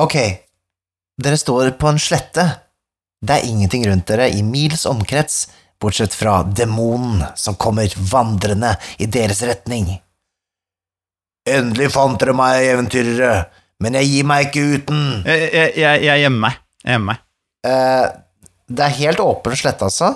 Ok, 0.00 0.16
dere 1.20 1.36
står 1.36 1.74
på 1.76 1.90
en 1.90 2.00
slette. 2.00 2.46
Det 3.22 3.34
er 3.34 3.44
ingenting 3.48 3.84
rundt 3.90 4.08
dere 4.08 4.30
i 4.32 4.40
mils 4.46 4.86
omkrets, 4.88 5.44
bortsett 5.82 6.14
fra 6.16 6.40
demonen 6.46 7.20
som 7.36 7.58
kommer 7.60 7.92
vandrende 7.98 8.72
i 9.02 9.06
deres 9.10 9.42
retning. 9.44 9.90
Endelig 11.44 11.90
fant 11.92 12.16
dere 12.22 12.34
meg, 12.38 12.64
eventyrere, 12.72 13.46
men 13.82 14.00
jeg 14.00 14.10
gir 14.14 14.28
meg 14.32 14.48
ikke 14.48 14.66
uten. 14.78 15.06
Jeg, 15.26 15.46
jeg, 15.52 15.72
jeg, 15.82 16.02
jeg 16.08 16.24
gjemmer 16.24 16.44
meg. 16.46 16.60
Jeg 16.82 16.96
gjemmer 16.96 17.10
meg. 17.12 17.24
Eh, 17.68 18.04
det 18.72 18.84
er 18.86 19.00
helt 19.02 19.22
åpen 19.22 19.58
slette, 19.58 19.92
altså. 19.92 20.14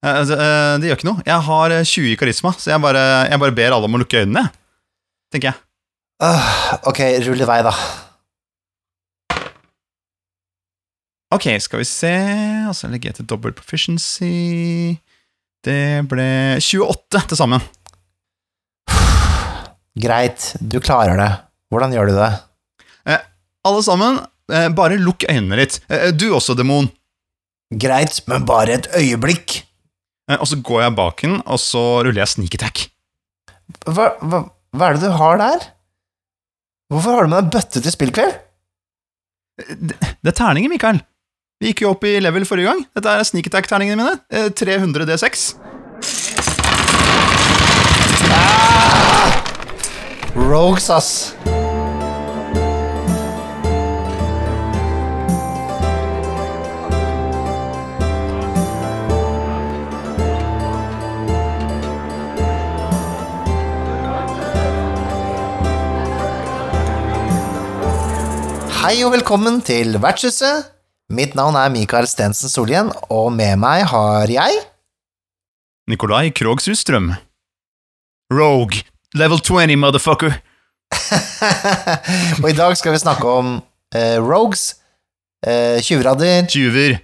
Eh, 0.00 0.14
altså, 0.14 0.36
eh, 0.40 0.74
det 0.80 0.88
gjør 0.88 1.00
ikke 1.02 1.12
noe. 1.12 1.24
Jeg 1.26 1.48
har 1.52 1.74
eh, 1.76 1.88
20 1.92 2.12
i 2.14 2.20
karisma, 2.24 2.54
så 2.56 2.72
jeg 2.72 2.82
bare, 2.82 3.08
jeg 3.28 3.42
bare 3.42 3.58
ber 3.60 3.76
alle 3.76 3.90
om 3.90 3.98
å 3.98 4.00
lukke 4.00 4.24
øynene, 4.24 4.48
tenker 5.34 5.52
jeg. 5.52 5.66
Uh, 6.20 6.86
ok, 6.88 7.00
rull 7.26 7.44
i 7.44 7.48
vei, 7.48 7.60
da. 7.66 7.74
Ok, 11.30 11.46
skal 11.62 11.78
vi 11.82 11.86
se 11.86 12.10
Og 12.68 12.74
så 12.74 12.88
legger 12.90 13.10
jeg 13.12 13.20
til 13.20 13.28
double 13.30 13.52
proficiency. 13.54 14.96
Det 15.64 15.78
ble 16.10 16.26
28 16.58 17.20
til 17.30 17.38
sammen. 17.38 17.62
Greit, 20.00 20.54
du 20.62 20.78
klarer 20.80 21.18
det. 21.20 21.30
Hvordan 21.70 21.92
gjør 21.94 22.10
du 22.10 22.14
det? 22.16 22.30
Alle 23.68 23.82
sammen, 23.84 24.16
eh, 24.48 24.70
bare 24.72 24.96
lukk 24.96 25.26
øynene 25.28 25.58
litt. 25.60 25.80
Eh, 25.92 26.10
Du 26.16 26.30
også, 26.32 26.54
demon. 26.56 26.88
Greit, 27.76 28.22
men 28.26 28.46
bare 28.48 28.72
et 28.78 28.86
øyeblikk. 28.96 29.58
Eh, 30.30 30.38
Og 30.40 30.46
så 30.48 30.56
går 30.62 30.80
jeg 30.86 30.96
bak 30.96 31.20
den, 31.20 31.42
og 31.44 31.58
så 31.60 31.82
ruller 32.02 32.22
jeg 32.24 32.28
sneak 32.32 32.54
attack. 32.56 32.86
Hva, 33.84 34.16
hva, 34.24 34.40
hva 34.72 34.88
er 34.88 34.94
det 34.96 35.02
du 35.02 35.12
har 35.20 35.36
der? 35.36 35.66
Hvorfor 36.90 37.12
har 37.18 37.22
du 37.22 37.28
med 37.34 37.44
deg 37.44 37.52
bøtte 37.52 37.82
til 37.84 37.92
spillkveld? 37.92 38.32
Det, 39.68 39.98
det 40.00 40.32
er 40.32 40.38
terninger, 40.40 40.70
Mikael. 40.72 41.02
Vi 41.60 41.74
gikk 41.74 41.82
jo 41.84 41.90
opp 41.92 42.06
i 42.08 42.14
level 42.24 42.46
forrige 42.48 42.70
gang. 42.70 42.78
Dette 42.96 43.12
er 43.12 43.26
sneak 43.28 43.50
attack-terningene 43.50 44.00
mine. 44.00 44.14
Eh, 44.32 44.48
300 44.48 45.04
D6. 45.04 45.52
Rogues, 50.40 50.88
ass. 50.88 51.36
Hei 68.80 68.96
og 69.04 69.12
velkommen 69.12 69.60
til 69.60 70.00
Vertshuset. 70.00 70.79
Mitt 71.10 71.34
navn 71.34 71.56
er 71.58 71.70
Mikael 71.74 72.06
Stensen 72.06 72.50
Solhjell, 72.52 72.90
og 73.10 73.32
med 73.34 73.56
meg 73.60 73.82
har 73.90 74.30
jeg 74.30 74.60
Nikolai 75.90 76.28
Krogsrud 76.30 76.78
Strøm. 76.78 77.08
Rogue. 78.30 78.84
Level 79.18 79.40
20, 79.42 79.74
motherfucker. 79.82 80.36
Og 82.42 82.46
i 82.46 82.54
dag 82.54 82.76
skal 82.78 82.94
vi 82.94 83.00
snakke 83.02 83.26
om 83.26 83.56
eh, 83.96 84.20
rogues, 84.22 84.76
eh, 85.42 85.80
tjuvradder, 85.82 86.46
Tjuver. 86.50 87.00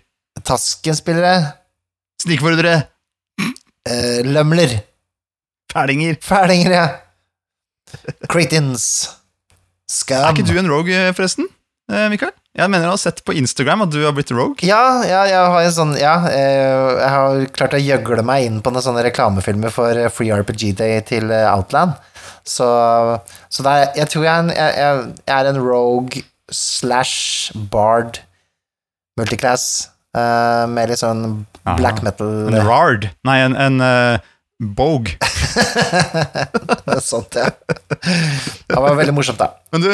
taskenspillere, 0.47 1.51
Snikmordere. 2.23 2.77
eh, 3.91 4.23
lømler, 4.23 4.77
Fælinger. 5.73 6.15
fælinger, 6.23 6.71
ja. 6.71 6.87
Cretins, 8.31 8.87
Er 10.11 10.31
ikke 10.31 10.47
du 10.47 10.59
en 10.59 10.71
rogue, 10.71 10.95
eh, 10.95 11.13
forresten? 11.15 11.49
Eh, 11.91 12.07
Mikael? 12.11 12.31
Jeg 12.57 12.73
mener 12.73 12.87
jeg 12.87 12.95
har 12.95 13.01
sett 13.03 13.19
på 13.27 13.35
Instagram 13.37 13.85
at 13.85 13.93
du 13.93 13.99
har 14.01 14.15
blitt 14.17 14.33
rogue. 14.33 14.65
Ja, 14.65 15.03
ja, 15.05 15.25
jeg 15.29 15.49
har 15.53 15.67
en 15.67 15.75
sånn 15.77 15.95
Ja, 16.01 16.15
eh, 16.31 16.93
jeg 17.03 17.11
har 17.13 17.43
klart 17.57 17.77
å 17.77 17.81
gjøgle 17.81 18.25
meg 18.25 18.47
inn 18.49 18.63
på 18.65 18.73
noen 18.73 18.85
sånne 18.85 19.05
reklamefilmer 19.05 19.75
for 19.75 19.93
eh, 19.93 20.09
Free 20.13 20.33
RPG 20.33 20.71
Day 20.79 21.03
til 21.05 21.29
eh, 21.35 21.49
Outland. 21.51 21.99
Så, 22.47 22.67
så 23.53 23.67
det 23.67 23.75
er, 23.75 23.91
jeg 24.01 24.13
tror 24.13 24.25
jeg 24.25 24.33
er, 24.33 24.45
en, 24.47 24.55
jeg, 24.55 25.03
jeg 25.27 25.35
er 25.37 25.51
en 25.51 25.61
rogue 25.61 26.23
slash 26.55 27.53
bard 27.75 28.21
multiclass 29.19 29.89
uh, 30.15 30.63
med 30.71 30.93
litt 30.93 31.01
sånn 31.01 31.25
Aha. 31.65 31.75
black 31.81 32.05
metal 32.07 32.47
En 32.47 32.61
rard. 32.63 33.09
Nei, 33.27 33.41
en, 33.43 33.59
en 33.59 33.83
uh 33.83 34.33
bogue. 34.59 35.17
Sånt, 37.01 37.37
ja. 37.37 37.51
Det 38.67 38.77
var 38.77 38.95
veldig 38.97 39.15
morsomt, 39.15 39.41
da. 39.41 39.51
Men 39.75 39.85
du, 39.85 39.91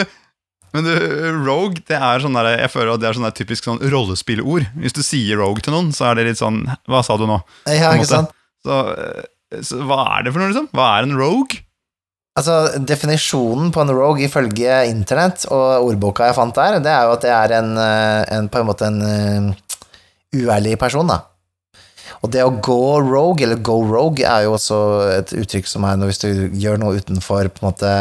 men 0.72 0.86
du, 0.86 0.92
rogue, 1.44 1.82
det 1.88 1.98
er 1.98 2.22
sånn 2.22 2.36
der, 2.38 2.52
jeg 2.62 2.72
føler 2.72 2.94
at 2.94 3.02
det 3.02 3.10
er 3.10 3.18
sånn 3.18 3.26
der 3.28 3.36
typisk 3.36 3.66
sånn 3.68 3.82
rollespillord. 3.92 4.70
Hvis 4.80 4.96
du 4.96 5.02
sier 5.04 5.40
rogue 5.40 5.64
til 5.64 5.74
noen, 5.74 5.90
så 5.96 6.10
er 6.10 6.18
det 6.18 6.30
litt 6.30 6.40
sånn 6.40 6.64
Hva 6.88 7.02
sa 7.04 7.18
du 7.20 7.26
nå? 7.28 7.40
Ja, 7.68 7.92
ikke 7.96 8.08
sant? 8.08 8.32
Så, 8.64 8.78
eh, 8.94 9.60
så 9.60 9.82
hva 9.84 10.04
er 10.16 10.24
det 10.24 10.32
for 10.32 10.42
noe, 10.42 10.52
liksom? 10.52 10.70
Hva 10.72 10.88
er 10.96 11.08
en 11.08 11.18
rogue? 11.18 11.60
Altså, 12.38 12.78
Definisjonen 12.80 13.68
på 13.74 13.82
en 13.82 13.92
rogue 13.92 14.24
ifølge 14.24 14.78
internett 14.88 15.44
og 15.52 15.90
ordboka 15.90 16.30
jeg 16.30 16.38
fant 16.38 16.56
der, 16.56 16.78
det 16.80 16.94
er 16.94 17.04
jo 17.04 17.16
at 17.18 17.26
det 17.26 17.34
er 17.36 17.54
en, 17.58 17.74
eh, 17.76 18.22
en 18.38 18.48
på 18.48 18.62
en 18.62 18.70
måte 18.70 18.88
en 18.88 19.02
eh, 19.04 19.76
uærlig 20.40 20.78
person, 20.80 21.12
da. 21.12 21.18
Og 22.22 22.30
det 22.32 22.44
å 22.46 22.54
gå 22.62 23.02
rogue, 23.04 23.42
eller 23.44 23.60
go 23.60 23.82
rogue, 23.84 24.24
er 24.24 24.46
jo 24.46 24.54
også 24.56 24.78
et 25.18 25.34
uttrykk 25.42 25.68
som 25.68 25.84
er 25.84 25.98
noe 25.98 26.08
hvis 26.08 26.22
du 26.22 26.30
gjør 26.62 26.80
noe 26.80 27.02
utenfor 27.02 27.50
på 27.52 27.60
en 27.60 27.68
måte 27.68 27.92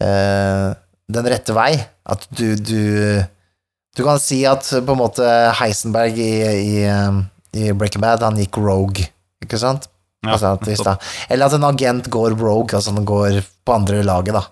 eh, 0.00 0.70
den 1.12 1.26
rette 1.28 1.52
vei. 1.56 1.72
At 2.06 2.26
du, 2.36 2.54
du 2.56 3.22
Du 3.96 4.02
kan 4.02 4.18
si 4.18 4.40
at 4.48 4.66
på 4.84 4.92
en 4.96 4.98
måte 4.98 5.22
Heisenberg 5.60 6.16
i, 6.18 6.30
i, 6.42 6.84
eh, 6.90 7.18
i 7.60 7.72
Breaking 7.72 8.02
Bad, 8.02 8.22
han 8.26 8.36
gikk 8.40 8.56
rogue, 8.58 9.04
ikke 9.44 9.58
sant? 9.60 9.86
Ja, 10.24 10.32
altså. 10.34 10.96
Eller 11.30 11.46
at 11.46 11.52
en 11.54 11.64
agent 11.68 12.08
går 12.10 12.34
rogue, 12.40 12.74
altså 12.74 12.90
han 12.96 13.04
går 13.06 13.42
på 13.64 13.74
andre 13.76 14.00
laget, 14.02 14.34
da. 14.34 14.42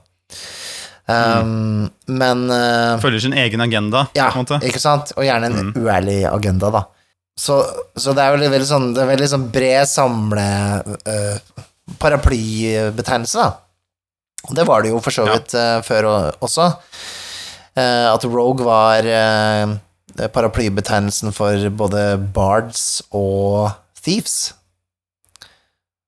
Um, 1.10 1.88
Men 2.06 2.44
uh, 2.50 3.00
Følger 3.02 3.20
sin 3.24 3.34
egen 3.34 3.60
agenda, 3.60 4.04
ja, 4.14 4.28
ikke 4.62 4.78
sant? 4.80 5.10
Og 5.16 5.24
gjerne 5.26 5.48
en 5.50 5.72
Mm. 5.72 5.72
uærlig 5.82 6.20
agenda, 6.30 6.70
da. 6.70 6.84
Så, 7.36 7.56
så 7.96 8.12
det 8.14 8.22
er 8.22 8.36
jo 8.36 8.50
veldig 8.52 8.68
sånn, 8.68 8.92
det 8.94 9.02
er 9.02 9.10
veldig 9.10 9.28
sånn 9.32 9.48
bred 9.50 9.88
samle 9.90 10.46
uh, 11.08 11.64
paraplybetegnelse, 11.98 13.38
da. 13.42 13.50
Og 14.48 14.56
det 14.58 14.64
var 14.68 14.82
det 14.82 14.90
jo 14.92 15.00
for 15.02 15.14
så 15.14 15.26
Ja. 15.28 15.36
vidt 15.38 15.54
eh, 15.54 15.78
før 15.86 16.08
også. 16.42 16.70
Eh, 17.78 18.06
at 18.12 18.24
Rogue 18.28 18.64
var 18.66 19.06
eh, 19.06 19.76
paraplybetegnelsen 20.28 21.32
for 21.32 21.68
både 21.70 22.18
bards 22.34 23.02
og 23.12 23.70
thieves. 24.02 24.52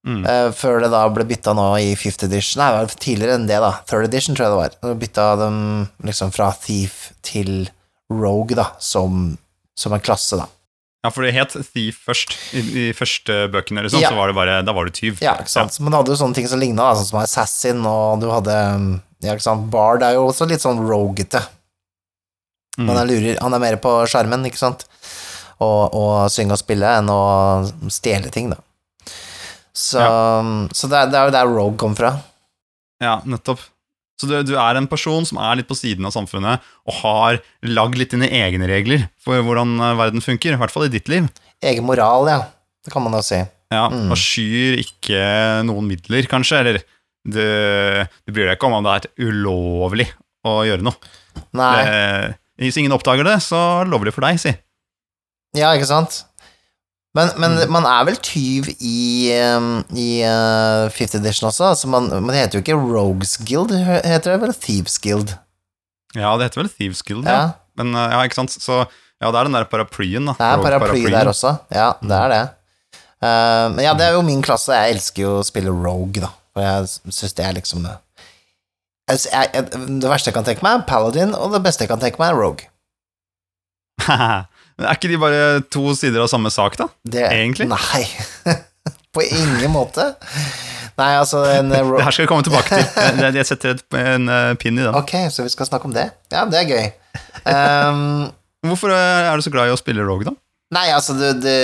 Mm. 0.04 0.26
Før 0.52 0.82
det 0.84 0.90
da 0.92 1.06
ble 1.08 1.24
bytta 1.24 1.54
nå 1.56 1.62
i 1.80 1.94
fifth 1.96 2.26
edition 2.26 2.60
Nei, 2.60 2.66
det 2.74 2.80
var 2.82 2.96
tidligere 3.00 3.36
enn 3.38 3.46
det, 3.48 3.56
da. 3.64 3.70
Third 3.88 4.04
edition, 4.10 4.36
tror 4.36 4.44
jeg 4.44 4.52
det 4.52 4.58
var. 4.82 4.96
Bytta 5.00 5.28
dem 5.40 5.56
liksom 6.04 6.32
fra 6.34 6.50
thief 6.60 7.06
til 7.24 7.70
rogue, 8.12 8.52
da, 8.58 8.66
som, 8.84 9.38
som 9.80 9.94
en 9.96 10.04
klasse, 10.04 10.36
da. 10.36 10.44
Ja, 11.04 11.10
for 11.12 11.26
det 11.26 11.34
het 11.36 11.52
Thief 11.74 11.98
først. 12.06 12.32
I 12.56 12.62
de 12.64 12.84
første 12.96 13.34
bøkene, 13.52 13.82
liksom, 13.84 14.00
Ja. 14.00 14.08
så 14.10 14.16
var 14.16 14.30
det 14.32 14.36
bare 14.38 14.62
Da 14.64 14.72
var 14.72 14.86
du 14.88 14.90
tyv. 14.90 15.18
Ja, 15.20 15.34
ikke 15.36 15.52
sant. 15.52 15.76
Men 15.80 15.92
du 15.92 15.98
hadde 15.98 16.14
jo 16.14 16.16
sånne 16.16 16.34
ting 16.34 16.48
som 16.48 16.58
ligna, 16.62 16.94
sånn 16.96 17.10
som 17.10 17.20
Assassin, 17.20 17.84
og 17.84 18.20
du 18.20 18.30
hadde 18.32 18.54
Ja, 19.20 19.34
ikke 19.34 19.44
sant. 19.44 19.68
Bard 19.70 20.02
er 20.02 20.14
jo 20.16 20.26
også 20.30 20.48
litt 20.48 20.60
sånn 20.64 20.80
rogete. 20.80 21.42
Mm. 22.78 22.86
Men 22.86 22.96
han 22.96 23.08
lurer 23.08 23.38
Han 23.40 23.54
er 23.54 23.58
mer 23.62 23.76
på 23.76 23.92
skjermen, 24.08 24.44
ikke 24.48 24.58
sant, 24.58 24.84
og, 25.60 25.94
og 25.94 26.30
synge 26.32 26.56
og 26.56 26.58
spille 26.58 26.88
enn 26.98 27.08
å 27.12 27.20
stjele 27.92 28.30
ting, 28.34 28.50
da. 28.50 28.56
Så, 29.74 29.98
så 30.72 30.88
det, 30.88 30.98
er, 30.98 31.06
det 31.10 31.18
er 31.18 31.24
jo 31.28 31.34
der 31.34 31.46
Rogue 31.50 31.76
kom 31.76 31.94
fra. 31.98 32.12
Ja, 33.02 33.20
nettopp. 33.26 33.60
Så 34.20 34.28
du, 34.30 34.34
du 34.46 34.52
er 34.54 34.78
en 34.78 34.86
person 34.90 35.24
som 35.26 35.40
er 35.42 35.58
litt 35.58 35.66
på 35.70 35.74
siden 35.78 36.06
av 36.06 36.12
samfunnet, 36.14 36.62
og 36.86 36.98
har 37.00 37.40
lagd 37.66 37.98
litt 37.98 38.12
dine 38.14 38.28
egne 38.30 38.68
regler 38.70 39.08
for 39.22 39.42
hvordan 39.42 39.74
eh, 39.80 39.96
verden 39.98 40.22
funker, 40.24 40.54
i 40.54 40.60
hvert 40.60 40.70
fall 40.74 40.86
i 40.86 40.92
ditt 40.92 41.10
liv. 41.10 41.26
Egen 41.64 41.86
moral, 41.88 42.28
ja. 42.30 42.40
Det 42.84 42.92
kan 42.94 43.02
man 43.02 43.16
jo 43.18 43.22
si. 43.26 43.40
Ja, 43.72 43.88
Mm. 43.90 44.10
Og 44.12 44.18
skyr 44.20 44.76
ikke 44.78 45.22
noen 45.66 45.88
midler, 45.88 46.28
kanskje, 46.30 46.60
eller 46.60 46.76
du, 47.26 47.40
du 47.40 48.30
bryr 48.36 48.50
deg 48.52 48.58
ikke 48.58 48.68
om 48.68 48.76
om 48.78 48.84
det 48.86 48.92
er 49.00 49.08
ulovlig 49.26 50.06
å 50.46 50.60
gjøre 50.68 50.84
noe. 50.84 50.94
Nei. 51.56 51.72
Det, 51.80 52.36
hvis 52.62 52.78
ingen 52.78 52.94
oppdager 52.94 53.26
det, 53.26 53.38
så 53.42 53.58
er 53.80 53.88
det 53.88 53.94
lovlig 53.96 54.12
for 54.14 54.22
deg, 54.28 54.38
si. 54.38 54.52
Ja, 55.58 55.72
ikke 55.74 55.88
sant? 55.90 56.20
Men, 57.14 57.30
men 57.38 57.52
Mm. 57.60 57.70
man 57.70 57.84
er 57.86 58.04
vel 58.08 58.16
tyv 58.26 58.66
i, 58.82 59.30
um, 59.54 59.84
i 59.94 60.24
uh, 60.26 60.88
Fifth 60.90 61.14
Edition 61.14 61.46
også? 61.48 61.68
Altså 61.70 61.86
man, 61.92 62.08
det 62.10 62.34
heter 62.34 62.58
jo 62.58 62.62
ikke 62.64 62.78
Rogues 62.80 63.36
Guild, 63.46 63.68
det 63.70 63.84
heter 63.86 64.32
det 64.34 64.40
vel 64.42 64.54
Thieves 64.58 64.98
Guild? 64.98 65.36
Ja, 66.16 66.32
det 66.38 66.48
heter 66.48 66.62
vel 66.64 66.72
Thieves 66.74 67.02
Guild, 67.06 67.22
Ja, 67.26 67.36
ja. 67.38 67.52
Men 67.78 67.94
eh, 67.98 68.10
ja, 68.12 68.20
ikke 68.26 68.38
sant. 68.38 68.52
Så 68.54 68.80
ja, 68.84 69.30
det 69.30 69.38
er 69.38 69.48
den 69.48 69.54
der 69.56 69.64
paraplyen, 69.70 70.26
da. 70.30 70.34
det 70.38 70.46
er 70.46 70.60
paraply 70.62 71.04
der 71.10 71.26
også. 71.30 71.56
Ja, 71.74 71.88
det 72.02 72.18
er 72.18 72.28
det. 72.34 72.42
Uh, 73.24 73.66
men 73.74 73.80
ja, 73.86 73.94
det 73.98 74.04
er 74.06 74.12
jo 74.18 74.22
min 74.26 74.42
klasse. 74.44 74.74
Jeg 74.78 74.94
elsker 74.94 75.22
jo 75.24 75.32
å 75.40 75.46
spille 75.46 75.72
Rogue, 75.74 76.22
da. 76.22 76.28
For 76.54 76.62
jeg 76.62 77.14
syns 77.14 77.34
det 77.34 77.46
er 77.46 77.56
liksom 77.56 77.86
Altså, 79.10 79.28
jeg, 79.32 79.50
jeg, 79.54 79.88
det 80.02 80.08
verste 80.08 80.30
jeg 80.30 80.36
kan 80.38 80.46
tenke 80.46 80.62
meg, 80.64 80.78
er 80.80 80.86
Paladin, 80.88 81.34
og 81.34 81.50
det 81.52 81.62
beste 81.66 81.82
jeg 81.84 81.90
kan 81.90 82.00
tenke 82.02 82.18
meg, 82.22 82.30
er 82.30 82.38
Rogue. 82.40 82.70
Men 84.78 84.88
er 84.90 84.96
ikke 84.98 85.10
de 85.12 85.18
bare 85.22 85.42
to 85.70 85.82
sider 85.94 86.24
av 86.24 86.30
samme 86.32 86.50
sak, 86.50 86.76
da? 86.80 86.88
Det, 87.06 87.24
Egentlig? 87.30 87.68
Nei. 87.70 88.04
På 89.14 89.22
ingen 89.22 89.70
måte. 89.70 90.08
Nei, 90.98 91.10
altså 91.18 91.44
en 91.50 91.70
eh, 91.76 91.82
Det 91.96 92.04
her 92.06 92.14
skal 92.16 92.26
vi 92.26 92.30
komme 92.32 92.46
tilbake 92.46 92.80
til. 92.80 93.20
Jeg- 93.38 93.46
setter 93.46 93.74
et, 93.76 93.84
en 93.98 94.26
pin 94.58 94.78
i 94.78 94.82
den. 94.82 94.94
Ok, 94.98 95.14
så 95.30 95.46
vi 95.46 95.52
skal 95.54 95.68
snakke 95.70 95.86
om 95.90 95.94
det? 95.94 96.08
Ja, 96.34 96.42
det 96.50 96.64
er 96.64 96.70
gøy. 96.70 96.88
Um, 97.46 98.30
Hvorfor 98.64 98.90
eh, 98.94 99.28
er 99.30 99.36
du 99.38 99.44
så 99.46 99.52
glad 99.54 99.68
i 99.70 99.74
å 99.74 99.78
spille 99.78 100.02
Rogue, 100.06 100.26
da? 100.26 100.34
nei, 100.74 100.88
altså, 100.90 101.14
det, 101.14 101.28
det, 101.44 101.58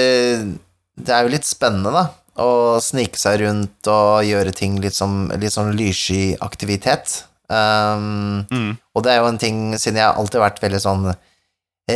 det 1.01 1.15
er 1.17 1.25
jo 1.27 1.33
litt 1.33 1.47
spennende, 1.49 1.91
da. 1.91 2.03
Å 2.41 2.79
snike 2.85 3.19
seg 3.19 3.41
rundt 3.43 3.89
og 3.91 4.21
gjøre 4.29 4.53
ting 4.55 4.77
litt, 4.85 4.95
som, 4.95 5.25
litt 5.41 5.51
sånn 5.56 5.73
lyssky 5.79 6.37
aktivitet. 6.47 7.25
Um, 7.51 8.45
Mm. 8.55 8.77
Og 8.95 9.03
det 9.05 9.13
er 9.17 9.19
jo 9.25 9.29
en 9.33 9.39
ting, 9.41 9.59
siden 9.81 9.99
jeg 9.99 10.06
har 10.06 10.19
alltid 10.21 10.41
vært 10.43 10.61
veldig 10.63 10.81
sånn 10.85 11.09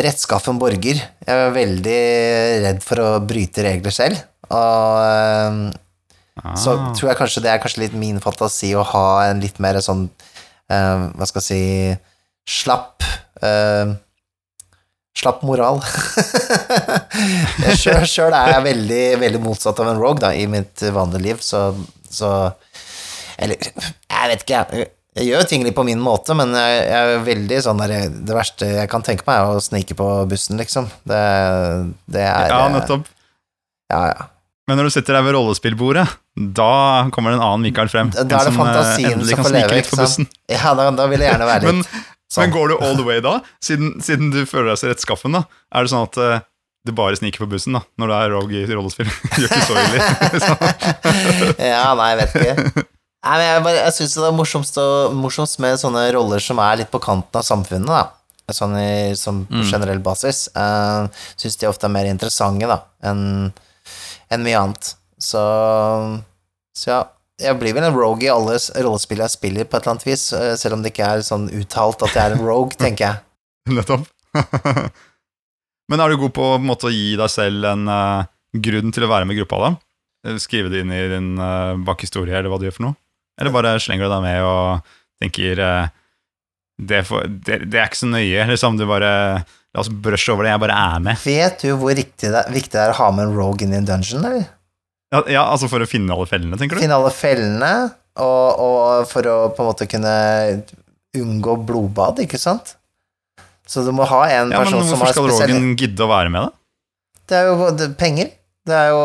rettskaffen 0.05 0.59
borger. 0.61 1.01
Jeg 1.25 1.41
er 1.47 1.55
veldig 1.55 2.01
redd 2.65 2.85
for 2.85 3.03
å 3.03 3.09
bryte 3.25 3.65
regler 3.67 3.95
selv. 3.95 4.21
Og 4.51 5.71
ah. 6.43 6.55
så 6.59 6.77
tror 6.97 7.11
jeg 7.11 7.21
kanskje 7.21 7.45
det 7.45 7.53
er 7.53 7.61
kanskje 7.63 7.85
litt 7.87 7.99
min 7.99 8.21
fantasi 8.23 8.75
å 8.77 8.85
ha 8.95 9.07
en 9.31 9.41
litt 9.43 9.61
mer 9.63 9.79
sånn 9.85 10.05
eh, 10.69 11.07
Hva 11.17 11.29
skal 11.31 11.41
jeg 11.41 11.47
si 11.47 11.63
Slapp 12.61 13.07
eh, 13.41 13.95
Slapp 15.15 15.45
moral. 15.47 15.79
Sjøl 17.79 18.35
er 18.35 18.51
jeg 18.51 18.65
veldig, 18.65 19.05
veldig 19.23 19.41
motsatt 19.45 19.79
av 19.79 19.93
en 19.93 20.01
rogue 20.01 20.19
da, 20.25 20.33
i 20.35 20.49
mitt 20.51 20.83
vanlige 20.91 21.23
liv, 21.23 21.45
så, 21.45 21.69
så 22.11 22.31
Eller, 23.39 23.63
jeg 23.63 24.33
vet 24.33 24.43
ikke, 24.43 24.65
jeg. 24.75 24.89
Jeg 25.15 25.29
gjør 25.31 25.45
ting 25.47 25.63
litt 25.63 25.77
på 25.77 25.85
min 25.87 26.01
måte, 26.03 26.35
men 26.35 26.51
jeg, 26.59 26.79
jeg 26.91 27.11
er 27.15 27.21
veldig 27.27 27.59
sånn 27.63 27.79
der 27.85 27.93
Det 28.11 28.35
verste 28.35 28.67
jeg 28.81 28.89
kan 28.91 29.05
tenke 29.07 29.23
meg, 29.29 29.37
er 29.45 29.59
å 29.59 29.61
snike 29.63 29.95
på 29.99 30.09
bussen, 30.31 30.59
liksom. 30.59 30.89
Det, 31.07 31.21
det 32.11 32.25
er 32.27 32.49
Ja, 32.51 32.65
nettopp. 32.75 33.07
Ja, 33.93 34.01
ja. 34.11 34.27
Men 34.67 34.79
når 34.81 34.89
du 34.89 34.95
sitter 34.95 35.19
der 35.19 35.27
ved 35.27 35.37
rollespillbordet, 35.37 36.07
da 36.57 36.71
kommer 37.13 37.31
det 37.35 37.37
en 37.39 37.45
annen 37.45 37.67
Mikael 37.67 37.91
frem. 37.93 38.09
Da 38.17 38.23
er 38.25 38.49
det 38.49 38.55
eh, 38.55 38.57
fantasien 38.57 39.21
som 39.29 39.43
får 39.45 39.53
leve, 39.55 39.81
ikke 39.83 39.99
sant? 40.01 40.35
Ja, 40.51 40.73
da, 40.79 40.89
da 40.97 41.07
vil 41.13 41.21
jeg 41.23 41.31
gjerne 41.35 41.49
være 41.51 41.67
Men, 41.69 41.83
litt 41.85 41.93
sånn. 42.33 42.47
men 42.47 42.55
går 42.57 42.73
du 42.73 42.75
all 42.81 42.97
the 42.99 43.05
way 43.07 43.21
da? 43.23 43.37
Siden, 43.63 43.99
siden 44.03 44.33
du 44.35 44.41
føler 44.49 44.73
deg 44.73 44.81
så 44.81 44.89
rettskaffen, 44.91 45.37
da. 45.37 45.45
Er 45.71 45.85
det 45.85 45.93
sånn 45.93 46.09
at 46.09 46.19
eh, 46.25 46.41
du 46.89 46.95
bare 46.97 47.21
sniker 47.21 47.45
på 47.45 47.51
bussen 47.55 47.77
da, 47.77 47.85
når 48.01 48.11
du 48.11 48.17
er 48.17 48.35
rogue 48.35 48.65
i 48.65 48.73
rollespill? 48.73 49.13
Gjør 49.39 49.53
ikke 49.53 49.69
så 49.69 49.79
ille. 49.85 50.01
Ja, 51.75 51.93
nei, 52.01 52.09
jeg 52.15 52.23
vet 52.25 52.41
ikke. 52.41 52.89
Nei, 53.25 53.39
men 53.65 53.71
jeg, 53.73 53.81
jeg 53.87 53.95
syns 53.97 54.15
det 54.21 54.27
er 54.29 54.35
morsomst, 54.37 54.77
og, 54.83 55.15
morsomst 55.17 55.59
med 55.65 55.79
sånne 55.81 56.03
roller 56.13 56.43
som 56.45 56.59
er 56.61 56.83
litt 56.83 56.91
på 56.93 57.01
kanten 57.01 57.41
av 57.41 57.47
samfunnet, 57.47 57.89
da. 57.89 58.53
Sånn 58.53 58.75
i, 58.77 59.15
som 59.17 59.47
på 59.49 59.63
Mm. 59.63 59.69
generell 59.71 60.01
basis. 60.05 60.43
Uh, 60.53 61.07
syns 61.41 61.57
de 61.57 61.67
ofte 61.71 61.87
er 61.89 61.95
mer 61.95 62.05
interessante, 62.11 62.69
da, 62.69 62.83
enn 63.09 63.23
en 64.35 64.45
mye 64.45 64.59
annet. 64.61 64.91
Så, 65.17 65.41
så 66.77 66.91
ja. 66.91 67.01
Jeg 67.41 67.57
blir 67.59 67.73
vel 67.75 67.83
en 67.89 67.97
rogue 67.97 68.23
i 68.23 68.31
alle 68.31 68.59
rollespill 68.85 69.19
jeg 69.25 69.33
spiller, 69.33 69.65
på 69.67 69.75
et 69.79 69.83
eller 69.87 69.97
annet 69.97 70.05
vis, 70.07 70.29
eh, 70.37 70.53
selv 70.61 70.77
om 70.77 70.85
det 70.85 70.93
ikke 70.93 71.09
er 71.17 71.25
sånn 71.27 71.49
uttalt 71.51 72.05
at 72.07 72.13
jeg 72.15 72.29
er 72.29 72.37
en 72.37 72.45
rogue, 72.47 72.77
tenker 72.85 73.09
jeg. 73.09 73.75
Nettopp. 73.75 74.05
Men 75.91 76.01
er 76.01 76.13
du 76.15 76.21
god 76.21 76.33
på, 76.37 76.45
på 76.45 76.61
en 76.61 76.69
måte, 76.69 76.89
å 76.89 76.95
gi 76.95 77.17
deg 77.19 77.33
selv 77.33 77.67
en 77.73 77.89
uh, 77.91 78.29
grunn 78.55 78.93
til 78.95 79.05
å 79.07 79.11
være 79.11 79.27
med 79.29 79.35
i 79.37 79.41
gruppa, 79.43 79.59
da? 79.65 79.73
Eh, 80.29 80.39
Skrive 80.43 80.71
det 80.73 80.85
inn 80.85 80.93
i 80.95 81.01
din 81.11 81.33
uh, 81.41 81.75
bakhistorie, 81.89 82.37
eller 82.39 82.53
hva 82.53 82.61
du 82.63 82.69
gjør 82.69 82.77
for 82.79 82.87
noe? 82.87 82.97
Eller 83.41 83.55
bare 83.55 83.75
slenger 83.83 84.07
du 84.07 84.13
deg 84.15 84.25
med 84.25 84.47
og 84.47 84.95
tenker 85.23 85.61
eh, 85.65 85.93
det, 86.79 87.05
for, 87.09 87.27
det, 87.27 87.65
det 87.71 87.81
er 87.81 87.89
ikke 87.91 88.03
så 88.03 88.11
nøye, 88.11 88.47
liksom. 88.51 88.79
Du 88.81 88.87
bare 88.91 89.13
La 89.75 89.83
oss 89.83 89.89
brushe 89.91 90.31
over 90.31 90.47
det, 90.47 90.53
jeg 90.53 90.63
bare 90.63 90.75
er 90.79 91.01
med. 91.03 91.19
Vet 91.27 91.65
du 91.65 91.73
hvor 91.81 91.97
riktig 91.99 92.29
det, 92.31 92.45
viktig 92.55 92.77
det 92.77 92.83
er 92.85 92.93
å 92.93 92.99
ha 93.01 93.09
med 93.11 93.27
en 93.27 93.33
rogue 93.35 93.67
inn 93.67 93.73
i 93.75 93.81
en 93.81 93.89
dungeon, 93.89 94.23
eller? 94.29 94.45
Ja, 95.11 95.23
ja, 95.31 95.43
altså 95.51 95.67
for 95.71 95.83
å 95.83 95.89
finne 95.91 96.15
alle 96.15 96.29
fellene, 96.31 96.55
tenker 96.61 96.79
du? 96.79 96.83
Finne 96.85 96.95
alle 96.95 97.11
fellene, 97.15 97.73
og, 98.23 98.63
og 98.63 99.09
for 99.11 99.27
å 99.27 99.35
på 99.55 99.65
en 99.65 99.71
måte 99.73 99.89
kunne 99.91 100.15
unngå 101.19 101.57
blodbad, 101.67 102.23
ikke 102.23 102.39
sant? 102.39 102.77
Så 103.67 103.83
du 103.83 103.91
må 103.97 104.07
ha 104.07 104.23
en 104.31 104.55
Ja, 104.55 104.63
person 104.63 104.87
som 104.87 105.01
hvorfor 105.03 105.11
skal 105.15 105.31
Rogan 105.33 105.75
gidde 105.81 106.07
å 106.07 106.11
være 106.11 106.31
med, 106.31 106.47
da? 106.47 106.55
Det 107.25 107.39
er 107.41 107.51
jo 107.51 107.69
det, 107.75 107.91
penger. 107.99 108.31
Det 108.65 108.77
er 108.79 108.91
jo 108.93 109.01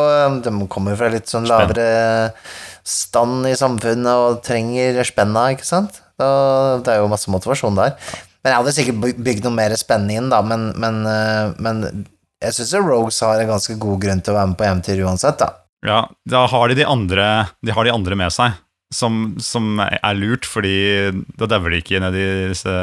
De 0.46 0.52
kommer 0.72 0.96
fra 1.00 1.10
litt 1.12 1.28
sånn 1.32 1.48
lavere 1.50 1.88
stand 2.90 3.48
i 3.50 3.56
samfunnet 3.60 4.10
og 4.10 4.40
trenger 4.46 5.00
spenna, 5.08 5.48
ikke 5.54 5.68
sant? 5.68 6.02
Da, 6.20 6.30
det 6.84 6.92
er 6.96 7.04
jo 7.04 7.12
masse 7.12 7.32
motivasjon 7.32 7.78
der. 7.80 7.94
Men 8.44 8.52
jeg 8.54 8.58
hadde 8.62 8.74
sikkert 8.76 9.00
by- 9.04 9.18
bygd 9.30 9.46
noe 9.46 9.56
mer 9.56 9.76
spennende 9.80 10.16
inn, 10.20 10.30
da, 10.32 10.40
men, 10.44 10.70
men, 10.80 11.00
eh, 11.08 11.54
men 11.60 11.84
jeg 12.42 12.56
syns 12.56 12.74
Rogues 12.84 13.20
har 13.24 13.42
en 13.44 13.52
ganske 13.52 13.76
god 13.80 14.00
grunn 14.04 14.22
til 14.24 14.34
å 14.34 14.38
være 14.40 14.52
med 14.52 14.60
på 14.60 14.68
eventyr 14.68 15.02
uansett, 15.06 15.40
da. 15.42 15.50
Ja, 15.86 16.02
da 16.28 16.42
har 16.52 16.68
de 16.72 16.76
de 16.82 16.88
andre, 16.88 17.26
de 17.64 17.72
har 17.76 17.88
de 17.88 17.94
andre 17.96 18.16
med 18.20 18.34
seg, 18.36 18.58
som, 18.92 19.36
som 19.44 19.78
er 19.84 20.16
lurt, 20.18 20.48
fordi 20.50 20.74
da 21.40 21.48
dauer 21.52 21.72
de 21.76 21.80
ikke 21.84 22.00
ned 22.04 22.16
i 22.20 22.28
disse 22.52 22.74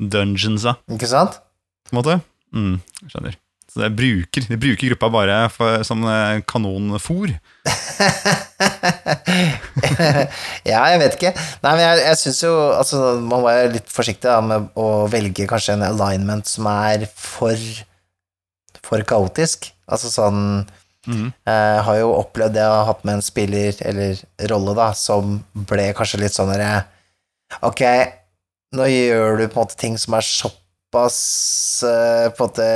dungeonsa, 0.00 0.76
Ikke 0.90 1.10
sant? 1.10 1.38
på 1.86 1.94
en 1.94 1.98
måte. 2.00 2.16
Mm, 2.56 2.76
skjønner. 3.10 3.36
Så 3.72 3.80
det 3.80 3.88
bruker, 3.96 4.44
de 4.50 4.56
bruker 4.60 4.90
gruppa 4.90 5.08
bare 5.08 5.36
for, 5.48 5.80
som 5.88 6.02
kanonfòr. 6.04 6.44
kanonfôr. 6.44 7.30
ja, 10.72 10.80
jeg 10.92 10.98
vet 11.00 11.14
ikke. 11.16 11.32
Nei, 11.64 11.72
men 11.72 11.80
jeg, 11.80 12.02
jeg 12.02 12.18
syns 12.20 12.42
jo 12.44 12.52
altså, 12.74 12.98
Man 13.22 13.38
må 13.38 13.46
være 13.46 13.70
litt 13.78 13.88
forsiktig 13.92 14.28
da, 14.28 14.40
med 14.44 14.68
å 14.76 15.08
velge 15.12 15.46
kanskje 15.48 15.72
en 15.78 15.86
alignment 15.88 16.46
som 16.50 16.68
er 16.68 17.06
for 17.16 17.56
for 18.82 18.98
kaotisk. 19.08 19.72
Altså 19.88 20.12
sånn 20.12 20.68
Mm. 21.02 21.32
Jeg 21.34 21.78
har 21.82 21.96
jo 21.98 22.12
opplevd 22.14 22.54
det 22.54 22.62
å 22.62 22.76
ha 22.76 22.84
hatt 22.86 23.00
med 23.02 23.16
en 23.18 23.24
spiller, 23.26 23.74
eller 23.82 24.14
rolle, 24.52 24.70
da, 24.78 24.92
som 24.94 25.40
ble 25.66 25.88
kanskje 25.98 26.20
litt 26.22 26.30
sånn 26.36 26.46
derre 26.52 26.84
Ok, 27.66 27.82
nå 28.78 28.86
gjør 28.86 29.40
du 29.40 29.48
på 29.48 29.56
en 29.56 29.64
måte 29.64 29.74
ting 29.80 29.98
som 29.98 30.14
er 30.14 30.22
såpass 30.22 31.18
eh, 31.88 32.28
på 32.30 32.46
en 32.46 32.52
måte 32.52 32.68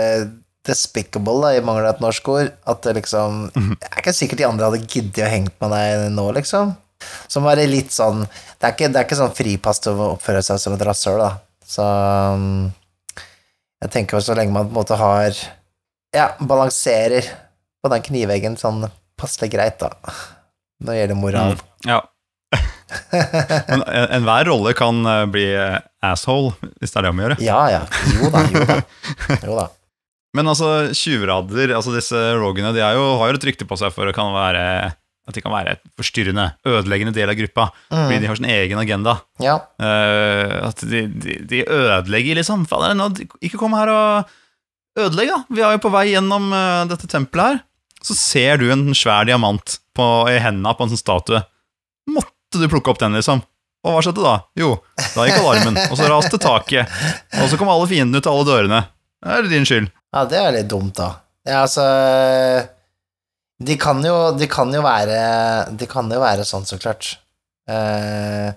despicable, 0.66 1.36
da, 1.42 1.52
i 1.56 1.62
mangel 1.64 1.86
av 1.88 1.94
et 1.96 2.02
norsk 2.04 2.28
ord, 2.32 2.50
at 2.66 2.82
det 2.86 2.96
liksom 2.98 3.46
Det 3.54 3.88
er 3.90 4.00
ikke 4.02 4.12
sikkert 4.16 4.38
de 4.42 4.46
andre 4.48 4.68
hadde 4.70 4.86
giddet 4.90 5.22
å 5.26 5.30
hengt 5.32 5.54
med 5.62 5.72
deg 5.76 6.06
nå, 6.16 6.26
liksom. 6.36 6.74
Som 7.28 7.44
bare 7.44 7.66
litt 7.68 7.92
sånn 7.92 8.22
Det 8.24 8.64
er 8.66 8.72
ikke, 8.74 8.88
det 8.90 9.00
er 9.00 9.04
ikke 9.06 9.18
sånn 9.20 9.34
fripass 9.36 9.82
til 9.84 9.98
å 10.00 10.12
oppføre 10.14 10.40
seg 10.44 10.58
som 10.62 10.74
et 10.76 10.84
rasshøl, 10.88 11.20
da. 11.22 11.30
Så 11.66 11.84
jeg 13.82 13.90
tenker 13.92 14.20
så 14.24 14.34
lenge 14.38 14.54
man 14.54 14.68
på 14.68 14.73
en 14.75 14.78
måte 14.80 14.96
har 15.00 15.37
Ja, 16.16 16.30
balanserer 16.40 17.26
på 17.85 17.90
den 17.92 18.02
kniveggen 18.06 18.54
sånn 18.58 18.87
passelig 19.20 19.50
greit, 19.52 19.78
da. 19.82 19.90
Når 20.82 20.92
det 20.92 21.00
gjelder 21.00 21.18
moral. 21.20 21.56
Mm. 21.56 21.90
Ja. 21.90 21.99
Men 23.68 23.82
en- 23.87 24.11
enhver 24.18 24.44
rolle 24.49 24.73
kan 24.78 24.99
eh, 25.08 25.25
bli 25.30 25.44
eh, 25.54 25.78
asshole, 26.04 26.54
hvis 26.80 26.92
det 26.92 27.00
er 27.00 27.06
det 27.06 27.11
om 27.12 27.20
å 27.20 27.25
gjøre. 27.26 27.37
Ja, 27.44 27.61
ja. 27.73 27.80
Jo 28.16 28.30
da, 28.32 28.42
jo 28.52 28.64
da. 28.68 28.76
Jo 29.46 29.56
da. 29.61 29.66
Men 30.35 30.50
altså, 30.50 30.92
tjuvradder, 30.97 31.75
altså 31.76 31.95
disse 31.95 32.18
rogene, 32.37 32.73
de 32.75 32.83
jo, 32.83 33.04
har 33.21 33.30
jo 33.30 33.38
et 33.38 33.47
rykte 33.50 33.68
på 33.68 33.78
seg 33.78 33.95
for 33.95 34.11
å 34.11 34.14
kan 34.16 34.35
være 34.35 34.64
at 35.26 35.35
de 35.35 35.42
kan 35.42 35.50
være 35.50 35.73
et 35.75 35.80
forstyrrende, 35.99 36.45
ødeleggende 36.71 37.14
del 37.16 37.30
av 37.33 37.35
gruppa. 37.38 37.64
Fordi 37.90 38.18
de 38.23 38.28
har 38.30 38.38
sin 38.38 38.47
egen 38.47 38.78
agenda. 38.78 39.16
Ja. 39.42 39.56
Uh, 39.83 40.68
at 40.68 40.85
de, 40.87 41.00
de, 41.11 41.38
de 41.50 41.64
ødelegger, 41.66 42.38
liksom. 42.38 42.62
Fader, 42.71 42.95
ikke 43.42 43.59
kom 43.59 43.75
her 43.75 43.90
og 43.90 44.37
ødelegg, 45.02 45.33
da. 45.33 45.40
Vi 45.50 45.64
er 45.66 45.75
jo 45.75 45.83
på 45.83 45.92
vei 45.97 46.04
gjennom 46.12 46.47
uh, 46.54 46.85
dette 46.87 47.11
tempelet 47.11 47.56
her. 47.56 47.61
Så 48.06 48.14
ser 48.14 48.62
du 48.62 48.68
en 48.71 48.87
svær 48.95 49.26
diamant 49.26 49.80
på, 49.99 50.06
i 50.30 50.38
hendene 50.38 50.76
på 50.78 50.87
en 50.87 50.95
sånn 50.95 51.02
statue. 51.02 51.42
Måtte 52.06 52.62
du 52.62 52.71
plukke 52.71 52.92
opp 52.92 53.02
den, 53.02 53.18
liksom? 53.18 53.42
Og 53.87 53.97
hva 53.97 54.02
skjedde 54.02 54.23
da? 54.23 54.37
Jo, 54.59 54.76
da 55.14 55.26
gikk 55.26 55.40
alarmen, 55.40 55.76
og 55.90 55.99
så 55.99 56.06
raste 56.11 56.38
taket. 56.42 56.95
Og 57.42 57.50
så 57.50 57.59
kom 57.59 57.71
alle 57.71 57.90
fiendene 57.90 58.23
ut 58.23 58.30
av 58.30 58.38
alle 58.38 58.47
dørene. 58.47 58.80
Det 59.25 59.32
er 59.37 59.49
din 59.50 59.66
skyld. 59.68 59.88
ja, 60.12 60.25
det 60.28 60.38
er 60.40 60.52
litt 60.58 60.68
dumt, 60.70 60.94
da. 60.99 61.11
Ja, 61.46 61.62
altså 61.62 61.85
De 63.62 63.76
kan 63.80 64.02
jo, 64.04 64.32
de 64.37 64.49
kan 64.50 64.73
jo 64.75 64.82
være 64.82 65.18
De 65.78 65.87
kan 65.88 66.11
jo 66.11 66.18
være 66.20 66.44
sånn, 66.44 66.66
så 66.68 66.78
klart. 66.80 67.14
Eh, 67.70 68.50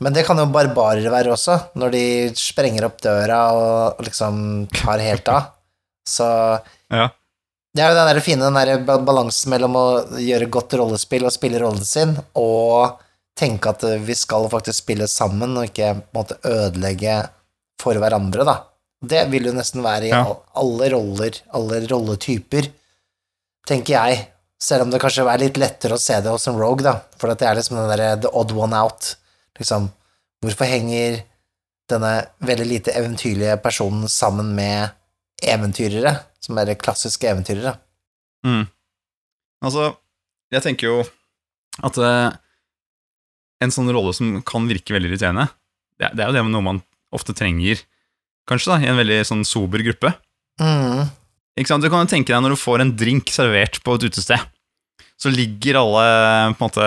men 0.00 0.14
det 0.16 0.24
kan 0.24 0.38
jo 0.40 0.46
barbarer 0.48 1.10
være 1.12 1.34
også, 1.34 1.56
når 1.76 1.92
de 1.92 2.04
sprenger 2.38 2.86
opp 2.88 3.02
døra 3.04 3.40
og 3.52 4.00
liksom 4.06 4.66
tar 4.72 5.02
helt 5.04 5.28
av. 5.28 5.50
Så 6.08 6.26
Ja. 6.90 7.10
Det 7.70 7.84
er 7.84 7.92
jo 7.92 7.98
den 8.00 8.08
der 8.08 8.18
fine 8.24 8.48
den 8.48 8.56
der 8.56 8.98
balansen 9.06 9.52
mellom 9.52 9.76
å 9.78 9.84
gjøre 10.18 10.48
godt 10.50 10.72
rollespill 10.80 11.28
og 11.28 11.30
spille 11.30 11.60
rollen 11.62 11.84
sin, 11.86 12.16
og 12.34 12.96
tenke 13.38 13.70
at 13.70 13.84
vi 14.02 14.16
skal 14.18 14.48
faktisk 14.50 14.82
spille 14.82 15.06
sammen, 15.06 15.54
og 15.54 15.68
ikke 15.68 15.92
på 16.00 16.08
en 16.08 16.16
måte 16.18 16.38
ødelegge 16.42 17.20
for 17.78 17.94
hverandre, 17.94 18.42
da. 18.48 18.56
Det 19.00 19.22
vil 19.32 19.48
jo 19.48 19.52
nesten 19.56 19.82
være 19.84 20.08
i 20.08 20.12
Ja. 20.12 20.24
alle 20.60 20.90
roller, 20.92 21.38
alle 21.56 21.80
rolletyper, 21.88 22.68
tenker 23.66 23.94
jeg. 23.96 24.26
Selv 24.60 24.82
om 24.84 24.90
det 24.90 25.00
kanskje 25.00 25.24
er 25.24 25.38
litt 25.40 25.56
lettere 25.56 25.96
å 25.96 26.00
se 26.00 26.20
det 26.20 26.28
hos 26.28 26.46
en 26.48 26.58
rogue, 26.60 26.84
da, 26.84 27.00
for 27.16 27.30
at 27.32 27.38
det 27.38 27.48
er 27.48 27.54
liksom 27.56 27.76
den 27.78 27.88
derre 27.88 28.20
the 28.20 28.28
odd 28.28 28.52
one 28.52 28.76
out, 28.76 29.16
liksom. 29.58 29.90
Hvorfor 30.44 30.68
henger 30.68 31.22
denne 31.88 32.26
veldig 32.44 32.66
lite 32.66 32.92
eventyrlige 32.92 33.56
personen 33.62 34.08
sammen 34.08 34.54
med 34.54 34.90
eventyrere, 35.42 36.20
som 36.40 36.58
er 36.58 36.74
klassiske 36.74 37.28
eventyrere? 37.28 37.78
Mm. 38.44 38.68
Altså, 39.64 39.96
jeg 40.52 40.62
tenker 40.62 40.86
jo 40.88 41.00
at 41.84 41.98
uh, 42.00 42.32
en 43.60 43.72
sånn 43.74 43.90
rolle 43.92 44.12
som 44.16 44.42
kan 44.42 44.68
virke 44.68 44.94
veldig 44.96 45.10
irriterende, 45.12 45.48
det, 46.00 46.12
det 46.16 46.24
er 46.24 46.30
jo 46.30 46.36
det 46.36 46.44
noe 46.52 46.64
man 46.64 46.82
ofte 47.12 47.34
trenger, 47.36 47.80
kanskje, 48.50 48.74
da, 48.74 48.78
i 48.82 48.90
en 48.90 49.00
veldig 49.00 49.22
sånn 49.28 49.46
sober 49.48 49.84
gruppe. 49.86 50.12
Mm. 50.60 51.08
Ikke 51.58 51.72
sant? 51.72 51.84
Du 51.84 51.90
kan 51.92 52.04
jo 52.04 52.10
tenke 52.10 52.32
deg 52.32 52.42
når 52.44 52.54
du 52.56 52.60
får 52.60 52.84
en 52.84 52.94
drink 52.98 53.32
servert 53.32 53.80
på 53.84 53.96
et 53.96 54.06
utested, 54.10 54.46
så 55.20 55.32
ligger 55.32 55.80
alle 55.80 56.06
på 56.56 56.64
en 56.64 56.68
måte 56.68 56.86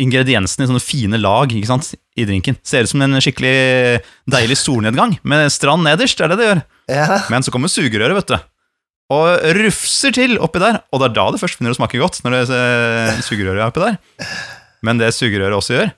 ingrediensene 0.00 0.64
i 0.64 0.70
sånne 0.70 0.82
fine 0.82 1.18
lag 1.20 1.52
ikke 1.52 1.68
sant? 1.68 1.92
i 2.16 2.24
drinken. 2.24 2.56
Ser 2.64 2.86
ut 2.86 2.92
som 2.92 3.02
en 3.04 3.18
skikkelig 3.20 4.00
deilig 4.32 4.56
solnedgang 4.62 5.18
med 5.26 5.50
strand 5.52 5.84
nederst, 5.84 6.20
er 6.20 6.32
det 6.32 6.38
det 6.40 6.46
gjør. 6.48 6.62
Ja. 6.92 7.18
Men 7.32 7.44
så 7.44 7.52
kommer 7.52 7.72
sugerøret, 7.72 8.16
vet 8.16 8.32
du. 8.32 8.38
Og 9.16 9.44
rufser 9.60 10.14
til 10.16 10.38
oppi 10.42 10.62
der. 10.62 10.80
Og 10.90 11.02
det 11.02 11.10
er 11.10 11.16
da 11.18 11.26
det 11.34 11.42
først 11.42 11.58
begynner 11.58 11.76
å 11.76 11.78
smake 11.78 12.00
godt, 12.00 12.22
når 12.24 12.38
det 12.38 12.56
eh, 12.56 13.20
sugerøret 13.26 13.60
er 13.60 13.68
oppi 13.68 13.84
der. 13.84 13.98
Men 14.86 15.02
det 15.02 15.12
sugerøret 15.14 15.58
også 15.58 15.76
gjør, 15.76 15.92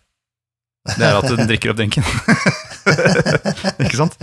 det 0.96 1.04
er 1.06 1.20
at 1.20 1.30
den 1.30 1.48
drikker 1.48 1.72
opp 1.72 1.78
drinken. 1.80 2.06
ikke 3.84 3.98
sant? 3.98 4.14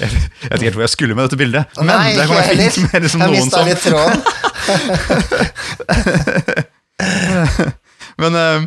Jeg 0.00 0.08
vet 0.10 0.56
ikke 0.56 0.66
helt 0.68 0.76
hvor 0.78 0.84
jeg 0.86 0.94
skulle 0.94 1.14
med 1.18 1.24
dette 1.28 1.38
bildet. 1.40 1.62
Men 1.80 1.86
Nei, 1.92 2.10
det 2.18 2.24
kan 2.26 2.34
være 2.40 2.54
fint 2.74 2.90
med 2.92 3.00
liksom 3.06 3.20
noen 3.24 3.48
som 3.50 3.64
litt 3.68 3.82
tråden. 3.84 4.18
Men 8.20 8.32
uh, 8.36 8.60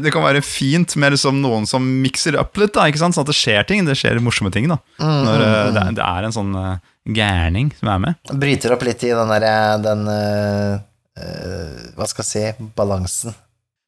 det 0.00 0.10
kan 0.12 0.24
være 0.24 0.40
fint 0.44 0.96
med 1.00 1.12
liksom 1.16 1.34
noen 1.42 1.64
som 1.68 1.82
mikser 2.02 2.36
opp 2.40 2.56
litt, 2.60 2.74
da, 2.76 2.82
ikke 2.90 3.00
sant? 3.02 3.14
sånn 3.16 3.24
at 3.26 3.30
det 3.32 3.36
skjer 3.38 3.62
ting. 3.68 3.80
Det 3.88 3.96
skjer 3.98 4.20
morsomme 4.24 4.52
ting 4.54 4.66
da 4.70 4.76
Mm, 5.00 5.20
når 5.26 5.38
uh, 5.40 5.44
det, 5.74 5.80
er- 5.86 5.94
det 6.00 6.04
er 6.06 6.20
en 6.28 6.36
sånn 6.36 6.52
uh, 6.56 6.76
gærning 7.16 7.66
som 7.78 7.86
er 7.94 7.98
med. 8.06 8.12
Bryter 8.40 8.70
opp 8.76 8.84
litt 8.86 9.00
i 9.08 9.12
den 9.16 9.30
derre 9.32 9.54
den 9.84 10.02
Hva 11.96 12.04
skal 12.08 12.22
jeg 12.24 12.30
si 12.30 12.42
balansen. 12.78 13.32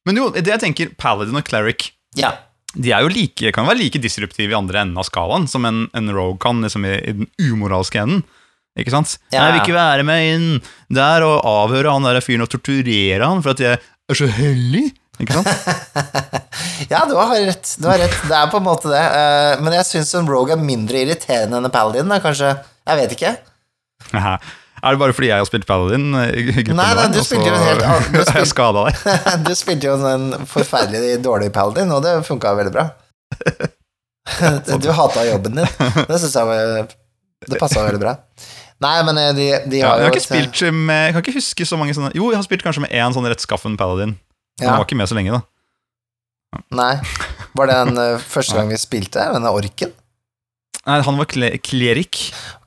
Men 0.05 0.13
jo, 0.19 0.25
det 0.35 0.49
jeg 0.51 0.59
tenker, 0.61 0.87
Paladin 0.99 1.37
og 1.39 1.45
Cleric 1.47 1.81
Ja. 2.19 2.31
De 2.73 2.89
er 2.91 3.03
jo 3.05 3.11
like, 3.13 3.51
kan 3.53 3.67
være 3.69 3.77
like 3.83 3.99
disruptive 4.01 4.49
i 4.53 4.57
andre 4.57 4.81
enden 4.81 4.97
av 4.97 5.05
skalaen 5.05 5.45
som 5.49 5.65
en, 5.69 5.83
en 5.93 6.09
rogue 6.15 6.39
kan 6.41 6.61
liksom 6.65 6.87
i, 6.89 6.95
i 7.03 7.13
den 7.19 7.27
umoralske 7.37 8.01
enden. 8.01 8.23
Ikke 8.79 8.89
sant? 8.95 9.19
Ja. 9.29 9.43
Jeg 9.43 9.53
vil 9.53 9.59
ikke 9.61 9.75
være 9.77 10.05
med 10.07 10.23
inn 10.31 10.47
der 10.89 11.21
og 11.27 11.43
avhøre 11.45 11.93
han 11.93 12.07
der 12.07 12.17
fyren 12.25 12.41
og 12.45 12.49
torturere 12.49 13.21
han 13.29 13.43
for 13.45 13.53
at 13.53 13.61
jeg 13.61 13.77
er 13.77 14.17
så 14.17 14.29
hellig. 14.39 14.87
Ikke 15.21 15.35
sant? 15.41 15.53
Ja, 16.89 17.03
du 17.07 17.13
har 17.15 17.29
rett. 17.37 17.69
Du 17.79 17.85
har 17.87 17.99
rett. 18.01 18.15
Det 18.27 18.33
er 18.35 18.49
på 18.51 18.57
en 18.59 18.65
måte 18.65 18.89
det. 18.91 18.99
Eh, 18.99 19.61
Men 19.63 19.75
jeg 19.77 19.85
syns 19.87 20.09
en 20.17 20.27
Rogue 20.29 20.51
er 20.53 20.59
mindre 20.59 20.99
irriterende 21.03 21.59
enn 21.59 21.67
en 21.69 21.73
Paladin. 21.73 22.09
Da, 22.11 22.17
kanskje. 22.23 22.49
Jeg 22.89 22.99
vet 22.99 23.13
ikke. 23.15 23.31
Er 24.83 24.95
det 24.95 24.99
bare 24.99 25.13
fordi 25.15 25.29
jeg 25.29 25.39
har 25.39 25.47
spilt 25.47 25.65
Paladin? 25.69 26.09
gruppen 26.11 26.75
Nei, 26.75 26.89
nei, 26.97 27.05
du 27.13 27.19
spilte 27.23 27.47
jo 27.47 27.53
en 27.55 27.67
helt 27.69 27.83
annen- 27.87 28.11
du 28.11 28.23
deg? 28.79 28.97
Du 29.47 29.53
spilte 29.55 29.87
jo 29.87 29.93
en 30.09 30.25
forferdelig 30.49 31.21
dårlig 31.23 31.51
Paladin, 31.55 31.91
og 31.95 32.03
det 32.03 32.17
funka 32.27 32.51
veldig 32.59 32.73
bra. 32.75 32.89
Du 34.83 34.89
hata 34.95 35.23
jobben 35.27 35.55
din. 35.59 35.67
Det 36.07 36.19
syns 36.21 36.35
jeg 36.39 36.47
var 36.47 36.87
Det 37.47 37.57
passa 37.59 37.81
veldig 37.83 37.99
bra. 37.99 38.13
Nei, 38.83 38.97
men 39.07 39.15
de, 39.19 39.23
de, 39.37 39.47
de 39.71 39.79
Ja, 39.81 39.89
har 39.93 39.99
jeg 39.99 40.03
jo 40.03 40.09
har 40.09 40.13
ikke 40.13 40.21
et- 40.21 40.27
spilt 40.27 40.61
med 40.75 41.01
Jeg 41.05 41.13
kan 41.15 41.23
ikke 41.23 41.35
huske 41.37 41.65
så 41.67 41.77
mange 41.79 41.93
sånne 41.95 42.09
Jo, 42.17 42.29
jeg 42.33 42.39
har 42.39 42.43
spilt 42.43 42.63
kanskje 42.65 42.81
med 42.83 42.91
én 42.95 43.13
sånn 43.15 43.27
rettskaffen 43.29 43.75
Paladin. 43.79 44.15
Men 44.59 44.65
ja, 44.65 44.69
han 44.73 44.79
var 44.81 44.87
ikke 44.87 44.97
med 44.99 45.07
så 45.11 45.15
lenge, 45.17 45.35
da. 45.39 45.43
Nei. 46.75 46.93
Var 47.57 47.69
det 47.71 47.77
den 47.87 47.97
eh, 48.03 48.23
første 48.29 48.57
gang 48.57 48.69
vi 48.71 48.77
spilte? 48.81 49.23
Denne 49.33 49.51
orken? 49.55 49.93
Nei, 50.85 50.97
Han 51.07 51.17
var 51.21 51.29
kle 51.31 51.53
klerik. 51.63 52.19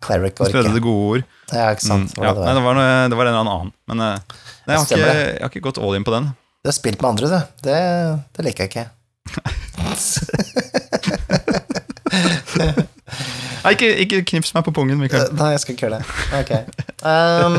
Cleric 0.04 0.40
Han 0.40 0.50
spredde 0.50 0.73
det 0.76 0.82
gode 0.85 1.04
ord. 1.20 1.26
Ja, 1.52 1.68
ikke 1.76 1.86
Mm, 1.86 2.08
ja. 2.18 2.32
Det, 2.34 2.34
Var 2.34 2.34
det, 2.34 2.42
nei, 2.42 2.54
det, 2.56 2.62
var 2.64 2.74
noe, 2.74 3.08
det 3.12 3.16
var 3.18 3.28
en 3.30 3.34
eller 3.36 3.44
annen. 3.46 3.72
Men 3.86 4.00
eh, 4.02 4.18
nei, 4.66 4.74
jeg, 4.74 4.78
har 4.78 4.86
ikke, 4.86 4.98
jeg 5.06 5.42
har 5.44 5.50
ikke 5.52 5.66
gått 5.68 5.78
all 5.78 5.94
in 5.98 6.06
på 6.06 6.14
den. 6.16 6.30
du 6.64 6.68
har 6.70 6.74
spilt 6.74 7.00
med 7.02 7.10
andre, 7.12 7.26
du. 7.30 7.38
Det, 7.68 7.78
det 8.36 8.46
liker 8.48 8.66
jeg 8.66 8.70
ikke. 8.72 8.86
Nei, 13.66 13.72
ikke, 13.74 13.88
ikke 14.04 14.22
knips 14.30 14.52
meg 14.54 14.64
på 14.66 14.74
pungen, 14.74 14.98
Mikael. 15.00 15.28
Nei, 15.36 15.52
jeg 15.54 15.62
skal 15.62 15.74
ikke 15.76 15.88
gjøre 15.88 15.98
det. 16.00 16.06
Ok. 16.38 16.52
Um, 17.02 17.56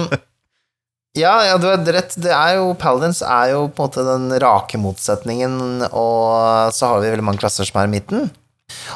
ja, 1.17 1.33
ja, 1.49 1.55
du 1.59 1.67
har 1.67 1.81
rett. 1.95 2.15
Det 2.21 2.31
er 2.33 2.57
jo 2.59 2.71
Paladins 2.79 3.21
er 3.25 3.53
jo 3.55 3.65
på 3.67 3.83
en 3.83 3.89
måte 3.89 4.05
den 4.07 4.27
rake 4.43 4.79
motsetningen, 4.81 5.57
og 5.89 6.71
så 6.75 6.93
har 6.93 7.01
vi 7.03 7.11
veldig 7.11 7.25
mange 7.27 7.41
klasser 7.43 7.67
som 7.67 7.81
er 7.81 7.89
i 7.89 7.93
midten. 7.97 8.29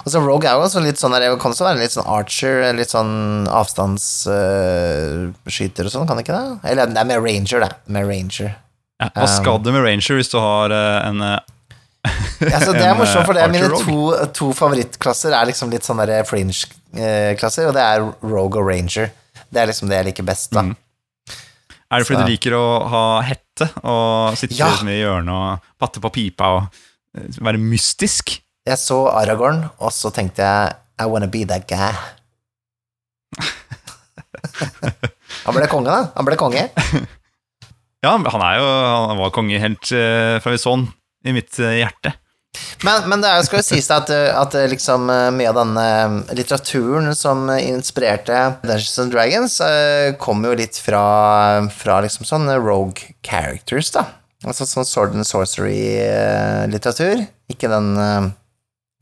Og 0.03 0.11
så 0.11 0.19
Rogue 0.23 0.47
er 0.49 0.53
jo 0.57 0.63
også 0.65 0.79
litt 0.83 0.99
sånn 0.99 1.13
der, 1.15 1.37
kan 1.39 1.51
også 1.53 1.67
være 1.67 1.79
litt 1.79 1.93
sånn 1.93 2.09
archer, 2.09 2.73
litt 2.75 2.91
sånn 2.91 3.47
avstandsskyter 3.47 5.85
og 5.87 5.91
sånn, 5.93 6.07
kan 6.09 6.17
det 6.19 6.25
ikke 6.25 6.37
det? 6.37 6.47
Eller 6.71 6.83
det 6.91 6.99
er 7.01 7.11
mer 7.11 7.21
ranger, 7.23 7.59
det. 7.63 7.71
Med 7.87 8.03
ranger. 8.09 8.49
Ja, 9.01 9.07
hva 9.15 9.25
um, 9.25 9.33
skal 9.33 9.57
du 9.63 9.69
med 9.73 9.81
Ranger 9.81 10.15
hvis 10.19 10.29
du 10.29 10.37
har 10.37 10.69
uh, 10.69 11.07
en 11.07 11.17
uh, 11.25 11.39
Altså, 12.41 12.73
det 12.73 12.85
er 12.85 12.95
morsomt, 12.99 13.25
for 13.25 13.33
det 13.37 13.43
er 13.43 13.47
eh, 13.49 13.55
mine 13.55 13.69
to, 13.81 13.97
to 14.37 14.45
favorittklasser 14.57 15.31
er 15.37 15.45
liksom 15.49 15.67
litt 15.73 15.85
sånn 15.85 16.01
fringe-klasser, 16.25 17.63
og 17.69 17.73
det 17.77 17.83
er 17.85 17.97
Rogue 18.25 18.57
og 18.61 18.65
Ranger. 18.69 19.07
Det 19.49 19.59
er 19.61 19.67
liksom 19.69 19.87
det 19.89 19.97
jeg 19.99 20.07
liker 20.09 20.25
best, 20.25 20.49
da. 20.53 20.61
Mm. 20.65 20.75
Er 21.91 21.95
det 21.99 22.05
fordi 22.07 22.17
Så- 22.17 22.25
du 22.25 22.31
liker 22.31 22.51
å 22.57 22.65
ha 22.89 23.03
hette 23.27 23.65
og 23.83 24.37
sitte 24.39 24.55
Ja. 24.57 24.69
i 24.85 25.01
hjørnet 25.01 25.35
og 25.35 25.59
patte 25.81 25.99
på 26.01 26.09
pipa 26.13 26.45
og 26.55 26.61
eh, 27.17 27.27
være 27.41 27.57
mystisk? 27.61 28.25
Jeg 28.69 28.77
så 28.77 29.07
Aragorn, 29.09 29.63
og 29.81 29.89
så 29.89 30.11
tenkte 30.13 30.45
jeg 30.45 30.73
I 31.01 31.07
wanna 31.09 31.25
be 31.31 31.41
that 31.49 31.65
guy. 31.69 31.95
Han 35.45 35.55
ble 35.57 35.65
konge, 35.71 35.89
da. 35.89 36.11
Han 36.17 36.27
ble 36.27 36.37
konge. 36.39 36.67
Ja, 38.01 38.15
han 38.17 38.41
er 38.41 38.55
jo 38.57 38.65
Han 38.65 39.19
var 39.19 39.29
konge 39.29 39.59
helt 39.61 39.91
uh, 39.93 40.39
fra 40.41 40.55
vi 40.55 40.57
så 40.57 40.71
han 40.73 40.87
i 41.21 41.35
mitt 41.35 41.53
uh, 41.61 41.69
hjerte. 41.69 42.15
Men, 42.81 43.05
men 43.11 43.21
det 43.21 43.29
er 43.29 43.37
jo, 43.37 43.43
skal 43.45 43.59
jo 43.61 43.65
sies 43.67 43.89
at, 43.93 44.09
at 44.09 44.55
liksom 44.71 45.05
eh, 45.13 45.27
mye 45.37 45.51
av 45.51 45.59
denne 45.59 45.85
litteraturen 46.35 47.13
som 47.15 47.45
inspirerte 47.53 48.39
Dungeons 48.65 48.97
and 48.99 49.13
Dragons, 49.13 49.59
eh, 49.63 50.17
kom 50.19 50.41
jo 50.43 50.55
litt 50.57 50.79
fra, 50.81 51.03
fra 51.71 52.01
liksom 52.03 52.25
sånn 52.27 52.49
rogue 52.57 53.13
characters, 53.23 53.93
da. 53.93 54.07
Altså 54.43 54.65
sånn 54.67 54.89
sword 54.89 55.15
and 55.15 55.29
sorcery-litteratur. 55.29 57.23
Ikke 57.53 57.69
den 57.71 57.93
eh, 58.01 58.31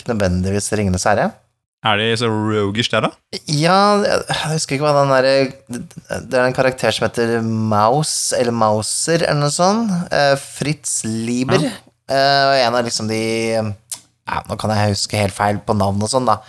nødvendigvis 0.10 0.72
Ringenes 0.76 1.08
herre. 1.10 1.32
Er 1.80 1.96
de 1.96 2.08
så 2.20 2.28
rogish 2.28 2.92
der, 2.92 3.06
da? 3.08 3.38
Ja, 3.48 4.02
jeg 4.04 4.50
husker 4.52 4.76
ikke 4.76 4.84
hva 4.84 4.98
den 4.98 5.14
derre 5.14 6.18
Det 6.28 6.36
er 6.36 6.44
en 6.44 6.56
karakter 6.56 6.92
som 6.92 7.06
heter 7.06 7.38
Maus, 7.46 8.34
eller 8.36 8.52
Mauser, 8.52 9.24
eller 9.24 9.46
noe 9.46 9.54
sånt. 9.54 9.94
Eh, 10.12 10.34
Fritz 10.44 11.06
Lieber. 11.08 11.64
Eh, 11.64 12.44
og 12.50 12.58
en 12.58 12.76
av 12.76 12.84
liksom 12.84 13.08
de 13.08 13.22
ja, 13.62 14.42
Nå 14.50 14.58
kan 14.60 14.74
jeg 14.74 14.96
huske 14.96 15.18
helt 15.18 15.36
feil 15.36 15.62
på 15.64 15.76
navn 15.78 16.04
og 16.04 16.12
sånn, 16.12 16.28
da. 16.28 16.40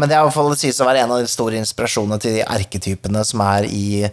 Men 0.00 0.08
det 0.08 0.16
er 0.16 0.24
i 0.24 0.28
hvert 0.28 0.38
fall 0.38 0.50
det 0.54 0.60
sies 0.62 0.80
å 0.80 0.88
være 0.88 1.04
en 1.04 1.12
av 1.14 1.20
de 1.20 1.30
store 1.30 1.60
inspirasjonene 1.60 2.18
til 2.22 2.38
de 2.38 2.46
erketypene 2.46 3.22
som 3.26 3.44
er 3.44 3.68
i, 3.68 4.08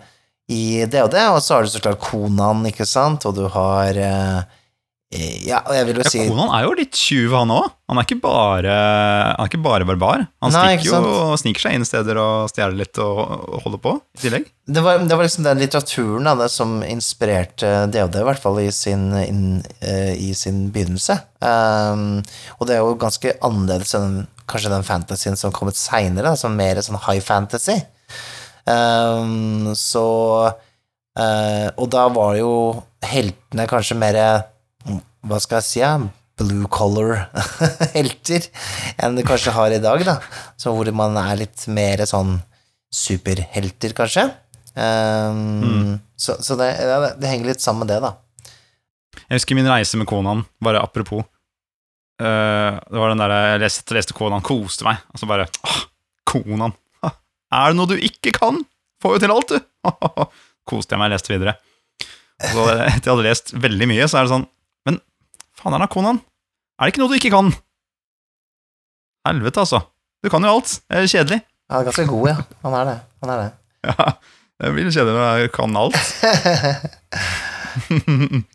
i 0.51 0.63
det 0.83 1.05
og 1.05 1.13
det. 1.15 1.23
Og 1.31 1.39
så 1.45 1.55
har 1.55 1.63
du 1.63 1.71
så 1.71 1.81
klart 1.81 2.03
Konan, 2.03 2.67
ikke 2.69 2.85
sant, 2.89 3.25
og 3.29 3.39
du 3.39 3.45
har 3.55 3.97
eh, 4.03 4.56
Ja, 5.15 5.61
og 5.63 5.71
jeg 5.71 5.85
vil 5.87 5.99
jo 6.01 6.03
si 6.11 6.19
Ja, 6.19 6.23
Konan 6.27 6.49
er 6.51 6.65
jo 6.65 6.73
litt 6.75 6.97
tjuv, 6.99 7.31
han 7.31 7.51
òg. 7.55 7.69
Han 7.87 7.95
Han 7.95 8.01
er 8.03 9.47
ikke 9.47 9.61
bare 9.63 9.85
barbar. 9.87 10.25
Han 10.43 10.51
Nei, 10.51 10.75
stikker 10.75 10.89
jo 10.89 11.11
og 11.31 11.37
sniker 11.39 11.63
seg 11.63 11.77
inn 11.77 11.85
steder 11.87 12.19
og 12.19 12.49
stjeler 12.51 12.75
litt 12.75 12.99
og, 12.99 13.21
og 13.47 13.61
holder 13.63 13.81
på 13.85 13.93
i 14.17 14.19
tillegg. 14.25 14.49
Det 14.67 14.83
var, 14.83 14.99
det 14.99 15.15
var 15.15 15.23
liksom 15.23 15.45
den 15.47 15.61
litteraturen 15.63 16.27
da, 16.27 16.49
som 16.51 16.81
inspirerte 16.83 17.69
DOD, 17.93 18.17
i 18.19 18.25
hvert 18.27 18.43
fall 18.43 18.59
i 18.59 18.67
sin, 18.75 19.05
in, 19.21 19.45
uh, 19.79 20.11
i 20.11 20.33
sin 20.35 20.65
begynnelse. 20.75 21.15
Um, 21.39 22.19
og 22.57 22.67
det 22.67 22.75
er 22.75 22.83
jo 22.83 22.99
ganske 22.99 23.37
annerledes 23.47 23.95
enn 23.95 24.25
kanskje 24.47 24.73
den 24.75 24.85
fantasien 24.87 25.39
som 25.39 25.55
kommet 25.55 25.79
seinere, 25.79 26.35
som 26.35 26.59
mer 26.59 26.83
sånn 26.83 26.99
high 27.07 27.23
fantasy. 27.23 27.79
Um, 28.67 29.71
så 29.79 30.03
uh, 30.51 31.67
Og 31.79 31.87
da 31.95 32.09
var 32.11 32.35
jo 32.35 32.51
heltene 33.07 33.63
kanskje 33.71 33.95
mer 33.95 34.19
Hva 35.27 35.39
skal 35.43 35.59
jeg 35.61 35.67
si, 35.67 35.79
ja? 35.81 35.95
Blue 36.37 36.67
color-helter 36.69 38.45
enn 39.03 39.15
det 39.17 39.23
kanskje 39.27 39.53
har 39.55 39.73
i 39.73 39.79
dag, 39.81 40.03
da. 40.05 40.17
Så 40.59 40.71
hvor 40.75 40.89
man 40.95 41.17
er 41.17 41.39
litt 41.41 41.63
mer 41.73 42.03
sånn 42.09 42.37
superhelter, 42.93 43.95
kanskje. 43.97 44.27
Um, 44.77 45.97
Så, 46.17 46.37
så 46.45 46.55
det, 46.57 46.69
det- 46.77 47.15
det 47.21 47.29
henger 47.31 47.51
litt 47.51 47.61
sammen 47.63 47.85
med 47.85 47.91
det, 47.95 47.99
da. 48.05 48.13
Jeg 49.27 49.39
husker 49.41 49.57
min 49.57 49.67
reise 49.69 49.97
med 49.99 50.07
Konan, 50.09 50.45
bare 50.63 50.79
apropos. 50.85 51.25
Uh, 52.21 52.77
det 52.89 52.97
var 53.01 53.11
den 53.11 53.21
der 53.21 53.33
jeg 53.35 53.61
leste, 53.65 53.93
leste 53.97 54.15
Konan, 54.17 54.41
koste 54.45 54.85
meg. 54.87 55.01
Og 55.13 55.19
så 55.21 55.27
bare 55.29 55.45
ah, 55.67 55.81
Konan. 56.29 56.73
Ah, 57.05 57.17
Er 57.53 57.73
det 57.73 57.77
noe 57.81 57.89
du 57.91 57.97
ikke 57.97 58.33
kan? 58.37 58.61
Får 59.03 59.17
jo 59.17 59.23
til 59.25 59.33
alt, 59.35 59.53
du! 59.53 59.59
Koste 60.69 60.95
jeg 60.95 61.01
meg, 61.01 61.11
leste 61.13 61.33
videre. 61.33 61.53
Og 62.41 62.53
så 62.57 62.63
etter 62.85 63.09
jeg 63.09 63.13
hadde 63.13 63.25
lest 63.27 63.53
veldig 63.57 63.87
mye, 63.89 64.07
så 64.09 64.19
er 64.19 64.25
det 64.27 64.33
sånn 64.35 64.47
faen 65.59 65.75
er 65.75 65.83
det 65.83 65.91
Conan. 65.93 66.21
Er 66.77 66.85
det 66.87 66.93
ikke 66.93 67.03
noe 67.03 67.11
du 67.11 67.17
ikke 67.17 67.33
kan? 67.33 67.51
Helvete, 69.27 69.63
altså. 69.63 69.81
Du 70.23 70.29
kan 70.33 70.43
jo 70.45 70.55
alt. 70.57 70.77
Det 70.87 70.99
er 70.99 71.09
kjedelig. 71.11 71.39
Er 71.67 71.87
ganske 71.87 72.05
god, 72.07 72.27
ja. 72.29 72.37
Han 72.63 72.75
er 72.79 72.91
det. 72.91 72.97
Han 73.23 73.33
er 73.33 73.41
det. 73.43 73.49
Ja, 73.87 74.05
det 74.61 74.71
blir 74.75 74.91
kjedelig 74.91 75.17
når 75.17 75.41
jeg 75.41 75.51
kan 75.55 75.77
alt. 75.81 75.97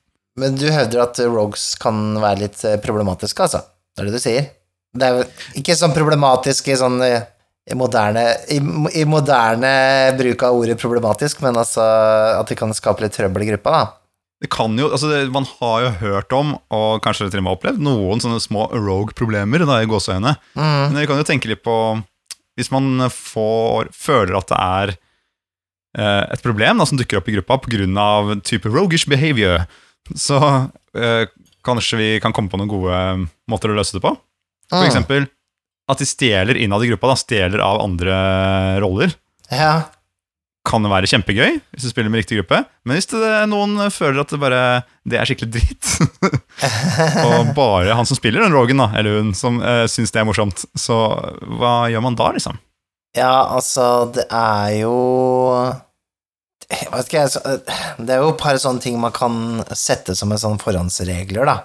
Men 0.40 0.56
du 0.56 0.64
hevder 0.73 1.04
at 1.04 1.21
rogues 1.28 1.66
kan 1.80 2.16
være 2.23 2.47
litt 2.47 2.62
eh, 2.64 2.78
problematiske, 2.82 3.44
altså? 3.44 3.61
Det 3.92 4.02
er 4.02 4.09
det 4.09 4.16
du 4.16 4.23
sier? 4.23 4.49
Det 4.97 5.06
er 5.06 5.18
jo 5.18 5.26
ikke 5.61 5.76
sånn 5.76 5.92
problematisk 5.97 6.71
i 6.73 6.76
sånn 6.80 6.99
eh, 7.04 7.26
i 7.71 7.76
moderne, 7.78 8.25
i, 8.50 8.59
i 8.99 9.04
moderne 9.06 9.73
bruk 10.18 10.42
av 10.49 10.56
ordet 10.59 10.78
problematisk, 10.80 11.44
men 11.44 11.59
altså 11.61 11.85
at 12.40 12.49
det 12.50 12.56
kan 12.59 12.73
skape 12.75 13.04
litt 13.04 13.14
trøbbel 13.14 13.44
i 13.44 13.52
gruppa, 13.52 13.75
da. 13.76 13.82
Det 14.42 14.49
kan 14.50 14.75
jo, 14.78 14.88
altså 14.90 15.06
det, 15.11 15.20
Man 15.30 15.44
har 15.61 15.84
jo 15.84 15.90
hørt 16.00 16.32
om, 16.34 16.56
og 16.75 16.96
kanskje 17.04 17.28
til 17.30 17.38
og 17.38 17.44
med 17.46 17.54
opplevd, 17.56 17.78
noen 17.87 18.18
sånne 18.25 18.40
små 18.42 18.64
rogue-problemer 18.75 19.62
da, 19.68 19.76
i 19.84 19.87
gåseøyne. 19.90 20.32
Mm. 20.58 20.80
Men 20.90 20.99
vi 20.99 21.06
kan 21.06 21.20
jo 21.20 21.26
tenke 21.28 21.50
litt 21.52 21.62
på 21.62 21.76
Hvis 22.58 22.72
man 22.75 23.06
får, 23.14 23.92
føler 23.94 24.34
at 24.37 24.50
det 24.50 24.58
er 24.58 24.90
eh, 25.96 26.25
et 26.34 26.42
problem 26.44 26.82
da, 26.82 26.84
som 26.88 26.99
dukker 27.00 27.20
opp 27.20 27.30
i 27.30 27.37
gruppa 27.38 27.56
pga. 27.64 28.40
type 28.44 28.68
roguish 28.68 29.06
behavior, 29.08 29.64
så 30.18 30.40
eh, 30.99 31.25
kanskje 31.64 31.96
vi 32.00 32.11
kan 32.20 32.34
komme 32.34 32.50
på 32.50 32.58
noen 32.61 32.68
gode 32.68 32.99
måter 33.49 33.70
å 33.72 33.78
løse 33.78 33.94
det 33.96 34.02
på. 34.04 34.12
For 34.68 34.82
Mm. 34.82 34.88
eksempel 34.90 35.28
at 35.90 35.99
de 35.99 36.06
stjeler 36.06 36.56
innad 36.56 36.82
i 36.84 36.88
gruppa, 36.90 37.08
da, 37.12 37.16
stjeler 37.16 37.61
av 37.61 37.80
andre 37.82 38.16
roller. 38.80 39.14
Ja. 39.50 39.82
Kan 40.69 40.87
være 40.87 41.09
kjempegøy 41.11 41.57
hvis 41.73 41.83
du 41.83 41.90
spiller 41.90 42.12
med 42.12 42.23
riktig 42.23 42.37
gruppe, 42.38 42.61
men 42.87 42.95
hvis 42.95 43.09
det, 43.11 43.21
noen 43.50 43.81
føler 43.90 44.21
at 44.23 44.31
det 44.31 44.38
bare 44.38 44.61
Det 45.09 45.19
er 45.19 45.26
skikkelig 45.26 45.57
dritt, 45.57 45.88
og 47.26 47.50
bare 47.57 47.97
han 47.99 48.07
som 48.07 48.19
spiller 48.19 48.45
den 48.45 48.54
Rogan, 48.54 48.78
da, 48.85 48.90
eller 49.00 49.19
hun, 49.19 49.33
som 49.35 49.59
uh, 49.62 49.85
syns 49.90 50.14
det 50.14 50.23
er 50.23 50.28
morsomt, 50.28 50.62
så 50.78 51.00
hva 51.59 51.88
gjør 51.90 52.04
man 52.07 52.19
da, 52.19 52.31
liksom? 52.37 52.61
Ja, 53.19 53.33
altså, 53.59 54.07
det 54.14 54.28
er 54.33 54.76
jo 54.85 54.95
jeg 56.73 56.88
vet 56.92 57.09
ikke, 57.11 57.19
jeg, 57.21 57.31
så- 57.35 57.99
Det 57.99 58.14
er 58.14 58.23
jo 58.23 58.31
et 58.33 58.38
par 58.40 58.57
sånne 58.57 58.81
ting 58.81 58.99
man 59.00 59.12
kan 59.12 59.64
sette 59.76 60.14
som 60.16 60.33
en 60.33 60.40
sånn 60.40 60.61
forhåndsregler, 60.62 61.45
da. 61.45 61.59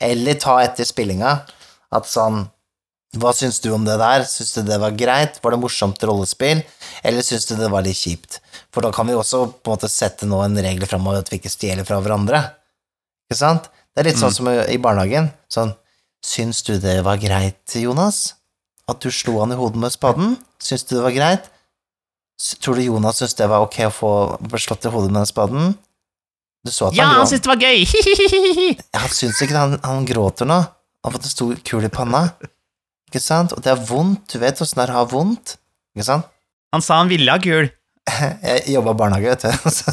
Eller 0.00 0.38
ta 0.40 0.56
etter 0.62 0.86
spillinga. 0.88 1.34
At 1.94 2.08
sånn 2.10 2.46
Hva 3.14 3.30
syns 3.36 3.60
du 3.62 3.68
om 3.70 3.84
det 3.86 3.94
der? 4.00 4.24
Syns 4.26 4.54
du 4.56 4.62
det 4.66 4.80
var 4.82 4.90
greit? 4.98 5.36
Var 5.42 5.54
det 5.54 5.60
morsomt 5.62 6.00
rollespill? 6.02 6.64
Eller 7.04 7.22
syns 7.22 7.44
du 7.46 7.54
det 7.60 7.68
var 7.70 7.84
litt 7.86 8.00
kjipt? 8.00 8.40
For 8.74 8.82
da 8.82 8.90
kan 8.94 9.06
vi 9.06 9.14
også 9.14 9.44
på 9.62 9.70
en 9.70 9.76
måte 9.76 9.88
sette 9.92 10.26
nå 10.26 10.40
en 10.42 10.58
regel 10.58 10.86
framover 10.90 11.22
at 11.22 11.30
vi 11.30 11.38
ikke 11.38 11.52
stjeler 11.52 11.86
fra 11.86 12.00
hverandre. 12.02 12.40
Ikke 13.28 13.38
sant? 13.38 13.68
Det 13.94 14.02
er 14.02 14.08
litt 14.10 14.18
sånn 14.18 14.32
Mm. 14.34 14.38
som 14.40 14.48
i 14.74 14.78
barnehagen. 14.82 15.30
Sånn 15.48 15.74
Syns 16.24 16.62
du 16.64 16.78
det 16.80 17.02
var 17.04 17.18
greit, 17.20 17.68
Jonas? 17.76 18.32
At 18.88 19.00
du 19.04 19.10
slo 19.12 19.40
han 19.42 19.52
i 19.52 19.58
hodet 19.60 19.76
med 19.76 19.92
spaden? 19.92 20.38
Syns 20.58 20.82
du 20.88 20.94
det 20.96 21.02
var 21.04 21.12
greit? 21.12 21.50
Tror 22.64 22.76
du 22.80 22.82
Jonas 22.82 23.18
syntes 23.20 23.36
det 23.36 23.48
var 23.48 23.60
ok 23.66 23.76
å 23.86 23.92
få 23.92 24.12
slått 24.58 24.86
i 24.88 24.92
hodet 24.92 25.12
med 25.12 25.20
den 25.20 25.28
spaden? 25.28 25.74
Du 26.64 26.72
så 26.72 26.88
at 26.88 26.96
han 26.96 27.12
gråt. 27.20 27.30
det 27.30 27.46
var 27.46 27.60
gøy! 27.60 27.84
Ja, 28.94 29.02
han 29.04 29.12
syns 29.12 29.42
ikke 29.44 29.52
det, 29.52 29.60
han, 29.60 29.76
han 29.84 30.06
gråter 30.08 30.48
nå. 30.48 30.56
Han 30.64 31.12
har 31.12 31.12
fått 31.18 31.28
en 31.28 31.34
stor 31.36 31.60
kul 31.68 31.84
i 31.84 31.92
panna. 31.92 32.24
Ikke 33.10 33.20
sant? 33.20 33.52
Og 33.52 33.60
det 33.62 33.70
er 33.74 33.84
vondt. 33.84 34.24
Du 34.32 34.40
vet 34.40 34.60
åssen 34.64 34.80
det 34.80 34.86
er 34.88 34.94
å 34.94 35.02
ha 35.02 35.04
vondt. 35.12 35.58
Ikke 35.94 36.08
sant? 36.08 36.30
han 36.74 36.82
sa 36.82 36.96
han 36.98 37.12
ville 37.12 37.30
ha 37.30 37.38
gul. 37.38 37.68
Jeg 38.04 38.74
jobba 38.74 38.92
i 38.92 38.98
barnehage, 39.00 39.32
vet 39.34 39.44
du. 39.46 39.70
Så. 39.78 39.92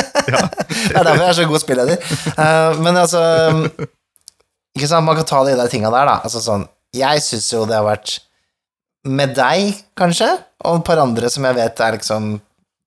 det 0.00 0.94
er 0.94 1.02
derfor 1.04 1.22
jeg 1.24 1.28
er 1.32 1.38
så 1.40 1.46
god 1.50 1.60
spilleder. 1.62 2.04
Eh, 2.30 2.76
men 2.80 2.96
altså 2.96 3.20
Ikke 4.78 4.86
sant, 4.86 5.04
man 5.04 5.16
kan 5.18 5.26
ta 5.26 5.40
de 5.48 5.56
der 5.58 5.70
tinga 5.72 5.90
der, 5.92 6.06
da. 6.06 6.14
Altså 6.24 6.40
sånn 6.44 6.62
Jeg 6.96 7.22
syns 7.26 7.48
jo 7.52 7.64
det 7.68 7.74
har 7.74 7.86
vært 7.88 8.12
Med 9.10 9.34
deg, 9.36 9.74
kanskje, 9.98 10.28
og 10.62 10.78
et 10.78 10.86
par 10.86 11.02
andre 11.02 11.30
som 11.32 11.44
jeg 11.48 11.56
vet 11.58 11.82
er 11.82 11.96
liksom 11.98 12.30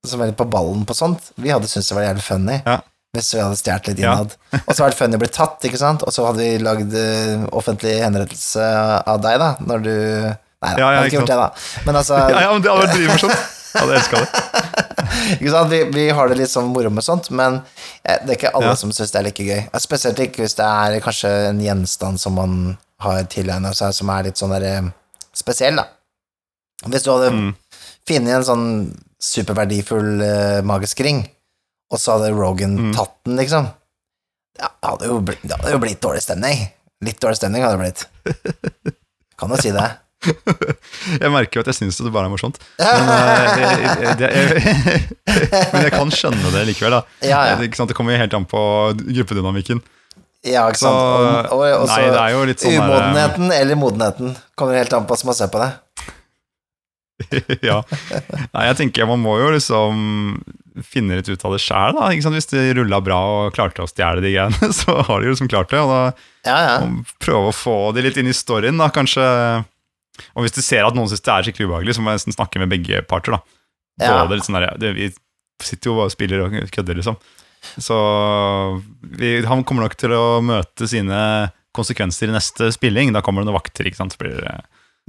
Som 0.08 0.24
er 0.24 0.32
litt 0.32 0.40
på 0.40 0.48
ballen 0.52 0.86
på 0.88 0.96
sånt. 0.96 1.30
Vi 1.36 1.52
hadde 1.52 1.68
syntes 1.72 1.92
det 1.92 1.98
var 2.00 2.08
jævlig 2.08 2.24
funny. 2.26 2.58
Ja. 2.66 2.78
Hvis 3.14 3.30
vi 3.36 3.42
hadde 3.44 3.56
stjålet 3.60 3.88
litt 3.92 4.00
Ja. 4.02 4.14
innad. 4.16 4.32
Og 4.64 4.72
så 4.74 4.82
hadde 4.84 4.94
det 4.96 5.00
funny 5.00 5.20
blitt 5.22 5.36
tatt, 5.38 5.60
ikke 5.68 5.80
sant? 5.80 6.02
Og 6.08 6.12
så 6.16 6.26
hadde 6.28 6.42
vi 6.44 6.58
lagd 6.64 6.96
eh, 6.98 7.44
offentlig 7.56 7.94
henrettelse 8.02 8.64
av 9.12 9.20
deg, 9.24 9.38
da, 9.44 9.52
når 9.64 9.84
du 9.86 9.94
Nei, 10.64 10.72
Ja, 10.72 10.76
jeg 10.76 10.80
ja, 10.80 10.88
hadde 10.88 11.04
ikke 11.04 11.12
ikke 11.12 11.20
gjort 11.20 11.32
det, 11.34 11.38
da. 11.44 11.84
Men 11.86 12.00
altså 12.00 12.18
Ja, 12.32 12.42
ja, 12.48 12.52
men 12.56 12.64
det 12.64 12.72
hadde 12.72 12.88
vært. 12.88 13.28
Jeg 13.28 13.44
hadde 13.74 13.96
elska 13.98 14.22
det. 14.22 14.44
Ikke 15.40 15.52
sant? 15.54 15.70
Vi, 15.72 15.80
vi 15.94 16.06
har 16.16 16.30
det 16.30 16.38
litt 16.40 16.52
sånn 16.52 16.72
moro 16.74 16.90
med 16.94 17.04
sånt, 17.06 17.30
men 17.36 17.60
eh, 18.04 18.20
det 18.26 18.30
er 18.34 18.38
ikke 18.38 18.52
alle 18.58 18.72
Ja. 18.74 18.80
som 18.80 18.92
syns 18.96 19.12
det 19.14 19.20
er 19.20 19.26
like 19.28 19.44
gøy. 19.46 19.62
Spesielt 19.82 20.20
ikke 20.24 20.44
hvis 20.44 20.56
det 20.58 20.66
er 20.68 21.00
kanskje 21.04 21.32
en 21.50 21.62
gjenstand 21.64 22.20
som 22.22 22.36
man 22.40 22.56
har 23.04 23.24
tilegna 23.32 23.74
seg, 23.78 23.94
som 23.96 24.10
er 24.14 24.24
litt 24.30 24.40
sånn 24.40 24.54
der 24.56 24.66
eh, 24.70 24.90
spesiell, 25.36 25.76
da. 25.82 25.88
Hvis 26.88 27.04
du 27.06 27.12
hadde 27.14 27.32
Mm. 27.32 27.52
funnet 28.08 28.36
en 28.36 28.44
sånn 28.48 28.66
superverdifull 29.24 30.20
uh, 30.22 30.62
magisk 30.68 31.00
ring, 31.06 31.22
og 31.94 32.00
så 32.02 32.18
hadde 32.18 32.34
Rogan 32.36 32.74
Mm. 32.78 32.94
tatt 32.98 33.14
den, 33.26 33.38
liksom 33.40 33.70
ja, 34.60 34.68
Det 34.82 34.90
hadde 34.90 35.08
jo 35.08 35.20
blitt, 35.22 35.42
det 35.44 35.56
hadde 35.58 35.72
jo 35.72 35.80
blitt 35.80 36.02
dårlig 36.04 36.22
stemning. 36.22 36.68
Litt 37.02 37.20
dårlig 37.24 37.38
stemning 37.40 37.64
hadde 37.64 37.78
det 37.80 37.86
blitt. 37.86 38.04
Kan 39.40 39.50
jo 39.50 39.58
si 39.58 39.72
det. 39.74 39.88
Jeg 40.24 41.32
merker 41.34 41.60
jo 41.60 41.64
at 41.66 41.70
jeg 41.72 41.78
syns 41.82 41.98
det 42.00 42.12
bare 42.14 42.30
er 42.30 42.34
morsomt. 42.34 42.60
Men, 42.80 43.10
eh, 43.12 43.58
jeg, 43.60 43.82
jeg, 44.04 44.18
det- 44.22 44.32
jeg, 44.34 45.68
men 45.74 45.84
jeg 45.88 45.94
kan 45.96 46.14
skjønne 46.16 46.54
det 46.56 46.64
likevel. 46.72 46.98
Ja, 47.26 47.42
ja. 47.52 47.58
Det, 47.60 47.72
kommer 47.98 48.16
jo 48.16 48.22
helt 48.24 48.34
an 48.38 48.48
på 48.50 48.62
gruppedynamikken. 49.04 49.84
Ja, 50.44 50.66
ikke 50.72 50.82
Så 50.82 50.90
sant. 50.92 51.52
Og, 51.54 51.60
og, 51.60 51.66
og 51.84 51.88
Nei, 51.88 52.02
det 52.12 52.20
er 52.20 52.34
jo 52.36 52.44
litt 52.50 52.64
sånn 52.64 52.74
der- 52.76 52.84
Umodenheten 52.84 53.54
eller 53.56 53.80
modenheten 53.80 54.34
kommer 54.60 54.80
helt 54.80 54.94
an 54.96 55.06
på 55.08 55.16
hvordan 55.16 55.32
man 55.32 55.40
ser 55.40 55.52
på 55.54 55.64
det. 55.64 55.72
ja. 57.70 57.78
Nei, 58.52 58.66
jeg 58.70 58.78
tenker 58.82 59.08
man 59.08 59.22
må 59.24 59.38
jo 59.40 59.52
liksom 59.54 60.42
finne 60.90 61.20
litt 61.20 61.30
ut 61.30 61.44
av 61.46 61.54
det 61.54 61.62
sjæl, 61.62 61.94
da. 61.96 62.08
Hvis 62.34 62.50
de 62.50 62.64
rulla 62.80 62.98
bra 63.06 63.20
og 63.46 63.54
klarte 63.56 63.84
å 63.86 63.90
stjele 63.90 64.24
de 64.26 64.32
greiene, 64.34 64.72
så 64.80 64.98
har 65.06 65.22
de 65.22 65.30
jo 65.30 65.36
liksom 65.36 65.52
klart 65.52 65.72
det. 65.72 65.84
Og 65.84 65.92
da 65.94 66.02
Ja, 66.50 66.58
ja. 66.66 66.78
prøve 67.24 67.52
å 67.52 67.56
få 67.56 67.76
de 67.96 68.04
litt 68.08 68.18
inn 68.20 68.32
i 68.32 68.36
storyen, 68.36 68.80
da, 68.82 68.90
kanskje. 68.94 69.24
Og 70.36 70.44
hvis 70.46 70.54
du 70.56 70.62
ser 70.62 70.86
at 70.86 70.94
noen 70.98 71.10
syns 71.10 71.24
det 71.26 71.32
er 71.34 71.48
skikkelig 71.48 71.70
ubehagelig, 71.70 71.96
så 71.98 72.02
må 72.06 72.12
jeg 72.14 72.22
nesten 72.22 72.36
snakke 72.36 72.60
med 72.62 72.70
begge 72.70 73.02
parter, 73.10 73.38
da. 73.38 73.42
Ja. 74.02 74.26
Litt 74.30 74.46
sånn 74.46 74.58
der, 74.60 74.72
det, 74.82 74.94
Vi 74.98 75.12
sitter 75.64 75.90
jo 75.92 75.96
bare 76.00 76.10
og 76.12 76.14
spiller 76.14 76.44
og 76.46 76.56
kødder, 76.74 76.98
liksom. 77.00 77.18
Så 77.80 77.96
vi, 79.18 79.38
han 79.48 79.64
kommer 79.64 79.86
nok 79.88 79.96
til 80.00 80.12
å 80.16 80.42
møte 80.44 80.88
sine 80.90 81.52
konsekvenser 81.74 82.30
i 82.30 82.36
neste 82.36 82.70
spilling. 82.76 83.14
Da 83.16 83.22
kommer 83.26 83.42
det 83.44 83.50
noen 83.50 83.58
vakter, 83.58 83.88
ikke 83.90 84.02
sant. 84.02 84.14
Så 84.16 84.22
blir 84.22 84.36
det 84.42 84.56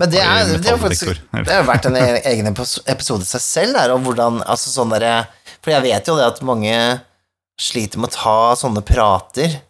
Men 0.00 0.10
det 0.10 0.22
er, 0.24 0.54
det 0.58 0.70
er 0.72 0.78
faktisk. 0.80 1.10
Det 1.34 1.52
har 1.52 1.66
vært 1.68 1.86
en 1.90 1.96
e- 2.00 2.22
egen 2.32 2.48
episode 2.50 3.22
i 3.26 3.28
seg 3.28 3.42
selv, 3.44 3.76
der, 3.78 3.92
og 3.94 4.02
hvordan 4.06 4.40
altså 4.46 4.72
sånn 4.72 4.94
der, 4.94 5.26
For 5.64 5.74
jeg 5.74 5.84
vet 5.86 6.08
jo 6.10 6.16
det 6.18 6.26
at 6.32 6.42
mange 6.46 6.74
sliter 7.60 8.00
med 8.02 8.10
å 8.10 8.16
ta 8.16 8.38
sånne 8.58 8.82
prater. 8.86 9.60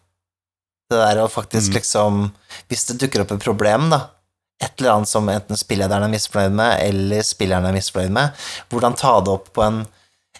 Det 0.90 1.00
der 1.00 1.22
å 1.24 1.28
faktisk 1.32 1.72
Mm. 1.72 1.76
liksom 1.80 2.32
Hvis 2.68 2.84
det 2.88 2.98
dukker 3.00 3.22
opp 3.24 3.32
et 3.32 3.42
problem, 3.44 3.90
da, 3.90 3.98
et 4.62 4.78
eller 4.78 4.94
annet 4.94 5.10
som 5.10 5.28
enten 5.28 5.58
spillederen 5.58 6.06
er 6.06 6.12
misfornøyd 6.12 6.54
med, 6.54 6.78
eller 6.86 7.26
spilleren 7.26 7.66
er 7.68 7.74
misfornøyd 7.76 8.14
med, 8.14 8.46
hvordan 8.70 8.96
ta 8.98 9.16
det 9.24 9.32
opp 9.34 9.50
på 9.56 9.64
en, 9.66 9.82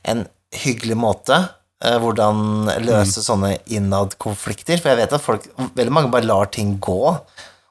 en 0.07 0.25
hyggelig 0.65 0.97
måte? 0.99 1.41
eh, 1.85 1.99
Hvordan 2.01 2.71
løse 2.87 3.25
sånne 3.25 3.57
innad-konflikter? 3.67 4.79
For 4.81 4.93
jeg 4.93 5.03
vet 5.03 5.17
at 5.19 5.25
folk, 5.25 5.49
veldig 5.75 5.93
mange 5.93 6.13
bare 6.15 6.29
lar 6.29 6.47
ting 6.55 6.77
gå, 6.81 7.01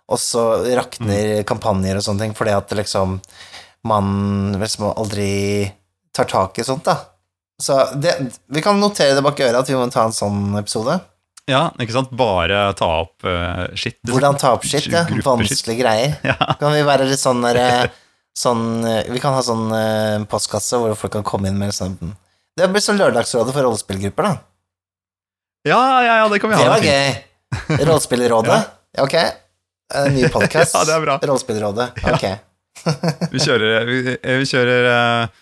og 0.03 0.19
så 0.19 0.43
rakner 0.75 1.41
kampanjer 1.47 1.97
og 1.97 2.05
sånne 2.05 2.27
ting, 2.27 2.35
fordi 2.37 2.53
at 2.57 2.75
liksom 2.75 3.17
man 3.87 4.53
liksom 4.59 4.91
aldri 4.93 5.71
tar 6.15 6.27
tak 6.29 6.59
i 6.59 6.67
sånt, 6.67 6.85
da. 6.87 6.99
Så 7.61 7.77
det, 7.99 8.13
vi 8.51 8.61
kan 8.63 8.79
notere 8.79 9.15
det 9.15 9.23
bak 9.23 9.39
øret 9.39 9.59
at 9.59 9.69
vi 9.69 9.75
må 9.77 9.87
ta 9.91 10.05
en 10.07 10.15
sånn 10.15 10.55
episode. 10.59 10.99
Ja, 11.51 11.65
ikke 11.81 11.91
sant? 11.95 12.11
Bare 12.15 12.69
ta 12.79 12.87
opp 13.01 13.25
uh, 13.27 13.65
shit. 13.75 13.97
liksom. 13.99 14.13
Hvordan 14.13 14.37
ta 14.39 14.53
opp 14.55 14.63
skitt, 14.67 14.87
ja. 14.93 15.03
Vanskelige 15.25 15.81
greier. 15.83 16.15
Ja. 16.29 16.37
Kan 16.59 16.71
vi 16.75 16.83
være 16.87 17.09
litt 17.09 17.19
sånn 17.19 17.43
der, 17.43 17.89
sånn, 18.37 18.63
eh, 18.87 19.03
Vi 19.11 19.19
kan 19.23 19.35
ha 19.35 19.43
sånn 19.43 19.67
uh, 19.73 20.23
postkasse 20.31 20.79
hvor 20.79 20.95
folk 20.99 21.17
kan 21.17 21.27
komme 21.27 21.51
inn 21.51 21.59
med 21.59 21.75
sånn 21.75 21.97
Det 22.55 22.69
blir 22.71 22.83
sånn 22.83 23.01
Lørdagsrådet 23.01 23.51
for 23.55 23.67
rollespillgrupper, 23.67 24.29
da. 24.29 24.33
Ja, 25.67 25.81
ja, 26.03 26.15
ja, 26.23 26.25
det 26.31 26.39
kan 26.43 26.51
vi 26.51 26.59
ha. 26.59 26.63
Det 26.63 26.73
var 26.73 26.87
gøy. 26.87 27.13
Rollespillrådet. 27.89 28.59
Ok. 29.03 29.13
En 29.95 30.15
ny 30.15 30.27
podkast. 30.31 30.75
Ja, 30.79 30.87
det 30.87 30.95
er 30.95 31.05
bra. 31.05 31.19
Rollespillrådet. 31.23 31.91
Ok. 32.11 32.25
Vi 33.31 33.39
kjører, 33.39 33.85
vi, 33.87 33.97
vi 34.15 34.47
kjører 34.49 34.87
uh, 34.91 35.39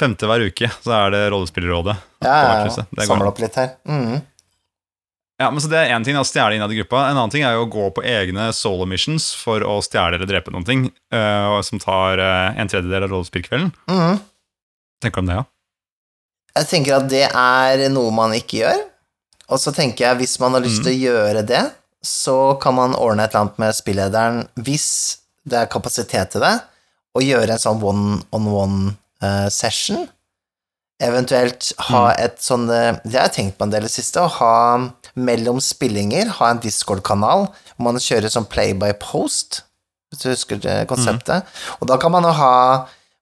femte 0.00 0.28
hver 0.30 0.44
uke, 0.48 0.70
så 0.84 0.94
er 1.02 1.12
det 1.16 1.22
Rollespillerrådet. 1.34 1.96
Ja, 2.24 2.36
ja, 2.44 2.66
ja. 2.68 3.06
Samle 3.08 3.32
opp 3.32 3.40
litt 3.42 3.56
her. 3.60 3.78
Mhm. 3.88 4.20
Ja, 5.38 5.52
men 5.54 5.62
så 5.62 5.68
Det 5.70 5.78
er 5.78 5.92
én 5.94 6.04
ting, 6.04 6.16
å 6.18 6.26
stjele 6.26 6.56
innad 6.56 6.72
i 6.74 6.80
gruppa. 6.80 7.04
En 7.06 7.16
annen 7.16 7.30
ting 7.30 7.44
er 7.46 7.54
jo 7.54 7.66
å 7.66 7.70
gå 7.70 7.84
på 7.94 8.02
egne 8.02 8.48
solo 8.56 8.88
missions 8.90 9.30
for 9.38 9.62
å 9.62 9.76
stjele 9.86 10.18
eller 10.18 10.26
drepe 10.26 10.50
noen 10.50 10.66
ting, 10.66 10.88
uh, 11.14 11.60
som 11.62 11.78
tar 11.78 12.18
uh, 12.18 12.58
en 12.58 12.70
tredjedel 12.70 13.06
av 13.06 13.14
rollespillkvelden. 13.14 13.70
Mhm. 13.86 14.18
Tenker 14.98 15.22
du 15.22 15.22
om 15.22 15.30
det, 15.30 15.38
ja? 15.38 15.44
Jeg 16.58 16.66
tenker 16.72 16.96
at 16.96 17.06
det 17.12 17.26
er 17.30 17.84
noe 17.94 18.10
man 18.10 18.34
ikke 18.34 18.64
gjør. 18.64 18.80
Og 19.48 19.60
så 19.62 19.70
tenker 19.72 20.08
jeg 20.08 20.18
hvis 20.24 20.40
man 20.42 20.56
har 20.56 20.64
lyst 20.64 20.82
til 20.82 20.92
å 20.92 21.02
gjøre 21.06 21.44
det, 21.46 21.62
så 22.04 22.58
kan 22.60 22.74
man 22.74 22.96
ordne 22.98 23.24
et 23.24 23.32
eller 23.32 23.46
annet 23.46 23.58
med 23.62 23.76
spillederen 23.76 24.42
hvis 24.58 24.88
det 25.48 25.62
er 25.62 25.70
kapasitet 25.72 26.34
til 26.34 26.42
det, 26.44 26.56
å 27.16 27.22
gjøre 27.24 27.54
en 27.54 27.62
sånn 27.62 27.80
one-on-one-session. 27.80 30.04
Eventuelt 31.02 31.72
ha 31.88 32.12
et 32.18 32.40
sånn 32.42 32.64
eh, 32.74 32.96
Det 33.04 33.14
har 33.14 33.28
jeg 33.28 33.34
tenkt 33.36 33.58
på 33.58 33.64
en 33.68 33.70
del 33.70 33.84
i 33.86 33.88
det 33.88 33.94
siste, 33.94 34.18
å 34.18 34.26
ha 34.40 34.54
mellom 35.18 35.60
spillinger, 35.62 36.30
ha 36.38 36.52
en 36.52 36.62
Discord-kanal 36.62 37.48
hvor 37.48 37.86
man 37.86 38.00
kjører 38.02 38.32
sånn 38.32 38.48
play 38.50 38.74
by 38.78 38.92
post, 39.02 39.62
hvis 40.10 40.22
du 40.22 40.28
husker 40.30 40.62
det 40.62 40.78
konseptet. 40.90 41.46
Og 41.78 41.90
da 41.90 41.98
kan 42.00 42.14
man 42.14 42.26
jo 42.26 42.32
ha 42.38 42.54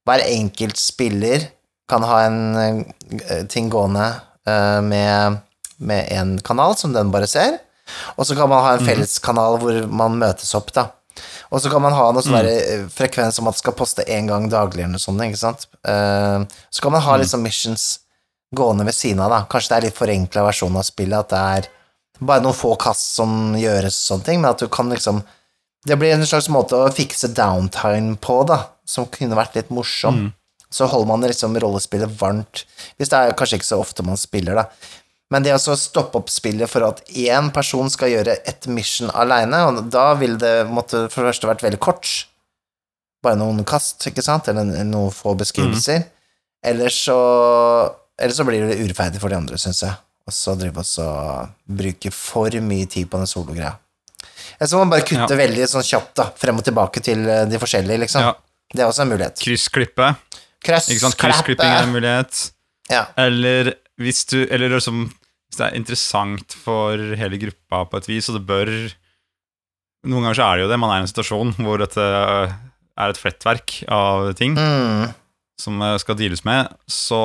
Hver 0.07 0.21
enkelt 0.23 0.79
spiller 0.79 1.49
kan 1.91 2.03
ha 2.07 2.21
en 2.23 2.37
eh, 2.55 3.41
ting 3.51 3.67
gående 3.67 4.05
uh, 4.47 4.79
med 4.79 5.41
med 5.77 6.07
en 6.09 6.39
kanal 6.41 6.73
som 6.77 6.93
den 6.93 7.11
bare 7.13 7.27
ser, 7.29 7.59
og 8.15 8.25
så 8.25 8.35
kan 8.35 8.49
man 8.49 8.63
ha 8.65 8.71
en 8.75 8.85
felleskanal 8.87 9.59
hvor 9.61 9.75
man 9.93 10.17
møtes 10.17 10.55
opp, 10.57 10.71
da. 10.73 10.87
Og 11.51 11.61
så 11.61 11.69
kan 11.69 11.81
man 11.81 11.93
ha 11.93 12.07
noe 12.11 12.23
sånn 12.25 12.39
eh, 12.49 12.87
frekvens 12.89 13.37
om 13.41 13.47
at 13.51 13.59
skal 13.59 13.75
poste 13.77 14.05
én 14.09 14.27
gang 14.29 14.49
daglig 14.49 14.83
eller 14.83 14.97
noe 14.97 15.03
sånt, 15.03 15.21
ikke 15.23 15.39
sant. 15.39 15.67
Uh, 15.87 16.43
Så 16.73 16.81
kan 16.81 16.91
man 16.95 17.05
ha 17.05 17.17
liksom 17.17 17.43
missions 17.45 17.99
gående 18.55 18.85
ved 18.87 18.95
siden 18.95 19.21
av, 19.23 19.31
da. 19.31 19.39
Kanskje 19.49 19.73
det 19.73 19.77
er 19.77 19.87
litt 19.87 19.97
forenkla 19.97 20.43
versjon 20.47 20.77
av 20.77 20.85
spillet, 20.87 21.19
at 21.19 21.29
det 21.29 21.43
er 21.61 21.69
bare 22.19 22.41
noen 22.43 22.55
få 22.57 22.75
kast 22.79 23.15
som 23.15 23.55
gjøres 23.57 23.95
og 23.95 24.03
sånne 24.11 24.25
ting, 24.27 24.41
men 24.41 24.51
at 24.51 24.61
du 24.63 24.67
kan 24.71 24.89
liksom 24.89 25.23
Det 25.87 25.95
blir 25.95 26.11
en 26.11 26.25
slags 26.27 26.49
måte 26.51 26.75
å 26.75 26.89
fikse 26.91 27.29
downtime 27.31 28.17
på, 28.19 28.41
da, 28.43 28.57
som 28.83 29.05
kunne 29.07 29.37
vært 29.37 29.55
litt 29.55 29.69
morsom. 29.71 30.33
Så 30.69 30.85
holder 30.91 31.07
man 31.07 31.21
liksom 31.23 31.55
rollespillet 31.55 32.11
varmt, 32.19 32.65
hvis 32.97 33.07
det 33.13 33.15
er 33.15 33.35
kanskje 33.39 33.61
ikke 33.61 33.69
så 33.69 33.77
ofte 33.79 34.03
man 34.03 34.17
spiller, 34.19 34.57
da. 34.57 34.65
Men 35.31 35.43
det 35.43 35.53
å 35.55 35.75
stoppe 35.79 36.19
opp 36.19 36.29
spillet 36.31 36.67
for 36.71 36.83
at 36.87 36.99
én 37.07 37.51
person 37.55 37.87
skal 37.91 38.11
gjøre 38.11 38.35
et 38.47 38.67
mission 38.67 39.09
aleine, 39.13 39.61
og 39.67 39.87
da 39.91 40.13
ville 40.19 40.39
det 40.39 40.67
måtte 40.67 41.05
for 41.11 41.23
det 41.23 41.31
første 41.31 41.47
vært 41.47 41.63
veldig 41.63 41.79
kort. 41.79 42.11
Bare 43.23 43.39
noen 43.39 43.63
kast, 43.67 44.03
ikke 44.07 44.23
sant, 44.25 44.47
eller 44.47 44.67
noen 44.87 45.11
få 45.11 45.35
beskrivelser. 45.39 46.03
Eller 46.65 46.89
så 46.89 47.17
Eller 48.19 48.33
så 48.33 48.43
blir 48.43 48.63
det 48.65 48.79
urettferdig 48.81 49.19
for 49.21 49.29
de 49.29 49.35
andre, 49.37 49.57
syns 49.61 49.83
jeg. 49.83 49.93
Og 50.27 50.33
så 50.35 50.55
drive 50.59 50.81
oss 50.83 50.97
og 50.99 51.53
bruke 51.79 52.11
for 52.11 52.51
mye 52.61 52.87
tid 52.91 53.07
på 53.09 53.17
den 53.21 53.29
sologreia. 53.29 53.75
Så 54.59 54.73
må 54.75 54.83
man 54.85 54.89
bare 54.97 55.05
kutte 55.07 55.31
Ja. 55.31 55.39
veldig 55.39 55.67
sånn 55.71 55.85
kjapt, 55.87 56.15
da, 56.19 56.25
frem 56.35 56.57
og 56.59 56.65
tilbake 56.65 57.01
til 57.03 57.23
eh, 57.29 57.45
de 57.45 57.59
forskjellige, 57.61 57.99
liksom. 58.05 58.21
Ja. 58.25 58.33
Det 58.73 58.81
er 58.83 58.87
også 58.89 59.05
en 59.05 59.11
mulighet. 59.13 59.39
Kryssklippe. 59.39 60.09
Kryssklipping 60.65 61.63
er 61.69 61.83
en 61.85 61.93
mulighet. 61.93 62.51
Ja. 62.91 63.05
Eller 63.19 63.73
hvis 63.99 64.25
du 64.29 64.45
Eller 64.49 64.69
liksom 64.69 65.05
Hvis 65.49 65.57
det 65.59 65.65
er 65.67 65.75
interessant 65.77 66.53
for 66.53 66.97
hele 67.15 67.37
gruppa 67.39 67.85
på 67.89 67.97
et 68.01 68.07
vis, 68.09 68.27
og 68.29 68.35
det 68.39 68.45
bør 68.47 68.71
Noen 70.07 70.23
ganger 70.27 70.35
så 70.35 70.43
er 70.47 70.57
det 70.57 70.63
jo 70.65 70.69
det. 70.71 70.79
Man 70.79 70.91
er 70.91 70.99
i 70.99 71.05
en 71.05 71.09
situasjon 71.11 71.53
hvor 71.63 71.79
dette 71.81 72.03
er 72.03 73.09
et 73.11 73.17
flettverk 73.19 73.83
av 73.91 74.33
ting 74.35 74.55
Mm. 74.55 75.13
som 75.59 75.81
eh, 75.81 75.97
skal 75.97 76.15
deales 76.15 76.43
med. 76.45 76.69
Så 76.87 77.17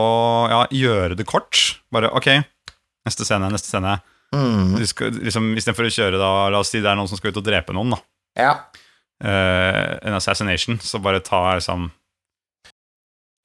ja, 0.51 0.63
gjøre 0.71 1.17
det 1.19 1.27
kort. 1.27 1.79
Bare 1.93 2.11
ok, 2.15 2.31
neste 3.07 3.25
scene, 3.27 3.49
neste 3.53 3.69
scene. 3.73 3.97
Mm. 4.35 4.77
Du 4.79 4.87
skal, 4.89 5.11
liksom, 5.19 5.51
Istedenfor 5.59 5.89
å 5.89 5.93
kjøre, 5.93 6.21
da, 6.21 6.31
la 6.55 6.61
oss 6.63 6.71
si 6.73 6.81
det 6.81 6.89
er 6.89 6.97
noen 6.97 7.09
som 7.11 7.19
skal 7.21 7.35
ut 7.35 7.41
og 7.43 7.45
drepe 7.47 7.75
noen, 7.77 7.93
da. 7.97 7.99
Ja. 8.41 8.53
Uh, 9.23 9.99
en 10.09 10.17
assassination, 10.17 10.79
så 10.83 10.99
bare 11.03 11.21
ta 11.23 11.43
liksom 11.55 11.91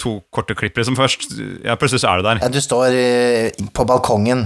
to 0.02 0.20
korte 0.34 0.56
klipp 0.58 0.78
liksom 0.78 0.96
først. 0.98 1.28
Ja, 1.66 1.76
plutselig 1.80 2.04
så 2.06 2.12
er 2.14 2.22
du 2.22 2.28
der. 2.30 2.40
Ja, 2.46 2.50
du 2.54 2.62
står 2.62 2.96
uh, 2.96 3.68
på 3.76 3.86
balkongen, 3.90 4.46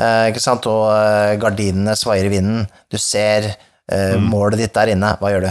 uh, 0.00 0.24
ikke 0.30 0.42
sant, 0.42 0.66
og 0.70 0.88
eh, 0.94 1.34
gardinene 1.42 1.94
svaier 1.98 2.28
i 2.30 2.32
vinden. 2.38 2.66
Du 2.90 2.98
ser 3.00 3.52
Mm. 3.92 4.28
målet 4.30 4.60
ditt 4.62 4.72
der 4.72 4.92
inne. 4.94 5.08
Hva 5.20 5.28
gjør 5.28 5.42
du? 5.42 5.48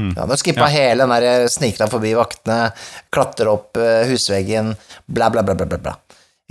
Mm. 0.00 0.08
Ja, 0.16 0.24
du 0.26 0.32
skippa 0.40 0.64
Ja. 0.64 0.72
hele 0.72 1.04
den 1.04 1.12
der 1.12 1.44
sniker 1.52 1.84
deg 1.84 1.90
forbi 1.92 2.14
vaktene, 2.16 2.72
klatrer 3.14 3.50
opp 3.52 3.76
husveggen, 4.08 4.72
bla, 5.06 5.28
bla, 5.30 5.44
bla, 5.46 5.54
bla, 5.54 5.76
bla. 5.76 5.92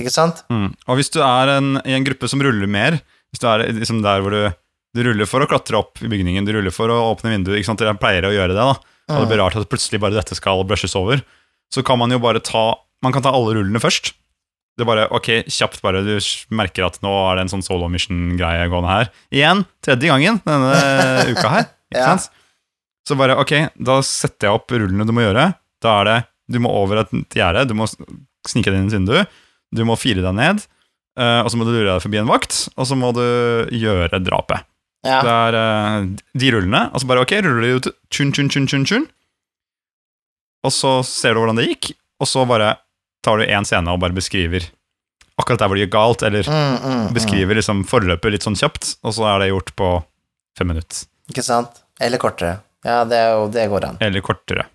Ikke 0.01 0.11
sant? 0.13 0.41
Mm. 0.49 0.71
Og 0.89 0.97
hvis 0.99 1.11
du 1.13 1.19
er 1.21 1.51
en, 1.57 1.75
i 1.85 1.93
en 1.97 2.05
gruppe 2.07 2.29
som 2.31 2.41
ruller 2.41 2.69
mer, 2.69 2.97
hvis 3.33 3.41
du 3.43 3.47
er 3.49 3.65
liksom 3.77 4.01
der 4.05 4.23
hvor 4.25 4.33
du, 4.33 4.41
du 4.97 5.03
ruller 5.05 5.29
for 5.29 5.43
å 5.45 5.49
klatre 5.49 5.77
opp 5.79 6.01
i 6.01 6.09
bygningen, 6.09 6.45
du 6.47 6.53
ruller 6.55 6.73
for 6.73 6.89
å 6.93 6.97
åpne 7.11 7.35
vinduet, 7.35 7.59
ikke 7.61 7.69
sant, 7.71 7.81
dere 7.83 7.93
pleier 8.01 8.25
å 8.25 8.33
gjøre 8.33 8.55
det, 8.55 8.65
da, 8.65 8.73
og 9.13 9.21
det 9.21 9.29
blir 9.29 9.41
rart 9.43 9.57
at 9.59 9.69
plutselig 9.69 9.99
bare 10.01 10.15
dette 10.17 10.37
skal 10.37 10.63
brushes 10.69 10.95
over, 10.97 11.21
så 11.73 11.83
kan 11.85 11.99
man 12.01 12.13
jo 12.13 12.19
bare 12.23 12.41
ta 12.43 12.71
Man 13.03 13.11
kan 13.11 13.19
ta 13.25 13.33
alle 13.35 13.57
rullene 13.57 13.81
først. 13.83 14.13
Det 14.79 14.85
er 14.85 14.87
bare, 14.87 15.01
ok, 15.11 15.27
kjapt 15.51 15.81
bare, 15.83 15.99
Du 16.07 16.13
merker 16.55 16.85
at 16.85 16.95
nå 17.03 17.09
er 17.27 17.35
det 17.35 17.41
en 17.43 17.49
sånn 17.51 17.65
solo 17.65 17.89
mission-greie 17.91 18.69
gående 18.71 18.93
her. 18.93 19.09
Igjen, 19.35 19.65
tredje 19.83 20.07
gangen 20.07 20.37
denne 20.47 20.69
uka 21.33 21.49
her. 21.51 21.65
Ikke 21.91 21.99
Ja. 21.99 22.13
sant? 22.15 22.29
Så 23.03 23.17
bare, 23.19 23.35
ok, 23.43 23.51
da 23.75 23.97
setter 24.07 24.47
jeg 24.47 24.55
opp 24.55 24.71
rullene 24.71 25.03
du 25.05 25.11
må 25.11 25.25
gjøre. 25.25 25.49
Da 25.83 25.97
er 25.99 26.07
det 26.07 26.15
Du 26.55 26.61
må 26.63 26.71
over 26.71 27.01
et 27.03 27.11
gjerde, 27.35 27.65
du 27.67 27.75
må 27.75 27.89
snike 28.47 28.71
deg 28.71 28.79
inn 28.79 28.87
i 28.87 28.93
et 28.93 28.95
vindu, 28.95 29.19
du 29.73 29.83
må 29.89 29.97
fire 29.99 30.21
deg 30.23 30.35
ned, 30.37 30.61
eh, 31.19 31.39
og 31.43 31.49
så 31.51 31.57
må 31.59 31.65
du 31.67 31.73
lure 31.73 31.89
deg 31.95 32.03
forbi 32.05 32.21
en 32.21 32.29
vakt, 32.29 32.59
og 32.77 32.87
så 32.89 32.97
må 32.99 33.09
du 33.17 33.23
gjøre 33.73 34.21
drapet. 34.23 34.63
Ja. 35.03 35.17
Det 35.25 35.33
er 35.33 35.57
eh, 35.59 36.05
de 36.39 36.51
rullene. 36.55 36.85
Og 36.93 37.01
så 37.03 37.09
bare, 37.09 37.25
ok, 37.25 37.33
ruller 37.43 37.65
du 37.65 37.81
ut 37.81 37.89
tjun, 38.13 38.31
tjun, 38.35 38.47
tjun, 38.53 38.69
tjun, 38.71 38.85
tjun. 38.87 39.07
Og 40.63 40.71
så 40.71 40.93
ser 41.07 41.35
du 41.35 41.41
hvordan 41.43 41.59
det 41.59 41.67
gikk, 41.67 41.91
og 42.23 42.29
så 42.29 42.45
bare 42.47 42.75
tar 43.23 43.39
du 43.41 43.47
én 43.49 43.65
scene 43.67 43.91
og 43.91 43.99
bare 44.03 44.15
beskriver 44.15 44.69
akkurat 45.39 45.59
der 45.63 45.69
hvor 45.71 45.79
det 45.79 45.85
gikk 45.87 45.95
galt, 45.95 46.23
eller 46.23 46.47
Mm, 46.47 46.75
mm, 46.77 46.91
mm. 46.93 47.07
beskriver 47.15 47.57
liksom 47.57 47.81
forløpet 47.89 48.31
litt 48.35 48.45
sånn 48.45 48.55
kjapt, 48.59 48.93
og 49.03 49.15
så 49.17 49.25
er 49.33 49.41
det 49.43 49.49
gjort 49.49 49.73
på 49.79 49.89
fem 50.59 50.69
minutter. 50.71 51.03
Ikke 51.33 51.43
sant? 51.43 51.81
Eller 52.03 52.21
kortere. 52.21 52.59
Ja, 52.85 53.01
det, 53.07 53.19
jo, 53.31 53.47
det 53.51 53.65
går 53.71 53.87
an. 53.89 53.97
Eller 54.03 54.23
kortere. 54.23 54.67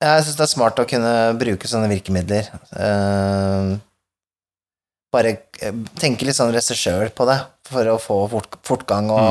Ja, 0.00 0.14
Jeg 0.16 0.28
syns 0.28 0.38
det 0.38 0.44
er 0.46 0.50
smart 0.52 0.78
å 0.78 0.86
kunne 0.88 1.12
bruke 1.38 1.66
sånne 1.70 1.90
virkemidler. 1.90 2.48
Eh, 2.78 3.72
bare 5.12 5.34
eh, 5.62 5.74
tenke 6.00 6.26
litt 6.28 6.36
sånn 6.36 6.52
regissør 6.54 7.08
på 7.16 7.26
det, 7.28 7.38
for 7.68 7.88
å 7.94 7.96
få 8.02 8.18
fort, 8.32 8.58
fortgang 8.66 9.08
og 9.14 9.30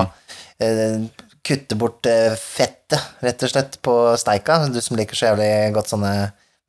eh, 0.63 0.99
kutte 1.47 1.77
bort 1.79 2.05
eh, 2.09 2.33
fettet, 2.37 2.99
rett 3.23 3.45
og 3.45 3.51
slett, 3.53 3.77
på 3.85 3.93
steika. 4.19 4.59
Du 4.73 4.81
som 4.83 4.97
liker 4.99 5.15
så 5.17 5.29
jævlig 5.31 5.51
godt 5.77 5.93
sånne 5.93 6.13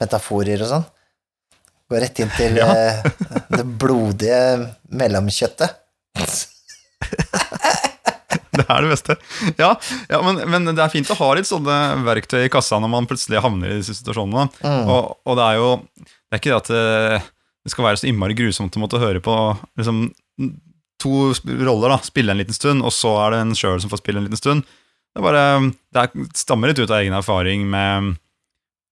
metaforer 0.03 0.62
og 0.66 0.73
sånn. 0.75 0.87
Gå 1.88 2.03
rett 2.05 2.21
inn 2.21 2.33
til 2.37 2.59
Ja. 2.61 2.68
eh, 2.68 3.03
det 3.57 3.64
blodige 3.81 4.40
mellomkjøttet. 4.92 5.77
Det 8.59 8.64
er 8.66 8.83
det 8.83 8.88
beste. 8.90 9.14
Ja, 9.57 9.68
ja 10.11 10.18
men, 10.25 10.40
men 10.51 10.66
det 10.75 10.83
er 10.83 10.90
fint 10.90 11.09
å 11.14 11.16
ha 11.21 11.29
litt 11.38 11.47
sånne 11.47 11.77
verktøy 12.03 12.40
i 12.42 12.51
kassa 12.51 12.81
når 12.83 12.90
man 12.90 13.07
plutselig 13.09 13.38
havner 13.44 13.71
i 13.71 13.77
disse 13.79 13.94
situasjonene. 14.01 14.49
Mm. 14.64 14.90
Og, 14.90 15.12
og 15.23 15.38
det 15.38 15.44
er 15.47 15.61
jo 15.61 15.68
Det 15.94 16.35
er 16.35 16.40
ikke 16.42 16.51
det 16.51 16.59
at 16.59 17.29
det, 17.68 17.74
skal 17.76 17.87
være 17.90 18.00
så 18.00 18.09
innmari 18.11 18.35
grusomt 18.38 18.74
å 18.74 18.83
måtte 18.83 19.00
høre 19.02 19.20
på 19.24 19.35
liksom, 19.78 20.07
to 20.98 21.12
roller, 21.46 21.92
da. 21.94 22.00
Spille 22.02 22.33
en 22.35 22.40
liten 22.40 22.57
stund, 22.57 22.83
og 22.83 22.90
så 22.96 23.12
er 23.26 23.37
det 23.37 23.42
en 23.44 23.57
sjøl 23.59 23.78
som 23.85 23.92
får 23.92 24.00
spille 24.02 24.22
en 24.22 24.26
liten 24.26 24.40
stund. 24.40 24.64
Det 25.14 25.22
bare 25.24 25.44
Det 25.94 26.02
er, 26.02 26.26
stammer 26.38 26.70
litt 26.72 26.81
ut 26.83 26.90
av 26.90 26.98
egen 27.02 27.14
erfaring 27.16 27.68
med 27.70 28.16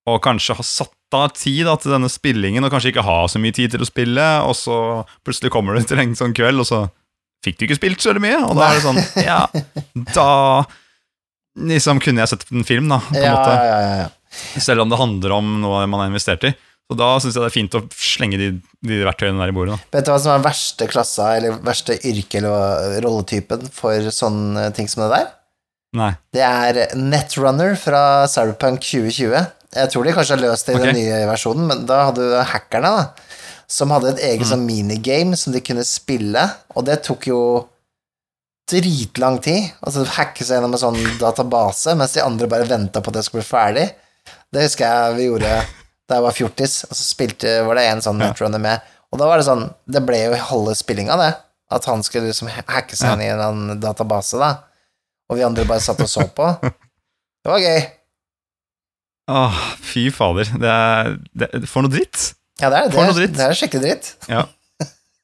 å 0.07 0.21
kanskje 0.23 0.55
ha 0.55 0.63
satt 0.67 0.93
av 1.17 1.33
tid 1.35 1.65
da, 1.67 1.75
til 1.79 1.93
denne 1.95 2.09
spillingen, 2.11 2.63
og 2.67 2.71
kanskje 2.71 2.93
ikke 2.93 3.05
ha 3.07 3.19
så 3.31 3.41
mye 3.43 3.55
tid 3.55 3.73
til 3.75 3.83
å 3.83 3.89
spille, 3.89 4.25
og 4.47 4.55
så 4.59 4.77
plutselig 5.27 5.51
kommer 5.55 5.75
du 5.79 5.83
til 5.87 5.99
en 6.03 6.15
sånn 6.19 6.35
kveld, 6.37 6.63
og 6.63 6.67
så 6.69 6.81
fikk 7.47 7.59
du 7.59 7.65
ikke 7.67 7.79
spilt 7.79 8.03
så 8.03 8.15
mye, 8.23 8.39
og 8.43 8.55
da 8.59 8.69
er 8.71 8.79
det 8.79 8.85
sånn 8.87 9.01
Ja, 9.27 9.41
da 10.15 10.29
liksom 11.57 12.01
kunne 12.05 12.23
jeg 12.23 12.33
sett 12.35 12.47
en 12.53 12.67
film, 12.69 12.91
da, 12.93 13.01
på 13.07 13.17
en 13.19 13.23
Ja, 13.25 13.35
måte. 13.35 13.57
ja, 13.67 13.79
ja, 13.83 13.95
ja. 14.05 14.09
Selv 14.61 14.83
om 14.85 14.91
det 14.93 14.99
handler 15.01 15.33
om 15.39 15.53
noe 15.63 15.85
man 15.89 16.03
har 16.03 16.11
investert 16.11 16.45
i. 16.45 16.51
Så 16.87 16.95
da 17.01 17.09
syns 17.19 17.35
jeg 17.35 17.43
det 17.43 17.49
er 17.49 17.55
fint 17.57 17.75
å 17.75 17.83
slenge 17.99 18.39
de, 18.39 18.49
de 18.87 18.99
verktøyene 19.03 19.41
der 19.43 19.51
i 19.51 19.55
bordet. 19.57 19.75
Da. 19.75 19.97
Vet 19.97 20.07
du 20.07 20.13
hva 20.13 20.21
som 20.23 20.37
er 20.37 20.45
verste 20.45 20.87
klassa, 20.91 21.33
eller 21.35 21.57
verste 21.67 21.97
yrke 22.07 22.39
eller 22.39 23.01
rolletypen 23.03 23.67
for 23.75 24.07
sånne 24.15 24.69
ting 24.77 24.87
som 24.91 25.03
det 25.03 25.11
der? 25.17 25.33
Nei. 25.97 26.13
Det 26.35 26.45
er 26.47 26.95
Netrunner 26.99 27.75
fra 27.81 28.01
Cyberpunk 28.31 28.85
2020. 28.87 29.35
Jeg 29.77 29.91
tror 29.93 30.07
de 30.07 30.15
kanskje 30.15 30.37
har 30.37 30.45
løst 30.45 30.69
det 30.69 30.77
i 30.77 30.79
okay. 30.79 30.93
den 30.93 31.01
nye 31.01 31.23
versjonen, 31.29 31.67
men 31.69 31.87
da 31.89 32.05
hadde 32.09 32.27
du 32.31 32.37
hackerne, 32.53 32.93
da, 33.01 33.33
som 33.67 33.91
hadde 33.91 34.13
et 34.15 34.23
eget 34.29 34.47
Mm. 34.47 34.51
sånn 34.53 34.67
minigame 34.69 35.37
som 35.41 35.53
de 35.57 35.61
kunne 35.65 35.83
spille, 35.85 36.45
og 36.77 36.87
det 36.87 37.01
tok 37.03 37.27
jo 37.33 37.41
dritlang 38.71 39.41
tid. 39.43 39.73
Altså 39.83 40.05
hacke 40.17 40.45
seg 40.45 40.59
gjennom 40.59 40.75
en 40.77 40.83
sånn 40.83 41.19
database, 41.19 41.95
mens 41.99 42.15
de 42.15 42.23
andre 42.23 42.47
bare 42.51 42.69
venta 42.71 43.03
på 43.03 43.11
at 43.11 43.19
det 43.19 43.25
skulle 43.27 43.43
bli 43.43 43.51
ferdig. 43.51 43.89
Det 44.53 44.65
husker 44.69 44.87
jeg 44.87 45.19
vi 45.19 45.29
gjorde 45.29 45.53
da 46.07 46.19
jeg 46.19 46.25
var 46.27 46.37
fjortis, 46.37 46.77
og 46.87 46.95
så 46.95 47.03
spilte, 47.03 47.57
var 47.67 47.79
det 47.79 47.89
en 47.91 48.03
sånn 48.05 48.21
Netrunner 48.23 48.63
med, 48.63 48.85
og 49.11 49.19
da 49.21 49.27
var 49.31 49.41
det 49.41 49.47
sånn 49.49 49.65
Det 49.91 50.03
ble 50.07 50.21
jo 50.23 50.39
halve 50.51 50.75
spillinga, 50.79 51.17
det. 51.19 51.33
At 51.73 51.87
han 51.91 52.03
skulle 52.07 52.31
liksom 52.31 52.51
hacke 52.53 52.95
seg 52.95 53.17
inn 53.17 53.25
i 53.27 53.31
en 53.33 53.43
annen 53.43 53.81
database, 53.83 54.39
da. 54.39 54.53
Og 55.31 55.39
vi 55.41 55.47
andre 55.47 55.67
bare 55.67 55.83
satt 55.83 56.03
og 56.05 56.11
så 56.11 56.29
på. 56.31 56.47
Det 57.47 57.53
var 57.53 57.63
gøy. 57.63 57.81
Åh, 59.31 59.59
fy 59.83 60.09
fader. 60.15 60.49
Det 60.59 60.71
er, 60.71 61.13
det, 61.35 61.49
for 61.71 61.83
noe 61.87 61.93
dritt. 61.95 62.33
Ja, 62.59 62.71
det 62.73 62.79
er 62.79 62.91
For 62.95 63.07
det. 63.07 63.27
er. 63.27 63.35
Det 63.37 63.45
er 63.45 63.59
skikkelig 63.59 63.83
dritt. 63.85 64.09
Ja. 64.31 64.43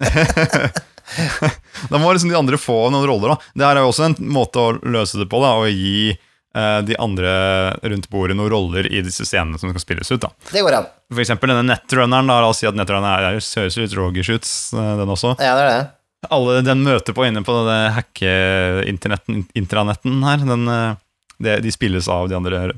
da 1.90 1.98
må 1.98 2.12
liksom 2.12 2.30
de 2.30 2.38
andre 2.38 2.58
få 2.62 2.76
noen 2.94 3.06
roller, 3.08 3.34
da. 3.34 3.52
Det 3.58 3.66
her 3.66 3.78
er 3.80 3.86
jo 3.86 3.90
også 3.90 4.06
en 4.08 4.16
måte 4.34 4.62
å 4.62 4.74
løse 4.82 5.18
det 5.18 5.26
på, 5.30 5.40
da. 5.42 5.54
Å 5.58 5.66
gi 5.70 6.14
de 6.52 6.92
andre 7.00 7.30
rundt 7.80 8.10
bordet 8.12 8.36
noen 8.36 8.50
roller 8.52 8.84
i 8.92 9.00
disse 9.00 9.24
scenene 9.24 9.56
som 9.56 9.72
skal 9.72 9.80
spilles 9.80 10.10
ut. 10.12 10.20
da. 10.20 10.28
Det 10.52 10.60
går 10.60 10.76
an. 10.76 10.86
For 11.12 11.20
eksempel 11.24 11.48
denne 11.52 11.64
nettrunneren. 11.70 12.28
da, 12.28 12.40
La 12.44 12.50
oss 12.52 12.60
si 12.60 12.68
at 12.68 12.76
nettrunneren 12.76 13.08
er, 13.08 13.22
er, 13.30 13.40
høres 13.40 13.78
litt 13.80 13.96
Rogers 13.96 14.28
Shoots, 14.28 14.52
eh, 14.76 14.92
den 15.00 15.14
også. 15.14 15.30
Ja, 15.40 15.56
det 15.56 15.64
er 15.64 15.72
det. 15.72 15.86
Alle 16.30 16.60
den 16.62 16.84
møter 16.86 17.16
på 17.16 17.24
inne 17.26 17.42
på 17.42 17.54
det 17.66 17.80
hacke-intranetten 17.96 20.22
her, 20.28 20.44
den, 20.46 20.68
eh, 20.70 20.92
det, 21.42 21.56
de 21.64 21.72
spilles 21.74 22.06
av 22.12 22.28
de 22.30 22.36
andre 22.38 22.68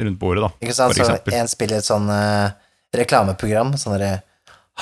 rundt 0.00 0.18
bordet, 0.18 0.44
da. 0.44 0.50
Ikke 0.64 0.76
sant? 0.76 0.96
Så 0.98 1.36
en 1.38 1.50
spiller 1.50 1.78
et 1.78 1.86
sånn 1.86 2.08
uh, 2.10 2.50
reklameprogram. 2.96 3.74
Sånn 3.78 3.96
derre 3.96 4.22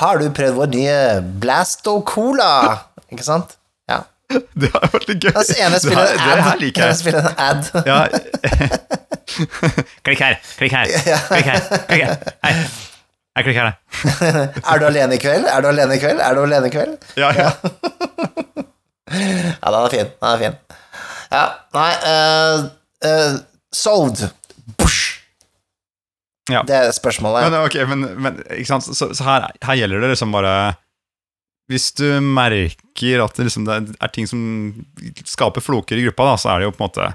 Har 0.01 0.21
du 0.21 0.31
prøvd 0.33 0.57
vår 0.57 0.71
nye 0.73 0.97
Blasto 1.43 1.99
Cola? 2.09 2.53
Ikke 3.13 3.27
sant? 3.27 3.59
Ja. 3.91 4.03
Det 4.63 4.71
har 4.75 4.87
vært 4.93 5.09
litt 5.11 5.25
gøy. 5.25 5.33
Altså, 5.35 5.57
ene 5.63 5.81
spiller 5.83 6.07
en 6.13 6.23
det 6.23 6.33
ad. 6.37 6.43
her 6.47 6.61
liker 6.63 6.87
jeg. 6.87 6.97
spiller 7.01 7.29
en 7.29 7.35
ad. 7.49 7.63
Ja. 7.91 7.99
klikk 10.05 10.21
her, 10.21 10.39
klikk 10.59 10.73
her, 10.77 10.91
klikk 11.29 11.47
her. 11.49 11.61
Klikk 11.89 12.03
her. 12.07 12.17
Hei. 12.45 12.55
Jeg 13.33 13.47
klikker 13.47 13.65
her. 13.65 13.77
Er 14.61 14.83
du 14.83 14.85
alene 14.91 15.17
i 15.17 15.21
kveld? 15.23 15.47
Er 15.49 15.65
du 15.65 15.71
alene 15.71 15.97
i 15.97 16.01
kveld? 16.03 16.21
Er 16.21 16.37
du 16.37 16.43
alene 16.45 16.69
i 16.69 16.75
kveld? 16.75 16.99
Ja, 17.17 17.33
ja. 17.37 17.53
Ja, 19.13 19.69
den 19.69 19.75
er 19.85 19.91
fin. 19.93 20.07
Den 20.09 20.29
er 20.31 20.39
fin. 20.41 20.55
Ja, 21.33 21.43
nei 21.77 21.91
uh, 22.09 22.63
uh, 23.05 23.35
Sold. 23.77 24.23
Bush. 24.81 25.19
Ja. 26.49 26.63
Det 26.67 26.77
er 26.77 26.95
spørsmålet. 26.97 27.45
Men, 27.51 27.59
ok, 27.67 27.77
men, 27.91 28.07
men 28.25 28.39
ikke 28.57 28.71
sant? 28.71 28.89
Så, 28.89 29.11
så 29.15 29.27
her, 29.27 29.51
her 29.65 29.79
gjelder 29.83 30.01
det 30.07 30.15
liksom 30.15 30.33
bare 30.33 30.55
Hvis 31.71 31.93
du 31.97 32.07
merker 32.21 33.23
at 33.23 33.37
det, 33.39 33.47
liksom, 33.49 33.67
det 33.69 33.77
er 33.95 34.13
ting 34.13 34.27
som 34.29 34.41
skaper 35.29 35.63
floker 35.65 35.99
i 35.99 36.07
gruppa, 36.09 36.33
da, 36.33 36.41
så 36.41 36.53
er 36.53 36.61
det 36.61 36.69
jo 36.69 36.75
på 36.75 36.83
en 36.83 36.89
måte 36.89 37.11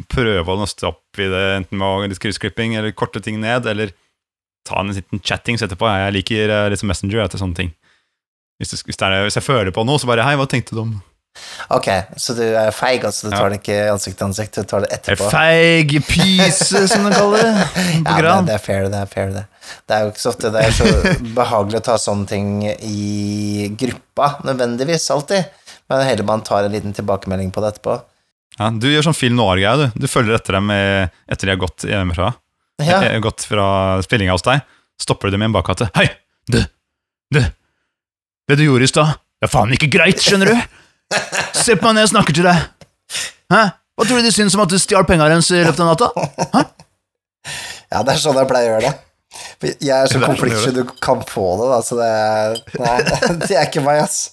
å 0.00 0.06
prøve 0.10 0.54
å 0.54 0.60
nøste 0.60 0.88
opp 0.88 1.20
i 1.20 1.28
det, 1.28 1.42
enten 1.58 1.80
med 1.80 2.08
litt 2.10 2.22
kryssklipping 2.22 2.78
eller 2.78 2.96
korte 2.96 3.20
ting 3.22 3.40
ned, 3.42 3.68
eller 3.68 3.92
ta 4.66 4.80
en 4.80 4.92
liten 4.94 5.20
chattings 5.20 5.62
etterpå. 5.64 5.88
Jeg 5.88 6.16
liker 6.16 6.54
eh, 6.54 6.70
liksom 6.72 6.90
Messenger 6.90 7.24
etter 7.24 7.40
sånne 7.40 7.58
ting. 7.58 7.70
Hvis, 8.60 8.72
det, 8.72 8.80
hvis, 8.88 8.98
det 9.00 9.08
er, 9.08 9.24
hvis 9.28 9.38
jeg 9.38 9.46
føler 9.46 9.72
på 9.72 9.84
noe, 9.88 10.00
så 10.00 10.08
bare 10.08 10.24
Hei, 10.26 10.36
hva 10.40 10.48
tenkte 10.48 10.76
du 10.76 10.82
om 10.84 10.96
Ok, 11.70 11.86
så 12.18 12.34
du 12.34 12.42
er 12.42 12.72
feig, 12.74 13.04
altså. 13.06 13.28
Du 13.30 13.36
tar 13.36 13.52
det 13.52 13.60
ikke 13.60 13.78
ansikt 13.92 14.18
til 14.18 14.26
ansikt, 14.26 14.58
du 14.58 14.68
tar 14.68 14.84
det 14.84 14.90
etterpå. 14.96 15.28
Feig 15.30 15.94
pyse, 16.08 16.82
som 16.90 17.06
de 17.06 17.12
kaller 17.14 17.46
det. 17.46 17.68
På 17.70 18.16
Ja, 18.18 18.18
det, 18.26 18.34
det 18.48 18.56
er 18.56 18.64
fair, 18.64 18.88
det 18.90 19.00
er 19.00 19.10
fair, 19.10 19.32
det. 19.36 19.44
Det 19.86 19.96
er 19.96 20.04
jo 20.04 20.12
ikke 20.12 20.22
så 20.24 20.32
ofte 20.32 20.50
det 20.54 20.64
er 20.66 20.74
så 20.74 20.90
behagelig 21.38 21.80
å 21.80 21.86
ta 21.92 21.96
sånne 22.02 22.26
ting 22.30 22.50
i 22.66 23.70
gruppa, 23.78 24.32
nødvendigvis, 24.48 25.06
alltid. 25.14 25.46
Men 25.90 26.04
heller 26.06 26.26
man 26.26 26.42
tar 26.46 26.66
en 26.66 26.74
liten 26.74 26.94
tilbakemelding 26.96 27.54
på 27.54 27.62
det 27.62 27.74
etterpå. 27.74 27.96
Ja, 28.58 28.68
du 28.74 28.90
gjør 28.90 29.06
sånn 29.06 29.16
film 29.16 29.38
noir-greie, 29.38 29.86
du. 29.94 30.02
Du 30.04 30.10
følger 30.10 30.36
etter 30.36 30.58
dem 30.58 30.70
etter 30.74 31.46
de 31.46 31.54
har 31.54 31.62
gått 31.62 31.86
hjemmefra. 31.88 32.34
Ja, 32.80 33.00
eh, 33.04 33.18
gått 33.22 33.44
fra 33.44 34.00
spillinga 34.04 34.34
hos 34.34 34.44
deg, 34.46 34.62
stopper 35.00 35.28
du 35.28 35.36
dem 35.36 35.44
i 35.44 35.48
en 35.50 35.54
bakgate. 35.54 35.90
Hei, 35.96 36.06
du, 36.50 36.60
du, 37.34 37.40
det 37.40 38.56
du 38.58 38.64
gjorde 38.66 38.86
i 38.86 38.90
stad, 38.90 39.18
det 39.40 39.48
er 39.48 39.52
faen 39.52 39.74
ikke 39.76 39.90
greit, 39.92 40.22
skjønner 40.24 40.54
du? 40.54 40.78
Se 41.56 41.76
på 41.76 41.86
meg 41.86 41.98
når 41.98 42.04
jeg 42.04 42.12
snakker 42.14 42.36
til 42.36 42.46
deg. 42.46 42.66
Hæ? 43.50 43.62
Hva 44.00 44.06
tror 44.06 44.20
du 44.20 44.24
de 44.24 44.32
syns 44.32 44.56
om 44.56 44.62
at 44.64 44.72
du 44.72 44.78
stjal 44.80 45.04
penga 45.08 45.26
deres 45.28 45.50
i 45.52 45.60
løpet 45.60 45.82
av 45.84 45.90
natta? 45.92 46.64
ja, 47.92 48.02
det 48.06 48.14
er 48.14 48.20
sånn 48.22 48.38
jeg 48.40 48.48
pleier 48.48 48.70
å 48.70 48.74
gjøre 48.76 48.88
det. 48.88 48.94
For 49.60 49.84
Jeg 49.84 49.94
er 49.94 50.08
så 50.08 50.16
sånn 50.16 50.24
du 50.24 50.28
konfliktsky 50.30 50.72
du 50.74 50.82
kan 51.04 51.20
få 51.28 51.46
det, 51.60 51.66
da, 51.70 51.80
så 51.86 51.98
det 51.98 52.12
Nei, 52.80 52.94
det 53.44 53.50
er 53.54 53.68
ikke 53.68 53.84
meg, 53.84 54.02
ass. 54.06 54.30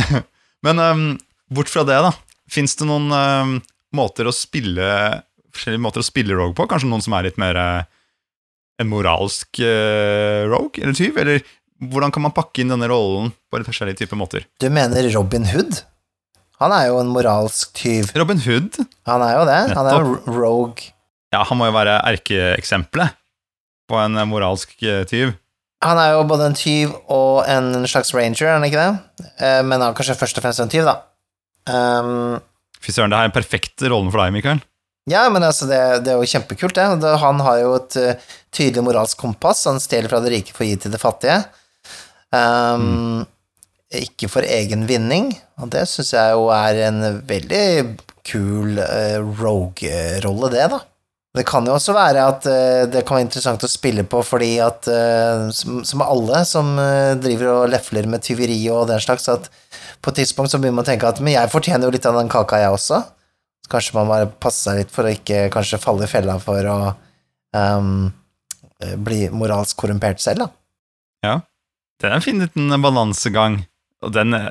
Men 0.66 0.82
um, 0.82 1.04
bort 1.52 1.70
fra 1.72 1.84
det, 1.88 1.98
da. 2.06 2.14
Fins 2.50 2.74
det 2.78 2.88
noen 2.88 3.10
um, 3.12 3.54
måter 3.96 4.28
å 4.28 4.34
spille 4.34 4.88
forskjellige 5.50 5.82
måter 5.82 6.02
å 6.02 6.06
spille 6.06 6.36
rogue 6.38 6.56
på? 6.56 6.66
Kanskje 6.70 6.90
noen 6.90 7.04
som 7.04 7.14
er 7.18 7.28
litt 7.28 7.38
mer 7.40 7.58
uh, 7.58 7.84
en 8.80 8.90
moralsk 8.90 9.60
uh, 9.62 10.48
rogue 10.50 10.80
eller 10.80 10.96
tyv? 10.96 11.18
Eller 11.20 11.44
hvordan 11.90 12.12
kan 12.14 12.24
man 12.26 12.34
pakke 12.36 12.62
inn 12.62 12.72
denne 12.72 12.88
rollen 12.90 13.30
på 13.50 13.60
litt 13.60 13.68
forskjellige 13.68 14.02
typer 14.02 14.20
måter? 14.20 14.48
Du 14.62 14.68
mener 14.72 15.06
Robin 15.14 15.46
Hood? 15.48 15.82
Han 16.60 16.72
er 16.76 16.88
jo 16.90 16.98
en 17.00 17.08
moralsk 17.12 17.70
tyv. 17.78 18.10
Robin 18.20 18.40
Hood 18.44 18.76
Han 19.08 19.22
er 19.24 19.36
jo 19.38 19.44
det. 19.48 19.60
Han 19.76 19.86
er 19.88 20.02
jo 20.04 20.16
rogue. 20.36 20.90
Ja, 21.32 21.44
han 21.46 21.56
må 21.60 21.68
jo 21.70 21.74
være 21.76 21.94
erkeeksempelet 22.10 23.16
på 23.90 23.96
en 23.98 24.18
eh, 24.18 24.26
moralsk 24.28 24.74
eh, 24.82 25.04
tyv. 25.08 25.32
Han 25.86 25.96
er 25.96 26.12
jo 26.12 26.24
både 26.28 26.50
en 26.50 26.56
tyv 26.58 26.90
og 27.08 27.46
en 27.48 27.70
slags 27.88 28.10
ranger, 28.12 28.44
er 28.50 28.58
han 28.58 28.66
ikke 28.66 28.82
det? 28.82 29.28
Eh, 29.40 29.60
Men 29.64 29.78
han 29.80 29.88
er 29.92 29.96
kanskje 29.96 30.18
først 30.20 30.36
og 30.36 30.44
fremst 30.44 30.60
en 30.60 30.72
tyv, 30.72 30.84
da. 30.90 30.98
Um, 31.70 32.36
Fy 32.80 32.92
søren, 32.92 33.12
det 33.12 33.16
her 33.20 33.28
er 33.28 33.30
den 33.30 33.36
perfekte 33.38 33.88
rollen 33.92 34.10
for 34.12 34.20
deg, 34.20 34.34
Mikael. 34.36 34.60
ja, 35.08 35.22
men 35.32 35.42
altså, 35.46 35.66
det, 35.70 35.80
det 36.04 36.12
er 36.12 36.20
jo 36.20 36.28
kjempekult, 36.28 36.76
det. 36.76 37.14
Han 37.24 37.40
har 37.46 37.58
jo 37.62 37.72
et 37.78 37.96
tydelig 38.52 38.84
moralsk 38.84 39.18
kompass. 39.20 39.64
Han 39.70 39.80
stjeler 39.80 40.12
fra 40.12 40.20
det 40.24 40.32
rike 40.34 40.52
for 40.56 40.64
å 40.64 40.68
gi 40.68 40.76
til 40.84 40.92
det 40.94 41.00
fattige. 41.02 41.40
Um, 42.32 43.24
Ikke 43.98 44.28
for 44.30 44.46
egen 44.46 44.84
vinning, 44.86 45.32
og 45.58 45.72
det 45.74 45.82
syns 45.90 46.12
jeg 46.14 46.36
jo 46.36 46.46
er 46.54 46.84
en 46.86 47.02
veldig 47.26 47.64
kul 48.26 48.78
eh, 48.78 49.18
rogue-rolle, 49.18 50.50
det, 50.52 50.68
da. 50.70 50.78
Det 51.30 51.44
kan 51.46 51.66
jo 51.66 51.76
også 51.76 51.94
være 51.94 52.22
at 52.26 52.46
eh, 52.50 52.84
det 52.90 53.04
kan 53.06 53.20
være 53.20 53.28
interessant 53.28 53.62
å 53.62 53.70
spille 53.70 54.02
på 54.10 54.18
fordi 54.26 54.56
at 54.64 54.88
eh, 54.90 55.44
som, 55.54 55.78
som 55.86 56.02
alle 56.02 56.40
som 56.48 56.72
eh, 56.82 57.14
driver 57.22 57.52
og 57.52 57.70
lefler 57.70 58.08
med 58.10 58.24
tyveri 58.26 58.58
og 58.74 58.88
den 58.90 59.02
slags, 59.02 59.28
at 59.30 59.46
på 60.02 60.10
et 60.10 60.18
tidspunkt 60.24 60.50
så 60.50 60.58
begynner 60.58 60.80
man 60.80 60.88
å 60.88 60.90
tenke 60.90 61.06
at 61.06 61.22
men 61.22 61.36
jeg 61.36 61.52
fortjener 61.52 61.86
jo 61.86 61.94
litt 61.94 62.08
av 62.10 62.18
den 62.18 62.32
kaka, 62.32 62.58
jeg 62.58 62.74
også. 62.74 62.98
Så 63.62 63.70
kanskje 63.70 63.94
man 64.00 64.10
bare 64.10 64.30
passer 64.42 64.72
seg 64.72 64.80
litt 64.80 64.94
for 64.94 65.06
å 65.06 65.14
ikke 65.14 65.44
kanskje 65.54 65.78
falle 65.82 66.08
i 66.08 66.10
fella 66.10 66.34
for 66.42 66.66
å 66.66 66.78
um, 67.54 68.08
bli 69.04 69.20
moralsk 69.30 69.76
korrumpert 69.78 70.22
selv, 70.24 70.46
da. 70.46 70.50
Ja. 71.28 71.34
Det 72.00 72.08
er 72.08 72.16
en 72.16 72.24
fin 72.24 72.40
liten 72.40 72.72
balansegang. 72.80 73.60
Og 74.02 74.12
den 74.16 74.32
eh, 74.34 74.50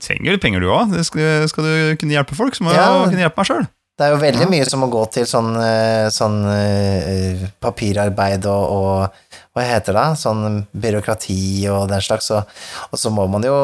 trenger 0.00 0.32
du 0.36 0.38
penger, 0.42 0.60
du 0.64 0.70
òg. 0.72 0.94
Skal, 1.04 1.46
skal 1.50 1.66
du 1.66 1.96
kunne 2.00 2.14
hjelpe 2.16 2.36
folk, 2.38 2.54
så 2.56 2.64
må 2.64 2.72
du 2.72 2.78
Ja. 2.78 2.92
kunne 3.04 3.20
hjelpe 3.26 3.42
meg 3.42 3.50
sjøl. 3.50 3.66
Det 3.96 4.04
er 4.04 4.10
jo 4.12 4.20
veldig 4.20 4.44
Ja. 4.44 4.48
mye 4.52 4.64
som 4.68 4.80
må 4.84 4.90
gå 4.92 5.02
til 5.10 5.24
sånn, 5.24 5.54
eh, 5.56 6.08
sånn 6.12 6.34
uh, 6.44 7.46
papirarbeid 7.64 8.44
og, 8.44 8.64
og 8.76 9.36
hva 9.56 9.64
heter 9.64 9.96
det, 9.96 10.06
sånn 10.20 10.66
byråkrati 10.76 11.66
og 11.72 11.86
den 11.88 12.02
slags, 12.04 12.28
og, 12.36 12.44
og 12.92 13.00
så 13.00 13.08
må 13.12 13.24
man 13.32 13.46
jo, 13.46 13.54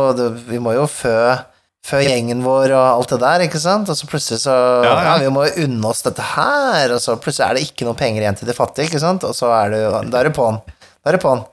vi 0.48 0.56
må 0.62 0.72
jo 0.72 0.86
fø, 0.88 1.36
fø 1.84 2.00
gjengen 2.00 2.40
vår 2.46 2.72
og 2.72 2.86
alt 3.02 3.12
det 3.12 3.20
der, 3.20 3.44
ikke 3.44 3.60
sant, 3.60 3.90
og 3.92 3.98
så 3.98 4.08
plutselig 4.08 4.40
så, 4.46 4.56
ja, 4.86 4.94
Ja, 4.96 5.02
ja. 5.10 5.18
vi 5.20 5.28
må 5.36 5.44
jo 5.50 5.66
unne 5.66 5.90
oss 5.92 6.00
dette 6.06 6.24
her, 6.32 6.94
og 6.96 7.00
så 7.04 7.18
plutselig 7.20 7.50
er 7.50 7.54
det 7.60 7.66
ikke 7.68 7.84
noe 7.90 7.98
penger 8.00 8.24
igjen 8.24 8.38
til 8.40 8.48
de 8.48 8.56
fattige, 8.56 8.88
ikke 8.88 9.02
sant, 9.04 9.24
og 9.28 9.36
så 9.36 9.52
er 9.52 9.74
det 9.76 9.82
jo, 9.84 9.90
da 10.08 10.22
er 10.22 10.30
det 10.30 10.36
på'n, 10.38 10.62
da 10.64 11.12
er 11.12 11.18
det 11.18 11.24
på'n. 11.26 11.44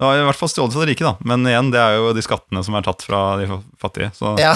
Ja. 0.00 0.06
var 0.08 0.16
i 0.16 0.24
hvert 0.24 0.38
fall 0.40 0.48
stjålet 0.48 0.72
fra 0.74 0.84
de 0.86 0.92
rike, 0.94 1.04
da. 1.04 1.14
Men 1.28 1.44
igjen, 1.44 1.70
det 1.74 1.80
er 1.82 1.96
jo 1.98 2.12
de 2.16 2.22
skattene 2.24 2.62
som 2.64 2.76
er 2.78 2.86
tatt 2.86 3.02
fra 3.04 3.20
de 3.40 3.46
fattige. 3.80 4.10
Så 4.16 4.32
Ja. 4.40 4.54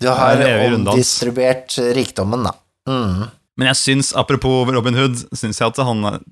du 0.00 0.08
har 0.10 0.36
Det 0.40 0.48
er 0.48 0.74
omdistribuert 0.74 1.76
rikdommen, 1.94 2.44
da. 2.48 2.52
Mm. 2.90 3.30
Men 3.60 3.70
jeg 3.70 3.78
syns, 3.78 4.12
apropos 4.16 4.66
Robin 4.72 4.96
Hood, 4.96 5.16
syns 5.36 5.60
jeg 5.60 5.68
at 5.68 5.80
han 5.84 6.24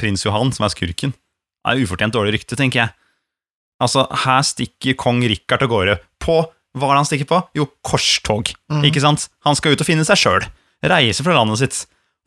prins 0.00 0.24
Johan, 0.24 0.52
som 0.54 0.64
er 0.66 0.72
skurken, 0.74 1.14
er 1.66 1.80
ufortjent 1.82 2.14
dårlig 2.14 2.36
rykte, 2.38 2.56
tenker 2.58 2.84
jeg. 2.84 2.92
Altså, 3.82 4.06
her 4.24 4.44
stikker 4.46 4.96
kong 4.96 5.20
Rikard 5.28 5.64
av 5.66 5.68
gårde 5.72 5.98
på 6.22 6.38
Hva 6.76 6.90
er 6.90 6.92
det 6.92 7.00
han 7.00 7.08
stikker 7.08 7.28
på? 7.30 7.38
Jo, 7.56 7.64
korstog. 7.88 8.50
Mm. 8.68 8.82
Ikke 8.84 9.00
sant? 9.00 9.30
Han 9.48 9.56
skal 9.56 9.72
ut 9.72 9.80
og 9.80 9.86
finne 9.88 10.04
seg 10.04 10.18
sjøl. 10.20 10.44
Reise 10.84 11.24
fra 11.24 11.32
landet 11.32 11.56
sitt. 11.62 11.78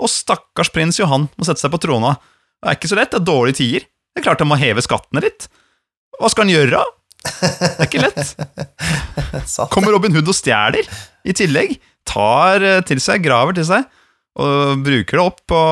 Og 0.01 0.09
stakkars 0.09 0.71
prins 0.73 0.97
Johan 0.97 1.27
må 1.37 1.45
sette 1.45 1.61
seg 1.61 1.69
på 1.69 1.77
trona. 1.83 2.15
Det 2.57 2.71
er 2.71 2.77
ikke 2.79 2.89
så 2.89 2.97
lett, 2.97 3.11
det 3.13 3.19
er 3.21 3.27
dårlige 3.29 3.59
tider. 3.59 3.85
Det 4.13 4.21
er 4.21 4.25
klart 4.25 4.41
han 4.43 4.49
må 4.51 4.57
heve 4.59 4.83
skattene 4.83 5.23
litt. 5.23 5.47
Hva 6.19 6.31
skal 6.31 6.47
han 6.47 6.53
gjøre? 6.55 6.81
Det 7.19 7.69
er 7.69 7.85
ikke 7.87 8.03
lett. 8.03 8.33
Kommer 9.73 9.95
Robin 9.95 10.15
Hood 10.15 10.31
og 10.31 10.37
stjeler 10.37 10.87
i 11.27 11.35
tillegg. 11.35 11.77
Tar 12.07 12.65
eh, 12.65 12.81
til 12.87 13.01
seg, 13.03 13.23
graver 13.23 13.57
til 13.57 13.67
seg, 13.69 13.87
og 14.39 14.83
bruker 14.85 15.19
det 15.19 15.25
opp 15.25 15.41
på 15.51 15.63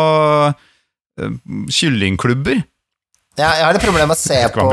eh, 0.52 1.38
kyllingklubber. 1.74 2.62
Ja, 3.38 3.52
jeg 3.54 3.68
har 3.68 3.76
litt 3.76 3.86
problemer 3.86 4.10
med 4.10 4.18
å 4.18 4.20
se 4.20 4.40
på 4.50 4.66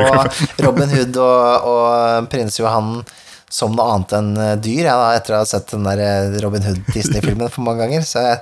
Robin 0.64 0.92
Hood 0.92 1.18
og, 1.20 1.68
og 1.68 2.28
prins 2.32 2.56
Johan 2.60 3.02
som 3.54 3.74
noe 3.76 3.86
annet 3.92 4.14
enn 4.18 4.32
eh, 4.40 4.56
dyr, 4.58 4.88
jeg, 4.88 4.98
da, 4.98 5.12
etter 5.14 5.36
å 5.36 5.42
ha 5.42 5.48
sett 5.48 5.70
den 5.70 5.86
der 5.86 6.00
eh, 6.02 6.38
Robin 6.42 6.64
Hood-Disney-filmen 6.66 7.52
for 7.52 7.66
mange 7.66 7.84
ganger. 7.84 8.06
Så 8.06 8.22
jeg, 8.24 8.40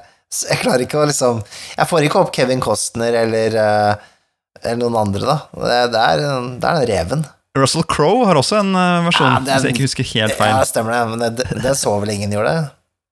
jeg 0.49 0.63
klarer 0.63 0.87
ikke 0.87 1.03
å 1.03 1.09
liksom 1.11 1.43
Jeg 1.43 1.89
får 1.91 2.07
ikke 2.07 2.23
opp 2.23 2.31
Kevin 2.33 2.63
Costner 2.65 3.19
eller, 3.25 3.59
eh, 3.61 4.07
eller 4.63 4.81
noen 4.85 4.99
andre, 5.07 5.23
da. 5.25 5.39
Det, 5.57 5.79
det, 5.95 6.03
er, 6.03 6.27
det 6.61 6.69
er 6.69 6.83
den 6.83 6.91
reven. 6.93 7.25
Russell 7.59 7.85
Crowe 7.85 8.25
har 8.29 8.39
også 8.41 8.61
en 8.63 8.71
eh, 8.79 9.01
versjon, 9.09 9.27
Ja, 9.29 9.41
er- 9.41 9.49
hvis 9.59 9.67
jeg 9.69 9.75
ikke 9.77 9.89
husker 9.89 10.09
helt 10.15 10.37
feil. 10.39 10.53
Ja, 10.55 10.63
stemmer 10.69 10.95
det, 10.97 11.03
men 11.11 11.25
det, 11.37 11.49
det 11.65 11.75
så 11.81 11.93
vel 12.01 12.15
ingen 12.15 12.33
gjorde 12.33 12.55
det? 12.57 12.63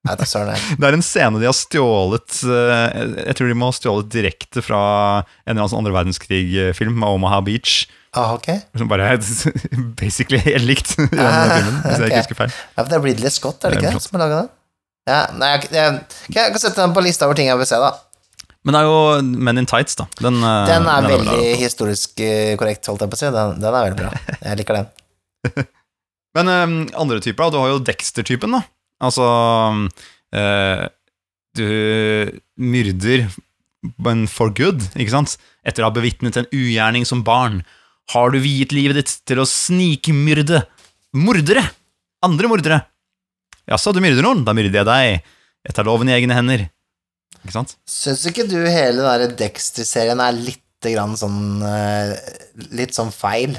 Nei, 0.08 0.14
det. 0.16 0.26
Det 0.80 0.86
er 0.88 0.96
en 0.96 1.02
scene 1.04 1.40
de 1.42 1.44
har 1.44 1.52
stjålet 1.52 2.38
eh, 2.48 3.00
Jeg 3.26 3.34
tror 3.36 3.50
de 3.50 3.56
må 3.60 3.68
ha 3.68 3.74
stjålet 3.76 4.06
direkte 4.14 4.62
fra 4.64 4.78
en 5.20 5.50
eller 5.52 5.58
annen 5.58 5.72
sånn 5.74 5.82
andre 5.82 5.92
verdenskrig-film 5.98 7.04
Omaha 7.04 7.42
Beach. 7.44 7.82
Ah, 8.16 8.32
ok. 8.34 8.48
Som 8.80 8.88
bare 8.90 9.10
er 9.12 9.20
basically 10.00 10.40
helt 10.46 10.64
likt 10.66 10.94
i 10.96 11.04
den 11.04 11.20
filmen, 11.20 11.76
hvis 11.84 12.00
jeg 12.00 12.08
ikke 12.08 12.22
husker 12.24 12.40
feil. 12.40 12.54
Ja, 12.56 12.80
for 12.80 12.88
det 12.88 12.96
er 12.96 13.04
Ridley 13.10 13.34
Scott, 13.34 13.60
er 13.60 13.74
det 13.76 13.82
er 13.82 13.84
ikke 13.90 13.98
det, 14.00 14.06
som 14.06 14.16
har 14.16 14.24
laga 14.24 14.40
det? 14.40 14.50
Ja, 15.10 15.20
nei, 15.36 15.50
jeg, 15.52 15.68
jeg, 15.76 16.00
jeg 16.32 16.54
kan 16.56 16.62
sette 16.64 16.80
den 16.80 16.96
på 16.96 17.04
lista 17.04 17.28
over 17.28 17.36
ting 17.38 17.48
jeg 17.52 17.60
vil 17.60 17.68
se, 17.68 17.78
da. 17.84 17.92
Men 18.66 18.76
det 18.76 18.80
er 18.82 18.88
jo 18.90 19.36
Men 19.40 19.60
in 19.62 19.68
Tights, 19.68 19.96
da. 19.96 20.06
Den, 20.20 20.40
eh, 20.44 20.64
Den 20.68 20.88
er 20.88 21.06
bra. 21.06 21.12
veldig 21.14 21.56
historisk 21.62 22.20
eh, 22.24 22.56
korrekt, 22.60 22.86
holdt 22.90 23.04
jeg 23.04 23.12
på 23.12 23.18
å 23.18 23.22
si. 23.22 23.30
Den, 23.34 23.60
den 23.62 23.70
er 23.70 23.86
veldig 23.88 24.00
bra. 24.02 24.10
Jeg 24.44 24.60
liker 24.60 24.80
den. 24.80 25.68
Men 26.36 26.50
um, 26.52 26.74
andre 27.00 27.20
typer, 27.24 27.46
da. 27.46 27.50
Du 27.50 27.60
har 27.62 27.72
jo 27.72 27.82
Dexter-typen, 27.82 28.52
da. 28.54 28.62
Altså 29.00 29.24
uh, 30.36 30.82
Du 31.56 31.64
myrder 32.60 33.30
men 33.96 34.26
for 34.28 34.52
good, 34.52 34.82
ikke 34.92 35.14
sant? 35.14 35.38
Etter 35.64 35.80
å 35.80 35.88
ha 35.88 35.94
bevitnet 35.94 36.36
en 36.36 36.48
ugjerning 36.52 37.06
som 37.08 37.22
barn, 37.24 37.62
har 38.12 38.32
du 38.34 38.36
viet 38.42 38.74
livet 38.76 38.98
ditt 38.98 39.14
til 39.28 39.40
å 39.40 39.46
snikmyrde 39.48 40.64
mordere! 41.16 41.62
Andre 42.26 42.50
mordere! 42.50 42.80
Jaså, 43.70 43.94
du 43.96 44.02
myrder 44.04 44.26
noen? 44.26 44.42
Da 44.44 44.52
myrder 44.56 44.82
jeg 44.82 44.88
deg. 44.88 45.32
Jeg 45.64 45.76
tar 45.76 45.88
loven 45.88 46.10
i 46.10 46.16
egne 46.16 46.36
hender. 46.36 46.66
Ikke 47.44 47.56
sant? 47.56 47.74
Syns 47.88 48.26
ikke 48.28 48.46
du 48.48 48.58
hele 48.60 49.14
den 49.22 49.36
Dexter-serien 49.38 50.20
er 50.22 50.36
litt 50.36 50.64
grann 50.84 51.16
sånn 51.18 51.60
eh, 51.64 52.14
Litt 52.76 52.96
sånn 52.96 53.12
feil? 53.12 53.56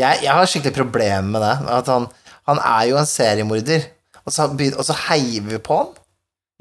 Jeg, 0.00 0.24
jeg 0.24 0.32
har 0.32 0.48
skikkelig 0.50 0.74
problemer 0.76 1.28
med 1.36 1.44
det. 1.44 1.54
At 1.70 1.90
han, 1.92 2.08
han 2.50 2.60
er 2.60 2.88
jo 2.90 2.96
en 2.98 3.08
seriemorder, 3.08 3.84
og 4.24 4.34
så, 4.34 4.48
og 4.50 4.82
så 4.88 4.96
heier 5.06 5.44
vi 5.46 5.60
på 5.62 5.76
han. 5.78 5.92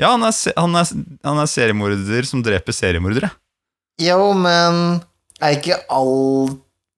Ja, 0.01 0.11
han 0.13 0.25
er, 0.27 0.35
han, 0.57 0.75
er, 0.77 0.91
han 1.25 1.41
er 1.41 1.49
seriemorder 1.49 2.27
som 2.29 2.43
dreper 2.45 2.75
seriemordere. 2.75 3.31
Jo, 4.01 4.33
men 4.37 5.01
er 5.41 5.57
ikke 5.57 5.81
all 5.93 6.53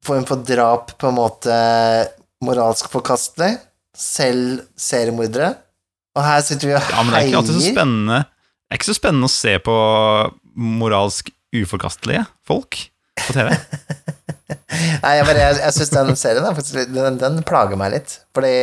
form 0.06 0.28
for 0.28 0.44
drap 0.48 0.94
på 1.00 1.10
en 1.10 1.18
måte 1.18 1.56
moralsk 2.46 2.92
forkastelig? 2.94 3.56
Selv 3.96 4.66
seriemordere? 4.80 5.54
Og 6.16 6.24
her 6.24 6.44
sitter 6.44 6.72
vi 6.72 6.76
og 6.76 6.82
heier. 6.84 6.96
Ja, 6.96 7.04
men 7.04 7.14
det 7.16 7.20
er 7.20 7.30
ikke 7.30 7.42
alltid 7.42 7.60
så 7.60 7.72
spennende 7.72 8.22
er 8.76 8.80
ikke 8.82 8.92
så 8.92 8.98
spennende 9.00 9.30
å 9.30 9.34
se 9.34 9.56
på 9.64 9.76
moralsk 10.56 11.32
uforkastelige 11.56 12.26
folk 12.48 12.78
på 13.26 13.34
TV. 13.36 13.50
Nei, 15.04 15.16
jeg, 15.18 15.26
bare, 15.28 15.40
jeg, 15.40 15.58
jeg 15.64 15.74
syns 15.78 15.92
den 15.94 16.16
serien 16.20 16.46
er 16.46 16.56
faktisk, 16.58 16.92
den, 16.94 17.18
den 17.22 17.42
plager 17.48 17.80
meg 17.80 17.94
litt. 17.96 18.18
Fordi 18.36 18.54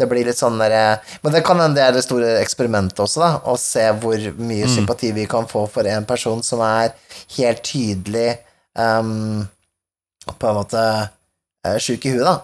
det 0.00 0.06
blir 0.08 0.24
litt 0.24 0.38
sånn 0.40 0.56
der, 0.56 0.74
Men 1.22 1.34
det 1.34 1.42
kan 1.44 1.60
hende 1.60 1.76
det 1.76 1.82
er 1.84 1.92
det 1.98 2.04
store 2.06 2.30
eksperimentet 2.40 3.02
også, 3.04 3.20
da. 3.20 3.30
Å 3.52 3.56
se 3.60 3.84
hvor 4.00 4.16
mye 4.40 4.64
Mm. 4.64 4.72
sympati 4.78 5.10
vi 5.12 5.26
kan 5.28 5.44
få 5.50 5.66
for 5.70 5.84
en 5.88 6.06
person 6.08 6.40
som 6.46 6.62
er 6.64 6.94
helt 7.36 7.60
tydelig 7.68 8.38
um, 8.78 9.42
På 10.38 10.48
en 10.48 10.56
måte 10.62 10.80
uh, 10.80 11.76
sjuk 11.82 12.06
i 12.08 12.14
huet, 12.16 12.24
da. 12.24 12.38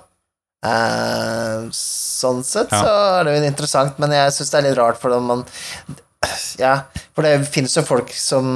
Uh, 0.68 1.68
sånn 1.72 2.42
sett 2.44 2.72
Ja. 2.74 2.82
så 2.82 2.92
er 3.20 3.24
det 3.28 3.36
jo 3.38 3.48
interessant, 3.48 3.98
men 4.02 4.12
jeg 4.12 4.34
syns 4.36 4.50
det 4.52 4.58
er 4.60 4.66
litt 4.68 4.78
rart, 4.80 5.00
for 5.00 5.14
man 5.22 5.46
Ja, 6.60 6.74
for 7.14 7.26
det 7.26 7.34
finnes 7.48 7.74
jo 7.76 7.84
folk 7.86 8.12
som 8.14 8.48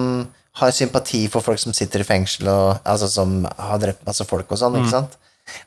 har 0.60 0.72
sympati 0.76 1.24
for 1.32 1.40
folk 1.44 1.60
som 1.62 1.72
sitter 1.76 2.02
i 2.02 2.06
fengsel, 2.08 2.48
og, 2.52 2.80
altså 2.84 3.08
som 3.08 3.38
har 3.46 3.78
drept 3.80 4.02
masse 4.06 4.24
folk 4.28 4.50
og 4.52 4.60
sånn, 4.60 4.76
ikke 4.80 4.90
sant? 4.92 5.14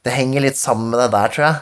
Det 0.05 0.13
henger 0.13 0.45
litt 0.45 0.59
sammen 0.59 0.91
med 0.93 0.99
det 1.01 1.07
der, 1.15 1.31
tror 1.33 1.45
jeg. 1.47 1.55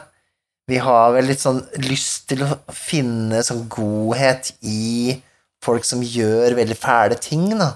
Vi 0.68 0.80
har 0.80 1.12
vel 1.12 1.26
litt 1.28 1.40
sånn 1.42 1.62
lyst 1.84 2.28
til 2.30 2.44
å 2.44 2.50
finne 2.72 3.42
sånn 3.44 3.64
godhet 3.72 4.52
i 4.64 5.16
folk 5.64 5.84
som 5.88 6.04
gjør 6.04 6.56
veldig 6.56 6.76
fæle 6.76 7.16
ting, 7.20 7.48
da. 7.58 7.74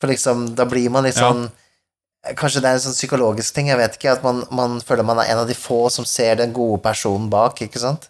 For 0.00 0.10
liksom, 0.12 0.50
da 0.56 0.64
blir 0.68 0.90
man 0.92 1.04
litt 1.04 1.16
Ja. 1.20 1.28
sånn 1.30 1.50
Kanskje 2.24 2.62
det 2.64 2.68
er 2.70 2.76
en 2.78 2.80
sånn 2.80 2.94
psykologisk 2.96 3.52
ting, 3.52 3.66
jeg 3.68 3.76
vet 3.76 3.98
ikke, 3.98 4.12
at 4.16 4.22
man, 4.24 4.38
man 4.48 4.78
føler 4.80 5.04
man 5.04 5.18
er 5.20 5.28
en 5.28 5.42
av 5.42 5.48
de 5.48 5.52
få 5.52 5.90
som 5.92 6.06
ser 6.08 6.38
den 6.40 6.54
gode 6.56 6.80
personen 6.80 7.26
bak, 7.28 7.60
ikke 7.60 7.82
sant? 7.82 8.06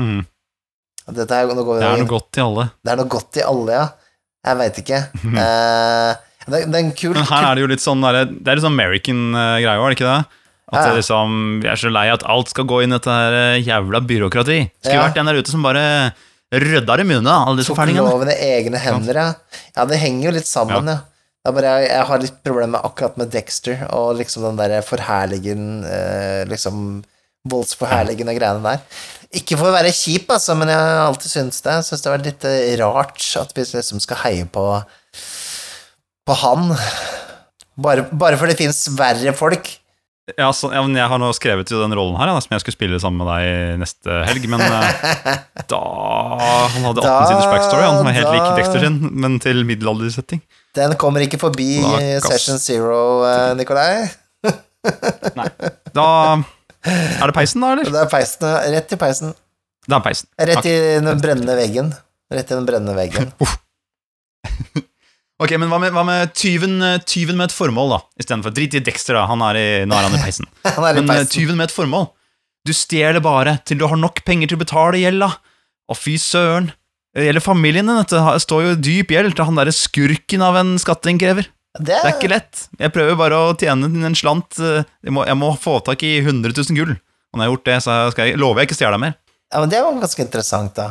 Mm. 0.00 0.24
Det 1.06 1.26
er 1.34 1.46
noe 1.54 2.06
godt 2.10 2.38
i 2.38 2.42
alle. 2.44 2.68
det 2.84 2.92
er 2.92 3.00
noe 3.02 3.10
godt 3.10 3.36
i 3.40 3.42
alle, 3.46 3.72
ja. 3.80 3.86
Jeg 4.46 4.58
veit 4.58 4.78
ikke. 4.82 5.00
uh, 5.22 6.12
det, 6.50 6.60
det 6.66 6.74
er 6.74 6.82
en 6.82 6.92
kul 6.98 7.14
Men 7.14 7.26
her 7.30 7.44
er 7.50 7.54
det 7.58 7.62
jo 7.62 7.70
litt 7.70 7.82
sånn 7.84 8.00
der, 8.02 8.24
Det 8.26 8.48
er 8.50 8.58
litt 8.58 8.64
sånn 8.64 8.74
American-greie 8.74 9.78
òg, 9.78 9.84
er 9.86 9.94
det 9.94 9.98
ikke 10.00 10.08
det? 10.10 10.40
At 10.72 10.86
Ja. 10.88 10.92
liksom, 10.96 11.34
Vi 11.62 11.68
er 11.68 11.76
så 11.76 11.90
lei 11.92 12.06
at 12.10 12.22
alt 12.24 12.48
skal 12.50 12.64
gå 12.64 12.80
inn 12.82 12.94
i 12.94 12.96
dette 12.96 13.12
her 13.12 13.34
eh, 13.36 13.60
jævla 13.62 14.00
byråkrati. 14.08 14.58
Skulle 14.80 14.94
Ja. 14.96 15.02
vært 15.08 15.18
en 15.20 15.26
der 15.28 15.38
ute 15.42 15.50
som 15.52 15.62
bare 15.66 15.84
rydda 16.52 16.96
i 17.00 17.04
munnen, 17.08 17.28
alle 17.32 17.58
disse 17.60 17.72
tok 17.74 17.92
loven 17.96 18.28
i 18.32 18.36
egne 18.58 18.78
hender, 18.80 19.14
ja. 19.14 19.34
Ja, 19.76 19.84
det 19.88 19.98
henger 20.00 20.30
jo 20.30 20.34
litt 20.38 20.48
sammen, 20.48 20.88
ja. 20.88 20.98
Bare, 21.44 21.62
jeg, 21.82 21.88
jeg 21.90 22.06
har 22.06 22.18
litt 22.22 22.36
problemer 22.46 22.84
akkurat 22.86 23.16
med 23.18 23.30
Dexter 23.34 23.80
og 23.90 24.16
liksom 24.20 24.44
den 24.46 24.58
derre 24.60 24.78
forherligen 24.86 25.82
eh, 25.84 26.44
Liksom 26.46 27.02
voldsforherligende 27.48 28.34
greiene 28.36 28.62
der. 28.62 28.84
Ikke 29.32 29.56
for 29.56 29.70
å 29.70 29.74
være 29.74 29.92
kjip, 29.96 30.28
altså, 30.30 30.54
men 30.58 30.68
jeg 30.70 30.76
har 30.78 31.06
alltid 31.08 31.32
syntes 31.32 31.62
det. 31.64 31.76
Jeg 31.78 31.86
syns 31.88 32.02
det 32.04 32.10
har 32.10 32.18
vært 32.18 32.28
litt 32.28 32.44
eh, 32.48 32.74
rart 32.82 33.28
at 33.40 33.54
vi 33.56 33.64
liksom 33.64 34.02
skal 34.04 34.20
heie 34.26 34.44
på 34.52 34.66
på 36.22 36.34
han. 36.38 36.68
Bare, 37.82 38.04
bare 38.12 38.36
for 38.38 38.46
det 38.50 38.58
fins 38.60 38.84
verre 38.94 39.32
folk. 39.34 39.70
Ja, 40.38 40.52
så, 40.54 40.68
ja, 40.70 40.78
men 40.86 40.94
Jeg 40.94 41.08
har 41.10 41.18
nå 41.18 41.32
skrevet 41.34 41.66
jo 41.72 41.80
den 41.82 41.96
rollen 41.98 42.14
her, 42.20 42.30
ja, 42.30 42.38
som 42.44 42.52
jeg 42.54 42.62
skulle 42.62 42.76
spille 42.76 43.00
sammen 43.02 43.24
med 43.24 43.32
deg 43.32 43.80
neste 43.82 44.20
helg. 44.28 44.44
Men 44.52 44.62
eh, 44.62 45.32
da 45.72 45.80
Han 46.76 46.86
hadde 46.86 47.02
18 47.02 47.08
Da- 47.08 47.26
siders 47.26 47.48
backstory, 47.50 47.82
han 47.88 48.04
var 48.06 48.14
helt 48.14 48.28
da- 48.28 48.34
lik 48.36 48.60
Dexter 48.60 48.84
sin, 48.86 49.00
men 49.24 49.40
til 49.42 49.64
middelaldersetting. 49.66 50.44
Den 50.78 50.94
kommer 51.00 51.24
ikke 51.26 51.40
forbi 51.42 51.80
Da 51.82 52.20
Session 52.28 52.60
Zero, 52.62 53.00
Nikolai. 53.58 54.06
Nei. 55.40 55.48
Da 55.92 56.06
Er 56.86 57.30
det 57.30 57.34
peisen, 57.36 57.62
da, 57.62 57.72
eller? 57.76 57.90
Det 57.94 58.00
er 58.02 58.08
peisen, 58.10 58.48
rett 58.74 58.92
i 58.94 58.98
peisen. 59.00 59.34
Det 59.86 59.96
er 59.98 60.02
peisen. 60.04 60.28
Rett 60.50 60.66
i 60.66 60.74
den 61.02 61.20
brennende 61.22 61.54
veggen. 61.58 61.92
Rett 62.32 62.50
i 62.50 62.56
den 62.56 62.66
brennende 62.68 62.96
veggen. 62.98 63.30
Ok, 65.42 65.56
men 65.58 65.66
hva 65.72 65.78
med, 65.82 65.90
hva 65.90 66.04
med 66.06 66.30
tyven, 66.38 66.76
tyven 67.08 67.34
med 67.34 67.48
et 67.48 67.54
formål, 67.56 67.88
da? 67.96 67.96
Istedenfor 68.20 68.52
drit 68.54 68.76
i 68.78 68.82
Dexter, 68.84 69.16
da. 69.18 69.24
Han 69.26 69.40
er 69.48 69.56
i, 69.58 69.64
nå 69.90 69.96
er 69.96 70.04
han 70.06 70.14
i 70.14 70.20
peisen. 70.22 70.46
Han 70.76 70.84
er 70.86 71.00
i 71.00 71.02
Men 71.02 71.08
eh, 71.10 71.22
peisen. 71.24 71.32
tyven 71.32 71.58
med 71.58 71.66
et 71.66 71.74
formål. 71.74 72.04
Du 72.62 72.70
stjeler 72.76 73.18
bare 73.24 73.56
til 73.66 73.80
du 73.80 73.88
har 73.90 73.98
nok 73.98 74.20
penger 74.28 74.52
til 74.52 74.60
å 74.60 74.62
betale 74.62 75.00
gjelda. 75.02 75.32
Å, 75.90 75.96
fy 75.98 76.14
søren. 76.22 76.68
Det 77.16 77.26
gjelder 77.26 77.42
familien 77.42 77.90
din, 77.90 77.98
dette. 77.98 78.20
Det 78.22 78.44
står 78.44 78.62
jo 78.68 78.76
dyp 78.86 79.10
gjeld 79.16 79.34
til 79.34 79.48
han 79.48 79.58
derre 79.58 79.74
skurken 79.74 80.44
av 80.46 80.60
en 80.60 80.76
skatteinnkrever. 80.80 81.50
Det 81.78 81.86
Det 81.88 82.00
er 82.04 82.16
ikke 82.18 82.28
lett. 82.32 82.66
Jeg 82.78 82.92
prøver 82.92 83.16
bare 83.16 83.38
å 83.40 83.52
tjene 83.56 83.88
en 84.06 84.16
slant. 84.18 84.58
eh, 84.60 84.84
Jeg 85.04 85.12
må, 85.16 85.24
jeg 85.24 85.38
må 85.40 85.54
få 85.56 85.78
tak 85.84 86.02
i 86.04 86.18
100 86.20 86.52
000 86.52 86.76
gull. 86.76 86.92
Og 87.32 87.38
når 87.38 87.44
jeg 87.44 87.48
har 87.48 87.54
gjort 87.56 87.68
det, 87.70 87.76
så 87.82 88.26
jeg, 88.26 88.36
lover 88.40 88.60
jeg 88.60 88.68
ikke 88.68 88.76
å 88.76 88.80
stjele 88.82 88.98
mer. 89.00 89.14
Ja, 89.52 89.60
men 89.60 89.70
det 89.72 89.78
jo 89.80 89.92
ganske 90.00 90.24
interessant, 90.24 90.74
da. 90.76 90.90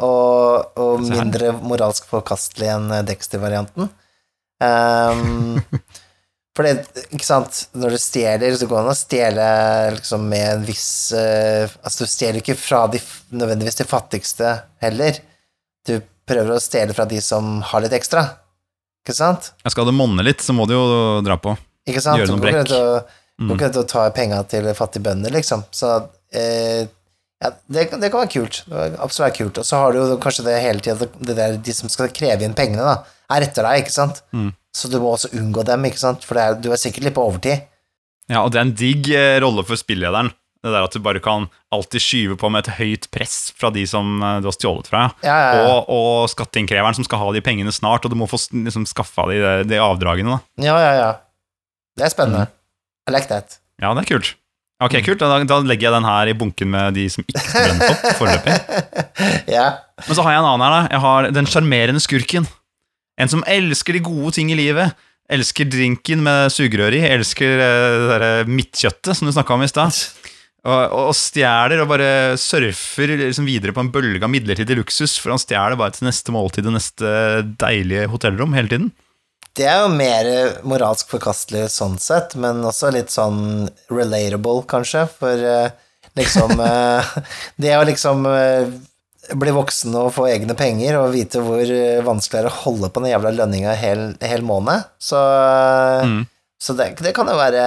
Og, 0.00 0.78
og 0.80 1.02
mindre 1.02 1.50
moralsk 1.58 2.06
forkastelig 2.08 2.70
enn 2.72 2.86
eh, 2.94 3.02
Dexter-varianten. 3.08 3.90
Um, 4.62 5.58
for 6.56 6.66
det, 6.68 6.86
ikke 7.10 7.26
sant, 7.26 7.64
når 7.74 7.96
du 7.96 8.00
stjeler, 8.00 8.54
så 8.56 8.68
går 8.70 8.78
det 8.78 8.84
an 8.84 8.92
å 8.94 8.98
stjele 8.98 9.48
liksom 9.96 10.26
med 10.30 10.46
en 10.52 10.64
viss 10.68 10.88
uh, 11.16 11.64
Altså, 11.82 12.04
du 12.04 12.12
stjeler 12.12 12.40
ikke 12.42 12.58
fra 12.60 12.84
de, 12.92 13.00
nødvendigvis 13.32 13.80
de 13.80 13.88
fattigste 13.90 14.54
heller. 14.84 15.18
Du 15.88 15.96
prøver 16.30 16.54
å 16.54 16.62
stjele 16.62 16.94
fra 16.94 17.08
de 17.10 17.18
som 17.24 17.58
har 17.72 17.82
litt 17.84 17.96
ekstra. 17.96 18.26
Ikke 19.04 19.16
sant? 19.16 19.52
Jeg 19.64 19.72
skal 19.74 19.88
det 19.88 19.94
monne 19.96 20.24
litt, 20.26 20.42
så 20.44 20.52
må 20.56 20.66
du 20.68 20.74
jo 20.76 20.84
dra 21.24 21.36
på. 21.40 21.56
Ikke 21.88 22.02
sant? 22.04 22.20
Gjøre 22.20 22.34
noen 22.34 22.44
brekk. 22.44 22.68
Du 22.68 23.16
Mm. 23.40 23.48
går 23.48 23.56
ikke 23.56 23.64
rundt 23.70 23.76
og 23.80 23.86
tar 23.88 24.10
penga 24.12 24.38
til 24.44 24.66
fattige 24.76 25.00
bønder, 25.06 25.32
liksom. 25.32 25.62
Så 25.72 25.88
eh, 26.36 26.82
ja, 27.40 27.48
det, 27.72 27.86
det 27.88 28.10
kan 28.12 28.20
være 28.20 28.28
kult. 28.34 28.58
Absolutt 28.68 29.22
være 29.24 29.36
kult. 29.38 29.60
Og 29.62 29.64
så 29.64 29.78
har 29.80 29.94
du 29.94 29.98
jo 30.02 30.18
kanskje 30.20 30.44
det 30.44 30.58
hele 30.60 30.82
tida 30.84 31.06
det 31.24 31.36
der, 31.38 31.56
De 31.56 31.72
som 31.72 31.88
skal 31.88 32.12
kreve 32.12 32.44
inn 32.44 32.52
pengene, 32.52 32.84
da, 32.84 32.98
er 33.32 33.46
etter 33.46 33.64
deg, 33.64 33.80
ikke 33.86 33.94
sant? 33.94 34.20
Mm. 34.36 34.50
Så 34.76 34.90
du 34.92 34.98
må 35.00 35.14
også 35.14 35.32
unngå 35.40 35.64
dem, 35.64 35.88
ikke 35.88 36.02
sant? 36.02 36.26
For 36.28 36.36
det 36.36 36.44
er, 36.44 36.58
du 36.60 36.68
er 36.70 36.82
sikkert 36.82 37.06
litt 37.08 37.16
på 37.16 37.24
overtid. 37.24 37.64
Ja, 38.28 38.42
og 38.44 38.52
det 38.52 38.60
er 38.60 38.66
en 38.68 38.74
digg 38.76 39.08
eh, 39.16 39.38
rolle 39.40 39.64
for 39.64 39.80
spillederen. 39.80 40.28
Det 40.60 40.72
der 40.74 40.84
at 40.84 40.92
du 40.92 41.00
bare 41.00 41.22
kan 41.24 41.46
alltid 41.72 42.04
skyve 42.04 42.36
på 42.40 42.50
med 42.52 42.66
et 42.66 42.74
høyt 42.76 43.06
press 43.14 43.54
fra 43.56 43.70
de 43.72 43.86
som 43.88 44.18
eh, 44.20 44.40
du 44.44 44.50
har 44.50 44.56
stjålet 44.56 44.90
fra. 44.90 45.06
Ja, 45.24 45.36
ja, 45.40 45.54
ja. 45.56 45.70
Og, 45.70 45.88
og 45.94 46.28
skatteinnkreveren 46.32 46.98
som 46.98 47.06
skal 47.06 47.22
ha 47.22 47.30
de 47.32 47.44
pengene 47.44 47.72
snart, 47.72 48.04
og 48.04 48.12
du 48.12 48.18
må 48.20 48.28
få 48.28 48.40
liksom, 48.52 48.84
skaffa 48.90 49.24
de, 49.32 49.40
de 49.70 49.80
avdragene. 49.80 50.36
da. 50.36 50.68
ja, 50.68 50.76
ja, 50.84 50.92
ja. 51.00 51.10
Det 51.96 52.06
er 52.06 52.12
spennende. 52.12 52.44
Mm. 52.48 52.56
I 53.08 53.16
like 53.16 53.32
that. 53.32 53.58
Ja, 53.80 53.94
det 53.96 54.04
er 54.04 54.12
kult. 54.12 54.34
Ok, 54.80 54.94
kult. 55.04 55.20
Da, 55.20 55.42
da 55.44 55.58
legger 55.64 55.90
jeg 55.90 55.96
den 55.98 56.08
her 56.08 56.30
i 56.30 56.36
bunken 56.36 56.70
med 56.72 56.96
de 56.96 57.04
som 57.12 57.24
ikke 57.26 57.42
brenne 57.52 57.88
opp 57.92 58.06
foreløpig. 58.16 58.54
ja. 59.56 59.66
Men 60.06 60.16
så 60.16 60.24
har 60.24 60.36
jeg 60.36 60.40
en 60.40 60.48
annen 60.48 60.64
her. 60.64 60.72
da. 60.76 60.80
Jeg 60.94 61.04
har 61.04 61.28
den 61.36 61.50
sjarmerende 61.50 62.00
skurken. 62.00 62.48
En 63.20 63.28
som 63.28 63.44
elsker 63.48 63.98
de 63.98 64.04
gode 64.06 64.32
ting 64.38 64.52
i 64.52 64.56
livet. 64.56 64.96
Elsker 65.30 65.68
drinken 65.70 66.24
med 66.24 66.48
sugerør 66.54 66.96
i. 66.96 67.02
Elsker 67.12 67.60
eh, 67.60 67.98
det 68.00 68.08
derre 68.14 68.32
midtkjøttet 68.48 69.18
som 69.18 69.28
du 69.28 69.34
snakka 69.36 69.58
om 69.58 69.66
i 69.66 69.70
stad. 69.70 69.92
Og, 70.60 70.92
og 70.92 71.14
stjeler 71.16 71.80
og 71.80 71.88
bare 71.88 72.08
surfer 72.36 73.14
liksom 73.16 73.46
videre 73.48 73.72
på 73.72 73.80
en 73.80 73.92
bølge 73.94 74.20
av 74.26 74.28
midlertidig 74.32 74.76
luksus, 74.76 75.14
for 75.16 75.32
han 75.32 75.40
stjeler 75.40 75.78
bare 75.80 75.94
til 75.96 76.04
neste 76.08 76.34
måltid 76.34 76.66
og 76.68 76.74
neste 76.76 77.12
deilige 77.62 78.10
hotellrom 78.12 78.52
hele 78.58 78.68
tiden. 78.68 78.90
Det 79.56 79.64
er 79.66 79.80
jo 79.82 79.94
mer 79.94 80.28
moralsk 80.68 81.08
forkastelig 81.10 81.70
sånn 81.74 81.96
sett, 82.00 82.36
men 82.38 82.60
også 82.68 82.92
litt 82.94 83.10
sånn 83.10 83.70
relatable, 83.90 84.60
kanskje, 84.70 85.06
for 85.16 85.42
eh, 85.54 85.72
liksom 86.20 86.60
eh, 86.68 87.08
Det 87.56 87.72
å 87.78 87.86
liksom 87.88 88.28
eh, 88.30 88.68
bli 89.40 89.52
voksen 89.54 89.96
og 89.98 90.12
få 90.16 90.26
egne 90.30 90.54
penger 90.58 90.98
og 91.00 91.12
vite 91.14 91.42
hvor 91.44 91.60
eh, 91.64 92.02
vanskelig 92.06 92.36
det 92.44 92.44
er 92.44 92.50
å 92.52 92.60
holde 92.66 92.90
på 92.92 93.02
den 93.02 93.12
jævla 93.14 93.32
lønninga 93.40 93.74
hel, 93.80 94.04
hel 94.20 94.44
måned. 94.46 94.84
Så, 95.00 95.24
Mm. 96.04 96.22
så 96.60 96.76
det, 96.78 96.86
det 97.00 97.12
kan 97.16 97.28
jo 97.28 97.34
være 97.40 97.64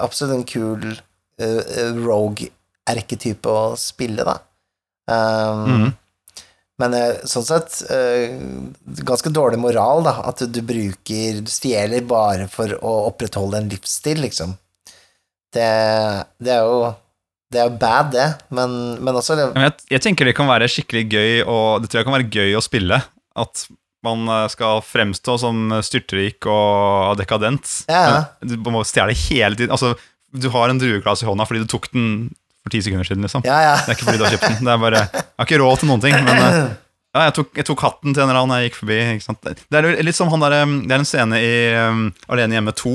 absolutt 0.00 0.36
en 0.38 0.46
kul 0.48 0.94
rogue-erketype 2.06 3.50
å 3.50 3.74
spille, 3.80 4.24
da. 4.28 4.38
Um, 5.10 5.66
Mhm. 5.66 5.90
Men 6.80 6.94
eh, 6.96 7.18
sånn 7.28 7.44
sett 7.46 7.76
eh, 7.92 8.32
ganske 9.06 9.30
dårlig 9.30 9.58
moral, 9.60 10.00
da. 10.02 10.14
At 10.26 10.40
du, 10.50 10.60
bruker 10.66 11.42
Du 11.44 11.50
stjeler 11.52 12.02
bare 12.08 12.48
for 12.50 12.72
å 12.80 12.94
opprettholde 13.10 13.60
en 13.60 13.68
livsstil, 13.70 14.22
liksom. 14.24 14.56
Det, 15.52 15.68
det 16.42 16.54
er 16.56 16.64
jo 16.64 16.94
Det 17.52 17.60
er 17.60 17.68
jo 17.68 17.76
bad, 17.76 18.08
det, 18.14 18.26
men, 18.56 18.74
men 19.04 19.18
også 19.20 19.36
jeg, 19.36 19.74
jeg 19.92 20.00
tenker 20.00 20.24
det 20.24 20.32
kan 20.38 20.48
være 20.48 20.70
skikkelig 20.72 21.02
gøy, 21.12 21.32
og 21.44 21.82
det 21.84 21.90
tror 21.92 22.00
jeg 22.00 22.08
kan 22.08 22.16
være 22.16 22.30
gøy 22.32 22.56
å 22.56 22.64
spille. 22.64 22.98
At 23.36 23.66
man 24.02 24.24
eh, 24.32 24.46
skal 24.50 24.80
fremstå 24.82 25.36
som 25.44 25.68
styrtrik 25.84 26.48
og 26.50 27.20
dekadent. 27.20 27.68
Ja, 27.92 28.02
ja. 28.08 28.22
Men 28.40 28.64
Du 28.64 28.72
må 28.72 28.82
stjele 28.88 29.14
hele 29.28 29.60
tiden. 29.60 29.70
Altså, 29.76 29.92
du 30.32 30.48
har 30.54 30.68
en 30.72 30.78
drueglass 30.80 31.22
i 31.22 31.28
hånda 31.28 31.44
fordi 31.48 31.64
du 31.64 31.68
tok 31.70 31.90
den 31.92 32.06
for 32.62 32.70
ti 32.72 32.78
sekunder 32.84 33.04
siden, 33.08 33.24
liksom. 33.26 33.42
Ja, 33.44 33.58
ja. 33.64 33.72
Det 33.82 33.90
er 33.90 33.96
ikke 33.98 34.06
fordi 34.06 34.20
du 34.20 34.24
har 34.24 34.34
kjøpt 34.36 34.48
den. 34.52 34.66
Det 34.68 34.72
er 34.76 34.82
bare, 34.84 35.00
jeg 35.02 35.24
har 35.42 35.48
ikke 35.48 35.62
råd 35.64 35.80
til 35.82 35.88
noen 35.90 36.02
ting, 36.04 36.14
men 36.22 36.36
eh, 36.38 36.60
ja, 37.12 37.24
jeg, 37.26 37.34
tok, 37.40 37.48
jeg 37.58 37.66
tok 37.68 37.80
hatten 37.84 38.14
til 38.14 38.22
en 38.22 38.30
eller 38.30 38.38
annen 38.44 38.60
jeg 38.60 38.70
gikk 38.70 38.76
forbi. 38.84 38.98
Ikke 39.16 39.24
sant? 39.26 39.42
Det 39.50 39.80
er 39.80 39.88
litt 40.06 40.16
som 40.16 40.30
han 40.32 40.44
der, 40.46 40.54
um, 40.62 40.76
Det 40.86 40.94
er 40.94 41.02
en 41.02 41.08
scene 41.10 41.40
i 41.42 41.50
um, 41.90 42.04
Alene 42.32 42.56
hjemme 42.56 42.72
2, 42.78 42.92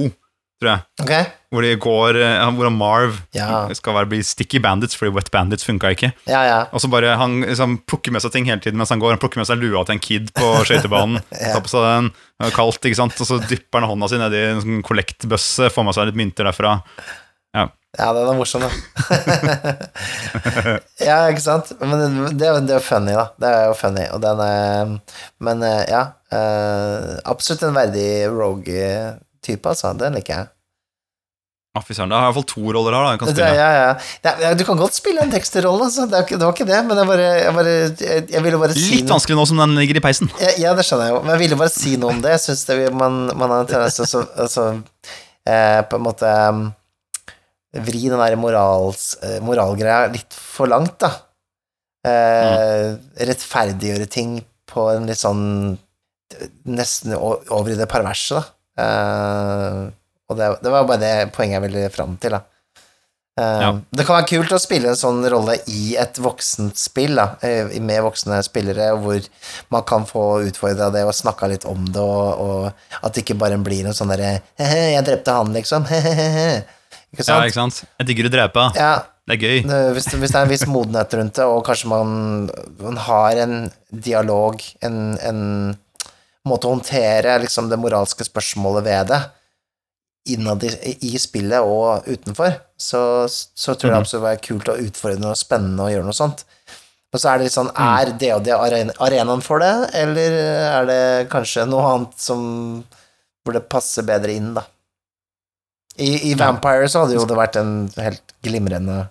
tror 0.63 0.71
jeg. 0.71 0.85
Ok. 1.03 1.11
Hvor 1.53 1.67
de 1.67 1.73
går, 1.83 2.17
eh, 2.23 2.45
hvor 2.57 2.71
Marv 2.73 3.19
Ja. 3.35 3.67
skal 3.77 3.93
være, 3.99 4.09
bli 4.15 4.21
sticky 4.25 4.63
bandits 4.63 4.95
fordi 4.97 5.13
wet 5.19 5.29
bandits 5.35 5.67
funka 5.67 5.91
ikke. 5.93 6.13
Ja, 6.31 6.41
ja. 6.47 6.57
Og 6.71 6.81
så 6.81 6.89
bare 6.91 7.13
Han 7.19 7.41
liksom 7.43 7.77
plukker 7.87 8.15
med 8.15 8.23
seg 8.23 8.33
ting 8.33 8.47
hele 8.49 8.63
tiden 8.63 8.79
mens 8.79 8.89
han 8.95 9.03
går. 9.03 9.13
Han 9.17 9.21
plukker 9.21 9.43
med 9.43 9.51
seg 9.51 9.59
lua 9.61 9.83
til 9.85 9.99
en 9.99 10.03
kid 10.07 10.31
på 10.35 10.49
skøytebanen. 10.71 11.19
Tar 11.35 11.61
på 11.61 11.75
seg 11.75 11.85
den, 11.91 12.09
kaldt, 12.55 12.79
ikke 12.87 13.03
sant 13.03 13.19
Og 13.19 13.27
så 13.29 13.37
dypper 13.43 13.83
han 13.83 13.91
hånda 13.91 14.09
si 14.09 14.17
nedi 14.23 14.43
en 14.47 14.63
sånn 14.63 14.83
kollektbøsse, 14.87 15.69
får 15.75 15.87
med 15.91 15.99
seg 15.99 16.09
litt 16.09 16.23
mynter 16.23 16.47
derfra. 16.49 16.79
Ja. 17.55 17.69
Ja, 17.97 18.11
den 18.13 18.27
er 18.29 18.35
morsom, 18.37 18.61
da. 18.61 18.69
ja, 21.07 21.15
ikke 21.31 21.41
sant? 21.41 21.71
Men 21.81 22.03
det, 22.37 22.49
det 22.67 22.75
er 22.75 22.75
jo 22.77 22.83
funny, 22.85 23.15
da. 23.17 23.29
Det 23.41 23.49
er 23.49 23.63
jo 23.71 23.77
funny, 23.79 24.03
og 24.13 24.21
den 24.21 24.43
er 24.43 24.91
Men 25.47 25.63
eh, 25.65 25.81
ja. 25.89 26.03
eh, 26.29 27.15
absolutt 27.25 27.63
en 27.65 27.77
verdig 27.77 28.09
rogue-type, 28.33 29.65
altså. 29.71 29.95
Den 29.97 30.19
liker 30.19 30.35
jeg. 30.35 30.51
Å, 31.77 31.81
fy 31.85 31.93
søren. 31.93 32.09
Da 32.13 32.17
har 32.19 32.27
jeg 32.27 32.31
iallfall 32.31 32.47
to 32.49 32.63
roller 32.75 32.95
her. 32.95 33.03
da 33.05 33.09
jeg 33.15 33.21
kan 33.21 33.29
spille 33.31 33.49
ja, 33.57 33.67
ja. 33.75 34.37
Ja, 34.45 34.53
du 34.57 34.63
kan 34.67 34.79
godt 34.79 34.97
spille 34.97 35.21
en 35.25 35.33
Dexter-rolle, 35.33 35.89
altså. 35.89 36.07
Det, 36.11 36.23
det 36.33 36.41
var 36.43 36.53
ikke 36.55 36.69
det, 36.69 36.79
men 36.87 37.01
jeg 37.01 37.09
bare 37.11 37.27
Jeg, 37.27 37.53
bare, 37.57 37.75
jeg, 38.01 38.25
jeg 38.33 38.45
ville 38.45 38.61
bare 38.61 38.77
si 38.77 38.87
Litt 38.95 39.13
vanskelig 39.13 39.37
nå 39.37 39.45
som 39.49 39.61
den 39.61 39.77
ligger 39.77 39.99
i 39.99 40.05
peisen. 40.05 40.31
Ja, 40.61 40.73
det 40.77 40.85
skjønner 40.87 41.09
jeg 41.09 41.17
jo, 41.17 41.21
men 41.25 41.33
jeg 41.35 41.43
ville 41.45 41.59
bare 41.65 41.73
si 41.73 41.97
noe 42.01 42.15
om 42.15 42.23
det. 42.23 42.33
Jeg 42.37 42.45
syns 42.47 42.65
man, 42.97 43.23
man 43.33 43.53
har 43.55 43.65
en 43.65 43.69
tendens 43.73 43.97
til 43.99 44.05
å 44.05 44.11
så- 44.13 44.27
altså, 44.45 44.67
eh, 45.45 45.81
på 45.89 45.97
en 45.99 46.05
måte 46.09 46.33
um, 46.49 46.67
vri 47.73 48.07
den 48.09 48.19
der 48.19 48.35
morals, 48.39 49.17
eh, 49.23 49.39
moralgreia 49.43 50.07
litt 50.13 50.33
for 50.33 50.67
langt, 50.71 50.97
da. 51.03 51.11
Eh, 52.07 52.95
Rettferdiggjøre 53.27 54.07
ting 54.09 54.37
på 54.69 54.89
en 54.93 55.07
litt 55.09 55.19
sånn 55.19 55.77
nesten 56.67 57.15
over 57.15 57.71
i 57.71 57.79
det 57.79 57.87
perverse, 57.91 58.35
da. 58.35 58.43
Eh, 58.83 59.81
og 60.27 60.37
det, 60.37 60.51
det 60.63 60.71
var 60.73 60.85
bare 60.87 60.99
det 61.01 61.15
poenget 61.35 61.57
jeg 61.61 61.65
ville 61.69 61.89
fram 61.93 62.17
til, 62.21 62.35
da. 62.37 62.41
Eh, 63.39 63.59
Ja. 63.61 63.71
Det 63.93 64.05
kan 64.05 64.17
være 64.17 64.27
kult 64.31 64.51
å 64.55 64.59
spille 64.59 64.89
en 64.91 64.97
sånn 64.97 65.21
rolle 65.29 65.59
i 65.69 65.95
et 65.99 66.17
voksent 66.17 66.77
spill, 66.81 67.15
da, 67.19 67.27
eh, 67.45 67.69
med 67.79 68.01
voksne 68.03 68.39
spillere, 68.45 68.89
hvor 68.97 69.21
man 69.73 69.83
kan 69.87 70.05
få 70.09 70.23
utfordra 70.47 70.89
det 70.93 71.03
og 71.05 71.13
snakka 71.13 71.47
litt 71.51 71.65
om 71.69 71.85
det, 71.85 72.01
og, 72.01 72.41
og 72.41 73.03
at 73.03 73.13
det 73.13 73.23
ikke 73.23 73.37
bare 73.39 73.59
blir 73.61 73.85
en 73.85 73.93
sånn 73.97 74.09
derre 74.15 74.41
'Jeg 74.57 75.05
drepte 75.05 75.31
han', 75.37 75.53
liksom. 75.53 75.85
Ikke 77.17 77.25
Ja, 77.25 77.33
sant? 77.33 77.47
ikke 77.49 77.57
sant? 77.57 77.79
Jeg 77.97 78.09
digger 78.11 78.29
å 78.29 78.33
drepe. 78.33 78.65
Ja, 78.77 78.91
Det 79.27 79.35
er 79.35 79.41
gøy. 79.41 79.63
hvis, 79.97 80.05
hvis 80.13 80.31
det 80.31 80.37
er 80.37 80.45
en 80.45 80.51
viss 80.53 80.67
modenhet 80.69 81.13
rundt 81.17 81.33
det, 81.35 81.45
og 81.49 81.65
kanskje 81.65 81.89
man, 81.91 82.49
man 82.79 82.99
har 83.07 83.41
en 83.43 83.55
dialog, 83.91 84.61
en, 84.85 85.17
en 85.17 85.41
måte 86.47 86.69
å 86.69 86.75
håndtere 86.77 87.39
liksom, 87.43 87.67
det 87.67 87.79
moralske 87.81 88.23
spørsmålet 88.23 88.85
ved 88.85 89.11
det, 89.11 89.19
innad 90.27 90.63
i, 90.67 90.69
i 91.09 91.17
spillet 91.19 91.63
og 91.63 92.07
utenfor, 92.07 92.55
så, 92.77 93.01
så 93.27 93.73
tror 93.73 93.91
jeg 93.91 93.95
mm. 93.97 94.03
absolutt 94.05 94.25
det 94.27 94.33
er 94.35 94.45
kult 94.47 94.71
og 94.71 94.81
utfordrende 94.83 95.33
og 95.33 95.39
spennende 95.39 95.85
å 95.85 95.91
gjøre 95.91 96.07
noe 96.07 96.17
sånt. 96.17 96.45
Men 97.07 97.21
så 97.23 97.31
er 97.31 97.39
det 97.39 97.47
litt 97.47 97.55
sånn, 97.55 97.69
er 97.71 98.11
det 98.19 98.31
og 98.35 98.43
det 98.43 98.55
arenaen 98.99 99.43
for 99.43 99.63
det, 99.63 99.73
eller 99.95 100.39
er 100.67 100.89
det 100.89 101.03
kanskje 101.31 101.63
noe 101.69 101.93
annet 101.93 102.17
som 102.19 102.41
burde 103.47 103.63
passe 103.71 104.03
bedre 104.07 104.35
inn, 104.35 104.51
da? 104.57 104.65
I, 105.97 106.31
i 106.31 106.33
Vampire 106.37 106.89
så 106.91 107.03
hadde 107.03 107.17
jo 107.17 107.25
det 107.27 107.37
vært 107.37 107.57
en 107.59 107.71
helt 107.97 108.35
glimrende 108.45 109.07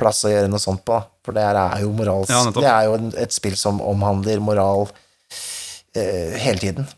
plass 0.00 0.24
å 0.26 0.32
gjøre 0.32 0.50
noe 0.50 0.60
sånt 0.62 0.82
på, 0.88 0.98
for 1.24 1.36
det 1.36 1.44
er 1.46 1.82
jo 1.84 1.92
morals... 1.96 2.30
Ja, 2.32 2.42
det 2.52 2.68
er 2.68 2.88
jo 2.88 2.98
et 3.22 3.34
spill 3.34 3.56
som 3.58 3.80
omhandler 3.84 4.42
moral 4.42 4.88
eh, 5.96 6.34
hele 6.42 6.58
tiden. 6.60 6.88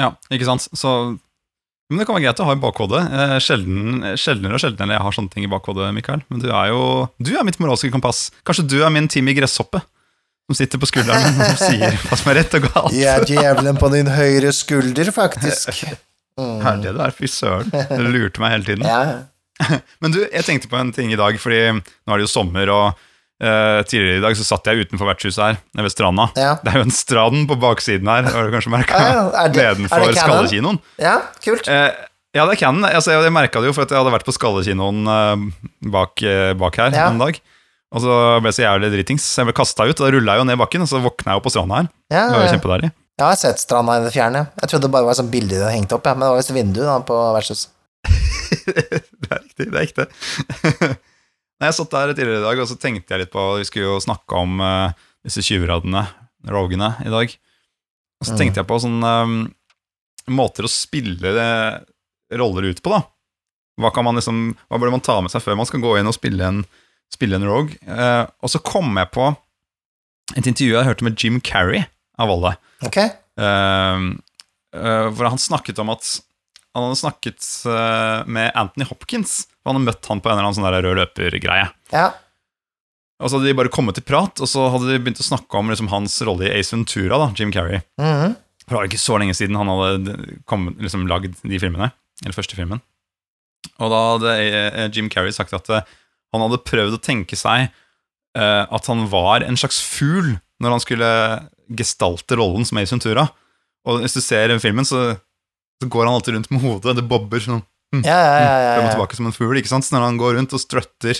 Ja, 0.00 0.12
ikke 0.32 0.48
sant? 0.48 0.68
Så 0.76 1.14
men 1.92 2.00
det 2.00 2.06
kan 2.08 2.16
være 2.16 2.24
greit 2.24 2.38
å 2.40 2.44
ha 2.48 2.54
i 2.56 2.60
bakhodet. 2.60 3.00
Eh, 3.12 3.34
Sjelden, 3.44 4.04
sjeldnere 4.16 4.56
og 4.56 4.62
sjeldnere 4.62 4.96
jeg 4.96 5.04
har 5.04 5.12
sånne 5.12 5.32
ting 5.34 5.44
i 5.44 5.50
bakhodet, 5.52 5.90
Mikael. 5.92 6.22
Men 6.32 6.40
du 6.40 6.46
er 6.48 6.70
jo 6.70 6.84
Du 7.20 7.34
er 7.36 7.44
mitt 7.44 7.58
moralske 7.60 7.90
kompass. 7.92 8.30
Kanskje 8.48 8.64
du 8.64 8.78
er 8.80 8.94
min 8.94 9.10
team 9.12 9.28
i 9.28 9.34
Gresshoppe, 9.36 9.82
som 10.48 10.56
sitter 10.56 10.80
på 10.80 10.88
skulderen 10.88 11.36
og 11.36 11.60
sier 11.60 11.98
hva 12.06 12.16
som 12.16 12.32
er 12.32 12.40
rett 12.40 12.56
og 12.56 12.64
galt. 12.70 12.96
Jeg 12.96 13.12
er 13.12 13.28
djevelen 13.28 13.80
på 13.80 13.92
din 13.92 14.08
høyre 14.08 14.54
skulder, 14.56 15.12
faktisk. 15.12 15.84
Mm. 16.40 16.60
Er 16.66 16.76
det 16.82 16.92
der? 16.96 17.12
Fy 17.14 17.28
søren. 17.28 17.68
Du 17.72 18.06
lurte 18.08 18.40
meg 18.42 18.54
hele 18.56 18.64
tiden. 18.68 18.86
Ja. 18.92 19.22
Men 20.02 20.10
du, 20.14 20.22
jeg 20.24 20.42
tenkte 20.46 20.66
på 20.70 20.78
en 20.80 20.90
ting 20.96 21.12
i 21.12 21.18
dag, 21.20 21.36
fordi 21.38 21.58
nå 21.76 21.82
er 22.14 22.18
det 22.18 22.24
jo 22.24 22.30
sommer, 22.32 22.70
og 22.72 22.86
uh, 23.44 23.82
tidligere 23.86 24.18
i 24.18 24.22
dag 24.24 24.34
så 24.38 24.46
satt 24.48 24.66
jeg 24.66 24.86
utenfor 24.88 25.06
vertshuset 25.06 25.42
her, 25.44 25.58
ved 25.76 25.92
stranda. 25.92 26.24
Ja. 26.40 26.54
Det 26.64 26.72
er 26.72 26.78
jo 26.80 26.86
en 26.88 26.94
strand 26.96 27.44
på 27.50 27.58
baksiden 27.62 28.08
her, 28.10 28.26
har 28.32 28.48
du 28.48 28.54
kanskje 28.56 28.72
merka? 28.72 28.98
Ja. 28.98 29.20
Er 29.44 29.52
det- 29.52 29.60
Gleden 29.60 29.86
er 29.86 29.92
for? 29.92 30.16
Skallekinoen. 30.16 30.80
ja, 30.98 31.18
kult. 31.44 31.68
Uh, 31.68 31.92
ja, 32.32 32.46
det 32.48 32.56
er 32.56 32.60
Canon. 32.64 32.88
Altså, 32.88 33.12
jeg 33.12 33.34
merka 33.36 33.60
det 33.60 33.68
jo, 33.70 33.74
for 33.76 33.84
at 33.84 33.92
jeg 33.92 34.00
hadde 34.00 34.14
vært 34.16 34.24
på 34.26 34.32
Skallekinoen 34.32 35.02
eh, 35.12 35.42
bak, 35.92 36.22
bak 36.64 36.78
her 36.80 36.94
Ja. 36.96 37.10
en 37.12 37.20
dag. 37.20 37.36
Og 37.92 38.00
så 38.00 38.14
ble 38.40 38.48
jeg 38.48 38.56
så 38.56 38.64
jævlig 38.64 38.88
dritings. 38.94 39.26
Så 39.28 39.42
jeg 39.42 39.50
ble 39.50 39.54
kasta 39.60 39.84
ut, 39.84 39.92
og 40.00 40.00
da 40.00 40.08
rulla 40.16 40.38
jeg 40.38 40.40
jo 40.40 40.46
ned 40.48 40.56
bakken, 40.62 40.80
og 40.86 40.88
så 40.88 41.02
våkna 41.04 41.34
jeg 41.34 41.42
opp 41.42 41.44
på 41.44 41.52
stranda 41.52 41.82
her. 41.82 41.90
Ja, 42.08 42.22
Det 42.32 42.38
var 42.40 42.46
jo 42.48 42.90
ja. 43.22 43.28
Jeg 43.30 43.36
har 43.36 43.40
sett 43.40 43.62
stranda 43.62 43.94
i 44.00 44.02
det 44.04 44.12
fjerne. 44.14 44.42
Jeg 44.60 44.70
trodde 44.72 44.88
det 44.88 44.94
bare 44.96 45.06
var 45.06 45.16
sånn 45.18 45.30
bilde 45.32 45.54
de 45.54 45.62
hadde 45.62 45.76
hengt 45.76 45.94
opp, 45.94 46.06
ja. 46.08 46.14
men 46.16 46.26
det 46.26 46.32
var 46.34 46.40
visst 46.42 46.54
vindu 46.56 46.82
da, 46.82 46.96
på 47.06 47.18
vertshuset. 47.36 47.70
det 49.22 49.30
er 49.30 49.40
riktig, 49.40 49.68
det 49.70 49.78
er 49.78 49.84
ekte. 49.86 50.06
Nei, 51.62 51.68
jeg 51.70 51.76
satt 51.78 51.92
der 51.94 52.12
tidligere 52.16 52.40
i 52.42 52.44
dag, 52.48 52.60
og 52.64 52.68
så 52.68 52.76
tenkte 52.82 53.14
jeg 53.14 53.22
litt 53.22 53.30
på 53.32 53.42
Vi 53.60 53.66
skulle 53.68 53.86
jo 53.92 54.00
snakke 54.02 54.38
om 54.40 54.58
uh, 54.58 54.90
disse 55.22 55.44
tjuvradene, 55.46 56.02
rogene, 56.50 56.92
i 57.06 57.12
dag. 57.12 57.36
Og 58.22 58.26
så 58.26 58.34
Mm. 58.34 58.38
tenkte 58.40 58.60
jeg 58.62 58.68
på 58.70 58.80
sånne 58.82 59.12
um, 59.26 59.38
måter 60.30 60.66
å 60.66 60.70
spille 60.70 61.30
eh, 61.42 61.78
roller 62.38 62.68
ut 62.70 62.82
på, 62.82 62.90
da. 62.92 63.00
Hva, 63.82 63.90
kan 63.94 64.04
man 64.06 64.18
liksom, 64.18 64.42
hva 64.70 64.78
burde 64.78 64.92
man 64.94 65.02
ta 65.02 65.16
med 65.24 65.32
seg 65.32 65.42
før 65.42 65.56
man 65.58 65.66
skal 65.66 65.82
gå 65.82 65.96
inn 65.98 66.06
og 66.10 66.14
spille 66.14 66.46
en, 66.46 66.60
spille 67.10 67.38
en 67.38 67.46
rogue? 67.48 67.74
Uh, 67.86 68.26
og 68.42 68.52
så 68.52 68.60
kom 68.62 68.94
jeg 69.00 69.10
på 69.14 69.30
et 70.36 70.46
intervju 70.46 70.76
jeg 70.76 70.86
hørte 70.86 71.06
med 71.06 71.18
Jim 71.18 71.40
Carrey, 71.42 71.82
av 72.22 72.30
alle. 72.32 72.54
Ok? 72.86 72.98
Uh, 73.40 74.12
uh, 74.76 75.08
hvor 75.12 75.30
han 75.30 75.40
snakket 75.40 75.80
om 75.82 75.92
at 75.94 76.06
han 76.72 76.86
hadde 76.86 77.00
snakket 77.02 77.46
uh, 77.68 78.24
med 78.24 78.52
Anthony 78.56 78.86
Hopkins. 78.88 79.42
og 79.60 79.70
Han 79.72 79.80
hadde 79.80 79.88
møtt 79.90 80.08
han 80.08 80.22
på 80.22 80.30
en 80.30 80.34
eller 80.36 80.46
annen 80.46 80.56
sånn 80.56 80.68
der 80.68 80.78
rød 80.86 81.00
løper-greie. 81.02 81.66
Ja. 81.92 82.06
Og 83.22 83.28
så 83.28 83.36
hadde 83.36 83.50
de 83.50 83.58
bare 83.58 83.72
kommet 83.72 83.98
til 83.98 84.06
prat, 84.08 84.40
og 84.42 84.48
så 84.50 84.66
hadde 84.72 84.88
de 84.88 85.00
begynt 85.02 85.20
å 85.22 85.26
snakke 85.26 85.58
om 85.58 85.68
liksom, 85.70 85.90
hans 85.92 86.16
rolle 86.26 86.48
i 86.48 86.54
Ace 86.56 86.72
Ventura, 86.74 87.20
da, 87.20 87.28
Jim 87.38 87.52
Carrey. 87.54 87.82
Mhm. 88.00 88.38
For 88.62 88.72
det 88.72 88.78
var 88.78 88.88
ikke 88.88 89.02
så 89.02 89.18
lenge 89.18 89.34
siden 89.36 89.58
han 89.58 89.68
hadde 89.68 90.16
kommet, 90.48 90.78
liksom, 90.80 91.04
lagd 91.10 91.36
de 91.42 91.60
filmene. 91.60 91.90
Eller 92.22 92.36
første 92.36 92.56
filmen. 92.56 92.80
Og 93.82 93.90
da 93.90 94.00
hadde 94.14 94.34
eh, 94.38 94.84
Jim 94.94 95.08
Carrey 95.10 95.34
sagt 95.34 95.54
at 95.54 95.68
han 95.72 96.44
hadde 96.44 96.62
prøvd 96.64 96.96
å 96.96 97.02
tenke 97.02 97.36
seg 97.38 97.72
at 98.32 98.86
han 98.88 99.02
var 99.12 99.44
en 99.44 99.58
slags 99.60 99.76
fugl 99.84 100.30
når 100.62 100.72
han 100.72 100.80
skulle 100.80 101.08
gestalte 101.78 102.38
rollen 102.38 102.66
som 102.68 102.80
Ace 102.80 102.94
Ventura. 102.94 103.26
Og 103.88 104.02
hvis 104.02 104.16
du 104.16 104.22
ser 104.22 104.54
filmen, 104.62 104.86
så, 104.86 105.14
så 105.82 105.88
går 105.90 106.06
han 106.06 106.16
alltid 106.16 106.36
rundt 106.36 106.50
med 106.52 106.62
hodet. 106.62 106.96
Det 106.98 107.06
bobber 107.10 107.42
sånn 107.42 107.62
Ja, 107.92 108.16
ja, 108.16 108.34
ja. 108.40 108.52
ja, 108.64 108.74
frem 108.76 108.86
og 108.86 108.94
tilbake 108.94 109.18
som 109.18 109.28
en 109.28 109.36
fugl. 109.36 109.56
ikke 109.60 109.72
sant? 109.72 109.86
Så 109.86 109.96
når 109.96 110.06
han 110.06 110.20
går 110.20 110.36
rundt 110.38 110.54
og 110.56 110.62
strutter, 110.62 111.18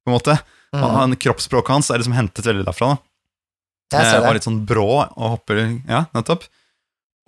på 0.00 0.10
en 0.10 0.16
måte 0.16 0.36
mm. 0.36 0.80
han, 0.80 0.96
han, 0.96 1.18
Kroppsspråket 1.20 1.76
hans 1.76 1.90
er 1.92 2.02
liksom 2.02 2.16
hentet 2.16 2.48
veldig 2.50 2.66
derfra. 2.68 2.94
da. 3.90 4.00
Eh, 4.00 4.22
var 4.22 4.36
litt 4.36 4.46
sånn 4.46 4.62
brå 4.66 4.88
og 5.02 5.36
hopper 5.36 5.62
Ja, 5.88 6.04
nettopp. 6.14 6.46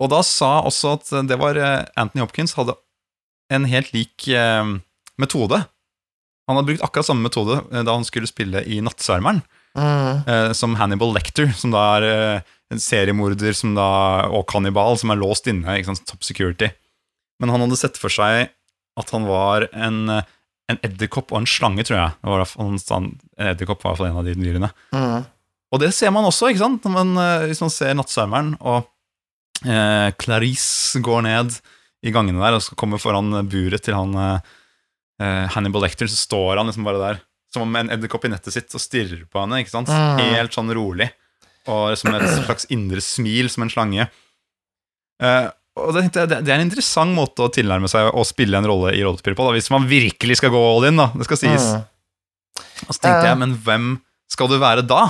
Og 0.03 0.09
da 0.11 0.21
sa 0.25 0.57
også 0.67 0.97
at 0.97 1.11
det 1.29 1.37
var 1.39 1.59
eh, 1.59 1.83
Anthony 1.99 2.23
Hopkins 2.23 2.55
hadde 2.57 2.75
en 3.53 3.67
helt 3.69 3.91
lik 3.95 4.27
eh, 4.31 4.63
metode. 5.21 5.63
Han 6.47 6.57
hadde 6.57 6.69
brukt 6.71 6.85
akkurat 6.85 7.07
samme 7.07 7.27
metode 7.27 7.59
eh, 7.71 7.83
da 7.85 7.95
han 7.95 8.07
skulle 8.07 8.29
spille 8.29 8.63
i 8.67 8.81
Nattsvermeren. 8.83 9.43
Mm. 9.73 10.21
eh, 10.29 10.51
som 10.53 10.75
Hannibal 10.77 11.13
Lecter, 11.15 11.49
som 11.57 11.73
da 11.73 11.81
er 11.97 12.05
eh, 12.05 12.51
en 12.73 12.81
seriemorder 12.81 13.55
som 13.57 13.73
da, 13.77 13.87
og 14.29 14.45
kannibal 14.49 14.97
som 15.01 15.13
er 15.13 15.21
låst 15.21 15.49
inne. 15.49 15.79
Sant? 15.87 16.05
Top 16.09 16.25
security. 16.25 16.69
Men 17.41 17.53
han 17.53 17.65
hadde 17.65 17.79
sett 17.81 17.97
for 17.99 18.13
seg 18.13 18.51
at 18.99 19.13
han 19.13 19.25
var 19.25 19.67
en, 19.73 20.05
eh, 20.13 20.31
en 20.69 20.81
edderkopp 20.85 21.33
og 21.33 21.41
en 21.41 21.49
slange, 21.49 21.85
tror 21.87 21.99
jeg. 21.99 22.15
Det 22.21 22.33
var, 22.33 22.45
han, 22.53 22.79
en 22.97 23.11
edderkopp 23.49 23.83
var 23.83 23.89
i 23.89 23.93
hvert 23.93 24.03
fall 24.03 24.11
en 24.11 24.21
av 24.21 24.29
de 24.29 24.37
dyrene. 24.37 24.71
Mm. 24.93 25.29
Og 25.73 25.81
det 25.81 25.93
ser 25.97 26.13
man 26.13 26.29
også, 26.29 26.51
ikke 26.51 26.61
sant? 26.61 26.85
Men, 26.93 27.15
hvis 27.49 27.63
man 27.63 27.73
ser 27.73 27.95
Nattsvermeren, 27.97 28.53
og 28.61 28.85
eh, 29.65 30.13
Clarice 30.21 31.01
går 31.01 31.25
ned 31.25 31.57
i 32.03 32.13
gangene 32.13 32.43
der 32.43 32.59
og 32.59 32.61
skal 32.61 32.77
komme 32.77 32.99
foran 33.01 33.33
buret 33.49 33.81
til 33.81 33.95
han 33.97 34.13
eh, 34.21 35.45
Hannibal 35.55 35.87
Lecter, 35.87 36.05
så 36.05 36.19
står 36.19 36.59
han 36.61 36.69
liksom 36.69 36.85
bare 36.85 37.01
der 37.01 37.23
som 37.53 37.65
om 37.67 37.75
en 37.77 37.91
edderkopp 37.93 38.25
i 38.27 38.31
nettet 38.33 38.55
sitt 38.55 38.73
og 38.73 38.81
stirrer 38.81 39.25
på 39.29 39.43
henne. 39.43 39.61
ikke 39.61 39.73
sant? 39.75 39.91
Mm. 39.91 40.21
Helt 40.37 40.55
sånn 40.55 40.71
rolig. 40.73 41.09
Og 41.69 41.93
som 41.99 42.15
et 42.17 42.25
slags 42.47 42.67
indre 42.73 43.03
smil 43.03 43.51
som 43.53 43.65
en 43.65 43.73
slange. 43.73 44.07
Uh, 45.23 45.49
og 45.79 45.95
det, 45.95 46.07
det, 46.13 46.41
det 46.45 46.51
er 46.51 46.59
en 46.59 46.67
interessant 46.67 47.13
måte 47.15 47.45
å 47.45 47.51
tilnærme 47.53 47.89
seg 47.89 48.11
å 48.13 48.25
spille 48.27 48.59
en 48.59 48.67
rolle 48.69 48.93
i 48.93 49.01
rollespillet 49.05 49.37
på, 49.37 49.45
da, 49.47 49.55
hvis 49.55 49.71
man 49.73 49.87
virkelig 49.89 50.37
skal 50.41 50.53
gå 50.53 50.61
all 50.61 50.89
in. 50.89 50.99
da, 50.99 51.09
det 51.17 51.29
skal 51.29 51.41
sies. 51.41 51.69
Mm. 51.69 52.63
Og 52.87 52.91
så 52.91 52.99
tenkte 52.99 53.21
uh, 53.21 53.29
jeg, 53.31 53.39
men 53.41 53.55
hvem 53.65 53.87
skal 54.33 54.49
du 54.49 54.57
være 54.61 54.85
da? 54.85 55.07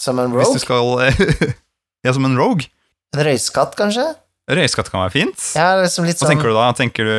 Som 0.00 0.20
en 0.20 0.32
rogue? 0.32 0.48
Hvis 0.48 0.60
du 0.60 0.64
skal 0.64 1.52
Ja, 2.06 2.14
som 2.16 2.24
en 2.24 2.36
rogue? 2.40 2.70
En 3.12 3.24
røyskatt, 3.26 3.74
kanskje? 3.76 4.06
Røyskatt 4.50 4.88
kan 4.90 5.04
være 5.04 5.12
fint. 5.14 5.42
Ja, 5.56 5.74
liksom 5.82 6.06
litt 6.08 6.16
sånn... 6.16 6.24
Hva 6.24 6.30
sånn 6.30 6.38
tenker 6.38 6.48
du 6.48 6.56
da? 6.56 6.68
Tenker 6.78 7.10
du 7.10 7.16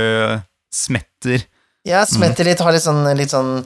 smetter? 0.74 1.46
Ja, 1.88 2.02
smetter 2.10 2.48
litt, 2.48 2.62
har 2.62 2.74
litt 2.74 2.86
sånn, 2.86 3.06
litt 3.18 3.34
sånn 3.34 3.62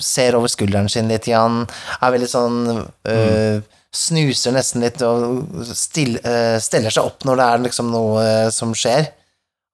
Ser 0.00 0.38
over 0.38 0.50
skulderen 0.52 0.88
sin 0.92 1.10
litt 1.10 1.28
igjen. 1.30 1.62
Er 2.00 2.14
veldig 2.16 2.30
sånn 2.30 2.58
øh, 2.80 3.62
Snuser 3.90 4.54
nesten 4.54 4.84
litt 4.84 5.00
og 5.02 5.64
still, 5.74 6.14
øh, 6.22 6.58
steller 6.62 6.94
seg 6.94 7.08
opp 7.08 7.24
når 7.26 7.40
det 7.40 7.46
er 7.50 7.64
liksom 7.64 7.88
noe 7.90 8.26
som 8.54 8.70
skjer. 8.78 9.08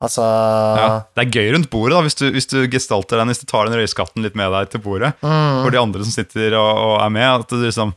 Altså 0.01 0.25
Ja, 0.25 0.89
det 1.17 1.25
er 1.25 1.33
gøy 1.33 1.51
rundt 1.55 1.71
bordet, 1.73 1.95
da, 1.97 2.03
hvis 2.05 2.17
du, 2.21 2.27
hvis 2.35 2.49
du 2.49 2.59
gestalter 2.73 3.21
den, 3.21 3.31
hvis 3.33 3.41
du 3.41 3.47
tar 3.49 3.69
den 3.69 3.79
røyskatten 3.81 4.25
litt 4.25 4.37
med 4.37 4.53
deg 4.53 4.69
til 4.73 4.83
bordet, 4.85 5.15
mm, 5.25 5.63
for 5.65 5.73
de 5.73 5.81
andre 5.81 6.05
som 6.05 6.13
sitter 6.13 6.57
og, 6.59 6.69
og 6.85 6.97
er 7.01 7.13
med, 7.17 7.29
at 7.45 7.53
du 7.53 7.63
liksom 7.63 7.95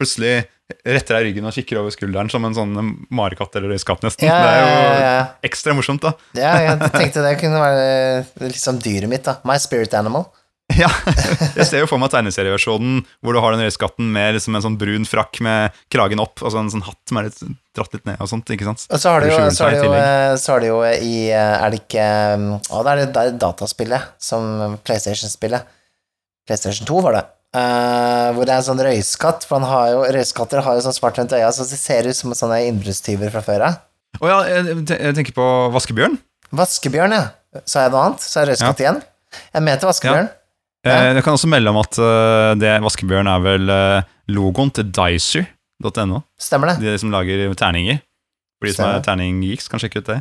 plutselig 0.00 0.46
retter 0.84 1.18
deg 1.18 1.26
ryggen 1.28 1.48
og 1.48 1.52
kikker 1.52 1.80
over 1.82 1.92
skulderen 1.92 2.30
som 2.32 2.44
en 2.48 2.56
sånn 2.56 2.72
marekatt 3.12 3.56
eller 3.60 3.74
røyskatt, 3.74 4.00
nesten. 4.06 4.24
ja, 4.28 4.38
Det 4.40 4.54
er 4.54 4.62
jo 4.62 5.02
ja, 5.04 5.18
ekstra 5.48 5.76
morsomt, 5.76 6.04
da. 6.06 6.14
ja, 6.40 6.54
jeg 6.64 6.88
tenkte 6.96 7.24
det 7.26 7.34
kunne 7.42 7.60
være 7.60 8.48
liksom 8.48 8.80
dyret 8.84 9.12
mitt, 9.12 9.28
da. 9.28 9.36
My 9.48 9.58
spirit 9.60 9.92
animal. 10.00 10.24
Ja, 10.82 10.88
Jeg 11.54 11.66
ser 11.68 11.82
jo 11.82 11.88
for 11.90 12.00
meg 12.02 12.10
tegneserieversjonen 12.12 13.02
hvor 13.22 13.36
du 13.36 13.40
har 13.42 13.54
den 13.54 13.62
røyskatten 13.64 14.08
med 14.14 14.34
liksom 14.36 14.56
en 14.56 14.64
sånn 14.64 14.78
brun 14.80 15.06
frakk 15.08 15.38
med 15.44 15.76
kragen 15.92 16.22
opp, 16.22 16.42
altså 16.42 16.60
en 16.60 16.72
sånn 16.72 16.84
hatt 16.86 17.00
som 17.10 17.20
er 17.20 17.28
litt 17.28 17.38
dratt 17.74 17.94
litt 17.94 18.04
ned 18.08 18.20
og 18.22 18.30
sånt, 18.30 18.50
ikke 18.54 18.66
sant? 18.66 18.86
Og 18.90 19.02
så 19.02 19.14
har 19.14 19.22
du 19.22 19.30
jo, 19.30 19.38
så 19.54 19.68
har 19.68 19.76
seg 19.76 19.86
jo, 19.86 19.94
øh, 19.98 20.32
så 20.40 20.54
har 20.54 20.62
du 20.62 20.68
jo 20.68 20.80
i 20.86 21.14
øh, 21.30 21.54
Er 21.58 21.72
det 21.72 21.80
ikke 21.82 22.08
Å, 22.08 22.82
det 22.86 22.92
er 22.92 23.00
det 23.02 23.06
der 23.16 23.32
dataspillet 23.44 24.12
som 24.22 24.76
PlayStation-spillet. 24.86 25.72
PlayStation 26.48 26.86
2 26.88 27.00
var 27.06 27.18
det. 27.18 27.24
Uh, 27.54 28.34
hvor 28.34 28.48
det 28.48 28.50
er 28.50 28.58
en 28.58 28.66
sånn 28.66 28.82
røyskatt, 28.82 29.44
for 29.46 29.62
han 29.62 29.68
har 29.70 29.90
jo, 29.92 29.98
røyskatter 30.16 30.62
har 30.66 30.74
jo 30.74 30.84
sånn 30.88 30.96
svart 30.96 31.20
rundt 31.20 31.34
øya, 31.36 31.52
så 31.54 31.66
det 31.70 31.78
ser 31.78 32.08
ut 32.10 32.18
som 32.18 32.34
sånne 32.34 32.64
innbruddstyver 32.66 33.30
fra 33.30 33.44
før 33.46 33.66
av. 33.68 33.76
Å 34.18 34.30
ja, 34.30 34.38
jeg, 34.50 34.78
jeg 34.90 35.16
tenker 35.18 35.36
på 35.36 35.46
Vaskebjørn. 35.74 36.18
Vaskebjørn, 36.54 37.14
ja. 37.14 37.62
Sa 37.62 37.86
jeg 37.86 37.94
noe 37.94 38.08
annet? 38.08 38.26
Sa 38.26 38.42
jeg 38.42 38.50
røyskatt 38.52 38.82
igjen? 38.82 38.98
Jeg 39.54 39.66
mente 39.66 39.88
vaskebjørn. 39.88 40.28
Ja. 40.30 40.43
Eh, 40.84 41.14
Jeg 41.16 41.24
kan 41.24 41.32
også 41.36 41.48
melde 41.48 41.70
om 41.72 41.78
at 41.80 41.96
eh, 41.98 42.54
det 42.60 42.74
Vaskebjørn 42.84 43.30
er 43.30 43.40
vel 43.44 43.70
eh, 43.72 44.08
logoen 44.36 44.72
til 44.76 44.90
Dicer.no. 44.92 46.20
Stemmer 46.40 46.74
det? 46.74 46.76
De 46.84 46.96
som 47.00 47.12
lager 47.14 47.54
terninger. 47.58 48.02
For 48.60 48.68
de 48.68 48.74
som 48.76 48.88
er 48.90 49.02
terninggeeks, 49.04 49.68
kan 49.72 49.80
sjekke 49.82 50.00
ut 50.04 50.10
det. 50.12 50.18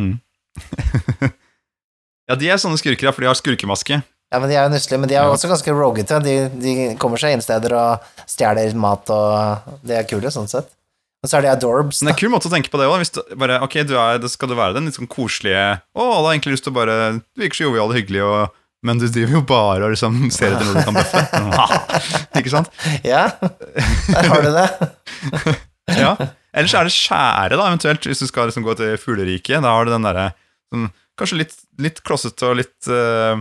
Mm. 0.00 0.14
ja, 2.30 2.36
de 2.38 2.50
er 2.50 2.60
sånne 2.60 2.78
skurker, 2.80 3.10
for 3.12 3.24
de 3.24 3.30
har 3.30 3.38
skurkemaske. 3.38 4.00
Ja, 4.32 4.40
men 4.40 4.48
De 4.50 4.56
er 4.56 4.64
jo 4.66 4.72
nusselige, 4.72 4.98
men 5.02 5.10
de 5.10 5.14
er 5.16 5.22
Ja. 5.26 5.30
også 5.32 5.48
ganske 5.50 5.72
rogete. 5.76 6.20
De, 6.24 6.36
de 6.62 6.72
kommer 6.98 7.20
seg 7.20 7.36
inn 7.36 7.44
steder 7.44 7.74
og 7.78 8.06
stjeler 8.30 8.74
mat, 8.74 9.10
og 9.14 9.76
de 9.86 9.94
er 9.98 10.08
kule 10.10 10.32
sånn 10.32 10.48
sett. 10.50 10.70
Og 11.24 11.30
så 11.30 11.38
er 11.38 11.46
de 11.46 11.52
adorbs. 11.54 12.02
Men 12.02 12.10
det 12.10 12.12
er 12.12 12.16
en 12.18 12.22
kul 12.24 12.32
måte 12.34 12.48
å 12.50 12.52
tenke 12.52 12.68
på 12.72 12.80
det 12.80 12.88
òg. 12.90 13.00
Ok, 13.64 13.76
du 13.88 13.94
er, 13.96 14.18
det 14.20 14.28
skal 14.32 14.50
du 14.50 14.56
være 14.58 14.74
den 14.76 14.88
litt 14.90 14.96
sånn 14.98 15.08
koselige 15.08 15.62
Å, 15.80 16.02
alle 16.02 16.26
har 16.26 16.34
egentlig 16.34 16.52
lyst 16.58 16.66
til 16.66 16.74
å 16.74 16.76
bare 16.76 16.96
Du 17.16 17.40
virker 17.40 17.56
så 17.56 17.64
jovial 17.64 17.88
og 17.94 17.96
hyggelig, 17.96 18.20
og, 18.28 18.58
men 18.84 19.00
du 19.00 19.06
driver 19.08 19.38
jo 19.38 19.42
bare 19.48 19.86
og 19.86 19.94
liksom 19.94 20.18
ser 20.34 20.52
etter 20.54 20.66
noe 20.68 20.76
du 20.76 20.84
kan 20.86 20.98
bøffe. 20.98 21.22
Ikke 22.40 22.52
sant? 22.52 22.68
Ja, 23.06 23.24
der 23.40 24.28
har 24.30 24.44
du 24.44 24.50
det. 24.54 24.68
Ja. 25.94 26.14
Ellers 26.56 26.72
er 26.78 26.86
det 26.88 26.94
skjære, 26.94 27.58
da, 27.60 27.64
eventuelt, 27.68 28.06
hvis 28.08 28.22
du 28.22 28.26
skal 28.30 28.46
liksom 28.48 28.64
gå 28.64 28.72
til 28.78 28.94
fugleriket. 28.96 29.58
Da 29.60 29.68
har 29.74 29.84
du 29.84 29.90
den 29.92 30.06
derre 30.06 30.30
sånn, 30.72 30.86
Kanskje 31.20 31.36
litt, 31.42 31.52
litt 31.84 32.00
klossete 32.06 32.48
og 32.48 32.56
litt 32.58 32.88
uh, 32.88 33.36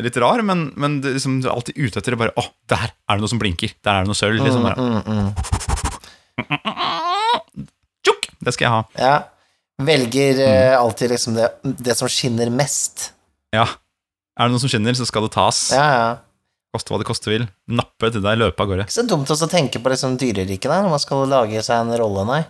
Litt 0.00 0.16
rar, 0.22 0.40
men, 0.46 0.68
men 0.80 1.00
det, 1.02 1.16
liksom, 1.18 1.40
du 1.42 1.48
er 1.48 1.52
alltid 1.56 1.76
ute 1.76 1.98
etter 2.00 2.14
det 2.14 2.20
bare 2.22 2.32
Å, 2.40 2.44
der 2.70 2.86
er 2.94 3.18
det 3.18 3.22
noe 3.24 3.30
som 3.34 3.38
blinker! 3.42 3.74
Der 3.84 3.98
er 3.98 4.06
det 4.06 4.10
noe 4.12 4.18
sølv! 4.18 4.38
Liksom, 4.42 4.64
Mm, 4.70 5.02
mm, 5.02 5.02
mm. 5.10 5.30
Det 8.44 8.52
skal 8.54 8.66
jeg 8.66 8.72
ha. 8.74 8.80
Ja. 9.00 9.14
Velger 9.84 10.40
Mm. 10.44 10.78
alltid 10.78 11.10
liksom 11.10 11.34
det, 11.38 11.48
det 11.62 11.94
som 11.98 12.08
skinner 12.08 12.50
mest. 12.52 13.12
Ja. 13.54 13.66
Er 14.34 14.48
det 14.48 14.54
noe 14.56 14.62
som 14.62 14.70
skinner, 14.72 14.96
så 14.98 15.06
skal 15.06 15.26
det 15.28 15.34
tas. 15.36 15.68
Ja, 15.74 15.84
ja. 15.94 16.06
Koste 16.74 16.90
hva 16.90 16.98
det 16.98 17.06
koste 17.06 17.30
vil. 17.30 17.44
Nappe 17.70 18.10
til 18.10 18.22
deg, 18.24 18.40
løpe 18.40 18.64
av 18.64 18.70
gårde. 18.70 18.86
Ikke 18.88 18.96
så 18.96 19.06
dumt 19.06 19.30
også 19.30 19.46
å 19.46 19.52
tenke 19.52 19.78
på 19.78 19.92
liksom 19.92 20.16
dyreriket 20.18 20.66
der, 20.66 20.82
når 20.82 20.94
man 20.96 21.02
skal 21.02 21.22
lage 21.30 21.62
seg 21.62 21.84
en 21.84 21.94
rolle, 22.00 22.24
nei. 22.26 22.40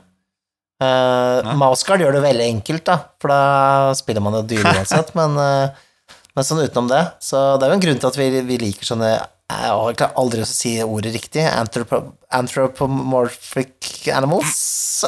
Uh, 0.83 1.39
Nei. 1.45 1.53
Mouseguard 1.61 2.03
gjør 2.03 2.17
det 2.17 2.23
veldig 2.25 2.47
enkelt, 2.57 2.83
da, 2.89 2.97
for 3.23 3.31
da 3.31 3.93
spiller 3.95 4.25
man 4.25 4.39
jo 4.41 4.41
dyr 4.49 4.65
uansett, 4.73 5.13
men, 5.15 5.37
uh, 5.39 6.17
men 6.35 6.47
sånn 6.49 6.65
utenom 6.65 6.89
det, 6.91 7.03
så 7.23 7.45
det 7.61 7.69
er 7.69 7.75
jo 7.75 7.77
en 7.79 7.85
grunn 7.85 8.01
til 8.03 8.11
at 8.11 8.19
vi, 8.19 8.27
vi 8.49 8.59
liker 8.65 8.89
sånne 8.89 9.13
Jeg 9.13 9.71
har 9.71 10.01
klarer 10.01 10.19
aldri 10.25 10.43
å 10.43 10.49
si 10.49 10.73
ordet 10.83 11.13
riktig. 11.15 11.45
Anthropo 11.47 12.01
anthropomorphic 12.33 14.09
animals. 14.17 15.05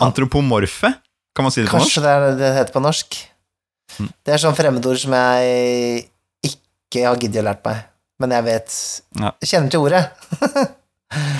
Antropomorfe? 0.00 0.96
Kan 1.36 1.46
man 1.46 1.52
si 1.52 1.62
det 1.62 1.68
på 1.68 1.76
norsk? 1.78 1.92
Kanskje 1.92 2.02
det 2.02 2.12
er 2.16 2.24
det 2.24 2.36
det 2.40 2.52
heter 2.56 2.74
på 2.74 2.82
norsk. 2.82 3.18
Mm. 4.00 4.10
Det 4.24 4.34
er 4.34 4.42
sånn 4.42 4.56
fremmedord 4.56 5.00
som 5.00 5.14
jeg 5.16 6.06
ikke 6.44 7.06
har 7.06 7.20
giddet 7.20 7.42
å 7.42 7.46
lært 7.48 7.62
meg, 7.66 7.86
men 8.22 8.34
jeg 8.36 8.46
vet 8.48 8.80
Ja. 9.20 9.32
Jeg 9.42 9.52
kjenner 9.52 9.72
til 9.72 9.86
ordet. 9.86 10.04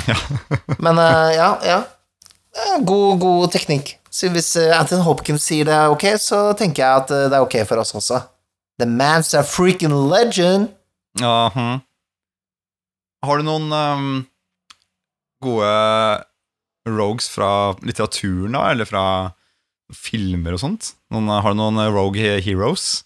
Ja. 0.07 0.15
men 0.85 0.99
uh, 1.03 1.33
ja, 1.35 1.49
ja. 1.67 1.81
Eh, 2.55 2.77
God, 2.87 3.19
god 3.19 3.51
teknikk. 3.51 3.97
Så 4.15 4.31
hvis 4.33 4.53
eh, 4.61 4.71
Anthony 4.73 5.03
Hopkins 5.03 5.43
sier 5.45 5.67
det 5.67 5.75
er 5.75 5.91
ok, 5.91 6.05
så 6.23 6.39
tenker 6.57 6.85
jeg 6.85 7.03
at 7.03 7.11
det 7.11 7.35
er 7.35 7.43
ok 7.43 7.57
for 7.67 7.83
oss 7.83 7.91
også. 7.99 8.21
The 8.79 8.87
man's 8.87 9.35
a 9.37 9.43
freaking 9.43 9.93
legend. 10.07 10.71
Ja, 11.21 11.51
hm. 11.53 11.83
Har 13.27 13.41
du 13.43 13.47
noen 13.49 13.73
um, 13.75 14.09
gode 15.43 15.73
rogues 16.87 17.29
fra 17.33 17.51
litteraturen, 17.83 18.55
da, 18.55 18.69
eller 18.71 18.89
fra 18.89 19.05
filmer 19.95 20.57
og 20.57 20.63
sånt? 20.63 20.93
Noen, 21.15 21.31
har 21.31 21.55
du 21.55 21.61
noen 21.61 21.81
eh, 21.83 21.93
rogue 21.93 22.37
heroes? 22.43 23.05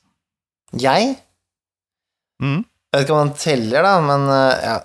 Jeg? 0.79 1.17
Mm. 2.41 2.63
Jeg 2.65 2.97
vet 2.97 3.07
ikke 3.07 3.17
om 3.17 3.23
han 3.25 3.37
teller, 3.39 3.87
da, 3.87 3.95
men 4.05 4.27
eh, 4.33 4.65
ja, 4.65 4.77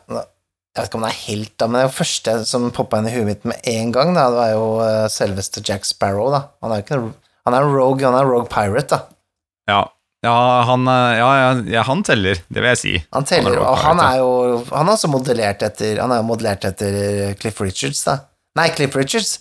Jeg 0.76 0.82
vet 0.82 0.90
ikke 0.90 1.00
om 1.00 1.06
han 1.06 1.14
er 1.14 1.22
helt, 1.24 1.54
da, 1.56 1.70
men 1.72 1.86
det 1.86 1.96
første 1.96 2.38
som 2.50 2.70
poppa 2.76 3.00
inn 3.00 3.10
i 3.10 3.16
huet 3.16 3.30
mitt 3.30 3.48
med 3.48 3.70
en 3.72 3.94
gang, 3.96 4.14
da, 4.18 4.28
det 4.32 4.42
var 4.42 4.54
jo 4.54 4.70
eh, 4.84 5.04
selveste 5.14 5.64
Jack 5.66 5.88
Sparrow, 5.88 6.32
da. 6.34 6.46
Han 6.66 6.76
er 6.76 6.84
jo 6.84 7.12
en 7.46 7.60
rogue, 7.72 8.04
han 8.04 8.18
er 8.20 8.28
rogue 8.28 8.50
pirate, 8.52 8.98
da. 8.98 9.04
Ja, 9.72 9.82
ja, 10.26 10.36
han, 10.66 10.88
ja, 11.70 11.84
han 11.86 12.02
teller, 12.06 12.40
det 12.50 12.62
vil 12.62 12.72
jeg 12.74 12.82
si. 12.82 12.94
Han 13.14 13.28
teller, 13.30 13.60
Han 13.60 13.68
og 13.70 13.76
han 13.78 14.00
er 14.02 14.16
jo 14.18 14.30
Han 14.72 14.88
er 14.88 14.96
også 14.96 15.10
modellert 15.14 15.62
etter 15.62 16.00
Han 16.02 16.10
er 16.16 16.24
jo 16.24 16.26
modellert 16.26 16.66
etter 16.66 17.36
Cliff 17.38 17.62
Richards, 17.62 18.02
da. 18.08 18.16
Nei, 18.58 18.72
Cliff 18.74 18.96
Richards. 18.98 19.36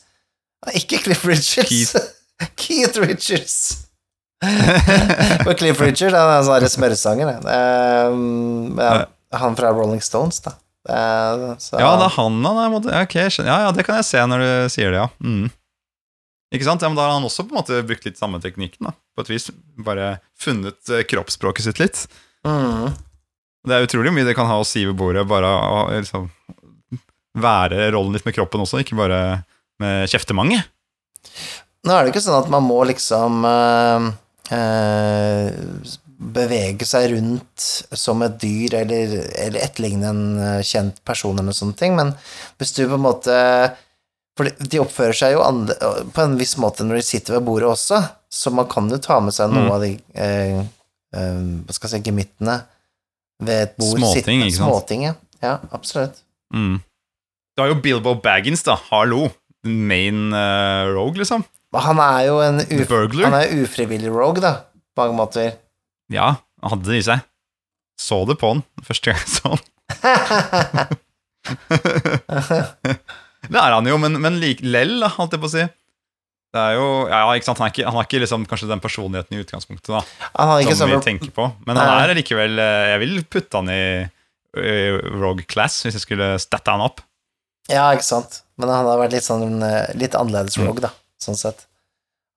Ikke 0.76 1.00
Cliff 1.00 1.24
Richards. 1.24 1.70
Keith. 1.70 2.14
Keith 2.61 2.99
Richards. 3.01 3.87
For 5.45 5.55
Cliff 5.57 5.80
Richards 5.80 6.12
han 6.16 6.28
er 6.30 6.41
en 6.43 6.47
sånn 6.49 6.68
smørsanger. 6.76 7.30
det. 7.45 7.59
Um, 8.12 8.76
ja, 8.80 9.07
han 9.41 9.57
fra 9.59 9.70
Rolling 9.74 10.03
Stones, 10.05 10.41
da. 10.45 10.57
Uh, 10.85 11.55
så- 11.62 11.78
Ja, 11.80 11.95
det 11.97 12.11
er 12.11 12.16
han 12.18 12.41
han 12.45 12.59
er 12.61 12.72
mod- 12.74 12.91
ja, 12.91 13.03
ok, 13.07 13.14
jeg 13.22 13.32
skjønner. 13.32 13.53
ja, 13.55 13.61
ja, 13.66 13.70
det 13.72 13.87
kan 13.87 13.97
jeg 13.97 14.05
se 14.11 14.18
når 14.28 14.43
du 14.45 14.51
sier 14.74 14.91
det, 14.93 15.01
ja. 15.01 15.09
Mm. 15.24 15.47
Ikke 16.55 16.66
sant? 16.68 16.82
Ja, 16.85 16.89
men 16.91 16.97
Da 16.99 17.07
har 17.09 17.14
han 17.16 17.24
også 17.26 17.43
på 17.49 17.55
en 17.57 17.62
måte 17.62 17.80
brukt 17.89 18.05
litt 18.05 18.18
samme 18.20 18.39
teknikken, 18.43 18.85
da. 18.87 18.93
På 19.16 19.24
et 19.24 19.30
vis. 19.32 19.49
Bare 19.82 20.18
funnet 20.39 20.78
eh, 20.93 21.03
kroppsspråket 21.09 21.64
sitt 21.66 21.80
litt. 21.80 22.05
Mm. 22.47 22.93
Det 23.64 23.74
er 23.74 23.87
utrolig 23.89 24.12
mye 24.12 24.26
det 24.28 24.37
kan 24.37 24.47
ha 24.47 24.61
å 24.61 24.66
si 24.68 24.85
ved 24.85 24.95
bordet, 25.01 25.24
bare 25.26 25.49
å 25.49 25.89
liksom, 25.91 26.28
være 27.41 27.89
rollen 27.95 28.12
litt 28.12 28.26
med 28.28 28.37
kroppen 28.37 28.61
også, 28.62 28.82
ikke 28.85 28.99
bare 28.99 29.22
med 29.80 30.05
kjeftemange. 30.12 30.61
Nå 31.85 31.93
er 31.93 32.05
det 32.07 32.14
ikke 32.14 32.24
sånn 32.24 32.39
at 32.43 32.49
man 32.53 32.64
må 32.64 32.78
liksom 32.89 33.43
eh, 33.45 34.07
eh, 34.57 35.49
bevege 36.35 36.87
seg 36.89 37.11
rundt 37.12 37.64
som 37.99 38.22
et 38.24 38.37
dyr, 38.41 38.78
eller, 38.80 39.16
eller 39.45 39.64
etterligne 39.66 40.09
en 40.09 40.22
eh, 40.41 40.61
kjent 40.64 41.01
person, 41.07 41.39
eller 41.43 41.53
sånne 41.57 41.76
ting, 41.78 41.97
men 41.99 42.14
hvis 42.61 42.72
du 42.76 42.85
på 42.89 42.97
en 42.99 43.05
måte 43.09 43.41
For 44.35 44.49
de- 44.49 44.66
de 44.66 44.80
oppfører 44.82 45.14
seg 45.14 45.32
jo 45.37 45.43
andre, 45.47 45.76
på 46.11 46.22
en 46.24 46.32
viss 46.41 46.57
måte 46.59 46.82
når 46.82 46.97
de 46.99 47.03
sitter 47.07 47.37
ved 47.37 47.45
bordet 47.47 47.68
også, 47.70 48.01
så 48.35 48.51
man 48.51 48.66
kan 48.66 48.89
jo 48.91 48.97
ta 48.99 49.20
med 49.22 49.30
seg 49.37 49.53
noe 49.53 49.62
Mm. 49.68 49.70
av 49.70 49.80
de 49.85 49.91
eh, 50.18 50.59
eh, 51.14 51.37
Hva 51.68 51.72
skal 51.76 51.91
jeg 51.93 52.03
si 52.03 52.09
gemyttene 52.11 52.57
ved 53.45 53.62
et 53.68 53.76
bord. 53.78 53.99
Småting, 54.01 54.16
sittende- 54.16 54.49
ikke 54.49 54.57
sant? 54.57 54.70
Småting, 54.72 55.03
ja. 55.07 55.14
ja. 55.43 55.53
Absolutt. 55.70 56.18
Mm. 56.53 56.80
Du 57.55 57.62
har 57.62 57.68
jo 57.70 57.78
Bilbo 57.85 58.14
Baggins, 58.16 58.62
da. 58.66 58.74
Hallo. 58.91 59.28
Main 59.64 60.32
uh, 60.35 60.91
rogue, 60.93 61.16
liksom. 61.22 61.45
Han 61.75 61.99
er 62.03 62.20
jo 62.29 62.41
en 62.45 62.61
uf 62.62 62.91
han 63.18 63.35
er 63.39 63.53
ufrivillig 63.64 64.11
rogue, 64.14 64.41
da, 64.45 64.53
på 64.95 65.03
mange 65.05 65.16
måter. 65.18 65.55
Ja, 66.12 66.35
han 66.62 66.70
hadde 66.75 66.91
det 66.91 67.01
i 67.01 67.07
seg. 67.07 67.25
Så 68.01 68.25
det 68.29 68.37
på 68.41 68.51
han 68.53 68.62
første 68.87 69.11
gang 69.11 69.20
jeg 69.22 69.31
så 69.35 69.55
han. 69.55 69.62
det 73.51 73.61
er 73.61 73.75
han 73.77 73.89
jo, 73.89 73.97
men, 74.01 74.18
men 74.22 74.39
like, 74.43 74.64
lell, 74.64 75.03
holdt 75.16 75.35
jeg 75.37 75.43
på 75.43 75.51
å 75.51 75.55
si. 75.55 75.64
Det 76.55 76.62
er 76.62 76.77
jo, 76.79 76.87
ja, 77.11 77.20
ikke 77.35 77.49
sant, 77.49 77.59
Han, 77.59 77.66
er 77.66 77.72
ikke, 77.75 77.87
han 77.89 77.97
har 77.99 78.07
ikke 78.07 78.20
liksom, 78.22 78.45
kanskje 78.47 78.68
den 78.70 78.83
personligheten 78.83 79.35
i 79.35 79.41
utgangspunktet 79.43 79.91
da, 79.91 80.03
Han 80.37 80.53
har 80.53 80.61
ikke 80.62 80.77
som 80.79 80.93
vi 80.93 81.01
tenker 81.03 81.33
på, 81.35 81.49
men 81.66 81.81
han 81.81 82.05
er 82.05 82.14
likevel 82.14 82.61
eh, 82.62 82.91
Jeg 82.93 83.01
vil 83.03 83.16
putte 83.27 83.59
han 83.59 83.72
i, 83.75 83.81
i 84.62 84.75
Rogue 85.18 85.43
Class 85.51 85.81
hvis 85.83 85.99
jeg 85.99 86.05
skulle 86.05 86.29
statte 86.43 86.70
han 86.70 86.85
opp. 86.85 87.03
Ja, 87.72 87.89
ikke 87.97 88.07
sant. 88.07 88.43
Men 88.61 88.70
han 88.70 88.87
har 88.87 89.01
vært 89.03 89.16
litt 89.16 89.27
sånn 89.27 89.59
eh, 89.66 89.91
litt 89.99 90.14
annerledes 90.14 90.55
Mm. 90.61 90.68
rogue, 90.68 90.85
da, 90.85 90.93
sånn 91.25 91.39
sett. 91.41 91.64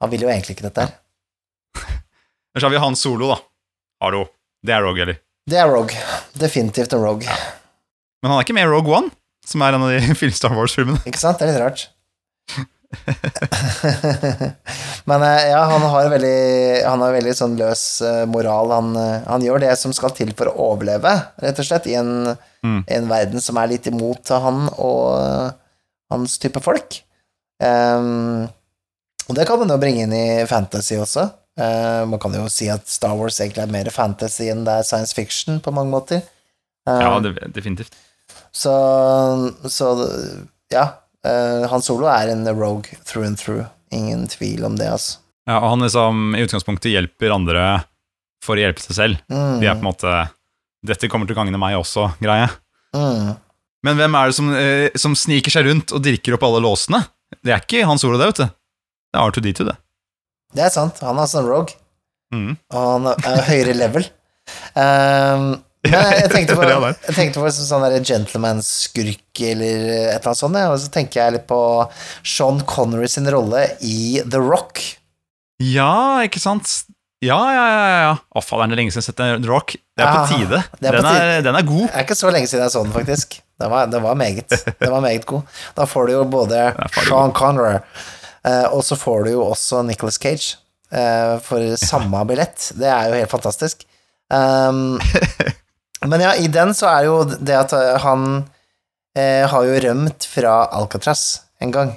Han 0.01 0.11
vil 0.13 0.23
jo 0.25 0.31
egentlig 0.31 0.57
ikke 0.57 0.67
dette 0.69 0.87
her. 0.87 0.95
Ellers 2.55 2.63
har 2.67 2.73
vi 2.73 2.81
Han 2.83 2.97
Solo, 2.99 3.31
da. 3.33 3.37
Hallo. 4.05 4.25
Det 4.65 4.73
er 4.75 4.83
Rogue, 4.85 5.03
eller? 5.05 5.17
Det 5.47 5.57
er 5.61 5.69
rogue. 5.71 5.95
Definitivt 6.35 6.91
en 6.97 7.03
rogue. 7.05 7.29
Men 8.21 8.31
han 8.33 8.39
er 8.39 8.43
ikke 8.43 8.55
med 8.57 8.65
i 8.67 8.71
Rogue 8.71 8.91
One, 8.97 9.13
som 9.47 9.61
er 9.63 9.77
en 9.77 9.85
av 9.85 9.93
de 9.95 10.31
Star 10.35 10.51
Wars-filmene. 10.57 10.99
Ikke 11.07 11.21
sant? 11.21 11.39
Det 11.39 11.47
er 11.47 11.53
litt 11.53 11.63
rart. 11.63 11.85
Men 15.07 15.23
eh, 15.23 15.47
ja, 15.51 15.61
han 15.71 15.81
har 15.81 16.09
veldig 16.11 16.83
Han 16.87 17.01
har 17.03 17.13
veldig 17.15 17.33
sånn 17.35 17.55
løs 17.59 17.83
eh, 18.05 18.23
moral. 18.29 18.71
Han, 18.75 18.91
eh, 18.99 19.23
han 19.27 19.43
gjør 19.45 19.63
det 19.63 19.73
som 19.79 19.93
skal 19.95 20.13
til 20.17 20.31
for 20.37 20.51
å 20.51 20.55
overleve, 20.73 21.13
rett 21.43 21.61
og 21.63 21.67
slett, 21.69 21.89
i 21.91 21.97
en, 21.99 22.35
Mm. 22.65 22.79
en 22.89 23.05
verden 23.07 23.39
som 23.39 23.55
er 23.61 23.67
litt 23.69 23.85
imot 23.87 24.27
han 24.33 24.63
og 24.81 25.53
hans 26.11 26.33
type 26.41 26.57
folk. 26.65 26.95
Ehm, 27.63 28.47
og 29.27 29.35
det 29.35 29.45
kan 29.47 29.59
man 29.59 29.69
jo 29.73 29.77
bringe 29.81 30.05
inn 30.05 30.13
i 30.15 30.45
fantasy 30.49 30.95
også. 30.99 31.27
Uh, 31.57 32.03
man 32.05 32.19
kan 32.21 32.35
jo 32.37 32.45
si 32.53 32.67
at 32.69 32.85
Star 32.87 33.15
Wars 33.17 33.39
egentlig 33.41 33.63
er 33.65 33.71
mer 33.73 33.89
fantasy 33.93 34.45
enn 34.51 34.61
det 34.67 34.75
er 34.79 34.85
science 34.85 35.15
fiction, 35.17 35.57
på 35.63 35.73
mange 35.73 35.89
måter. 35.91 36.21
Uh, 36.87 36.99
Ja, 37.01 37.19
det, 37.19 37.33
definitivt. 37.55 37.95
så, 38.53 38.73
så 39.65 39.89
ja. 40.73 40.85
Uh, 41.25 41.65
Han 41.71 41.81
Solo 41.83 42.07
er 42.07 42.29
en 42.31 42.45
rogue 42.55 42.99
through 43.03 43.25
and 43.27 43.39
through. 43.41 43.65
Ingen 43.91 44.27
tvil 44.27 44.63
om 44.67 44.75
det, 44.77 44.87
altså. 44.91 45.17
Ja, 45.47 45.61
og 45.63 45.69
han 45.71 45.83
liksom 45.85 46.35
i 46.35 46.43
utgangspunktet 46.43 46.91
hjelper 46.91 47.31
andre 47.33 47.65
for 48.43 48.59
å 48.59 48.61
hjelpe 48.61 48.83
seg 48.83 48.95
selv. 48.97 49.21
Mm, 49.31 49.59
De 49.61 49.67
er 49.67 49.75
på 49.79 49.83
en 49.83 49.89
måte 49.89 50.13
'Dette 50.85 51.09
kommer 51.09 51.25
til 51.27 51.35
å 51.35 51.39
gagne 51.39 51.57
meg 51.59 51.75
også'-greie. 51.79 52.49
mm. 52.95 53.35
Men 53.83 53.95
hvem 53.97 54.15
er 54.19 54.27
det 54.27 54.35
som, 54.35 54.47
som 54.99 55.15
sniker 55.15 55.51
seg 55.53 55.65
rundt 55.67 55.91
og 55.95 56.03
dirker 56.03 56.35
opp 56.35 56.43
alle 56.43 56.59
låsene? 56.63 56.99
Det 57.43 57.53
er 57.53 57.61
ikke 57.61 57.85
Hans 57.87 58.01
Solo, 58.01 58.17
det, 58.19 58.27
vet 58.31 58.41
du. 58.43 58.47
Det 59.17 59.23
er 59.23 59.31
R2D2, 59.33 59.65
det. 59.71 59.77
Det 60.55 60.63
er 60.67 60.73
sant. 60.73 60.99
Han 61.03 61.19
er 61.21 61.29
sånn 61.31 61.49
rogue, 61.49 61.75
Mm. 62.27 62.57
og 62.75 62.85
han 62.91 63.05
er 63.15 63.43
høyere 63.47 63.73
level. 63.77 64.07
Um, 64.77 65.57
jeg, 65.83 66.27
tenkte 66.31 66.55
på, 66.55 66.63
Det 66.63 66.75
det 66.79 66.91
jeg 67.09 67.15
tenkte 67.17 67.41
på 67.41 67.49
sånn 67.51 67.83
gentleman-skurk 68.07 69.41
eller 69.43 69.81
et 69.81 70.21
eller 70.21 70.29
annet 70.29 70.39
sånt, 70.39 70.59
og 70.61 70.77
så 70.79 70.91
tenker 70.93 71.19
jeg 71.19 71.35
litt 71.35 71.47
på 71.49 71.57
Sean 72.23 72.61
Connery 72.69 73.09
sin 73.11 73.27
rolle 73.33 73.65
i 73.83 74.21
The 74.23 74.39
Rock. 74.39 74.79
Ja, 75.59 76.21
ikke 76.23 76.39
sant? 76.39 76.69
Ja, 77.25 77.39
ja, 77.49 77.65
ja. 77.73 77.85
ja. 78.05 78.13
Å, 78.29 78.43
faen, 78.45 78.69
det 78.69 78.77
er 78.77 78.83
lenge 78.83 78.93
siden 78.93 79.01
jeg 79.01 79.09
har 79.09 79.33
sett 79.33 79.43
The 79.43 79.49
Rock. 79.51 79.75
Det 79.97 80.05
er 80.05 80.13
på 80.13 80.25
tide. 80.29 80.61
det 80.77 80.89
er 80.91 80.97
på 80.99 81.01
den, 81.01 81.11
er, 81.17 81.41
den 81.47 81.57
er 81.57 81.65
god. 81.65 81.85
Det 81.87 81.95
er 81.97 82.05
ikke 82.05 82.19
så 82.19 82.31
lenge 82.33 82.49
siden 82.51 82.63
jeg 82.63 82.75
så 82.75 82.83
den, 82.85 82.93
faktisk. 82.93 83.39
Det 83.57 83.69
var, 83.73 83.87
det 83.89 84.01
var 84.03 84.19
meget. 84.19 84.53
Det 84.83 84.89
var 84.93 85.01
meget 85.01 85.25
god. 85.25 85.57
Da 85.75 85.87
får 85.89 86.07
du 86.07 86.13
jo 86.13 86.23
både 86.29 86.67
Sean 86.99 87.33
Connery, 87.33 87.79
og 88.71 88.83
så 88.85 88.95
får 88.99 89.25
du 89.27 89.31
jo 89.35 89.43
også 89.49 89.81
Nicholas 89.87 90.17
Cage 90.21 90.55
eh, 90.91 91.37
for 91.43 91.63
samme 91.89 92.21
billett. 92.29 92.71
Det 92.77 92.87
er 92.91 93.09
jo 93.11 93.19
helt 93.21 93.31
fantastisk. 93.33 93.85
Um, 94.29 94.99
men 96.07 96.21
ja, 96.21 96.33
i 96.35 96.47
den 96.51 96.73
så 96.75 96.89
er 96.91 97.05
jo 97.07 97.21
det 97.27 97.55
at 97.55 97.73
eh, 97.77 97.95
han 98.03 98.25
eh, 99.17 99.45
har 99.49 99.63
jo 99.65 99.79
rømt 99.87 100.27
fra 100.29 100.59
Alcatraz 100.77 101.41
en 101.63 101.71
gang, 101.73 101.95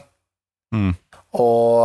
Mm. 0.73 0.93
og 1.35 1.83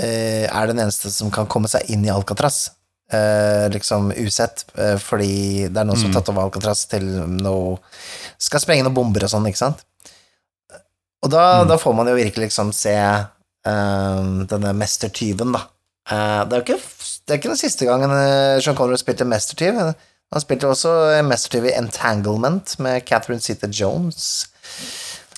eh, 0.00 0.46
er 0.48 0.70
den 0.70 0.78
eneste 0.80 1.10
som 1.12 1.28
kan 1.34 1.44
komme 1.52 1.68
seg 1.68 1.90
inn 1.92 2.06
i 2.06 2.12
Alcatraz. 2.12 2.70
Eh, 3.12 3.66
liksom 3.74 4.08
usett, 4.16 4.62
eh, 4.80 4.94
fordi 5.02 5.66
det 5.68 5.76
er 5.82 5.84
noen 5.84 5.98
som 5.98 6.08
har 6.08 6.14
Mm. 6.14 6.16
tatt 6.16 6.30
over 6.32 6.46
Alcatraz 6.46 6.86
til 6.88 7.04
noe 7.28 7.76
Skal 8.40 8.62
sprenge 8.64 8.86
noen 8.86 8.94
bomber 8.96 9.26
og 9.26 9.32
sånn, 9.34 9.44
ikke 9.50 9.60
sant? 9.60 9.84
Og 11.22 11.30
da, 11.30 11.62
Mm. 11.62 11.68
da 11.68 11.76
får 11.76 11.94
man 11.94 12.08
jo 12.08 12.14
virkelig 12.16 12.46
liksom 12.48 12.72
se 12.72 12.94
eh, 12.96 14.22
denne 14.50 14.72
mestertyven, 14.72 15.52
da. 15.52 15.66
Uh, 16.10 16.42
det 16.48 16.52
er 16.56 16.62
jo 16.62 16.64
ikke, 16.64 16.80
det 17.26 17.34
er 17.34 17.38
ikke 17.38 17.50
den 17.52 17.60
siste 17.60 17.86
gangen 17.86 18.10
eh, 18.10 18.58
Sean 18.64 18.74
Connery 18.74 18.96
spilte 18.98 19.24
mestertyv. 19.28 19.76
Han 20.32 20.40
spilte 20.42 20.66
også 20.70 21.22
mestertyv 21.26 21.66
i 21.68 21.74
Entanglement 21.76 22.72
med 22.82 23.04
Catherine 23.06 23.40
Zeta 23.42 23.68
Jones. 23.70 24.46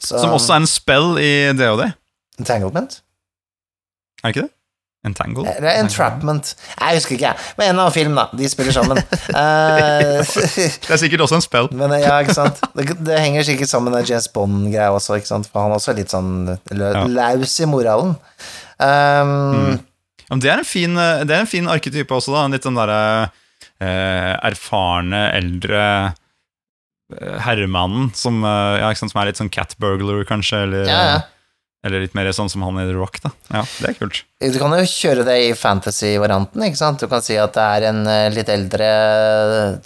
Så, 0.00 0.18
Som 0.20 0.30
også 0.36 0.52
er 0.54 0.62
en 0.62 0.66
spell 0.70 1.18
i 1.18 1.32
DOD. 1.56 1.84
Entanglement? 2.38 3.00
Er 4.22 4.28
det 4.28 4.36
ikke 4.36 4.46
det? 4.46 4.54
Entangle? 5.04 5.42
er 5.50 5.80
Entrapment. 5.80 6.52
Jeg 6.78 6.94
husker 7.00 7.16
ikke, 7.16 7.32
jeg. 7.32 7.36
Men 7.58 7.72
en 7.72 7.78
annen 7.80 7.92
film, 7.94 8.14
da. 8.14 8.28
De 8.38 8.48
spiller 8.48 8.72
sammen. 8.76 9.00
Eh, 9.42 10.20
Det 10.86 10.92
er 10.94 11.00
sikkert 11.00 11.24
også 11.26 11.38
en 11.40 11.44
spell. 11.44 11.68
men 11.74 11.90
eh, 11.96 12.04
ja, 12.04 12.18
ikke 12.22 12.36
sant. 12.36 12.60
Det, 12.78 12.86
det 13.02 13.18
henger 13.18 13.42
sikkert 13.48 13.68
sammen 13.72 13.92
med 13.96 14.06
James 14.08 14.28
Bond-greia 14.30 14.92
også, 14.94 15.16
ikke 15.18 15.30
sant. 15.32 15.48
For 15.50 15.64
han 15.64 15.72
er 15.74 15.80
også 15.80 15.94
litt 15.98 16.12
sånn 16.14 16.32
lø, 16.52 16.92
Ja. 16.94 17.04
laus 17.18 17.58
i 17.60 17.66
moralen. 17.70 18.14
Um, 18.78 19.32
Mm. 19.52 19.80
Ja, 20.30 20.36
det 20.40 20.48
er 20.50 20.58
en 20.62 20.64
fin, 20.64 20.96
eh, 20.96 21.24
det 21.28 21.34
er 21.36 21.40
en 21.44 21.50
fin 21.50 21.66
arketype 21.68 22.14
også, 22.14 22.32
da. 22.32 22.46
Litt 22.54 22.64
sånn 22.64 22.78
derre 22.78 23.00
eh, 23.82 24.32
erfarne, 24.48 25.26
eldre 25.36 26.14
herremannen 27.44 28.08
som, 28.16 28.38
ja, 28.44 28.88
som 28.96 29.10
er 29.20 29.28
litt 29.28 29.36
sånn 29.40 29.50
cat 29.52 29.74
burglar, 29.82 30.22
kanskje, 30.28 30.62
eller, 30.64 30.86
Ja, 30.88 31.02
ja. 31.10 31.18
Eller 31.82 32.04
litt 32.04 32.14
mer 32.14 32.30
sånn 32.34 32.50
som 32.50 32.62
han 32.62 32.78
i 32.78 32.86
The 32.86 32.94
Rock, 32.94 33.18
da. 33.24 33.32
Ja, 33.50 33.62
det 33.82 33.88
er 33.90 33.96
kult. 33.98 34.20
Du 34.38 34.58
kan 34.60 34.74
jo 34.76 34.82
kjøre 34.86 35.24
det 35.26 35.34
i 35.48 35.52
fantasy-varianten, 35.58 36.62
ikke 36.62 36.78
sant. 36.78 37.02
Du 37.02 37.10
kan 37.10 37.24
si 37.24 37.34
at 37.42 37.56
det 37.56 37.64
er 37.76 37.86
en 37.90 38.02
eh, 38.06 38.28
litt 38.34 38.50
eldre 38.52 38.90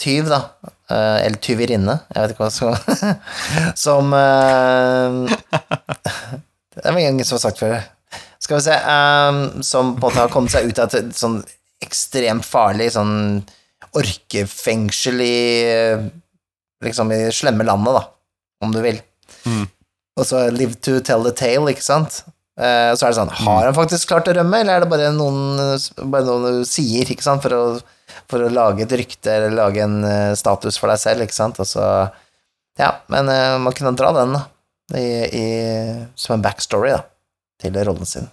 tyv, 0.00 0.28
da. 0.28 0.42
Eh, 0.92 1.18
eller 1.24 1.40
tyverinne, 1.42 1.96
jeg 2.12 2.22
vet 2.22 2.34
ikke 2.34 2.44
hva 2.44 2.52
som 2.54 2.76
Som 3.86 4.12
eh, 4.14 5.38
Det 6.76 6.84
er 6.84 6.92
vel 6.94 7.00
ingen 7.00 7.24
som 7.26 7.38
har 7.38 7.46
sagt 7.48 7.62
før. 7.64 7.80
Skal 8.38 8.60
vi 8.60 8.66
se 8.68 8.76
eh, 8.76 9.40
Som 9.66 9.96
på 9.96 9.98
en 9.98 10.04
måte 10.04 10.20
har 10.20 10.30
kommet 10.30 10.52
seg 10.54 10.68
ut 10.68 10.78
av 10.84 10.94
et 10.94 11.16
sånn 11.16 11.40
ekstremt 11.82 12.46
farlig 12.46 12.92
sånn 12.94 13.16
orkefengsel 13.96 15.24
i 15.24 15.40
eh, 15.72 16.06
Liksom 16.84 17.08
i 17.16 17.22
slemme 17.32 17.64
landet, 17.64 17.96
da, 17.96 18.02
om 18.60 18.72
du 18.74 18.82
vil. 18.84 18.98
Mm. 19.48 19.64
Og 20.16 20.24
så 20.24 20.46
live 20.52 20.78
to 20.80 20.98
tell 21.04 21.24
the 21.26 21.34
tale, 21.36 21.68
ikke 21.72 21.84
sant? 21.84 22.22
Eh, 22.56 22.90
så 22.96 23.04
er 23.04 23.12
det 23.12 23.18
sånn, 23.18 23.32
har 23.42 23.66
han 23.68 23.76
faktisk 23.76 24.08
klart 24.08 24.30
å 24.30 24.34
rømme, 24.38 24.62
eller 24.62 24.78
er 24.78 24.84
det 24.84 24.88
bare 24.88 25.10
noen, 25.12 25.58
bare 26.08 26.24
noen 26.24 26.62
sier, 26.64 27.08
ikke 27.12 27.24
sant, 27.24 27.42
for 27.44 27.52
å, 27.52 27.64
for 28.32 28.46
å 28.46 28.52
lage 28.52 28.86
et 28.86 28.94
rykte, 28.96 29.28
eller 29.28 29.52
lage 29.52 29.82
en 29.84 29.98
eh, 30.08 30.32
status 30.40 30.78
for 30.80 30.88
deg 30.88 31.02
selv, 31.02 31.26
ikke 31.26 31.36
sant, 31.36 31.60
og 31.60 31.68
så, 31.68 31.84
ja, 32.80 32.94
men 33.12 33.28
eh, 33.32 33.58
man 33.60 33.76
kunne 33.76 33.92
dra 33.98 34.14
den, 34.16 34.32
da, 34.38 34.46
i, 34.96 35.04
i, 35.36 35.44
som 36.16 36.38
en 36.38 36.46
backstory, 36.46 36.94
da, 36.94 37.02
til 37.60 37.76
rollen 37.76 38.08
sin. 38.08 38.30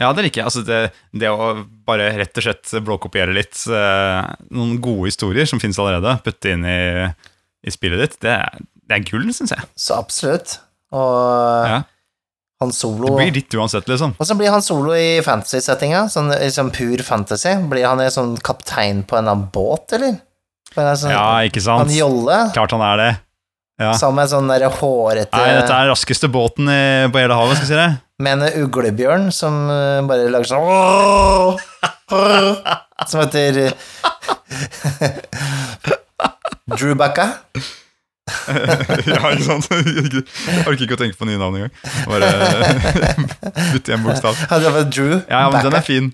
Ja, 0.00 0.10
det 0.16 0.26
liker 0.26 0.42
jeg. 0.42 0.50
Altså, 0.50 0.64
det, 0.66 0.80
det 1.16 1.30
å 1.30 1.52
bare 1.86 2.10
rett 2.18 2.36
og 2.40 2.44
slett 2.44 2.72
blåkopiere 2.82 3.34
litt 3.36 3.60
noen 3.68 4.78
gode 4.82 5.10
historier 5.10 5.46
som 5.46 5.60
finnes 5.62 5.78
allerede, 5.78 6.16
putte 6.24 6.54
inn 6.56 6.64
i, 6.66 7.06
i 7.62 7.72
spillet 7.72 8.00
ditt, 8.00 8.16
det, 8.24 8.34
det 8.88 8.96
er 8.96 9.04
gull, 9.06 9.28
syns 9.36 9.52
jeg. 9.54 9.68
Så 9.78 9.94
absolutt, 10.00 10.56
og 10.92 11.66
Ja. 11.68 11.82
Han 12.62 12.70
Det 12.70 13.10
blir 13.16 13.32
ditt 13.34 13.50
uansett, 13.58 13.88
liksom. 13.90 14.12
Og 14.20 14.26
så 14.28 14.34
blir 14.38 14.50
han 14.54 14.62
solo 14.62 14.92
i 14.94 15.18
fantasy-settinga, 15.26 16.04
sånn, 16.06 16.28
sånn 16.54 16.68
pur 16.70 17.00
fantasy. 17.02 17.56
Blir 17.66 17.82
han 17.88 17.98
en 18.00 18.10
sånn 18.14 18.36
kaptein 18.38 19.00
på 19.02 19.16
en 19.18 19.24
eller 19.24 19.32
annen 19.34 19.48
båt, 19.50 19.90
eller? 19.96 20.20
Sånn, 20.72 21.10
Ja, 21.10 21.42
ikke 21.42 21.58
sant? 21.60 21.88
Han 21.88 21.96
jolle, 21.96 22.36
Klart 22.54 22.70
han 22.70 22.80
er 22.86 22.96
det. 23.00 23.08
Ja. 23.82 23.96
sammen 23.98 24.14
med 24.20 24.28
sånn 24.30 24.46
der 24.52 24.62
hårete 24.70 25.32
Nei, 25.32 25.54
dette 25.56 25.72
er 25.72 25.88
den 25.88 25.90
raskeste 25.90 26.28
båten 26.30 26.68
i, 26.70 27.08
på 27.10 27.18
hele 27.18 27.34
havet, 27.34 27.56
skal 27.56 27.66
jeg 27.66 27.72
si 27.72 27.78
det. 27.80 27.90
Med 28.22 28.32
en 28.38 28.46
uglebjørn 28.62 29.32
som 29.34 29.56
eh, 29.72 29.98
bare 30.06 30.30
lager 30.30 30.46
sånn 30.46 31.58
Som 33.08 33.20
heter 33.24 33.58
Drewbacka. 36.76 37.26
ja, 39.10 39.18
ikke 39.32 39.44
sant? 39.44 39.66
Jeg 39.72 40.22
orker 40.62 40.84
ikke 40.86 40.96
å 40.96 41.00
tenke 41.00 41.18
på 41.18 41.26
nye 41.26 41.40
navn 41.40 41.58
engang. 41.58 41.72
Bare 42.06 42.28
bytte 43.72 43.96
en 43.96 44.04
bokstav. 44.06 44.38
Ja, 44.46 44.60
det 44.62 44.74
var 44.76 44.90
Drew 44.90 45.14
Ja, 45.16 45.46
men 45.50 45.64
den 45.66 45.78
er 45.78 45.86
fin. 45.86 46.10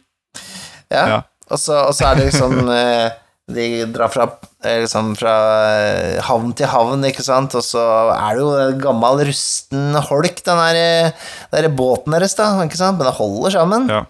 Ja. 0.88 1.04
Ja. 1.04 1.18
Og, 1.48 1.60
så, 1.60 1.76
og 1.88 1.96
så 1.96 2.08
er 2.08 2.18
det 2.18 2.28
liksom 2.30 2.68
eh, 2.78 3.08
De 3.52 3.68
drar 3.92 4.12
fra, 4.12 4.28
eh, 4.64 4.82
liksom 4.84 5.14
fra 5.20 5.34
eh, 5.76 6.18
havn 6.24 6.52
til 6.56 6.68
havn, 6.72 7.04
ikke 7.08 7.24
sant, 7.24 7.56
og 7.56 7.64
så 7.64 7.84
er 8.16 8.36
det 8.36 8.44
jo 8.44 8.52
en 8.56 8.82
gammel, 8.82 9.24
rusten 9.28 9.96
holk, 10.08 10.44
den 10.48 10.62
der, 10.64 11.24
der 11.52 11.72
båten 11.72 12.16
deres, 12.16 12.36
da, 12.40 12.54
ikke 12.64 12.80
sant, 12.80 13.00
men 13.00 13.08
det 13.08 13.16
holder 13.20 13.58
sammen. 13.60 13.90
Ja. 13.92 14.06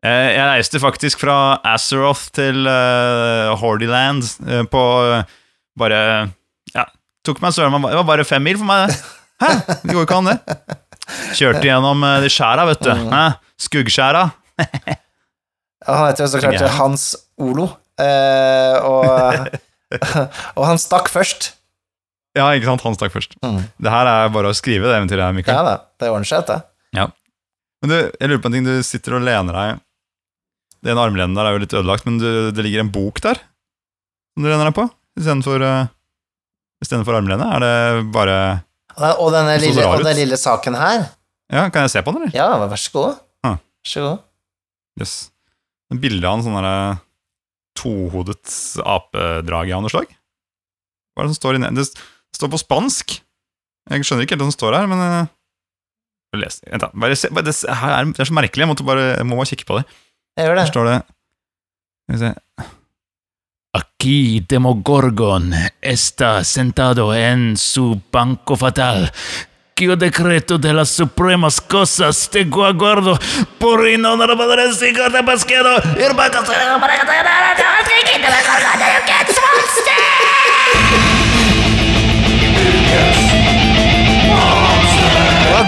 Jeg 0.00 0.44
reiste 0.48 0.80
faktisk 0.80 1.20
fra 1.20 1.58
Azeroth 1.74 2.30
til 2.32 2.64
uh, 2.64 3.52
Hordyland 3.60 4.24
på 4.72 4.84
uh, 5.04 5.34
bare 5.76 5.98
tok 7.26 7.40
meg 7.42 7.54
søren 7.56 7.76
Det 7.84 7.98
var 7.98 8.08
bare 8.08 8.26
fem 8.28 8.44
mil 8.44 8.58
for 8.60 8.68
meg, 8.68 8.90
det. 8.90 8.98
Hæ? 9.40 9.52
Det 9.84 9.94
går 9.94 10.06
ikke 10.06 10.18
an, 10.20 10.30
det. 10.30 10.58
Kjørte 11.38 11.62
gjennom 11.64 12.04
eh, 12.06 12.18
de 12.24 12.32
skjæra, 12.32 12.66
vet 12.68 12.82
du. 12.84 12.90
Hæ? 13.10 13.22
Skuggskjæra. 13.60 14.24
Han 15.88 16.02
heter 16.04 16.26
jo 16.26 16.28
så 16.28 16.40
klart 16.42 16.76
Hans 16.76 17.04
Olo, 17.40 17.70
eh, 18.00 18.76
og, 18.84 19.48
og 20.58 20.66
han 20.68 20.80
stakk 20.80 21.08
først. 21.12 21.54
Ja, 22.36 22.50
ikke 22.54 22.68
sant? 22.68 22.84
Han 22.84 22.96
stakk 22.98 23.14
først. 23.14 23.38
Mm. 23.42 23.62
Det 23.80 23.92
her 23.92 24.10
er 24.10 24.34
bare 24.34 24.52
å 24.52 24.56
skrive, 24.56 24.86
det 24.86 24.98
eventyret 25.00 25.24
her, 25.24 25.36
Mikael. 25.36 25.56
Ja 25.56 25.64
da, 25.66 25.76
det 26.00 26.12
ordner 26.12 26.28
seg, 26.28 26.52
Ja. 26.96 27.08
Men 27.80 27.92
du, 27.92 27.96
jeg 27.96 28.28
lurer 28.28 28.42
på 28.44 28.50
en 28.50 28.58
ting. 28.58 28.66
Du 28.68 28.84
sitter 28.84 29.16
og 29.16 29.22
lener 29.24 29.56
deg 29.56 29.78
Den 30.84 30.98
armlenen 31.00 31.32
der 31.36 31.48
er 31.48 31.54
jo 31.56 31.62
litt 31.62 31.72
ødelagt, 31.72 32.04
men 32.04 32.18
du, 32.20 32.28
det 32.52 32.64
ligger 32.66 32.84
en 32.84 32.92
bok 32.92 33.22
der 33.24 33.40
som 34.34 34.44
du 34.44 34.50
lener 34.50 34.68
deg 34.68 34.76
på 34.76 34.84
istedenfor 35.18 35.64
uh, 35.64 35.88
Istedenfor 36.80 37.18
armlenet. 37.18 37.44
Er 37.44 37.64
det 37.64 38.12
bare 38.14 38.36
Og 39.20 39.32
denne 39.34 39.58
lille, 39.60 39.84
og 39.86 40.04
den 40.04 40.16
lille 40.18 40.38
saken 40.40 40.76
her. 40.78 41.10
Ja, 41.50 41.66
kan 41.68 41.84
jeg 41.86 41.92
se 41.92 42.02
på 42.06 42.14
den, 42.14 42.28
eller? 42.28 42.36
Ja, 42.36 42.48
vær 42.70 42.80
så 42.80 42.92
god. 42.94 43.20
Ah. 43.44 43.58
Vær 43.58 43.92
så 43.92 44.04
god. 44.04 44.22
Jøss. 45.00 45.14
Yes. 45.14 45.14
En 45.90 46.00
bilde 46.02 46.26
av 46.28 46.38
en 46.38 46.44
sånn 46.46 46.56
derre 46.58 47.00
tohodet 47.80 48.54
apedrage 48.84 49.74
av 49.74 49.82
noe 49.82 49.92
slag? 49.92 50.10
Hva 51.14 51.24
er 51.24 51.28
det 51.28 51.34
som 51.34 51.40
står 51.40 51.58
inni 51.58 51.70
Det 51.74 51.86
står 52.38 52.52
på 52.52 52.62
spansk. 52.62 53.16
Jeg 53.90 54.06
skjønner 54.06 54.26
ikke 54.26 54.36
helt 54.36 54.44
hva 54.44 54.50
som 54.50 54.58
står 54.58 54.76
her, 54.78 54.90
men 54.90 55.00
uh, 55.02 55.30
les. 56.38 56.60
Vent, 56.66 56.84
da. 56.84 56.90
Bare 56.94 57.16
se, 57.18 57.30
bare, 57.34 57.48
det, 57.48 57.56
her 57.66 57.96
er, 57.96 58.12
det 58.12 58.22
er 58.22 58.30
så 58.30 58.36
merkelig. 58.36 58.62
Jeg, 58.62 58.70
måtte 58.70 58.86
bare, 58.86 59.08
jeg 59.16 59.26
må 59.26 59.40
bare 59.40 59.50
kikke 59.50 59.66
på 59.66 59.80
det. 59.80 59.86
Jeg 60.38 60.46
gjør 60.46 60.60
det. 60.60 60.66
Her 60.68 60.74
står 60.74 60.90
det 60.90 60.98
Skal 61.00 62.14
vi 62.14 62.22
se 62.22 62.76
Aquí 64.00 64.42
Demogorgon 64.48 65.52
está 65.82 66.42
sentado 66.42 67.14
en 67.14 67.54
su 67.58 68.00
banco 68.10 68.56
fatal. 68.56 69.12
Que 69.74 69.94
decreto 69.94 70.56
de 70.56 70.72
las 70.72 70.88
supremas 70.88 71.60
cosas 71.60 72.30
te 72.32 72.40
aguardo 72.40 73.18
por 73.58 73.86
y 73.86 73.98
no 73.98 74.16
la 74.16 74.34
padre 74.38 74.72
sigo 74.72 75.06
de 75.10 75.22
pesquero. 75.22 75.76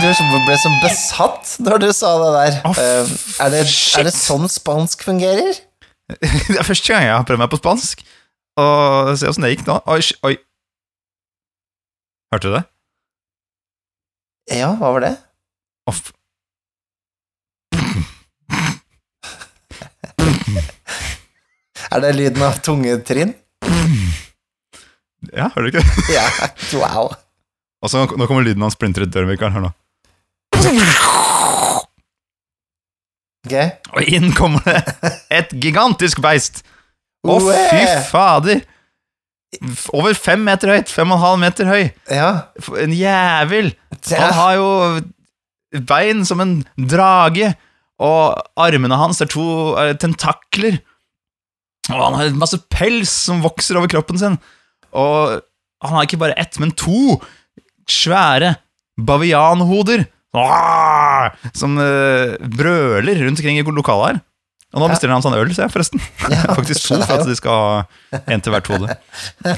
Du 0.00 0.38
ble 0.46 0.56
så 0.56 0.70
besatt 0.80 1.52
når 1.58 1.84
du 1.84 1.92
sa 1.92 2.14
det 2.16 2.32
der. 2.38 2.56
Eh, 2.80 3.12
er, 3.44 3.52
det, 3.52 3.60
er 3.68 4.08
det 4.08 4.16
sånn 4.16 4.48
spansk 4.48 5.04
fungerer? 5.04 5.60
Det 6.08 6.58
er 6.58 6.64
første 6.64 6.92
gang 6.92 7.06
jeg 7.06 7.12
har 7.12 7.28
prøvd 7.28 7.44
meg 7.44 7.52
på 7.52 7.60
spansk. 7.60 8.02
Og 8.60 9.14
se 9.16 9.28
åssen 9.30 9.44
det 9.46 9.54
gikk 9.54 9.64
nå. 9.68 9.78
Oi, 9.88 10.00
oi. 10.28 10.34
Hørte 12.32 12.48
du 12.48 12.52
det? 12.56 12.64
Ja, 14.58 14.70
hva 14.76 14.88
var 14.96 15.02
det? 15.06 15.14
Off. 15.88 16.00
Er 21.92 22.00
det 22.00 22.14
lyden 22.16 22.42
av 22.46 22.54
tunge 22.64 22.94
trinn? 23.04 23.34
Ja, 25.32 25.48
hører 25.54 25.66
du 25.66 25.68
ikke 25.70 25.82
det? 25.84 25.92
Ja, 26.14 26.24
wow. 26.80 27.06
Og 27.82 27.88
så 27.90 27.96
nå 28.06 28.26
kommer 28.26 28.42
lyden 28.46 28.64
av 28.64 28.70
splintret 28.74 29.12
dør, 29.12 29.26
Mikael. 29.28 29.52
Hør 29.54 29.62
nå. 29.66 29.70
Ok. 33.42 33.54
Og 33.98 34.02
inn 34.08 34.30
kommer 34.36 34.62
det 34.66 34.80
et 35.34 35.50
gigantisk 35.60 36.20
beist. 36.24 36.62
Å, 37.22 37.38
fy 37.70 37.82
fader! 38.10 38.62
Over 39.92 40.16
fem 40.16 40.40
meter 40.46 40.72
høyt. 40.72 40.90
Fem 40.90 41.10
og 41.12 41.18
en 41.18 41.24
halv 41.26 41.42
meter 41.42 41.68
høy. 41.68 41.82
Ja. 42.10 42.30
En 42.80 42.94
jævel. 42.96 43.72
Han 44.10 44.32
har 44.38 44.54
jo 44.58 44.70
bein 45.88 46.24
som 46.28 46.40
en 46.42 46.56
drage, 46.76 47.52
og 48.02 48.40
armene 48.60 48.98
hans 48.98 49.20
er 49.22 49.30
to 49.30 49.44
er 49.78 49.94
tentakler. 50.00 50.80
Og 51.92 52.00
han 52.00 52.18
har 52.18 52.34
masse 52.38 52.58
pels 52.72 53.12
som 53.28 53.42
vokser 53.44 53.78
over 53.78 53.90
kroppen 53.92 54.18
sin. 54.18 54.40
Og 54.96 55.38
han 55.82 55.96
har 55.96 56.08
ikke 56.08 56.20
bare 56.22 56.36
ett, 56.40 56.58
men 56.62 56.74
to 56.78 57.20
svære 57.90 58.56
bavianhoder 59.02 60.06
Ah! 60.32 61.28
som 61.52 61.74
eh, 61.76 62.38
brøler 62.56 63.18
rundt 63.20 63.40
omkring 63.42 63.58
i 63.60 63.64
lokalet 63.68 64.06
her. 64.14 64.20
Og 64.72 64.80
nå 64.80 64.86
bestiller 64.88 65.12
han 65.12 65.20
sånn 65.24 65.34
øl, 65.36 65.50
ser 65.52 65.66
jeg, 65.66 65.72
forresten. 65.74 66.00
Ja, 66.32 66.54
Faktisk 66.56 66.86
to, 66.88 66.96
for 67.04 67.20
at 67.20 67.28
de 67.28 67.34
skal 67.36 67.56
ha 67.60 67.84
en 68.32 68.40
til 68.44 68.52
hvert 68.54 68.68
hode. 68.72 68.86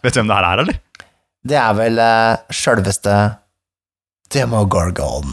Vet 0.00 0.14
du 0.14 0.18
hvem 0.22 0.30
det 0.30 0.36
her 0.38 0.46
er, 0.48 0.56
eller? 0.64 0.76
Det 1.50 1.56
er 1.60 1.72
vel 1.76 1.96
uh, 2.00 2.36
sjølveste 2.52 3.12
Demogorgon. 4.32 5.28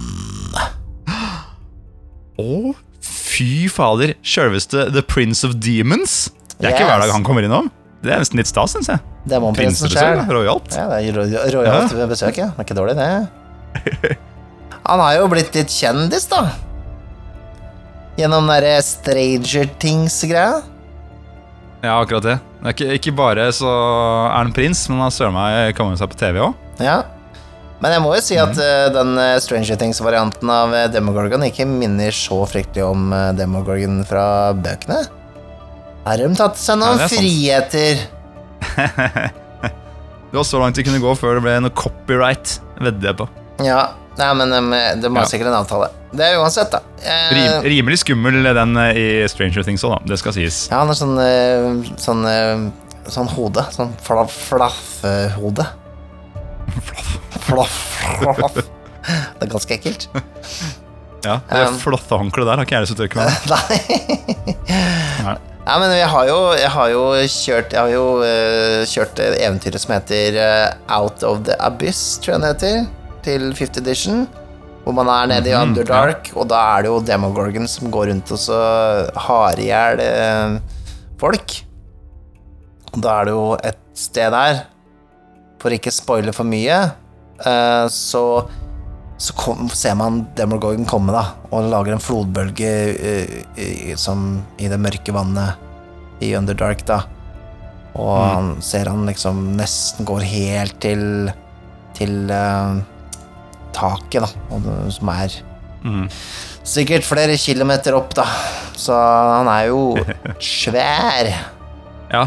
Å, 2.37 2.73
fy 3.03 3.67
fader. 3.71 4.13
Sjølveste 4.25 4.87
The 4.93 5.01
Prince 5.05 5.45
of 5.47 5.55
Demons. 5.63 6.27
Det 6.57 6.65
er 6.67 6.71
ikke 6.75 6.83
Yes. 6.85 6.91
hver 6.91 7.01
dag 7.05 7.11
han 7.15 7.25
kommer 7.27 7.45
innom. 7.45 7.65
Det 8.03 8.11
er 8.13 8.19
nesten 8.21 8.37
litt 8.39 8.49
stas, 8.49 8.71
syns 8.75 8.89
jeg. 8.91 8.99
Demonprinsen 9.29 9.89
sjøl. 9.91 10.19
rojalt. 10.31 10.69
Ja, 10.77 10.85
det 10.91 10.97
er 11.09 11.13
ro- 11.17 11.45
rojalt 11.61 11.91
besøk, 12.11 12.35
ja. 12.39 12.47
Det 12.53 12.59
er 12.61 12.65
ikke 12.67 12.77
dårlig, 12.77 12.95
det. 12.99 13.07
Han 14.87 14.99
har 15.03 15.13
jo 15.17 15.23
blitt 15.31 15.51
litt 15.57 15.71
kjendis, 15.73 16.25
da. 16.31 16.41
Gjennom 18.17 18.47
den 18.47 18.53
derre 18.55 18.77
Stranger 18.81 19.67
Things-greia. 19.79 20.61
Ja, 21.83 21.99
akkurat 22.01 22.23
det. 22.25 22.37
ikke, 22.71 22.87
ikke 22.97 23.13
bare 23.15 23.45
så 23.53 23.69
er 23.69 24.39
han 24.39 24.53
prins, 24.55 24.81
men 24.89 25.03
han 25.05 25.13
søren 25.13 25.35
meg 25.37 25.75
kommer 25.77 25.99
seg 25.99 26.09
på 26.09 26.17
TV 26.17 26.39
òg. 26.47 26.55
Ja. 26.81 27.03
Men 27.77 27.93
jeg 27.93 28.01
må 28.01 28.15
jo 28.15 28.23
si 28.25 28.39
at 28.41 28.57
uh, 28.57 28.87
den 28.89 29.11
eh, 29.21 29.35
Stranger 29.43 29.77
Things-varianten 29.77 30.49
av 30.49 30.73
eh, 30.73 30.87
Demogorgon 30.89 31.43
ikke 31.45 31.67
minner 31.69 32.09
så 32.15 32.39
fryktelig 32.49 32.81
om 32.87 33.11
Demogorgon 33.37 33.99
fra 34.09 34.23
bøkene. 34.57 35.03
Har 36.07 36.17
de 36.23 36.31
tatt 36.39 36.57
seg 36.57 36.79
noen 36.81 36.97
Ja, 36.97 37.05
er 37.05 37.13
friheter. 37.13 38.01
Det 40.27 40.35
var 40.35 40.43
så 40.43 40.59
langt 40.59 40.75
de 40.75 40.83
kunne 40.83 40.99
gå 40.99 41.13
før 41.15 41.37
det 41.37 41.43
ble 41.45 41.53
noe 41.63 41.71
copyright, 41.77 42.57
vedder 42.83 43.11
jeg 43.13 43.17
på. 43.21 43.27
Ja, 43.63 43.77
nei, 44.19 44.27
men 44.41 44.51
de, 44.51 44.59
de 44.99 45.07
har 45.13 45.21
Ja. 45.23 45.29
sikkert 45.29 45.47
en 45.53 45.55
avtale. 45.61 45.87
Det 46.17 46.25
er 46.25 46.39
uansett, 46.41 46.73
da. 46.73 46.81
Eh, 47.03 47.33
Rim, 47.35 47.67
rimelig 47.71 47.99
skummel 48.01 48.39
den 48.57 48.77
eh, 48.81 48.97
i 48.97 49.07
Stranger 49.29 49.65
Things 49.67 49.83
òg, 49.85 49.97
da. 49.97 50.13
Det 50.13 50.17
skal 50.21 50.33
sies. 50.35 50.63
Ja, 50.71 50.81
han 50.81 50.91
har 50.91 50.97
sånn 50.97 51.13
sånn, 51.17 51.83
sånn, 52.01 52.23
eh, 52.31 53.11
sånn 53.13 53.29
hode. 53.35 53.65
Sånn 53.75 53.93
fla, 54.03 54.25
flaffehode. 54.31 55.67
Flaff, 57.47 57.77
flaff. 58.21 58.57
Det 58.57 59.45
er 59.45 59.51
ganske 59.51 59.77
ekkelt. 59.77 60.09
Ja, 61.25 61.39
Det 61.49 61.67
Um, 61.67 61.77
flotte 61.81 62.17
håndkleet 62.19 62.47
der 62.47 62.59
har 62.59 62.65
ikke 62.67 62.77
jeg 62.77 62.85
lyst 62.85 62.95
til 62.95 62.99
å 62.99 63.07
tørke 63.07 63.17
meg. 63.17 63.29
Nei. 63.51 64.75
Nei. 65.25 65.37
Nei, 65.67 65.77
men 65.81 65.93
jeg 65.97 66.07
har 66.07 66.27
jo, 66.29 66.35
jeg 66.55 66.69
har 66.71 66.91
jo 66.93 67.01
kjørt 67.27 67.73
Jeg 67.75 67.81
har 67.81 67.89
jo 67.91 68.03
uh, 68.23 68.83
kjørt 68.87 69.19
eventyret 69.19 69.83
som 69.83 69.91
heter 69.97 70.37
uh, 70.39 70.99
Out 70.99 71.25
of 71.27 71.41
the 71.49 71.57
Abyss, 71.59 72.21
tror 72.23 72.37
jeg 72.37 72.43
det 72.45 72.51
heter, 72.53 72.85
til 73.25 73.49
50 73.51 73.81
edition. 73.83 74.21
Hvor 74.87 74.95
man 74.95 75.09
er 75.11 75.27
nede 75.27 75.49
i 75.51 75.53
Mhm, 75.53 75.73
Underdark, 75.73 76.29
og 76.39 76.47
da 76.47 76.61
er 76.77 76.85
det 76.85 76.91
jo 76.93 76.99
Demogorgon 77.03 77.67
som 77.67 77.91
går 77.91 78.07
rundt 78.07 78.31
og 78.31 78.39
så 78.39 78.59
har 79.27 79.59
i 79.59 79.65
hjel 79.67 79.99
eh, 79.99 80.53
folk. 81.19 81.57
Og 82.93 83.01
da 83.03 83.17
er 83.19 83.27
det 83.27 83.33
jo 83.35 83.57
et 83.67 83.81
sted 83.99 84.31
der, 84.31 84.61
for 85.59 85.75
ikke 85.75 85.91
spoile 85.91 86.31
for 86.31 86.47
mye, 86.47 86.79
eh, 87.43 87.85
så 87.91 88.23
så 89.17 89.33
kom, 89.33 89.67
ser 89.73 89.95
man 89.97 90.21
Demogorgon 90.37 90.85
komme 90.85 91.11
da, 91.11 91.23
og 91.51 91.67
lager 91.71 91.95
en 91.95 91.99
flodbølge 91.99 92.71
eh, 92.95 93.31
i, 93.57 93.95
som 93.97 94.43
i 94.61 94.69
det 94.69 94.77
mørke 94.79 95.11
vannet 95.11 96.21
i 96.21 96.35
Underdark, 96.37 96.85
da. 96.85 97.01
Og 97.97 98.13
han 98.21 98.51
ser 98.61 98.87
han 98.87 99.07
liksom 99.09 99.57
nesten 99.57 100.05
går 100.05 100.21
helt 100.21 100.79
til 100.79 101.31
til 101.97 102.29
eh, 102.29 102.77
taket, 103.77 104.25
da, 104.25 104.57
det, 104.65 104.77
som 104.97 105.13
er 105.13 105.37
Sikkert 106.67 107.05
flere 107.07 107.37
kilometer 107.39 107.95
opp, 107.95 108.11
da. 108.17 108.25
Så 108.75 108.91
han 108.97 109.47
er 109.47 109.69
jo 109.69 109.93
svær. 110.43 111.29
Ja. 112.11 112.25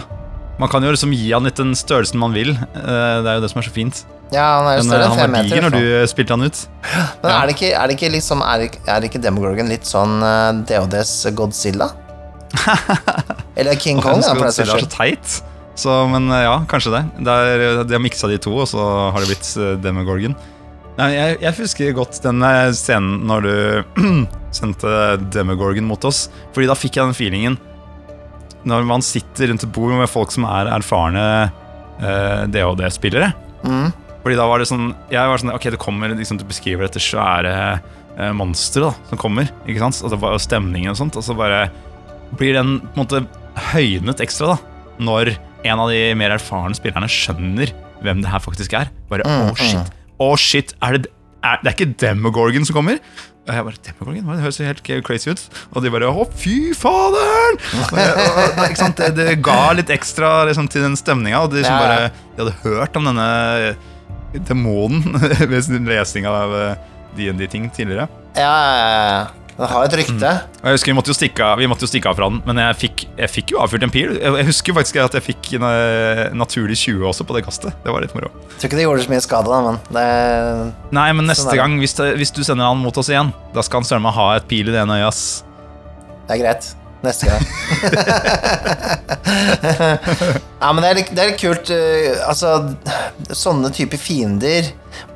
Man 0.61 0.69
kan 0.73 0.85
jo 0.85 0.93
liksom 0.93 1.13
gi 1.17 1.31
han 1.33 1.45
litt 1.49 1.57
den 1.61 1.75
størrelsen 1.77 2.21
man 2.21 2.33
vil. 2.37 2.55
Eh, 2.55 3.21
Det 3.25 3.29
er 3.29 3.37
jo 3.39 3.45
det 3.45 3.51
som 3.53 3.61
er 3.61 3.67
så 3.69 3.73
fint. 3.75 4.01
Ja, 4.31 4.47
han 4.61 4.69
er 4.71 4.79
jo 4.79 4.85
større 4.87 5.07
enn 5.11 5.19
fem 5.19 5.33
meter. 5.35 5.41
han 5.41 5.41
var 5.41 5.49
diger 5.51 5.65
når 5.67 6.05
du 6.05 6.11
spilte 6.13 6.37
han 6.37 6.45
ut. 6.47 6.59
Men 7.25 7.31
er 7.35 7.49
det 7.51 7.55
ikke, 7.57 7.71
er 7.75 7.89
det 7.91 7.97
ikke 7.99 8.11
liksom 8.15 8.43
Er, 8.47 8.65
det- 8.65 8.81
er 8.95 9.07
ikke 9.09 9.21
Demogorgon 9.25 9.69
litt 9.73 9.89
sånn 9.89 10.21
uh, 10.23 10.53
DODs 10.69 11.15
Godzilla? 11.37 11.89
Eller 13.61 13.77
King 13.81 14.01
Kong, 14.03 14.21
da, 14.23 14.35
for 14.35 14.47
den 14.49 14.55
saks 14.55 14.63
er 14.77 14.85
så 14.85 14.91
teit. 14.93 15.37
Så, 15.81 15.95
men 16.13 16.29
eh, 16.33 16.45
ja, 16.45 16.57
kanskje 16.69 16.93
det. 16.97 17.03
det 17.25 17.35
er, 17.35 17.83
de 17.89 17.97
har 17.97 18.03
miksa 18.05 18.29
de 18.31 18.37
to, 18.43 18.53
og 18.63 18.69
så 18.69 18.81
har 19.15 19.21
det 19.25 19.31
blitt 19.33 19.51
eh, 19.61 19.75
Demogorgon. 19.85 20.35
Nei, 21.01 21.09
jeg, 21.17 21.37
jeg 21.41 21.57
husker 21.63 21.95
godt 21.97 22.19
den 22.25 22.43
eh, 22.45 22.71
scenen 22.77 23.23
når 23.29 23.47
du 23.47 24.01
sendte 24.61 24.91
Demogorgon 25.33 25.87
mot 25.89 26.05
oss. 26.09 26.27
Fordi 26.55 26.69
da 26.69 26.77
fikk 26.79 26.99
jeg 26.99 27.09
den 27.09 27.17
feelingen 27.17 27.57
Når 28.69 28.85
man 28.89 29.05
sitter 29.07 29.49
rundt 29.49 29.65
et 29.65 29.73
bord 29.73 29.95
med 29.97 30.11
folk 30.11 30.35
som 30.35 30.45
er 30.51 30.69
erfarne 30.75 31.25
eh, 31.47 32.43
DHD-spillere. 32.53 33.31
Mm. 33.65 33.89
Fordi 34.21 34.37
da 34.37 34.47
var 34.51 34.61
det 34.61 34.69
sånn 34.69 34.91
Jeg 35.13 35.29
var 35.31 35.41
sånn 35.41 35.53
Ok, 35.55 35.67
det 35.73 35.81
kommer 35.81 36.13
liksom 36.17 36.39
Du 36.41 36.45
beskriver 36.49 36.85
dette 36.87 37.01
svære 37.01 37.55
eh, 37.79 38.33
monsteret 38.37 39.09
som 39.13 39.21
kommer. 39.21 39.49
Ikke 39.65 39.81
sant? 39.85 40.03
Og 40.05 40.13
det 40.13 40.21
var 40.21 40.35
jo 40.37 40.43
stemningen 40.45 40.93
og 40.93 40.99
sånt. 41.01 41.17
Og 41.17 41.25
så 41.25 41.37
bare 41.39 41.69
blir 42.37 42.55
den 42.59 42.77
på 42.83 42.93
en 42.95 43.01
måte 43.05 43.23
høynet 43.73 44.21
ekstra 44.23 44.53
da 44.53 44.59
når 45.01 45.33
en 45.65 45.81
av 45.81 45.89
de 45.91 46.03
mer 46.17 46.35
erfarne 46.35 46.77
spillerne 46.77 47.09
skjønner 47.11 47.73
hvem 48.05 48.21
det 48.21 48.29
her 48.33 48.43
faktisk 48.45 48.75
er. 48.77 48.91
Bare 49.09 49.25
Mm, 49.25 49.49
oh 49.49 49.57
shit. 49.57 49.97
Å, 50.21 50.31
shit. 50.37 50.75
Er 50.85 50.99
det, 50.99 51.11
er, 51.41 51.61
det 51.63 51.71
er 51.71 51.77
ikke 51.77 51.93
Demogorgon 52.03 52.67
som 52.69 52.77
kommer? 52.77 53.01
Og 53.49 53.55
jeg 53.57 53.67
bare 53.67 53.81
Demogorgon? 53.87 54.27
Det 54.29 54.45
høres 54.45 54.61
helt 54.63 54.91
crazy 55.07 55.33
ut. 55.33 55.43
Og 55.73 55.85
de 55.85 55.93
bare 55.95 56.11
Å, 56.13 56.27
fy 56.37 56.75
faderen! 56.77 57.61
Og 57.87 57.97
jeg, 58.03 58.27
og, 58.27 58.61
ikke 58.67 58.83
sant? 58.83 59.01
Det, 59.01 59.11
det 59.17 59.39
ga 59.47 59.63
litt 59.79 59.93
ekstra 59.95 60.45
liksom, 60.51 60.69
til 60.73 60.85
den 60.87 60.99
stemninga. 61.01 61.43
Og 61.47 61.55
de, 61.55 61.65
som 61.65 61.81
bare, 61.81 62.13
de 62.37 62.45
hadde 62.45 62.59
hørt 62.67 63.01
om 63.01 63.09
denne 63.09 63.31
demonen 64.47 65.19
ved 65.51 65.61
sin 65.67 65.89
lesing 65.89 66.29
av 66.29 66.55
eh, 66.55 66.89
D&D-ting 67.17 67.71
tidligere. 67.75 68.07
Ja, 68.37 68.53
ja, 68.53 68.89
ja. 69.09 69.40
Den 69.61 69.69
har 69.69 69.85
et 69.85 69.95
rykte. 70.01 70.31
Mm. 70.41 70.61
jeg 70.65 70.73
husker 70.79 70.89
Vi 70.91 70.97
måtte 70.97 71.13
jo 71.13 71.17
stikke 71.19 71.45
av, 71.45 71.59
vi 71.61 71.67
måtte 71.69 71.85
jo 71.85 71.91
stikke 71.91 72.09
av 72.09 72.17
fra 72.17 72.29
den, 72.33 72.39
men 72.49 72.57
jeg 72.63 72.77
fikk, 72.81 73.03
jeg 73.19 73.29
fikk 73.35 73.53
jo 73.53 73.59
avfyrt 73.61 73.85
en 73.85 73.93
pil. 73.93 74.15
Jeg, 74.17 74.47
husker 74.49 74.77
faktisk 74.79 74.97
at 75.03 75.17
jeg 75.19 75.27
fikk 75.27 75.51
en 75.59 75.67
eh, 75.69 76.23
naturlig 76.41 76.79
20 76.81 77.05
også 77.11 77.27
på 77.29 77.37
det 77.37 77.43
kastet. 77.45 77.77
Det 77.85 77.93
var 77.93 78.01
litt 78.05 78.15
moro. 78.17 78.31
Jeg 78.33 78.57
Tror 78.57 78.71
ikke 78.71 78.81
det 78.81 78.87
gjorde 78.87 79.05
så 79.05 79.13
mye 79.13 79.25
skade, 79.27 79.53
da, 79.53 79.61
men 79.69 79.77
det 79.93 80.07
Nei, 80.97 81.07
men 81.19 81.29
neste 81.29 81.45
Sånn 81.51 81.61
gang, 81.61 81.77
hvis, 81.85 81.95
det, 82.01 82.09
hvis 82.23 82.33
du 82.33 82.41
sender 82.47 82.71
han 82.73 82.81
mot 82.81 82.97
oss 83.05 83.13
igjen, 83.13 83.35
da 83.53 83.61
skal 83.67 83.83
han 83.83 83.89
søren 83.93 84.07
meg 84.09 84.17
ha 84.17 84.31
et 84.41 84.49
pil 84.51 84.65
i 84.69 84.73
det 84.75 84.81
ene 84.81 84.97
øyet, 85.03 85.09
ass. 85.13 85.23
Det 86.25 86.39
er 86.39 86.43
greit. 86.47 86.73
Neste 87.05 87.29
gang. 87.31 87.41
ja, 90.61 90.73
men 90.73 90.83
det 90.83 90.91
er, 90.91 90.99
litt- 91.01 91.13
det 91.17 91.23
er 91.23 91.31
litt 91.33 91.41
kult. 91.41 91.71
eh, 91.73 92.17
altså, 92.29 92.51
sånne 93.37 93.71
typer 93.75 94.01
fiender 94.01 94.69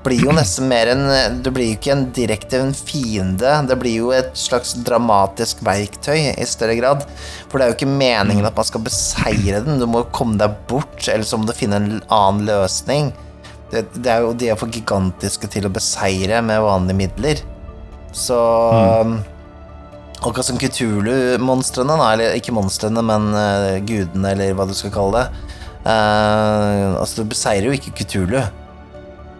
blir 0.05 0.25
jo 0.27 0.35
nesten 0.37 0.69
mer 0.71 0.91
enn 0.93 1.05
Det 1.43 1.53
blir 1.55 1.71
jo 1.71 1.77
ikke 1.79 1.93
en 1.95 2.07
direkte 2.15 2.61
en 2.61 2.75
fiende. 2.77 3.57
Det 3.69 3.77
blir 3.81 3.99
jo 3.99 4.13
et 4.17 4.33
slags 4.39 4.75
dramatisk 4.87 5.63
verktøy 5.67 6.31
i 6.33 6.49
større 6.49 6.77
grad. 6.79 7.05
For 7.49 7.59
det 7.59 7.67
er 7.67 7.73
jo 7.73 7.79
ikke 7.79 7.91
meningen 7.91 8.49
at 8.49 8.57
man 8.59 8.69
skal 8.69 8.85
beseire 8.87 9.63
den. 9.67 9.81
Du 9.83 9.89
må 9.91 10.05
komme 10.15 10.39
deg 10.41 10.57
bort, 10.71 10.99
eller 11.09 11.27
så 11.27 11.41
må 11.41 11.49
du 11.49 11.57
finne 11.57 11.81
en 11.81 11.93
annen 12.13 12.47
løsning. 12.49 13.13
Det, 13.73 13.87
det 13.99 14.11
er 14.13 14.25
jo 14.25 14.35
De 14.39 14.51
er 14.53 14.59
for 14.61 14.71
gigantiske 14.71 15.51
til 15.51 15.69
å 15.69 15.73
beseire 15.73 16.43
med 16.45 16.63
vanlige 16.65 17.01
midler. 17.01 17.47
Så 18.15 18.39
Akkurat 20.25 20.47
som 20.47 20.59
Kutulu-monstrene. 20.61 21.97
Eller 22.13 22.39
ikke 22.39 22.55
monstrene, 22.57 23.03
men 23.05 23.33
uh, 23.37 23.77
gudene, 23.85 24.33
eller 24.33 24.55
hva 24.57 24.69
du 24.69 24.75
skal 24.77 24.95
kalle 24.95 25.21
det. 25.25 25.49
Uh, 25.85 26.97
altså, 26.97 27.21
du 27.21 27.33
beseirer 27.35 27.69
jo 27.69 27.77
ikke 27.77 27.93
Kutulu. 28.01 28.39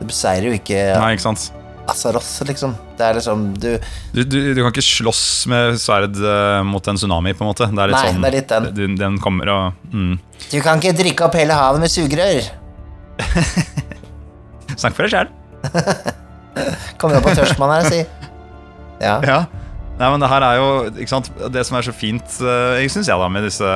Du 0.01 0.09
beseirer 0.09 0.49
jo 0.51 0.57
ikke 0.57 0.81
Nei, 0.99 1.13
ikke 1.17 1.27
sant? 1.29 1.51
Azaroth, 1.91 2.31
liksom. 2.49 2.73
Det 2.97 3.05
er 3.05 3.19
liksom 3.19 3.43
Du 3.61 3.69
Du, 4.15 4.23
du, 4.25 4.39
du 4.57 4.61
kan 4.63 4.71
ikke 4.73 4.85
slåss 4.85 5.25
med 5.53 5.79
sverd 5.81 6.17
eh, 6.17 6.61
mot 6.67 6.89
en 6.89 7.01
tsunami, 7.01 7.35
på 7.37 7.45
en 7.45 7.51
måte. 7.51 7.69
Det 7.69 7.83
er 7.83 7.93
litt 7.93 7.99
Nei, 7.99 8.13
sånn 8.13 8.25
det 8.25 8.31
er 8.31 8.37
litt 8.39 8.53
den. 8.55 8.69
Den, 8.79 8.97
den 9.01 9.19
kommer 9.23 9.53
og 9.53 9.91
mm. 9.93 10.15
Du 10.51 10.59
kan 10.65 10.81
ikke 10.81 10.95
drikke 10.97 11.27
opp 11.27 11.37
hele 11.39 11.57
havet 11.57 11.85
med 11.85 11.93
sugerør. 11.93 12.49
Snakk 14.81 14.97
for 14.97 15.07
deg 15.07 15.13
sjæl. 15.13 15.29
Kommer 17.01 17.19
opp 17.19 17.29
på 17.29 17.35
tørstmann 17.37 17.73
her 17.75 17.85
og 17.85 17.93
sier. 17.93 18.33
Ja. 19.03 19.15
Ja. 19.27 19.39
Nei, 19.99 20.09
men 20.09 20.23
det 20.23 20.31
her 20.31 20.45
er 20.47 20.59
jo 20.59 20.69
ikke 20.91 21.11
sant? 21.11 21.31
Det 21.55 21.63
som 21.67 21.79
er 21.79 21.87
så 21.87 21.95
fint, 21.95 22.37
jeg 22.79 22.91
syns 22.91 23.11
jeg, 23.11 23.19
da, 23.21 23.29
med 23.31 23.47
disse 23.47 23.71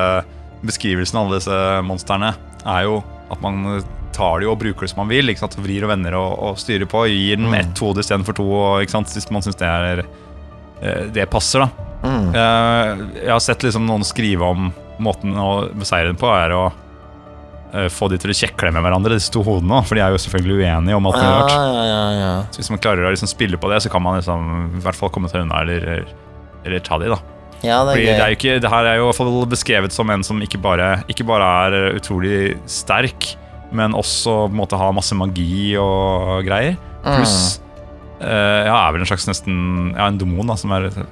beskrivelsene 0.67 1.21
av 1.21 1.29
alle 1.29 1.39
disse 1.39 1.59
monstrene, 1.87 2.33
er 2.67 2.87
jo 2.89 2.99
at 3.31 3.43
man 3.45 3.83
tar 4.19 4.41
det 4.41 4.49
jo 4.49 4.55
og 4.55 4.61
bruker 4.61 4.87
det 4.87 4.93
som 4.93 5.03
man 5.05 5.13
vil. 5.13 5.31
Vrir 5.59 5.87
og 5.87 5.93
vender 5.93 6.17
og, 6.19 6.33
og 6.51 6.59
styrer 6.61 6.89
på. 6.91 7.07
Gir 7.11 7.39
den 7.39 7.51
med 7.53 7.69
ett 7.69 7.85
hode 7.85 8.03
istedenfor 8.05 8.37
to, 8.39 8.49
hvis 8.83 9.31
man 9.35 9.45
syns 9.45 9.61
det 9.61 9.69
er 9.69 10.03
eh, 10.05 11.07
Det 11.15 11.29
passer, 11.31 11.65
da. 11.65 11.87
Mm. 12.03 12.29
Eh, 12.35 13.07
jeg 13.25 13.33
har 13.33 13.43
sett 13.43 13.65
liksom 13.67 13.87
noen 13.87 14.07
skrive 14.07 14.51
om 14.53 14.69
måten 15.03 15.35
å 15.39 15.69
beseire 15.79 16.11
den 16.11 16.19
på, 16.19 16.29
er 16.35 16.55
å 16.55 16.67
eh, 17.73 17.89
få 17.93 18.11
de 18.11 18.19
til 18.21 18.35
å 18.35 18.39
kjekle 18.41 18.73
med 18.75 18.85
hverandre, 18.85 19.19
disse 19.19 19.33
to 19.35 19.45
hodene. 19.47 19.81
For 19.87 19.99
de 19.99 20.05
er 20.05 20.15
jo 20.15 20.21
selvfølgelig 20.27 20.61
uenige 20.67 20.99
om 20.99 21.11
alt 21.11 21.19
mulig 21.19 21.33
har 21.33 21.43
rart. 21.43 21.57
ja, 21.57 21.89
ja, 21.89 22.05
ja. 22.19 22.37
Så 22.53 22.63
hvis 22.63 22.73
man 22.75 22.83
klarer 22.83 23.07
å 23.07 23.15
liksom 23.15 23.31
spille 23.31 23.61
på 23.61 23.71
det, 23.73 23.83
så 23.87 23.93
kan 23.93 24.05
man 24.05 24.21
liksom, 24.21 24.55
i 24.79 24.87
hvert 24.87 24.99
fall 24.99 25.15
komme 25.15 25.31
seg 25.31 25.47
unna 25.47 25.65
eller, 25.65 26.07
eller 26.65 26.87
ta 26.87 27.01
de. 27.03 27.11
da 27.15 27.21
ja, 27.59 27.81
det 27.83 27.97
Fordi 27.97 28.05
er 28.07 28.07
det, 28.07 28.15
er 28.15 28.21
gøy. 28.21 28.31
jo 28.31 28.39
ikke, 28.39 28.57
det 28.63 28.71
her 28.71 28.87
er 28.87 28.99
jo 28.99 29.03
i 29.03 29.09
hvert 29.09 29.19
fall 29.19 29.47
beskrevet 29.51 29.95
som 29.95 30.11
en 30.15 30.25
som 30.27 30.43
ikke 30.45 30.61
bare, 30.63 30.89
ikke 31.11 31.27
bare 31.27 31.49
er 31.67 31.97
utrolig 31.99 32.53
sterk, 32.71 33.33
men 33.75 33.97
også 33.97 34.35
på 34.47 34.53
en 34.53 34.61
måte 34.61 34.79
ha 34.81 34.91
masse 34.97 35.17
magi 35.17 35.75
og 35.81 36.47
greier. 36.47 36.79
Pluss 37.05 37.59
uh, 38.23 38.65
ja, 38.67 38.75
er 38.75 38.95
vel 38.95 39.05
en 39.05 39.09
slags 39.09 39.29
nesten 39.29 39.59
Ja, 39.95 40.09
en 40.09 40.19
demon, 40.21 40.49
da, 40.49 40.57
som 40.59 40.73
er 40.75 40.89
eh, 40.91 41.03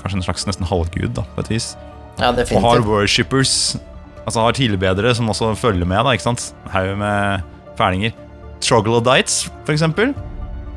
kanskje 0.00 0.18
en 0.20 0.26
slags 0.26 0.46
nesten 0.48 0.68
halvgud, 0.68 1.12
da, 1.18 1.26
på 1.34 1.44
et 1.44 1.52
vis. 1.54 1.72
Ja, 2.18 2.32
Og 2.32 2.64
har 2.64 2.82
worshippers, 2.82 3.76
altså 4.24 4.42
har 4.42 4.56
tilbedere 4.58 5.14
som 5.14 5.30
også 5.30 5.52
følger 5.58 5.86
med, 5.86 6.02
da, 6.02 6.16
ikke 6.16 6.26
sant? 6.26 6.48
Haug 6.72 6.96
med 6.98 7.46
fælinger. 7.78 8.16
Troglodytes, 8.64 9.44
for 9.62 9.76
eksempel. 9.76 10.16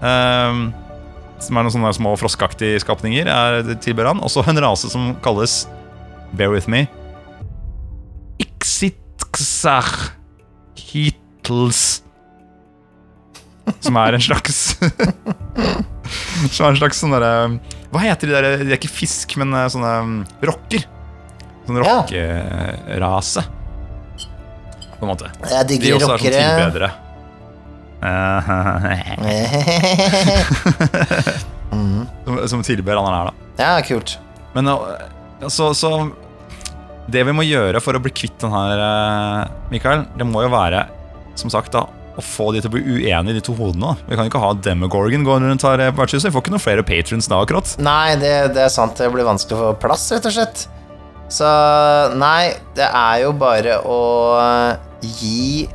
Um, 0.01 0.69
som 1.41 1.57
er 1.57 1.65
noen 1.65 1.73
sånne 1.73 1.93
små 1.97 2.13
froskeaktige 2.21 2.81
skapninger, 2.83 3.25
er 3.25 3.73
tilber 3.81 4.11
han. 4.11 4.21
Også 4.21 4.43
en 4.45 4.61
rase 4.61 4.91
som 4.93 5.15
kalles 5.25 5.63
Bear 6.37 6.53
with 6.53 6.69
me. 6.69 6.85
Ixitxar 8.41 9.89
Hitles. 11.51 12.01
Som 13.79 13.95
er 14.01 14.13
en 14.17 14.21
slags 14.23 14.55
Som 16.51 16.65
er 16.65 16.69
en 16.71 16.77
slags 16.79 16.97
sånn 16.99 17.11
derre 17.13 17.33
Hva 17.93 17.99
heter 18.01 18.27
de 18.27 18.33
der 18.33 18.43
De 18.63 18.71
er 18.71 18.77
ikke 18.79 18.89
fisk, 18.91 19.35
men 19.39 19.53
eh, 19.55 19.67
sånne 19.71 19.91
mm, 20.07 20.15
rocker. 20.49 20.81
Sånn 21.67 21.77
rockerase. 21.83 23.41
På 24.97 25.01
en 25.05 25.11
måte. 25.11 25.25
Jeg 25.45 25.63
De 25.69 25.75
også 25.93 26.09
også 26.09 26.15
er 26.15 26.17
sånn 26.17 26.25
tilbedere. 26.41 26.89
Mhm. 31.71 32.03
som, 32.25 32.35
som 32.51 32.59
tilber 32.67 32.97
han 32.99 33.05
her, 33.07 33.25
da. 33.29 33.33
Ja, 33.61 33.79
kult. 33.85 34.17
Men 34.51 34.67
uh, 34.67 34.75
så, 35.47 35.71
så 35.73 36.11
Det 37.07 37.23
vi 37.23 37.31
må 37.35 37.43
gjøre 37.47 37.79
for 37.79 37.95
å 37.95 37.99
bli 38.03 38.11
kvitt 38.11 38.35
den 38.43 38.51
her, 38.51 38.75
uh, 38.81 39.47
Mikael, 39.71 40.03
det 40.19 40.25
må 40.27 40.41
jo 40.43 40.49
være, 40.51 40.83
som 41.39 41.51
sagt, 41.53 41.73
da 41.75 41.87
å 42.19 42.23
få 42.23 42.49
de 42.51 42.61
til 42.61 42.71
å 42.71 42.73
bli 42.73 42.81
uenige, 42.83 43.37
de 43.37 43.43
to 43.45 43.55
hodene. 43.55 43.93
Vi 44.09 44.17
kan 44.19 44.27
ikke 44.27 44.41
ha 44.43 44.51
Demogorgon 44.57 45.25
gående 45.27 45.51
rundt 45.51 45.65
her 45.65 45.83
på 45.91 46.03
vertshuset. 46.03 46.29
Vi 46.29 46.35
får 46.35 46.43
ikke 46.43 46.53
noen 46.55 46.63
flere 46.63 46.85
patrons 46.87 47.29
da, 47.31 47.39
akkurat. 47.39 47.75
Nei, 47.83 48.15
det, 48.19 48.33
det 48.57 48.65
er 48.65 48.73
sant. 48.73 48.97
Det 48.99 49.09
blir 49.13 49.27
vanskelig 49.27 49.57
å 49.57 49.61
få 49.69 49.73
plass, 49.85 50.09
rett 50.13 50.27
og 50.27 50.35
slett. 50.35 50.65
Så 51.31 51.47
nei, 52.19 52.51
det 52.75 52.87
er 52.87 53.21
jo 53.23 53.31
bare 53.39 53.77
å 53.87 53.99
gi 54.99 55.69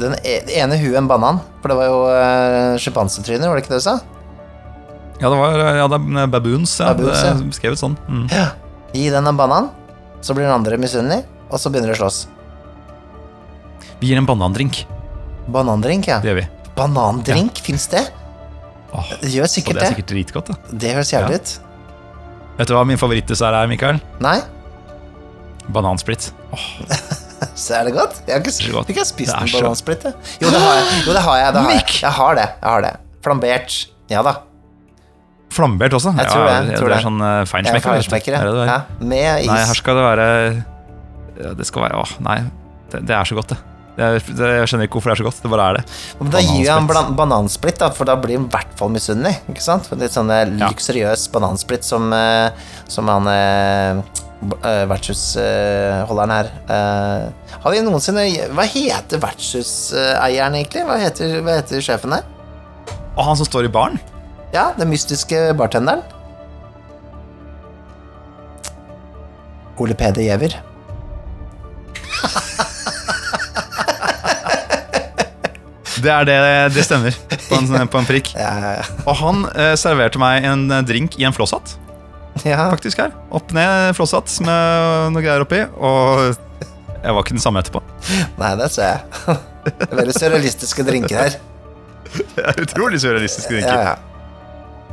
den 0.00 0.16
e- 0.24 0.46
ene 0.62 0.80
huet 0.80 0.96
en 1.02 1.10
banan. 1.10 1.42
For 1.60 1.72
det 1.72 1.76
var 1.76 1.90
jo 1.90 2.00
uh, 2.08 2.80
sjimpansetryner, 2.80 3.50
var 3.50 3.60
det 3.60 3.66
ikke 3.66 3.74
det 3.74 3.82
du 3.82 3.88
sa? 3.90 3.98
Ja, 5.20 5.28
det 5.28 5.36
var 5.36 5.60
ja, 5.60 5.84
det 5.92 6.00
er 6.00 6.32
baboons. 6.32 6.78
Ja, 6.80 6.94
Baboons, 6.94 7.20
det 7.20 7.28
er 7.28 7.44
beskrevet 7.50 7.82
sånn. 7.82 7.98
Mm. 8.08 8.24
Gi 8.96 9.10
den 9.12 9.28
en 9.28 9.36
banan, 9.36 9.68
så 10.24 10.32
blir 10.32 10.48
den 10.48 10.56
andre 10.56 10.80
misunnelig, 10.80 11.26
og 11.50 11.60
så 11.60 11.68
begynner 11.68 11.92
de 11.92 11.98
å 11.98 12.06
slåss. 12.06 12.22
Vi 14.00 14.08
gir 14.10 14.18
en 14.20 14.26
banandrink. 14.28 14.84
Banandrink, 15.50 16.06
ja. 16.08 16.20
Det 16.22 16.30
gjør 16.32 16.38
vi. 16.40 16.46
Banandrink, 16.76 17.58
fins 17.64 17.86
det? 17.92 18.04
Åh, 18.92 19.10
Det 19.20 19.30
gjør 19.34 19.46
sikkert 19.50 19.76
det 19.76 19.82
er 19.82 19.84
det. 19.84 19.90
sikkert 19.94 20.10
dritgodt. 20.14 20.46
da. 20.50 20.54
Det 20.84 20.94
høres 20.96 21.12
jævlig 21.12 21.36
ut. 21.40 21.52
Vet 22.58 22.68
du 22.68 22.74
hva 22.74 22.84
min 22.88 22.98
favorittdessert 23.00 23.54
er, 23.54 23.68
Mikael? 23.70 24.00
Nei? 24.20 24.38
Banansplitt. 25.70 26.30
Åh, 26.52 26.64
Så 27.56 27.74
er 27.78 27.86
det 27.88 27.94
godt? 27.96 28.18
Jeg 28.26 28.34
har 28.34 28.40
ikke, 28.42 28.52
Det 28.52 28.64
er 28.64 28.68
jeg 28.68 28.76
har 28.76 28.90
ikke 28.94 29.04
spist 29.08 29.30
Det 29.32 29.42
er 29.42 29.46
så- 29.52 29.60
banansplitt. 29.62 30.04
Jo, 30.42 30.50
det 30.50 30.60
har 30.60 30.74
jeg. 30.76 30.86
Jo, 31.06 31.12
det 31.16 31.22
har 31.24 31.36
jeg. 31.40 31.52
Det 31.54 31.60
har 31.62 31.70
jeg. 31.72 31.86
Jeg 32.02 32.12
har 32.18 32.34
det. 32.40 32.48
Jeg 32.60 32.68
har 32.70 32.82
det. 32.86 32.92
Flambert. 33.24 33.76
Ja 34.10 34.22
da. 34.26 34.34
Flambert 35.50 35.92
også? 35.96 36.12
Jeg 36.16 36.28
tror 36.30 36.44
det, 36.46 36.52
jeg 36.70 36.78
tror 36.78 36.88
det 36.88 36.94
det. 36.94 36.98
er 36.98 37.06
sånn 37.06 37.22
er 37.26 37.48
feinschmecker. 37.50 38.34
Er 38.38 38.44
det 38.46 38.52
det 38.54 38.64
er? 38.64 38.70
ja. 38.70 38.80
Med 39.00 39.40
is. 39.42 39.48
Nei, 39.50 39.58
her 39.70 39.74
skal 39.80 39.98
det 39.98 40.04
være 40.04 40.26
ja, 41.40 41.52
Det 41.58 41.66
skal 41.66 41.82
være 41.86 41.98
Åh, 42.04 42.12
nei. 42.26 42.36
Det, 42.92 43.00
det 43.06 43.16
er 43.16 43.24
så 43.30 43.34
godt, 43.38 43.48
det. 43.54 43.58
Er. 43.98 44.14
Jeg 44.22 44.68
skjønner 44.70 44.86
ikke 44.86 44.96
hvorfor 45.00 45.10
det 45.10 45.16
er 45.18 45.20
så 45.20 45.26
godt. 45.26 45.40
Det 45.42 45.50
bare 45.50 45.64
er 45.70 45.76
det. 45.80 45.82
Men 46.20 46.30
da 46.32 46.40
gir 46.40 46.62
jeg 46.64 46.70
han 46.72 46.86
Banansplitt. 46.86 47.16
banansplitt, 47.18 47.78
da, 47.82 47.88
for 47.90 48.04
da 48.08 48.14
blir 48.16 48.38
han 48.38 48.46
i 48.46 48.52
hvert 48.54 48.72
fall 48.78 48.88
misunnelig. 48.94 49.34
Ikke 49.50 49.64
sant? 49.64 49.86
For 49.90 49.96
Litt 50.00 50.14
sånn 50.14 50.30
eh, 50.30 50.44
Ja. 50.46 50.68
luksuriøs 50.70 51.26
banansplitt 51.34 51.84
som, 51.84 52.06
eh, 52.12 52.50
som 52.88 53.08
han 53.12 53.26
eh, 53.28 54.00
eh, 54.62 54.84
vertshusholderen 54.88 56.32
her. 56.32 56.52
Eh, 56.70 57.56
har 57.60 57.70
vi 57.74 57.82
noensinne 57.84 58.24
Hva 58.54 58.64
heter 58.64 59.20
vertshuseieren, 59.20 60.54
egentlig? 60.62 60.86
Hva 60.88 60.96
heter, 61.02 61.40
hva 61.44 61.58
heter 61.60 61.84
sjefen 61.84 62.12
her? 62.16 62.24
Og 63.18 63.24
han 63.26 63.36
som 63.36 63.44
står 63.50 63.66
i 63.68 63.74
baren? 63.74 63.98
Ja, 64.54 64.70
den 64.78 64.88
mystiske 64.88 65.50
bartenderen. 65.58 66.00
Ole 69.80 69.94
Peder 69.94 70.22
Giæver. 70.22 70.56
Det 76.00 76.10
er 76.12 76.26
det, 76.28 76.38
det 76.74 76.84
stemmer. 76.86 77.16
På 77.48 77.58
en, 77.60 77.88
på 77.92 78.00
en 78.00 78.08
prikk. 78.08 78.32
Ja, 78.38 78.50
ja, 78.62 78.72
ja. 78.80 78.84
Og 79.04 79.14
han 79.20 79.44
eh, 79.54 79.74
serverte 79.80 80.20
meg 80.22 80.46
en 80.48 80.66
eh, 80.70 80.82
drink 80.86 81.18
i 81.20 81.26
en 81.28 81.36
flosshatt, 81.36 81.76
ja. 82.44 82.68
faktisk 82.72 83.02
her. 83.02 83.14
Opp 83.34 83.52
ned 83.56 83.92
flosshatt 83.98 84.32
med 84.46 85.14
noe 85.16 85.24
greier 85.24 85.44
oppi. 85.44 85.62
Og 85.78 86.30
jeg 87.00 87.16
var 87.16 87.24
ikke 87.24 87.36
den 87.36 87.42
samme 87.42 87.62
etterpå. 87.64 87.82
Nei, 88.40 88.52
det 88.60 88.68
ser 88.74 88.94
jeg. 88.94 89.38
Det 89.64 89.88
er 89.90 89.98
Veldig 90.02 90.16
surrealistiske 90.16 90.86
drinker 90.88 91.24
her. 91.24 91.40
Det 92.10 92.44
er 92.44 92.62
utrolig 92.64 93.00
surrealistiske 93.02 93.58
drinker. 93.58 93.84
ja. 93.92 93.98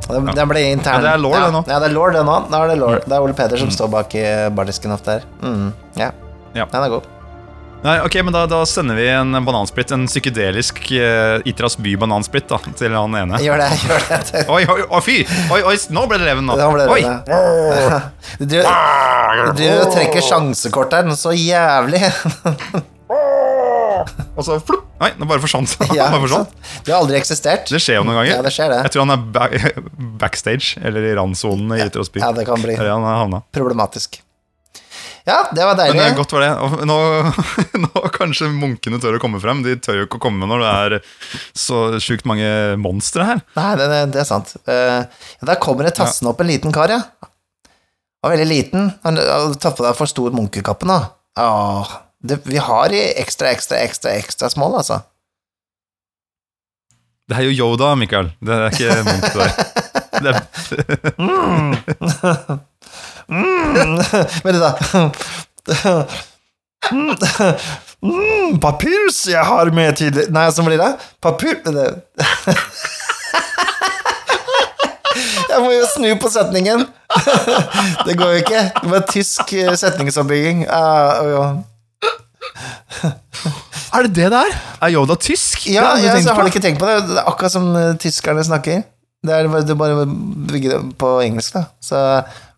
Det, 0.08 0.20
det 0.38 0.44
ble 0.48 0.62
intern. 0.72 1.02
Ja, 1.02 1.04
det 1.04 1.10
er 1.18 1.20
lår, 1.20 1.34
ja, 1.36 1.40
det 1.48 1.54
nå. 1.56 1.62
Ja, 1.68 1.78
det 1.82 1.88
er 1.90 1.94
lår, 1.98 2.14
det 2.16 2.22
nå. 2.28 2.36
Da 2.52 2.60
er 2.64 2.70
det 2.72 2.78
lår. 2.80 3.00
Det 3.04 3.16
er 3.18 3.26
Ole 3.26 3.36
Peder 3.36 3.60
som 3.60 3.72
står 3.74 3.90
bak 3.92 4.14
i 4.16 4.24
bardisken 4.56 4.94
ofte 4.96 5.18
her. 5.18 5.26
Mm, 5.42 5.72
ja. 6.00 6.12
Ja. 6.56 6.68
Den 6.72 6.86
er 6.86 6.94
god. 6.94 7.10
Nei, 7.84 8.02
ok, 8.02 8.16
men 8.26 8.34
da, 8.34 8.46
da 8.50 8.64
sender 8.66 8.98
vi 8.98 9.06
en 9.14 9.38
banansplitt, 9.46 9.92
en 9.94 10.08
psykedelisk 10.10 10.80
uh, 10.98 11.38
Itras 11.48 11.78
by 11.78 11.94
banansplitt, 12.02 12.50
da, 12.50 12.58
til 12.80 12.96
han 12.98 13.16
ene. 13.20 13.40
Gjør 13.44 13.62
det, 13.62 13.70
gjør 13.86 14.08
det. 14.10 14.44
Oi, 14.50 14.64
oi, 14.66 14.82
oi, 14.90 15.02
fy! 15.06 15.18
Oi, 15.54 15.62
oi, 15.62 15.76
nå 15.94 16.08
ble 16.10 16.20
det 16.20 16.28
leven, 16.32 16.50
nå. 16.50 16.58
Da 16.58 16.72
ble 16.74 16.88
det 16.88 16.98
oi! 16.98 17.02
det. 18.42 18.50
Du 18.50 18.58
du 19.62 19.66
og 19.78 19.94
trekker 19.94 20.26
sjansekort 20.26 20.98
her, 20.98 21.14
så 21.16 21.36
jævlig. 21.38 22.02
Og 24.38 24.46
så 24.46 24.58
flopp! 24.62 24.86
Nei, 24.98 25.12
det 25.14 25.30
bare 25.30 25.42
forsvant. 25.44 25.78
Ja. 25.98 26.10
Du 26.18 26.92
har 26.92 27.00
aldri 27.00 27.18
eksistert. 27.20 27.70
Det 27.70 27.82
skjer 27.82 28.00
jo 28.00 28.06
noen 28.08 28.20
ganger. 28.20 28.34
Ja, 28.36 28.44
det 28.46 28.54
skjer 28.56 28.74
det. 28.74 28.84
Jeg 28.88 28.96
tror 28.96 29.06
han 29.06 29.14
er 29.14 29.26
ba 29.34 29.50
backstage, 30.24 30.78
eller 30.82 31.06
i 31.06 31.14
randsonen 31.18 31.78
i 31.78 31.84
Itras 31.86 32.10
by. 32.14 32.26
Ja, 32.26 32.34
det 32.36 32.48
kan 32.50 32.62
bli 32.64 32.78
problematisk. 33.54 34.24
Ja, 35.28 35.42
det 35.52 35.60
var 35.68 35.76
Men 35.76 35.82
deilig. 35.82 36.00
det 36.00 36.06
er 36.08 36.16
godt 36.16 36.34
var 36.38 36.44
det. 36.46 36.52
Og 36.64 36.84
nå, 36.88 36.98
nå 37.84 38.04
kanskje 38.16 38.48
munkene 38.54 39.00
tør 39.04 39.18
å 39.18 39.20
komme 39.20 39.42
frem. 39.44 39.60
De 39.66 39.74
tør 39.84 40.00
jo 40.02 40.06
ikke 40.08 40.22
å 40.22 40.24
komme 40.24 40.48
når 40.48 40.64
det 40.64 40.70
er 40.72 40.96
så 41.58 41.82
sjukt 42.00 42.24
mange 42.30 42.48
monstre 42.80 43.26
her. 43.28 43.42
Nei, 43.60 43.72
det, 43.80 43.88
det, 43.92 44.00
det 44.16 44.22
er 44.24 44.30
sant. 44.30 44.54
Eh, 44.64 45.02
ja, 45.04 45.50
der 45.52 45.60
kommer 45.64 45.84
det 45.90 45.98
tassende 46.00 46.32
opp 46.32 46.40
en 46.46 46.48
liten 46.48 46.72
kar, 46.76 46.94
ja. 46.96 47.02
Han 47.28 48.32
var 48.32 48.38
veldig 48.38 48.48
liten. 48.50 48.88
Han 49.04 49.20
har 49.20 49.52
tatt 49.60 49.76
på 49.78 49.84
deg 49.86 50.00
for 50.00 50.10
stor 50.10 50.32
munkekappe 50.36 50.88
nå. 50.90 50.96
Åh, 51.44 51.92
det, 52.24 52.40
vi 52.48 52.58
har 52.64 52.96
i 52.96 53.04
ekstra, 53.22 53.52
ekstra, 53.54 53.84
ekstra, 53.84 54.16
ekstra 54.18 54.50
small, 54.56 54.80
altså. 54.80 55.02
Det 57.28 57.36
er 57.36 57.50
jo 57.50 57.52
Yoda, 57.60 57.92
Mikael. 58.00 58.32
Det 58.40 58.56
er 58.56 58.72
ikke 58.72 59.04
munk 59.04 59.28
der. 59.36 59.52
Det 60.18 60.32
er, 60.32 60.40
Mm. 61.20 61.76
Vent 64.46 64.62
da. 64.62 64.72
Mm, 67.98 68.60
papyrus 68.62 69.24
jeg 69.28 69.42
har 69.44 69.72
med 69.74 69.98
til 69.98 70.20
Nei, 70.32 70.46
sånn 70.54 70.68
blir 70.70 70.80
det. 70.82 70.94
Papyr... 71.24 71.60
Det. 71.66 71.90
Jeg 75.48 75.64
må 75.64 75.72
jo 75.74 75.86
snu 75.90 76.10
på 76.22 76.30
setningen. 76.30 76.84
Det 78.06 78.14
går 78.20 78.36
jo 78.36 78.42
ikke. 78.44 78.60
Det 78.84 78.92
var 78.92 79.06
tysk 79.10 79.54
eh, 79.58 79.74
setningsoppbygging. 79.80 80.68
Uh, 80.70 81.32
ja. 81.32 81.46
er 83.98 84.06
det 84.06 84.14
det 84.20 84.30
der? 84.36 84.54
Er 84.82 84.94
Yoda 84.94 85.18
tysk? 85.18 85.66
Ja, 85.66 85.96
Ja, 85.98 86.12
har 86.12 86.20
jeg 86.22 86.36
har 86.38 86.52
ikke 86.52 86.62
tenkt 86.62 86.80
på 86.84 86.90
det. 86.90 87.00
Det 87.10 87.18
er 87.18 87.26
akkurat 87.32 87.56
som 87.56 87.72
eh, 87.76 87.96
tyskerne 87.98 88.44
snakker. 88.46 88.86
Det 89.26 89.34
er 89.34 89.48
bare, 89.50 89.66
du 89.68 89.76
bare 89.76 90.06
bygger 90.52 90.78
det 90.78 90.98
på 91.02 91.10
engelsk, 91.22 91.54
da. 91.58 91.64
Så 91.82 92.02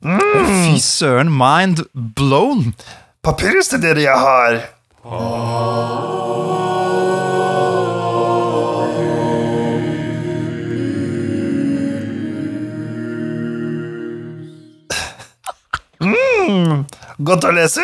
Fy 0.04 0.76
søren, 0.84 1.32
mind 1.32 1.86
blown. 2.16 2.74
Papyrus 3.24 3.68
til 3.72 3.82
dere 3.84 4.02
jeg 4.02 4.20
har. 4.20 4.62
Mm, 16.00 16.86
godt 17.28 17.48
å 17.48 17.52
lese. 17.56 17.84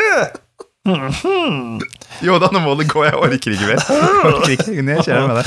Jo 2.23 2.37
da 2.39 2.47
nå 2.53 2.61
må 2.63 2.75
det 2.79 2.87
gå. 2.91 3.03
Jeg 3.07 3.17
orker 3.19 3.55
ikke 3.55 3.71
mer. 3.71 3.81
Jeg 3.89 4.29
orker 4.29 4.53
ikke. 4.55 4.77
Jeg 4.77 5.05
kjeder 5.07 5.27
med 5.27 5.35
det. 5.41 5.45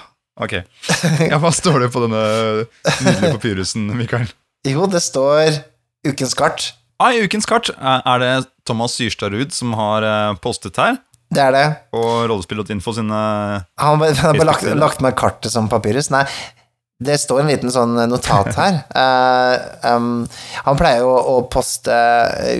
Ok. 0.40 0.56
Ja, 1.30 1.38
hva 1.42 1.50
står 1.54 1.84
det 1.84 1.90
på 1.94 2.02
denne 2.04 2.22
nydelige 3.04 3.34
papyrusen, 3.36 3.86
Mikael? 3.98 4.26
Jo, 4.66 4.86
det 4.90 5.02
står 5.04 5.60
Ukens 6.08 6.34
kart. 6.36 6.72
Ah, 7.00 7.12
I 7.14 7.24
ukens 7.26 7.46
kart 7.48 7.70
er 7.74 8.18
det 8.22 8.32
Thomas 8.68 8.94
Syrstad 8.96 9.32
Ruud 9.34 9.52
som 9.54 9.72
har 9.76 10.04
eh, 10.06 10.34
postet 10.42 10.76
her, 10.80 10.98
Det 11.34 11.42
er 11.42 11.52
det. 11.54 11.64
og 11.96 12.28
rollespill.info 12.30 12.92
sine 12.96 13.14
Han 13.14 13.88
har 13.88 13.96
bare, 14.02 14.14
han 14.20 14.28
har 14.30 14.38
bare 14.38 14.48
lagt, 14.50 14.68
lagt 14.78 15.00
med 15.04 15.16
kartet 15.18 15.50
som 15.52 15.66
papyrus. 15.68 16.10
Nei, 16.14 16.22
det 17.02 17.16
står 17.18 17.40
en 17.42 17.50
liten 17.50 17.72
sånn 17.74 17.96
notat 18.10 18.54
her. 18.58 18.80
Uh, 18.94 19.56
um, 19.90 20.24
han 20.64 20.76
pleier 20.78 21.02
jo 21.02 21.10
å 21.10 21.34
poste 21.50 21.94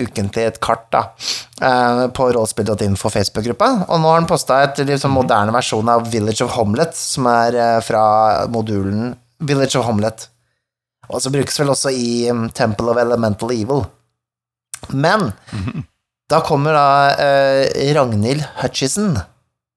ukentlig 0.03 0.43
et 0.49 0.59
kart 0.63 0.83
da, 0.91 1.01
uh, 1.63 2.01
på 2.11 2.27
rollspill.info 2.35 3.11
Facebook-gruppa, 3.13 3.69
og 3.87 4.01
nå 4.01 4.11
har 4.11 4.19
han 4.19 4.29
posta 4.29 4.59
et 4.65 4.81
sånn 4.99 5.15
moderne 5.15 5.55
versjon 5.55 5.89
av 5.91 6.09
Village 6.11 6.43
of 6.43 6.53
Homelet, 6.57 6.93
som 6.99 7.29
er 7.31 7.55
uh, 7.55 7.79
fra 7.85 8.03
modulen 8.51 9.13
Village 9.39 9.79
of 9.79 9.87
Homelet. 9.87 10.27
Og 11.07 11.23
så 11.23 11.31
brukes 11.31 11.59
vel 11.61 11.71
også 11.71 11.93
i 11.95 12.27
um, 12.33 12.47
Temple 12.51 12.91
of 12.91 12.99
Elemental 13.01 13.55
Evil. 13.55 13.85
Men 14.91 15.29
da 16.31 16.41
kommer 16.45 16.73
da 16.73 16.87
eh, 17.21 17.93
Ragnhild 17.95 18.43
Hutchison. 18.61 19.15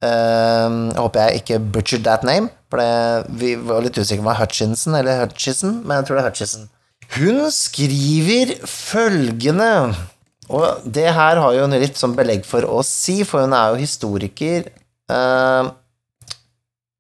Eh, 0.05 0.77
håper 0.97 1.27
jeg 1.27 1.43
ikke 1.43 1.59
butchered 1.75 2.07
that 2.07 2.25
name, 2.25 2.49
for 2.69 2.83
det, 2.83 3.39
vi 3.41 3.55
var 3.57 3.85
litt 3.85 3.97
usikre 3.97 4.21
på 4.21 4.27
om 4.27 4.29
det 4.29 4.35
var 4.35 4.41
Hutchinson 4.43 4.97
eller 4.99 5.23
Hutchison, 5.23 5.81
men 5.85 5.99
jeg 5.99 6.09
tror 6.09 6.19
det 6.19 6.23
er 6.23 6.29
Hutchison. 6.29 6.69
Hun 7.17 7.39
skriver 7.55 8.51
følgende 8.69 9.69
Og 10.53 10.83
det 10.85 11.07
her 11.17 11.41
har 11.41 11.57
hun 11.57 11.77
litt 11.81 11.97
sånn 11.97 12.17
belegg 12.17 12.45
for 12.49 12.65
å 12.69 12.83
si, 12.85 13.23
for 13.25 13.45
hun 13.45 13.57
er 13.57 13.73
jo 13.73 13.83
historiker. 13.83 14.69
Uh, 15.09 15.73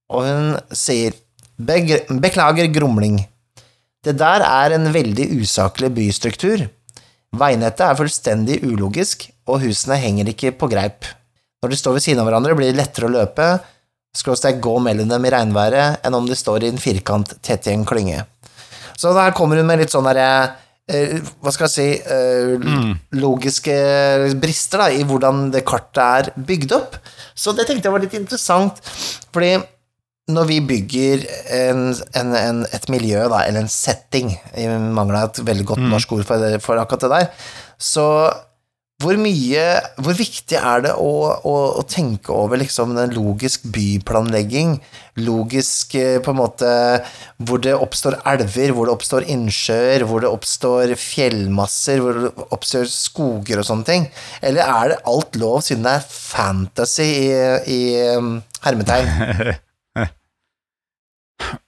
og 0.08 0.24
hun 0.24 0.54
sier 0.72 1.16
Beklager 1.58 2.68
grumling. 2.70 3.18
Det 4.04 4.14
der 4.20 4.44
er 4.46 4.76
en 4.76 4.92
veldig 4.94 5.24
usaklig 5.40 5.90
bystruktur. 5.96 6.68
Veinettet 7.34 7.82
er 7.82 7.96
fullstendig 7.98 8.60
ulogisk, 8.62 9.26
og 9.50 9.64
husene 9.64 9.98
henger 9.98 10.30
ikke 10.30 10.52
på 10.60 10.68
greip. 10.70 11.08
Når 11.58 11.72
de 11.72 11.78
står 11.80 11.96
ved 11.96 12.04
siden 12.04 12.22
av 12.22 12.28
hverandre, 12.28 12.54
blir 12.54 12.70
det 12.70 12.78
lettere 12.78 13.08
å 13.08 13.12
løpe, 13.16 13.48
skråstrek 14.18 14.60
gå 14.62 14.76
mellom 14.82 15.10
dem 15.10 15.26
i 15.26 15.32
regnværet, 15.32 16.02
enn 16.04 16.16
om 16.18 16.26
de 16.28 16.36
står 16.38 16.66
i 16.66 16.72
en 16.72 16.82
firkant 16.82 17.36
tett 17.44 17.68
i 17.68 17.74
en 17.74 17.86
klynge. 17.88 18.24
Så 18.98 19.14
der 19.14 19.34
kommer 19.36 19.60
hun 19.60 19.68
med 19.68 19.78
litt 19.82 19.94
sånn 19.94 20.08
derre 20.08 20.28
eh, 20.90 21.20
Hva 21.38 21.52
skal 21.54 21.68
jeg 21.68 21.74
si 21.76 21.88
eh, 22.02 22.94
Logiske 23.14 23.76
brister 24.42 24.82
da, 24.82 24.88
i 24.90 25.06
hvordan 25.06 25.52
det 25.54 25.62
kartet 25.68 26.02
er 26.02 26.30
bygd 26.34 26.74
opp. 26.74 26.98
Så 27.38 27.54
det 27.54 27.68
tenkte 27.68 27.86
jeg 27.86 27.94
var 27.94 28.02
litt 28.02 28.16
interessant, 28.18 28.80
fordi 29.30 29.54
når 30.28 30.48
vi 30.50 30.58
bygger 30.60 31.22
en, 31.56 31.86
en, 32.18 32.34
en, 32.36 32.58
et 32.74 32.90
miljø, 32.92 33.22
da, 33.32 33.46
eller 33.46 33.64
en 33.64 33.70
setting, 33.72 34.34
i 34.60 34.66
mangel 34.68 35.16
av 35.16 35.30
et 35.30 35.40
veldig 35.46 35.64
godt 35.70 35.86
norsk 35.88 36.18
ord 36.18 36.26
for, 36.28 36.58
for 36.60 36.82
akkurat 36.82 37.06
det 37.06 37.12
der, 37.14 37.46
så 37.80 38.04
hvor 38.99 39.18
mye 39.20 39.64
Hvor 40.03 40.16
viktig 40.18 40.59
er 40.59 40.82
det 40.82 40.92
å, 40.99 41.11
å, 41.46 41.55
å 41.78 41.82
tenke 41.86 42.32
over 42.34 42.59
liksom 42.59 42.96
den 42.96 43.12
logisk 43.14 43.66
byplanlegging, 43.74 44.78
logisk 45.22 45.94
eh, 45.99 46.16
på 46.22 46.32
en 46.32 46.40
måte 46.40 46.70
Hvor 47.38 47.62
det 47.62 47.76
oppstår 47.78 48.18
elver, 48.26 48.72
hvor 48.74 48.88
det 48.88 48.96
oppstår 48.96 49.28
innsjøer, 49.30 50.03
hvor 50.09 50.24
det 50.24 50.32
oppstår 50.32 50.94
fjellmasser, 50.99 52.03
hvor 52.03 52.18
det 52.18 52.32
oppstår 52.49 52.88
skoger 52.90 53.62
og 53.62 53.68
sånne 53.68 53.86
ting? 53.86 54.09
Eller 54.42 54.66
er 54.66 54.94
det 54.94 55.03
alt 55.12 55.38
lov 55.38 55.62
siden 55.66 55.86
det 55.86 55.94
er 56.01 56.09
fantasy 56.09 57.07
i, 57.07 57.28
i 57.70 57.80
um, 58.18 58.40
hermetegn? 58.66 59.07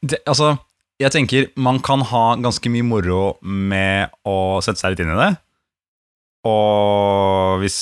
det, 0.03 0.19
Altså, 0.27 0.57
Jeg 1.01 1.15
tenker 1.15 1.47
man 1.55 1.79
kan 1.79 2.03
ha 2.11 2.25
ganske 2.43 2.75
mye 2.75 2.85
moro 2.85 3.23
med 3.41 4.11
å 4.27 4.59
sette 4.65 4.83
seg 4.83 4.97
litt 4.97 5.05
inn 5.07 5.15
i 5.15 5.21
det. 5.21 5.31
Og 6.49 7.61
hvis 7.61 7.79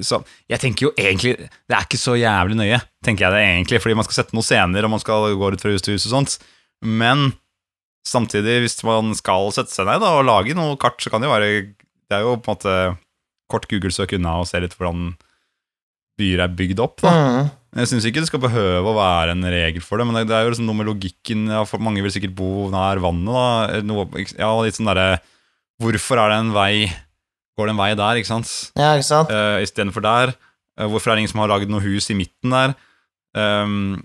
så, 0.00 0.18
Jeg 0.48 0.58
tenker 0.62 0.88
jo 0.88 0.92
egentlig 0.98 1.36
Det 1.36 1.76
er 1.76 1.84
ikke 1.84 2.00
så 2.00 2.16
jævlig 2.18 2.56
nøye, 2.58 2.80
tenker 3.04 3.26
jeg 3.26 3.34
det 3.36 3.42
egentlig, 3.44 3.80
fordi 3.84 3.98
man 3.98 4.06
skal 4.08 4.16
sette 4.20 4.36
noen 4.36 4.46
scener, 4.46 4.86
og 4.86 4.94
man 4.94 5.02
skal 5.02 5.28
gå 5.36 5.52
ut 5.52 5.62
fra 5.62 5.74
hus 5.74 5.84
til 5.84 5.96
hus 5.96 6.08
og 6.08 6.14
sånt. 6.14 6.36
Men 6.80 7.34
samtidig, 8.08 8.62
hvis 8.64 8.80
man 8.86 9.12
skal 9.18 9.52
sette 9.54 9.74
seg 9.74 9.88
ned 9.88 10.00
da, 10.02 10.14
og 10.18 10.26
lage 10.28 10.56
noe 10.56 10.78
kart, 10.80 10.98
så 11.02 11.12
kan 11.12 11.20
det 11.20 11.28
jo 11.28 11.34
være 11.36 11.50
Det 12.10 12.16
er 12.16 12.24
jo 12.24 12.38
på 12.40 12.48
en 12.50 12.56
måte 12.56 12.76
kort 13.50 13.68
Google-søk 13.70 14.14
unna 14.16 14.38
og 14.40 14.48
se 14.48 14.62
litt 14.62 14.76
hvordan 14.78 15.12
byer 16.20 16.44
er 16.44 16.54
bygd 16.54 16.80
opp. 16.82 17.00
da 17.04 17.14
Mm. 17.14 17.50
Jeg 17.70 17.86
syns 17.86 18.06
ikke 18.08 18.18
det 18.18 18.26
skal 18.26 18.42
behøve 18.42 18.82
å 18.82 18.96
være 18.96 19.30
en 19.36 19.46
regel 19.46 19.82
for 19.84 20.00
det, 20.00 20.06
men 20.08 20.26
det, 20.26 20.34
er 20.34 20.42
jo 20.42 20.50
liksom 20.50 20.66
noe 20.66 20.80
med 20.80 20.88
logikken 20.88 21.44
ja, 21.46 21.60
for 21.62 21.78
Mange 21.78 22.02
vil 22.02 22.10
sikkert 22.10 22.34
bo 22.34 22.66
nær 22.72 22.98
vannet, 22.98 23.30
da. 23.30 23.82
Noe, 23.86 24.08
ja, 24.34 24.48
litt 24.58 24.74
sånn 24.74 24.90
derre 24.90 25.20
Hvorfor 25.80 26.18
er 26.18 26.32
det 26.32 26.40
en 26.40 26.50
vei 26.56 26.72
Går 27.60 27.68
det 27.68 27.76
en 27.76 27.82
vei 27.82 27.90
der, 27.92 28.20
ikke 28.20 28.30
sant? 28.30 28.48
Ja, 28.80 28.94
ikke 28.96 29.10
sant? 29.10 29.32
Uh, 29.32 29.60
Istedenfor 29.60 30.04
der. 30.06 30.32
Uh, 30.80 30.86
hvorfor 30.88 31.12
er 31.12 31.18
det 31.18 31.26
ingen 31.26 31.34
som 31.34 31.42
har 31.44 31.52
lagd 31.52 31.68
noe 31.68 31.84
hus 31.84 32.08
i 32.08 32.16
midten 32.16 32.56
der? 32.56 32.72
Um, 33.36 34.00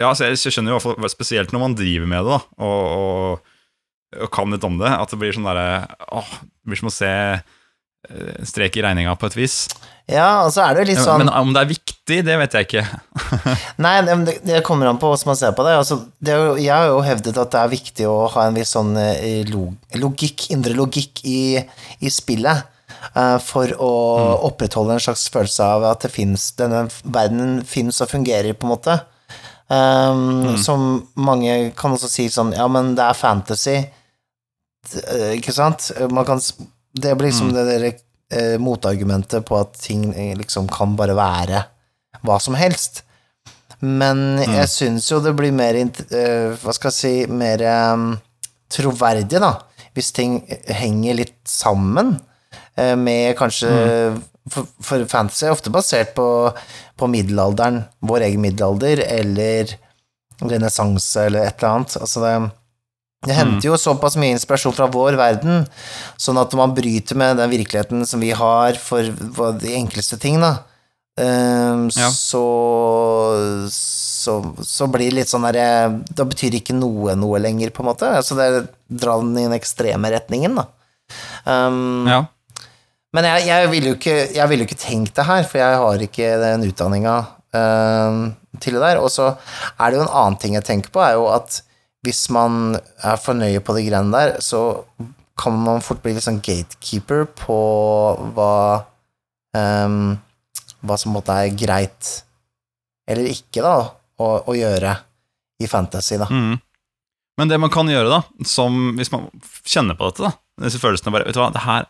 ja, 0.00 0.10
så 0.16 0.26
jeg, 0.26 0.40
skjønner 0.40 0.74
jo 0.74 0.94
hvert 0.96 1.12
Spesielt 1.12 1.54
når 1.54 1.62
man 1.62 1.76
driver 1.78 2.08
med 2.08 2.26
det, 2.26 2.34
da, 2.34 2.66
og, 2.66 2.82
og, 2.96 4.20
og 4.24 4.32
kan 4.34 4.52
litt 4.52 4.64
om 4.66 4.80
det, 4.80 4.90
at 4.90 5.12
det 5.12 5.20
blir 5.20 5.36
sånn 5.36 5.48
derre 5.48 5.86
Åh, 6.16 6.34
det 6.42 6.72
blir 6.72 6.80
som 6.80 6.90
å 6.90 6.94
se 6.94 7.08
eh, 7.08 7.42
strek 8.48 8.76
i 8.80 8.82
regninga 8.82 9.12
på 9.20 9.28
et 9.28 9.36
vis. 9.36 9.56
Ja, 10.10 10.42
og 10.46 10.50
så 10.54 10.64
er 10.64 10.74
det 10.74 10.82
jo 10.82 10.88
litt 10.88 11.02
sånn 11.02 11.20
Men 11.22 11.30
om 11.36 11.52
det 11.54 11.60
er 11.62 11.68
viktig, 11.70 12.16
det 12.26 12.36
vet 12.40 12.56
jeg 12.56 12.66
ikke. 12.66 12.82
Nei, 13.84 13.92
det, 14.42 14.62
kommer 14.66 14.90
an 14.90 14.98
på 14.98 15.10
hvordan 15.12 15.30
man 15.30 15.38
ser 15.38 15.52
på 15.54 15.66
det. 15.66 15.76
Altså, 15.78 16.00
det 16.18 16.34
jo, 16.34 16.56
jeg 16.58 16.72
har 16.74 16.88
jo 16.90 17.04
hevdet 17.06 17.38
at 17.38 17.52
det 17.52 17.60
er 17.60 17.72
viktig 17.76 18.08
å 18.10 18.16
ha 18.34 18.48
en 18.48 18.58
viss 18.58 18.72
sånn 18.74 18.96
eh, 18.98 19.46
logikk, 20.00 20.48
indre 20.56 20.74
logikk 20.74 21.22
i, 21.28 21.60
i 22.00 22.10
spillet. 22.10 22.66
eh, 23.14 23.36
for 23.44 23.70
å 23.78 23.92
opprettholde 24.48 24.96
en 24.96 25.04
slags 25.06 25.28
følelse 25.30 25.68
av 25.76 25.86
at 25.92 26.08
det 26.08 26.12
finnes, 26.16 26.50
denne 26.58 26.86
verdenen 27.04 27.60
finnes 27.68 28.00
og 28.02 28.10
fungerer, 28.10 28.56
på 28.56 28.66
en 28.66 28.74
måte. 28.74 28.98
Um, 29.70 30.56
Som 30.58 31.04
mange 31.14 31.70
kan 31.78 31.92
også 31.94 32.08
si 32.10 32.24
sånn 32.26 32.48
Ja, 32.56 32.64
men 32.66 32.96
det 32.98 33.04
er 33.06 33.14
fantasy. 33.14 33.76
Eh, 34.98 35.36
Ikke 35.36 35.54
sant? 35.54 35.92
Man 36.10 36.26
kan, 36.26 36.42
det 36.92 37.14
blir 37.18 37.30
liksom 37.30 37.52
det 37.54 37.66
der, 37.68 37.86
eh, 38.34 38.56
motargumentet 38.62 39.46
på 39.46 39.58
at 39.60 39.78
ting 39.78 40.10
eh, 40.14 40.34
liksom 40.38 40.68
kan 40.70 40.96
bare 40.98 41.16
være 41.18 41.64
hva 42.26 42.40
som 42.42 42.56
helst. 42.58 43.04
Men 43.80 44.40
jeg 44.42 44.68
syns 44.68 45.06
jo 45.08 45.22
det 45.24 45.32
blir 45.38 45.54
mer 45.56 45.78
eh, 45.78 46.50
Hva 46.60 46.72
skal 46.76 46.90
jeg 46.90 46.96
si 46.98 47.12
Mer 47.32 47.62
eh, 47.64 48.02
troverdig, 48.68 49.40
da, 49.40 49.54
hvis 49.96 50.12
ting 50.12 50.34
henger 50.68 51.16
litt 51.16 51.38
sammen 51.48 52.18
eh, 52.76 52.92
med 53.00 53.32
kanskje 53.38 53.70
for, 54.50 54.68
for 54.84 55.06
fantasy 55.08 55.46
er 55.46 55.54
ofte 55.54 55.72
basert 55.72 56.12
på, 56.16 56.26
på 56.98 57.08
middelalderen, 57.10 57.82
vår 58.04 58.26
egen 58.28 58.44
middelalder, 58.44 59.02
eller 59.06 59.74
renessanse, 60.40 61.26
eller 61.26 61.46
et 61.46 61.60
eller 61.60 61.74
annet. 61.74 61.96
Altså 62.00 62.22
det, 62.24 62.34
det 63.26 63.34
henter 63.36 63.68
jo 63.68 63.76
såpass 63.76 64.16
mye 64.16 64.32
inspirasjon 64.36 64.72
fra 64.72 64.86
vår 64.88 65.18
verden, 65.20 65.66
sånn 66.16 66.38
at 66.40 66.54
man 66.56 66.72
bryter 66.76 67.18
med 67.20 67.36
den 67.36 67.50
virkeligheten 67.52 68.06
som 68.08 68.20
vi 68.24 68.30
har 68.32 68.78
for, 68.80 69.04
de 69.60 69.74
enkleste 69.76 70.18
ting, 70.20 70.40
da, 70.40 70.58
Um, 71.20 71.90
Ja. 71.98 72.06
så, 72.14 72.40
så 73.68 74.36
så 74.64 74.86
blir 74.88 75.10
det 75.10 75.16
litt 75.18 75.28
sånn 75.32 75.44
derre 75.44 76.00
Da 76.16 76.24
betyr 76.24 76.54
ikke 76.56 76.76
noe 76.76 77.16
noe 77.18 77.40
lenger, 77.42 77.72
på 77.74 77.82
en 77.82 77.88
måte. 77.90 78.08
Altså 78.20 78.36
det 78.38 78.46
er 78.46 78.68
dra 79.02 79.16
den 79.20 79.34
i 79.36 79.44
den 79.44 79.56
ekstreme 79.58 80.12
retningen, 80.14 80.56
da. 80.60 80.66
Um, 81.44 82.06
Ja. 82.08 82.22
men 83.12 83.26
jeg, 83.26 83.46
jeg 83.50 83.70
ville 83.72 83.92
jo 83.92 83.98
ikke, 83.98 84.16
jeg 84.36 84.48
jo 84.62 84.68
ikke 84.68 84.78
tenkt 84.80 85.16
det 85.18 85.26
her, 85.26 85.42
for 85.44 85.58
jeg 85.58 85.80
har 85.82 86.04
ikke 86.06 86.30
den 86.44 86.68
utdanninga 86.70 87.16
um, 87.58 88.20
til 88.62 88.78
det 88.78 88.84
der. 88.86 89.02
Og 89.02 89.10
så 89.12 89.32
er 89.34 89.90
det 89.90 89.98
jo 89.98 90.06
en 90.06 90.14
annen 90.22 90.38
ting 90.40 90.54
jeg 90.56 90.64
tenker 90.68 90.94
på, 90.94 91.02
er 91.04 91.18
jo 91.18 91.26
at 91.34 91.60
hvis 92.06 92.24
man 92.32 92.78
er 93.04 93.20
for 93.20 93.36
nøye 93.36 93.60
på 93.64 93.76
de 93.76 93.84
greiene 93.88 94.14
der, 94.14 94.38
så 94.44 94.84
kan 95.40 95.56
man 95.56 95.84
fort 95.84 96.02
bli 96.04 96.14
litt 96.16 96.24
sånn 96.24 96.40
gatekeeper 96.44 97.26
på 97.38 97.60
hva 98.36 98.54
um, 99.56 100.16
Hva 100.80 100.96
som 101.00 101.12
måte 101.12 101.34
er 101.36 101.52
greit 101.56 102.24
eller 103.10 103.26
ikke, 103.26 103.62
da, 103.64 103.90
å, 104.22 104.26
å 104.46 104.54
gjøre 104.54 104.92
i 105.60 105.68
fantasy, 105.68 106.14
da. 106.20 106.28
Mm. 106.30 106.60
Men 107.40 107.50
det 107.50 107.58
man 107.58 107.72
kan 107.72 107.88
gjøre, 107.90 108.10
da, 108.12 108.20
som 108.46 108.94
hvis 108.98 109.10
man 109.12 109.26
kjenner 109.66 109.98
på 109.98 110.10
dette, 110.10 110.28
da 110.28 110.36
Disse 110.66 110.80
følelsene 110.82 111.12
bare 111.14 111.24
Vet 111.24 111.38
du 111.38 111.40
hva, 111.40 111.48
det 111.54 111.64
her 111.64 111.88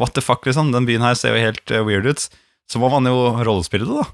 What 0.00 0.14
the 0.16 0.22
fuck, 0.24 0.44
liksom? 0.46 0.72
Den 0.74 0.86
byen 0.88 1.04
her 1.06 1.16
ser 1.18 1.34
jo 1.34 1.42
helt 1.42 1.70
eh, 1.70 1.84
weird 1.86 2.08
ut. 2.10 2.24
Så 2.66 2.80
må 2.82 2.88
man 2.90 3.06
jo 3.06 3.14
rollespille 3.46 3.86
det, 3.86 4.02
da. 4.02 4.06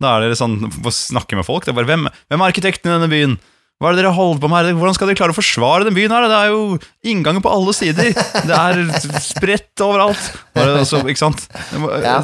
Da 0.00 0.12
er 0.16 0.30
det 0.30 0.38
sånn 0.40 0.70
snakke 0.88 1.36
med 1.36 1.44
folk. 1.44 1.66
Det 1.66 1.74
er 1.74 1.76
bare 1.76 1.90
hvem, 1.90 2.06
hvem 2.08 2.40
er 2.40 2.52
arkitekten 2.54 2.88
i 2.88 2.94
denne 2.94 3.10
byen? 3.12 3.34
Hva 3.76 3.90
er 3.90 3.96
det 3.96 4.04
dere 4.06 4.14
holder 4.16 4.40
på 4.40 4.48
med 4.48 4.64
her? 4.64 4.76
Hvordan 4.78 4.94
skal 4.96 5.10
dere 5.10 5.18
klare 5.18 5.34
å 5.34 5.36
forsvare 5.36 5.84
den 5.84 5.96
byen 5.96 6.12
her? 6.14 6.24
Det 6.30 6.36
er 6.38 6.52
jo 6.54 6.60
innganger 7.12 7.42
på 7.44 7.52
alle 7.52 7.74
sider. 7.76 8.08
Det 8.48 8.56
er 8.56 9.18
spredt 9.20 9.84
overalt. 9.84 10.30
Altså, 10.56 11.02
ikke 11.04 11.20
sant? 11.20 11.44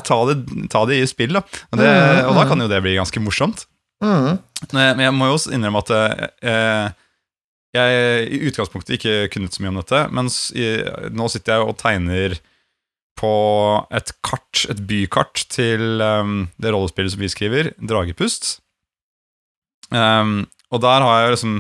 Ta, 0.09 0.17
det, 0.31 0.39
ta 0.73 0.87
det 0.89 1.03
i 1.03 1.11
spill, 1.11 1.37
da. 1.37 1.43
Og, 1.69 1.77
det, 1.81 1.91
og 2.25 2.39
da 2.39 2.47
kan 2.49 2.65
jo 2.65 2.71
det 2.73 2.81
bli 2.85 2.97
ganske 2.97 3.21
morsomt. 3.21 3.67
Mm. 4.03 4.41
Men 4.73 5.05
jeg 5.05 5.15
må 5.15 5.29
jo 5.29 5.37
også 5.37 5.53
innrømme 5.53 5.83
at 5.85 5.93
eh, 5.93 6.87
jeg 7.77 8.33
i 8.33 8.41
utgangspunktet 8.49 8.97
ikke 8.97 9.29
kunnet 9.35 9.53
så 9.55 9.63
mye 9.63 9.75
om 9.75 9.83
dette, 9.83 10.01
Men 10.13 10.33
nå 11.13 11.29
sitter 11.33 11.59
jeg 11.59 11.69
og 11.69 11.77
tegner 11.81 12.39
på 13.21 13.35
et 13.93 14.11
kart, 14.25 14.65
et 14.73 14.81
bykart 14.89 15.45
til 15.53 16.01
um, 16.01 16.49
det 16.57 16.73
rollespillet 16.73 17.15
som 17.15 17.23
vi 17.23 17.31
skriver, 17.31 17.71
Dragepust. 17.77 18.57
Um, 19.93 20.47
og 20.73 20.81
der 20.83 21.05
har 21.05 21.21
jeg 21.21 21.35
liksom 21.37 21.59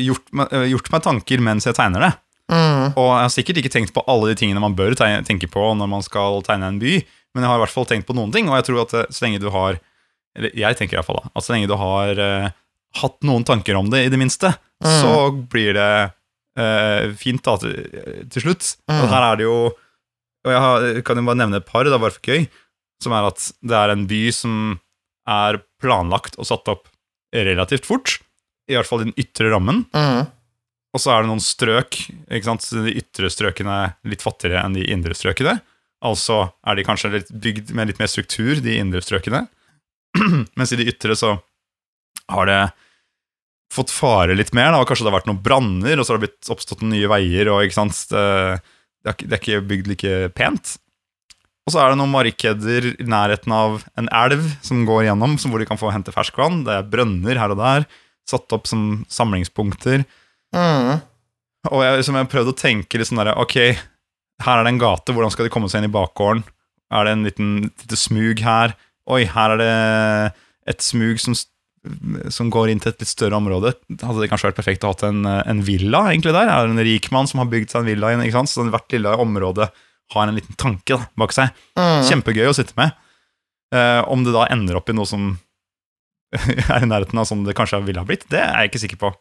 gjort, 0.00 0.26
eh, 0.50 0.66
gjort 0.72 0.90
meg 0.92 1.04
tanker 1.06 1.42
mens 1.44 1.66
jeg 1.68 1.76
tegner 1.78 2.06
det. 2.06 2.12
Mm. 2.50 2.96
Og 2.98 3.08
jeg 3.14 3.22
har 3.22 3.32
sikkert 3.32 3.60
ikke 3.62 3.72
tenkt 3.72 3.94
på 3.94 4.02
alle 4.10 4.32
de 4.32 4.38
tingene 4.40 4.62
man 4.62 4.74
bør 4.74 4.96
tenke 4.98 5.46
på 5.50 5.68
når 5.78 5.90
man 5.90 6.02
skal 6.02 6.42
tegne 6.46 6.66
en 6.66 6.80
by, 6.82 6.96
men 7.34 7.44
jeg 7.44 7.50
har 7.50 7.60
i 7.60 7.62
hvert 7.62 7.76
fall 7.76 7.86
tenkt 7.86 8.08
på 8.08 8.16
noen 8.18 8.32
ting, 8.34 8.50
og 8.50 8.58
jeg 8.58 8.66
tror 8.66 8.82
at 8.82 8.94
eh, 8.98 9.10
så 9.14 9.26
lenge 9.26 9.42
du 9.42 9.50
har 9.54 9.78
Eller 10.38 10.54
jeg 10.54 10.76
tenker 10.78 10.94
i 10.94 10.98
hvert 10.98 11.08
fall 11.08 11.22
da, 11.24 11.30
at 11.34 11.42
så 11.42 11.52
lenge 11.54 11.66
du 11.66 11.74
har 11.74 12.18
uh, 12.22 12.52
hatt 13.00 13.16
noen 13.26 13.42
tanker 13.42 13.74
om 13.74 13.88
det, 13.90 14.04
i 14.06 14.10
det 14.12 14.18
minste, 14.20 14.52
så 14.78 15.26
blir 15.34 15.74
det 15.74 15.94
uh, 16.54 17.10
fint 17.18 17.42
da 17.42 17.56
til, 17.58 17.74
til 18.30 18.44
slutt. 18.44 18.68
Og 18.94 19.08
her 19.10 19.26
er 19.26 19.40
det 19.40 19.48
jo 19.48 19.56
Og 20.46 20.52
jeg 20.54 20.60
har, 20.62 20.86
kan 21.02 21.18
jo 21.18 21.26
bare 21.26 21.40
nevne 21.40 21.58
et 21.58 21.66
par, 21.66 21.82
det 21.82 21.90
er 21.90 21.98
bare 21.98 22.14
for 22.14 22.30
gøy, 22.30 22.46
som 23.02 23.16
er 23.18 23.26
at 23.26 23.48
det 23.58 23.74
er 23.74 23.90
en 23.90 24.06
by 24.06 24.22
som 24.30 24.54
er 25.26 25.58
planlagt 25.82 26.38
og 26.38 26.46
satt 26.46 26.70
opp 26.70 26.86
relativt 27.34 27.86
fort, 27.88 28.18
i 28.70 28.76
hvert 28.76 28.88
fall 28.88 29.04
i 29.04 29.08
den 29.08 29.18
ytre 29.20 29.50
rammen. 29.52 29.84
Mm. 29.94 30.28
Og 30.90 31.02
så 31.02 31.12
er 31.14 31.22
det 31.22 31.30
noen 31.30 31.42
strøk? 31.42 31.98
De 32.30 32.94
ytre 32.98 33.30
strøkene 33.30 33.76
er 33.84 33.92
litt 34.10 34.24
fattigere 34.24 34.64
enn 34.64 34.74
de 34.74 34.88
indre 34.90 35.14
strøkene. 35.14 35.60
Altså 36.06 36.42
er 36.66 36.78
de 36.78 36.86
kanskje 36.86 37.12
litt 37.12 37.30
bygd 37.30 37.74
med 37.76 37.90
litt 37.90 38.00
mer 38.00 38.10
struktur, 38.10 38.58
de 38.64 38.78
indre 38.80 39.02
strøkene. 39.04 39.44
Mens 40.58 40.72
i 40.74 40.80
de 40.80 40.88
ytre 40.90 41.16
så 41.18 41.36
har 42.30 42.50
det 42.50 42.60
fått 43.70 43.92
fare 43.94 44.34
litt 44.34 44.50
mer, 44.56 44.72
da, 44.74 44.82
kanskje 44.86 45.06
det 45.06 45.12
har 45.12 45.20
vært 45.20 45.28
noen 45.30 45.42
branner, 45.44 45.98
og 45.98 46.06
så 46.06 46.14
har 46.14 46.18
det 46.18 46.26
blitt 46.26 46.50
oppstått 46.50 46.82
nye 46.82 47.10
veier, 47.10 47.50
og 47.52 47.62
ikke 47.62 47.76
sant, 47.76 48.00
det, 48.10 49.14
det 49.22 49.30
er 49.30 49.38
ikke 49.38 49.60
bygd 49.70 49.90
like 49.92 50.14
pent. 50.34 50.74
Og 51.70 51.76
så 51.76 51.84
er 51.84 51.92
det 51.92 52.00
noen 52.00 52.10
markeder 52.10 52.86
i 52.90 53.04
nærheten 53.06 53.52
av 53.54 53.84
en 54.00 54.08
elv 54.10 54.42
som 54.66 54.80
går 54.88 55.04
gjennom, 55.06 55.36
som 55.38 55.52
hvor 55.52 55.62
de 55.62 55.68
kan 55.68 55.78
få 55.78 55.92
hente 55.94 56.10
ferskvann. 56.10 56.64
Det 56.66 56.72
er 56.74 56.88
brønner 56.90 57.38
her 57.38 57.52
og 57.54 57.60
der, 57.60 57.84
satt 58.26 58.50
opp 58.56 58.66
som 58.66 59.04
samlingspunkter. 59.06 60.02
Mm. 60.50 60.96
Og 61.70 61.84
jeg, 61.84 62.00
liksom, 62.00 62.16
jeg 62.18 62.26
har 62.26 62.32
prøvd 62.32 62.50
å 62.50 62.56
tenke 62.58 62.98
litt 62.98 63.06
sånn 63.06 63.20
der, 63.22 63.30
ok, 63.38 63.54
her 64.42 64.58
er 64.58 64.66
det 64.66 64.72
en 64.72 64.80
gate, 64.82 65.14
hvordan 65.14 65.30
skal 65.30 65.46
de 65.46 65.52
komme 65.54 65.70
seg 65.70 65.84
inn 65.84 65.92
i 65.92 65.94
bakgården? 65.94 66.42
Er 66.90 67.06
det 67.06 67.12
en 67.14 67.22
liten 67.28 67.52
lite 67.68 67.98
smug 68.00 68.42
her? 68.42 68.74
Oi, 69.14 69.20
her 69.30 69.54
er 69.54 69.62
det 69.62 69.74
et 70.74 70.82
smug 70.82 71.22
som, 71.22 71.36
som 72.34 72.50
går 72.50 72.72
inn 72.72 72.82
til 72.82 72.90
et 72.90 73.04
litt 73.04 73.12
større 73.12 73.38
område. 73.38 73.76
Hadde 74.00 74.24
det 74.24 74.30
kanskje 74.32 74.50
vært 74.50 74.58
perfekt 74.58 74.88
å 74.88 74.90
ha 74.90 75.06
en, 75.06 75.22
en 75.22 75.62
villa 75.62 76.08
egentlig 76.08 76.34
der? 76.34 76.50
Er 76.50 76.66
det 76.66 76.74
en 76.74 76.88
rik 76.90 77.12
mann 77.14 77.30
som 77.30 77.44
har 77.44 77.52
bygd 77.54 77.70
seg 77.70 77.84
en 77.84 77.92
villa, 77.92 78.10
inn, 78.10 78.24
ikke 78.26 78.40
sant? 78.40 78.50
Så 78.50 78.66
hvert 78.66 78.98
lille 78.98 79.14
område 79.22 79.70
har 80.14 80.28
en 80.28 80.36
liten 80.38 80.58
tanke 80.58 80.96
da, 80.96 81.06
bak 81.18 81.34
seg. 81.34 81.54
Mm. 81.78 82.02
Kjempegøy 82.08 82.48
å 82.50 82.56
sitte 82.56 82.76
med. 82.78 82.96
Eh, 83.74 84.02
om 84.10 84.24
det 84.26 84.34
da 84.34 84.48
ender 84.50 84.80
opp 84.80 84.90
i 84.90 84.96
noe 84.96 85.08
som 85.08 85.32
er 86.74 86.84
i 86.84 86.88
nærheten 86.88 87.18
av 87.18 87.28
sånn 87.28 87.44
det 87.46 87.56
kanskje 87.58 87.82
ville 87.86 88.02
ha 88.02 88.06
blitt, 88.06 88.28
det 88.30 88.42
er 88.42 88.64
jeg 88.64 88.72
ikke 88.72 88.82
sikker 88.84 89.02
på. 89.04 89.12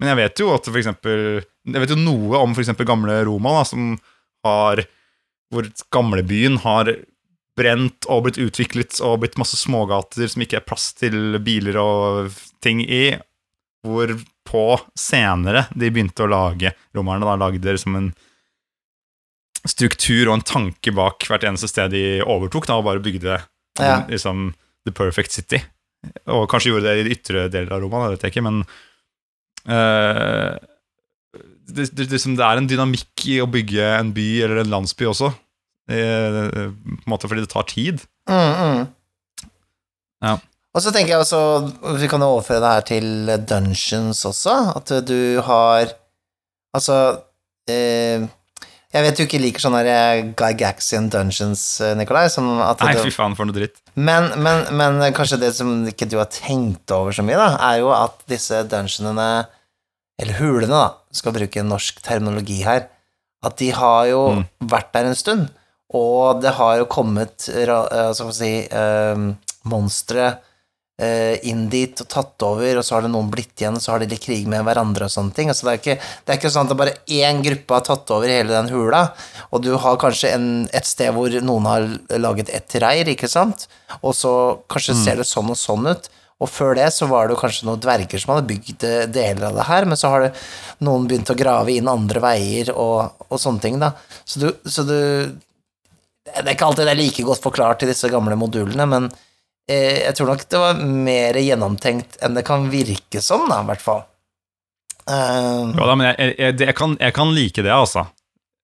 Men 0.00 0.10
jeg 0.10 0.20
vet 0.20 0.42
jo 0.42 0.50
at 0.50 0.66
for 0.66 0.80
eksempel 0.80 1.20
Jeg 1.38 1.82
vet 1.84 1.92
jo 1.92 2.00
noe 2.00 2.40
om 2.42 2.54
eksempel 2.58 2.88
gamle 2.88 3.20
Roma, 3.28 3.60
da, 3.60 3.66
som 3.68 3.92
har 4.44 4.82
Hvor 5.54 5.68
gamlebyen 5.94 6.58
har 6.64 6.90
brent 7.54 8.08
og 8.10 8.24
blitt 8.24 8.40
utviklet 8.42 8.98
og 9.06 9.20
blitt 9.22 9.38
masse 9.38 9.54
smågater 9.60 10.26
som 10.26 10.42
ikke 10.42 10.58
er 10.58 10.66
plass 10.66 10.88
til 10.98 11.38
biler 11.44 11.78
og 11.78 12.34
ting 12.64 12.80
i. 12.82 13.14
Hvorpå 13.86 14.64
senere 14.98 15.68
de 15.70 15.92
begynte 15.94 16.24
å 16.24 16.32
lage 16.32 16.72
romerne. 16.96 17.28
da 17.28 17.36
Lagde 17.38 17.62
det 17.62 17.76
som 17.78 17.94
en 17.94 18.10
struktur 19.68 20.28
og 20.28 20.38
en 20.38 20.44
tanke 20.46 20.92
bak 20.94 21.24
hvert 21.28 21.46
eneste 21.48 21.70
sted 21.70 21.94
de 21.94 22.04
overtok, 22.22 22.66
da, 22.68 22.78
og 22.80 22.88
bare 22.88 23.02
bygde 23.04 23.38
Ja. 23.80 24.04
liksom 24.06 24.52
The 24.86 24.92
Perfect 24.94 25.32
City. 25.32 25.62
Og 26.28 26.44
kanskje 26.52 26.70
gjorde 26.70 26.90
det 26.90 26.98
i 27.00 27.06
de 27.06 27.14
ytre 27.16 27.48
deler 27.50 27.72
av 27.72 27.80
Roma, 27.82 28.04
det 28.04 28.18
vet 28.18 28.26
jeg 28.26 28.34
ikke, 28.34 28.44
men 28.44 28.60
uh, 29.66 30.52
det, 31.64 31.88
det, 31.96 32.10
det, 32.12 32.20
det 32.20 32.44
er 32.44 32.60
en 32.60 32.68
dynamikk 32.68 33.24
i 33.32 33.38
å 33.40 33.48
bygge 33.50 33.86
en 33.96 34.12
by 34.14 34.26
eller 34.44 34.60
en 34.62 34.74
landsby 34.76 35.08
også. 35.08 35.32
Eh, 35.90 36.36
på 36.48 37.04
en 37.04 37.10
måte 37.12 37.28
fordi 37.28 37.44
det 37.44 37.52
tar 37.52 37.66
tid. 37.68 38.04
Mm, 38.30 38.52
mm. 38.52 39.48
Ja. 40.24 40.38
Og 40.74 40.82
så 40.82 40.90
tenker 40.94 41.12
jeg 41.12 41.20
også 41.20 41.98
Vi 42.00 42.08
kan 42.08 42.22
overføre 42.24 42.62
det 42.62 42.70
her 42.72 42.86
til 42.88 43.08
Dungeons 43.44 44.22
også. 44.24 44.54
At 44.80 44.92
du 45.06 45.42
har 45.44 45.92
Altså 46.74 46.96
eh, 47.70 48.24
Jeg 48.94 49.02
vet 49.02 49.16
du 49.18 49.22
ikke 49.24 49.40
liker 49.42 49.62
sånne 49.64 49.80
der 49.82 50.20
Gygaxian 50.38 51.08
Dungeons, 51.10 51.62
eh, 51.82 51.96
Nikolai. 51.98 52.28
Som 52.30 52.52
at 52.62 52.78
Nei, 52.86 52.94
fy 53.02 53.10
faen, 53.10 53.34
for 53.34 53.48
noe 53.48 53.56
dritt. 53.56 53.80
men, 53.98 54.28
men, 54.38 54.64
men 54.78 55.00
kanskje 55.16 55.40
det 55.42 55.50
som 55.56 55.72
ikke 55.90 56.06
du 56.10 56.16
har 56.20 56.30
tenkt 56.30 56.90
over 56.94 57.10
så 57.16 57.24
mye, 57.26 57.38
da, 57.40 57.48
er 57.72 57.80
jo 57.82 57.90
at 57.96 58.22
disse 58.30 58.62
dungeonene, 58.70 59.46
eller 60.22 60.38
hulene, 60.38 60.70
da, 60.70 60.84
skal 61.14 61.34
bruke 61.34 61.66
norsk 61.66 61.98
terminologi 62.06 62.60
her, 62.62 62.86
at 63.44 63.58
de 63.58 63.72
har 63.76 64.06
jo 64.12 64.22
Mm. 64.38 64.44
vært 64.70 64.92
der 64.94 65.10
en 65.10 65.18
stund, 65.18 65.48
og 65.94 66.40
det 66.42 66.54
har 66.56 66.78
jo 66.78 66.86
kommet 66.86 67.48
eh, 67.50 67.66
hva 67.66 68.14
skal 68.14 68.30
man 68.30 68.38
si, 68.38 68.52
øh, 68.70 69.34
monstre 69.68 70.24
eh, 70.30 70.38
inn 70.94 71.64
dit 71.72 71.98
og 71.98 72.06
tatt 72.06 72.44
over, 72.46 72.78
og 72.78 72.84
så 72.86 72.94
har 72.94 73.02
det 73.02 73.10
noen 73.10 73.26
blitt 73.32 73.58
igjen, 73.58 73.74
og 73.74 73.82
så 73.82 73.90
har 73.90 74.02
de 74.02 74.06
litt 74.12 74.22
krig 74.22 74.44
med 74.46 74.62
hverandre 74.62 75.08
og 75.08 75.10
sånne 75.10 75.34
ting. 75.34 75.48
Altså, 75.50 75.66
det, 75.66 75.72
er 75.72 75.80
ikke, 75.80 75.96
det 76.22 76.30
er 76.30 76.38
ikke 76.38 76.52
sånn 76.54 76.68
at 76.68 76.70
det 76.70 76.78
bare 76.78 76.96
én 77.10 77.40
gruppe 77.42 77.74
har 77.74 77.86
tatt 77.88 78.12
over 78.14 78.30
hele 78.30 78.54
den 78.54 78.70
hula, 78.70 79.00
og 79.50 79.64
du 79.66 79.72
har 79.74 79.98
kanskje 79.98 80.30
en, 80.36 80.46
et 80.70 80.86
sted 80.86 81.10
hvor 81.16 81.34
noen 81.42 81.66
har 81.66 81.88
laget 82.22 82.52
et 82.54 82.78
reir, 82.84 83.10
ikke 83.10 83.30
sant, 83.32 83.66
og 84.02 84.14
så 84.14 84.34
kanskje 84.70 84.94
ser 85.00 85.18
det 85.18 85.26
sånn 85.26 85.50
og 85.50 85.58
sånn 85.58 85.90
ut. 85.90 86.06
Og 86.42 86.50
før 86.50 86.74
det 86.76 86.88
så 86.92 87.06
var 87.10 87.26
det 87.26 87.36
jo 87.36 87.40
kanskje 87.40 87.66
noen 87.68 87.82
dverger 87.82 88.20
som 88.20 88.34
hadde 88.34 88.48
bygd 88.50 88.86
eh, 88.88 89.04
deler 89.10 89.48
av 89.48 89.58
det 89.58 89.66
her, 89.68 89.86
men 89.88 89.98
så 89.98 90.10
har 90.12 90.26
det 90.26 90.32
noen 90.84 91.06
begynt 91.10 91.30
å 91.30 91.38
grave 91.38 91.74
inn 91.74 91.90
andre 91.90 92.22
veier 92.22 92.72
og, 92.74 93.20
og 93.28 93.40
sånne 93.40 93.62
ting, 93.62 93.78
da. 93.82 93.92
Så 94.26 94.42
du, 94.42 94.48
så 94.66 94.86
du 94.86 94.96
Det 96.24 96.40
er 96.40 96.54
ikke 96.54 96.66
alltid 96.66 96.88
det 96.88 96.94
er 96.94 97.02
like 97.02 97.22
godt 97.26 97.42
forklart 97.44 97.84
i 97.84 97.90
disse 97.90 98.08
gamle 98.10 98.36
modulene, 98.40 98.86
men 98.88 99.08
eh, 99.10 99.22
jeg 99.72 100.14
tror 100.18 100.28
nok 100.32 100.42
det 100.52 100.60
var 100.60 100.80
mer 100.84 101.38
gjennomtenkt 101.40 102.18
enn 102.24 102.34
det 102.36 102.44
kan 102.44 102.66
virke 102.72 103.22
som, 103.24 103.46
da, 103.48 103.62
i 103.64 103.68
hvert 103.70 103.84
fall. 103.84 104.02
Uh, 105.08 105.72
Ja, 105.76 105.86
da, 105.88 105.94
men 105.96 106.06
jeg, 106.10 106.34
jeg, 106.38 106.58
jeg, 106.64 106.74
kan, 106.78 106.96
jeg 107.00 107.14
kan 107.16 107.32
like 107.36 107.64
det, 107.64 107.72
altså. 107.72 108.06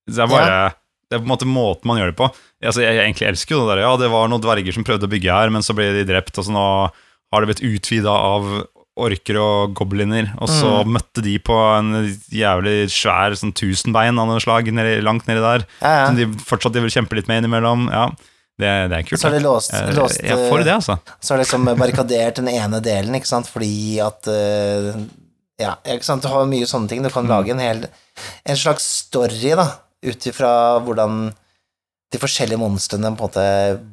Det 0.09 0.21
er 0.25 0.31
bare 0.31 0.73
Det 1.11 1.17
er 1.19 1.23
på 1.23 1.27
en 1.27 1.33
måte 1.33 1.49
måten 1.49 1.89
man 1.91 1.99
gjør 2.01 2.13
det 2.13 2.19
på. 2.21 2.29
Altså, 2.63 2.83
jeg, 2.85 2.95
jeg 2.97 3.05
egentlig 3.09 3.29
elsker 3.33 3.57
jo 3.57 3.63
det 3.65 3.73
der. 3.75 3.83
Ja, 3.85 3.95
det 3.99 4.11
var 4.13 4.29
noen 4.31 4.43
dverger 4.45 4.77
som 4.77 4.85
prøvde 4.87 5.09
å 5.09 5.11
bygge 5.11 5.33
her, 5.35 5.51
men 5.51 5.65
så 5.67 5.75
ble 5.77 5.89
de 5.97 6.05
drept, 6.09 6.37
og 6.39 6.47
så 6.47 6.53
nå 6.55 6.67
har 7.33 7.43
det 7.45 7.51
blitt 7.51 7.65
utvida 7.67 8.13
av 8.15 8.47
orker 9.01 9.39
og 9.41 9.75
gobliner, 9.79 10.29
og 10.43 10.49
så 10.51 10.71
Mm. 10.85 10.91
møtte 10.93 11.23
de 11.25 11.39
på 11.41 11.55
en 11.79 11.93
jævlig 12.29 12.91
svær 12.93 13.33
sånn 13.39 13.55
tusenbein 13.57 14.19
av 14.21 14.27
noe 14.29 14.41
slag 14.43 14.69
nedi, 14.75 14.99
langt 15.01 15.27
nedi 15.31 15.41
der, 15.41 15.65
ja, 15.81 15.93
ja. 16.03 16.07
som 16.11 16.19
de 16.19 16.27
fortsatt 16.45 16.75
de 16.75 16.83
vil 16.85 16.93
kjempe 16.93 17.17
litt 17.17 17.31
med 17.31 17.41
innimellom. 17.41 17.87
Ja, 17.89 18.11
det, 18.63 18.71
det 18.93 18.99
er 19.01 19.07
kult. 19.09 19.21
Så 19.21 19.29
har 19.29 19.35
de 19.37 19.43
låst, 19.45 19.73
Jeg, 19.75 19.95
låst 19.97 20.21
jeg 20.23 20.39
for 20.51 20.63
det, 20.67 20.75
altså. 20.77 20.97
Så 21.21 21.33
har 21.35 21.41
de 21.41 21.45
liksom 21.47 21.69
barrikadert 21.81 22.39
den 22.41 22.49
ene 22.53 22.81
delen, 22.85 23.17
ikke 23.19 23.31
sant, 23.31 23.49
fordi 23.51 23.99
at 24.05 24.29
eh, 24.31 24.93
Ja, 25.61 25.75
ikke 25.85 26.07
sant, 26.07 26.25
du 26.25 26.31
har 26.33 26.47
mye 26.49 26.69
sånne 26.69 26.89
ting. 26.89 27.03
Du 27.05 27.11
kan 27.13 27.29
lage 27.29 27.53
en 27.53 27.61
hel 27.61 27.83
En 28.49 28.57
slags 28.57 28.87
story, 29.05 29.53
da, 29.59 29.67
ut 30.07 30.27
ifra 30.31 30.53
hvordan 30.85 31.31
de 32.11 32.19
forskjellige 32.19 32.59
monstrene 32.59 33.13
på 33.15 33.29
en 33.29 33.29
måte 33.29 33.43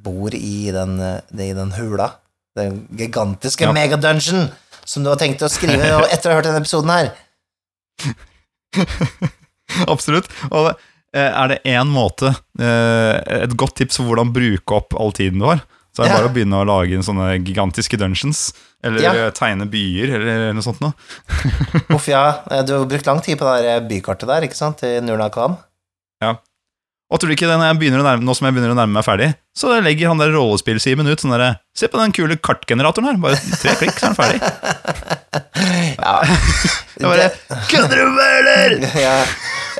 bor 0.06 0.34
i 0.34 0.72
den, 0.74 0.96
eh, 1.04 1.20
i 1.50 1.54
den 1.54 1.72
hula. 1.78 2.12
Den 2.58 2.88
gigantiske 2.98 3.68
Ja. 3.68 3.74
megadungeon 3.76 4.48
som 4.88 5.04
du 5.04 5.10
har 5.12 5.20
tenkt 5.22 5.44
å 5.46 5.50
skrive 5.52 6.00
etter 6.14 6.32
å 6.32 6.34
ha 6.34 6.40
hørt 6.40 6.48
denne 6.50 6.64
episoden 6.64 6.90
her. 6.90 7.12
Absolutt. 9.94 10.30
Og 10.52 10.72
eh, 10.72 10.87
er 11.16 11.48
det 11.54 11.62
én 11.66 11.88
måte, 11.88 12.34
eh, 12.60 13.44
et 13.44 13.56
godt 13.58 13.76
tips 13.80 13.98
for 13.98 14.06
hvordan 14.10 14.34
bruke 14.36 14.76
opp 14.76 14.94
all 15.00 15.12
tiden 15.16 15.40
du 15.40 15.46
har, 15.46 15.62
så 15.96 16.04
er 16.04 16.08
det 16.08 16.12
Ja. 16.12 16.18
bare 16.20 16.30
å 16.30 16.34
begynne 16.36 16.60
å 16.62 16.66
lage 16.68 16.94
inn 16.94 17.02
sånne 17.06 17.40
gigantiske 17.44 17.98
dungeons, 17.98 18.54
eller 18.84 19.02
Ja. 19.02 19.14
eh, 19.14 19.32
tegne 19.32 19.66
byer, 19.70 20.14
eller 20.20 20.54
noe 20.54 20.62
sånt 20.62 20.82
noe. 20.82 20.94
Uff, 21.96 22.08
ja, 22.08 22.42
eh, 22.52 22.62
du 22.64 22.74
har 22.78 22.86
brukt 22.86 23.06
lang 23.08 23.22
tid 23.22 23.40
på 23.40 23.46
det 23.64 23.88
bykartet 23.90 24.28
der, 24.28 24.42
ikke 24.46 24.56
sant, 24.60 24.84
i 24.84 25.00
Nurnakam. 25.02 25.58
Og 27.10 27.22
tror 27.22 27.30
du 27.32 27.36
ikke 27.38 27.48
det, 27.48 27.56
når 27.56 27.70
jeg 27.72 27.78
begynner 27.80 28.02
å 28.02 28.04
nærme, 28.04 28.26
nå 28.28 28.34
som 28.36 28.46
jeg 28.50 28.54
begynner 28.58 28.74
å 28.74 28.76
nærme 28.76 28.92
meg 28.98 29.06
ferdig, 29.08 29.30
så 29.56 29.70
legger 29.80 30.10
han 30.12 30.18
der 30.20 30.34
rollespill-Simen 30.36 31.08
ut 31.08 31.22
sånn 31.24 31.32
derre 31.32 31.54
Se 31.74 31.88
på 31.88 31.96
den 32.02 32.12
kule 32.12 32.36
kartgeneratoren 32.36 33.08
her, 33.08 33.16
bare 33.16 33.40
tre 33.40 33.76
klikk, 33.80 33.96
så 33.96 34.10
er 34.10 34.12
den 34.12 34.18
ferdig. 34.20 34.42
Ja, 36.04 36.20
Jeg 37.00 37.08
bare 37.08 37.30
Kødder 37.72 37.96
du 38.04 38.12
med, 38.12 38.34
eller?! 38.42 38.76
ja. 39.00 39.16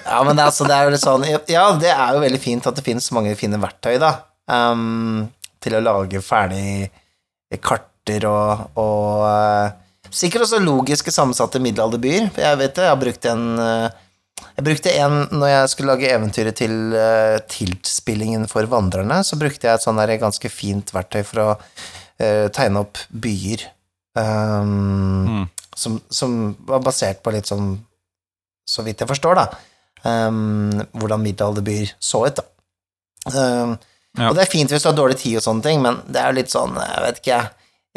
Ja, 0.08 0.22
men 0.26 0.40
altså, 0.40 0.66
det 0.68 0.76
er 0.76 0.88
jo 0.88 0.94
litt 0.94 1.04
sånn 1.04 1.26
Ja, 1.52 1.66
det 1.80 1.92
er 1.92 2.16
jo 2.16 2.24
veldig 2.24 2.40
fint 2.42 2.70
at 2.70 2.78
det 2.78 2.86
finnes 2.86 3.10
mange 3.16 3.36
fine 3.40 3.60
verktøy, 3.62 3.98
da, 4.02 4.14
um, 4.50 5.28
til 5.64 5.78
å 5.78 5.84
lage 5.84 6.22
ferdig 6.24 6.90
karter 7.64 8.28
og, 8.30 8.68
og 8.80 9.28
uh, 9.28 9.76
Sikkert 10.08 10.46
også 10.46 10.62
logiske 10.64 11.12
sammensatte 11.12 11.60
middelalderbyer. 11.60 12.30
Jeg 12.40 12.60
vet 12.62 12.76
det, 12.78 12.86
jeg 12.86 12.94
har 12.94 13.00
brukt 13.02 13.26
en 13.28 13.42
eh, 13.60 13.98
Jeg 14.56 14.64
brukte 14.64 14.94
en 15.04 15.18
når 15.36 15.50
jeg 15.52 15.72
skulle 15.74 15.92
lage 15.92 16.14
eventyret 16.16 16.56
til 16.56 16.76
uh, 16.96 17.36
Tilt-spillingen 17.52 18.48
for 18.48 18.70
vandrerne, 18.72 19.20
så 19.28 19.36
brukte 19.36 19.68
jeg 19.68 19.76
et 19.76 19.84
sånn 19.84 20.00
ganske 20.22 20.52
fint 20.54 20.94
verktøy 20.96 21.26
for 21.28 21.44
å 21.44 21.50
uh, 21.58 22.48
tegne 22.56 22.86
opp 22.86 23.04
byer. 23.12 23.68
Um, 24.16 25.28
Mm. 25.28 25.44
som, 25.76 26.00
som 26.10 26.56
var 26.66 26.80
basert 26.82 27.20
på 27.22 27.30
litt 27.36 27.46
sånn 27.46 27.76
så 28.68 28.84
vidt 28.84 29.04
jeg 29.04 29.10
forstår, 29.12 29.38
da, 29.38 29.44
ehm, 30.08 30.82
hvordan 30.98 31.24
middelalderbyer 31.28 31.94
så 32.00 32.24
ut, 32.28 32.42
da. 32.42 32.48
Um, 33.36 33.78
Ja. 34.18 34.32
Og 34.32 34.34
det 34.34 34.48
er 34.48 34.50
fint 34.50 34.72
hvis 34.74 34.82
du 34.82 34.88
har 34.90 34.96
dårlig 34.98 35.20
tid 35.22 35.36
og 35.38 35.44
sånne 35.46 35.62
ting, 35.62 35.82
men 35.84 36.00
det 36.10 36.18
er 36.18 36.32
jo 36.32 36.38
litt 36.40 36.50
sånn, 36.50 36.72
jeg 36.82 37.02
vet 37.04 37.18
ikke, 37.22 37.36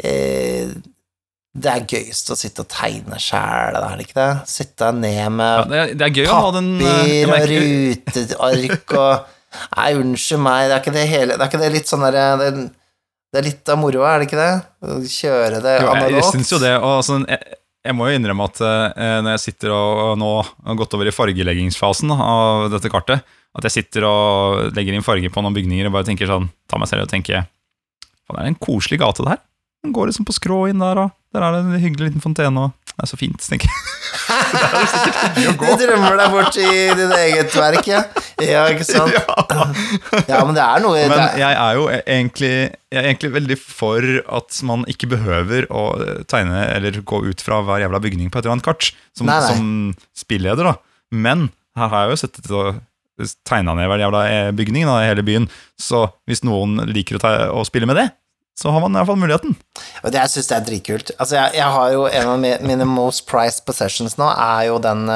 eh, 0.05 0.73
det 1.57 1.71
er 1.71 1.87
gøyest 1.89 2.29
å 2.29 2.37
sitte 2.37 2.61
og 2.61 2.67
tegne 2.69 3.17
sjæl, 3.17 3.73
er 3.79 3.95
det 3.97 4.05
ikke 4.05 4.19
det? 4.19 4.27
Sitte 4.51 4.91
ned 4.93 5.15
Ja, 5.17 5.31
med 5.33 5.71
det, 5.71 5.79
er, 5.79 5.95
det 5.97 6.05
er 6.05 6.13
gøy 6.19 6.29
den 6.59 6.69
eh, 6.77 7.25
papir 7.25 7.33
og 7.33 7.49
ruteark 7.55 8.93
og 9.01 9.31
Nei, 9.79 9.87
unnskyld 9.97 10.43
meg, 10.45 10.67
det 10.69 10.75
er 10.77 10.83
ikke 10.83 10.93
det 10.95 11.07
hele 11.09 11.33
Det 11.35 11.43
er 11.43 11.49
ikke 11.49 11.59
det 11.65 11.71
litt 11.73 11.89
sånn 11.89 12.05
derre 12.05 12.27
det, 12.39 12.51
det 13.33 13.41
er 13.41 13.47
litt 13.49 13.73
av 13.73 13.81
moroa, 13.81 14.13
er 14.13 14.21
det 14.21 14.29
ikke 14.29 14.39
det? 14.45 14.53
Kjøre 15.17 15.59
det 15.65 15.73
Jo, 15.81 15.89
jeg, 15.89 16.05
analogt. 16.05 16.29
syns 16.35 16.53
jo 16.53 16.61
det. 16.61 16.75
Og 16.85 17.01
sånn 17.07 17.25
jeg, 17.31 17.57
jeg 17.81 17.97
må 17.97 18.07
jo 18.07 18.17
innrømme 18.17 18.45
at 18.45 18.61
eh, 18.61 19.19
når 19.25 19.35
jeg 19.35 19.43
sitter 19.47 19.73
og, 19.73 20.17
nå 20.21 20.31
har 20.41 20.77
gått 20.77 20.93
over 20.97 21.09
i 21.09 21.13
fargeleggingsfasen 21.15 22.13
av 22.13 22.67
dette 22.73 22.91
kartet, 22.93 23.25
at 23.51 23.67
jeg 23.67 23.75
sitter 23.79 24.05
og 24.07 24.75
legger 24.77 24.95
inn 24.95 25.05
farger 25.05 25.33
på 25.33 25.43
noen 25.43 25.55
bygninger 25.55 25.89
og 25.89 25.95
bare 25.95 26.07
tenker 26.07 26.29
sånn, 26.29 26.47
tar 26.69 26.81
meg 26.81 26.91
selv 26.91 27.07
og 27.07 27.11
tenker 27.11 27.47
Faen, 28.21 28.37
det 28.37 28.43
er 28.43 28.51
en 28.51 28.61
koselig 28.61 28.99
gate, 29.01 29.25
det 29.25 29.33
her. 29.33 29.41
Den 29.81 29.95
går 29.95 30.11
liksom 30.11 30.27
på 30.29 30.35
skrå 30.37 30.59
inn 30.69 30.83
der, 30.83 30.99
og 31.01 31.15
der 31.33 31.43
er 31.43 31.55
det 31.55 31.61
en 31.63 31.81
hyggelig 31.81 32.11
liten 32.11 32.23
fontene, 32.23 32.67
og 32.67 32.80
det 33.01 33.07
er 33.07 33.09
så 33.09 33.17
fint, 33.17 33.41
tenker 33.49 33.65
jeg. 33.65 33.77
Du 35.61 35.69
drømmer 35.81 36.17
deg 36.19 36.33
bort 36.33 36.57
i 36.61 36.65
ditt 36.97 37.13
eget 37.15 37.55
verk, 37.57 37.87
ja. 37.89 38.01
Ja, 38.43 38.65
ikke 38.69 38.85
sant? 38.85 39.15
Ja, 40.29 40.41
men 40.45 40.53
det 40.57 40.61
er 40.63 40.83
noe 40.83 40.99
Men 40.99 41.15
er, 41.17 41.39
jeg 41.39 41.57
er 41.63 41.79
jo 41.79 41.87
egentlig, 41.99 42.51
jeg 42.91 42.99
er 43.01 43.07
egentlig 43.09 43.31
veldig 43.37 43.57
for 43.61 44.05
at 44.37 44.61
man 44.67 44.85
ikke 44.91 45.09
behøver 45.15 45.65
å 45.73 45.85
tegne 46.29 46.61
eller 46.75 47.01
gå 47.07 47.23
ut 47.31 47.41
fra 47.43 47.61
hver 47.65 47.83
jævla 47.85 48.01
bygning 48.03 48.29
på 48.29 48.39
et 48.39 48.45
eller 48.45 48.57
annet 48.59 48.67
kart, 48.67 48.91
som, 49.17 49.29
Nei, 49.29 49.39
nei. 49.41 49.49
som 49.49 50.21
spilleder, 50.21 50.71
da. 50.71 50.77
Men 51.11 51.49
her 51.79 51.91
har 51.91 52.05
jeg 52.05 52.13
jo 52.15 52.21
sett 52.25 52.53
å 52.53 52.63
tegna 53.47 53.75
ned 53.77 53.89
hver 53.89 54.01
jævla 54.05 54.21
eh, 54.29 54.49
bygning 54.55 54.87
da, 54.89 54.99
i 55.03 55.09
hele 55.11 55.25
byen, 55.25 55.49
så 55.79 56.05
hvis 56.29 56.43
noen 56.47 56.79
liker 56.89 57.19
å, 57.19 57.33
å 57.61 57.65
spille 57.67 57.89
med 57.89 57.99
det, 57.99 58.07
så 58.61 58.71
har 58.73 58.83
man 58.83 58.93
iallfall 58.95 59.17
muligheten. 59.17 59.55
Og 60.03 60.11
det 60.13 60.19
jeg 60.21 60.31
syns 60.35 60.51
er 60.53 60.65
dritkult. 60.67 61.11
Altså, 61.17 61.35
jeg, 61.39 61.55
jeg 61.57 61.69
har 61.75 61.93
jo 61.95 62.03
en 62.07 62.27
av 62.35 62.43
mine 62.69 62.85
most 62.89 63.25
prized 63.29 63.65
possessions 63.65 64.17
nå, 64.21 64.27
er 64.31 64.67
jo 64.69 64.77
den 64.83 65.07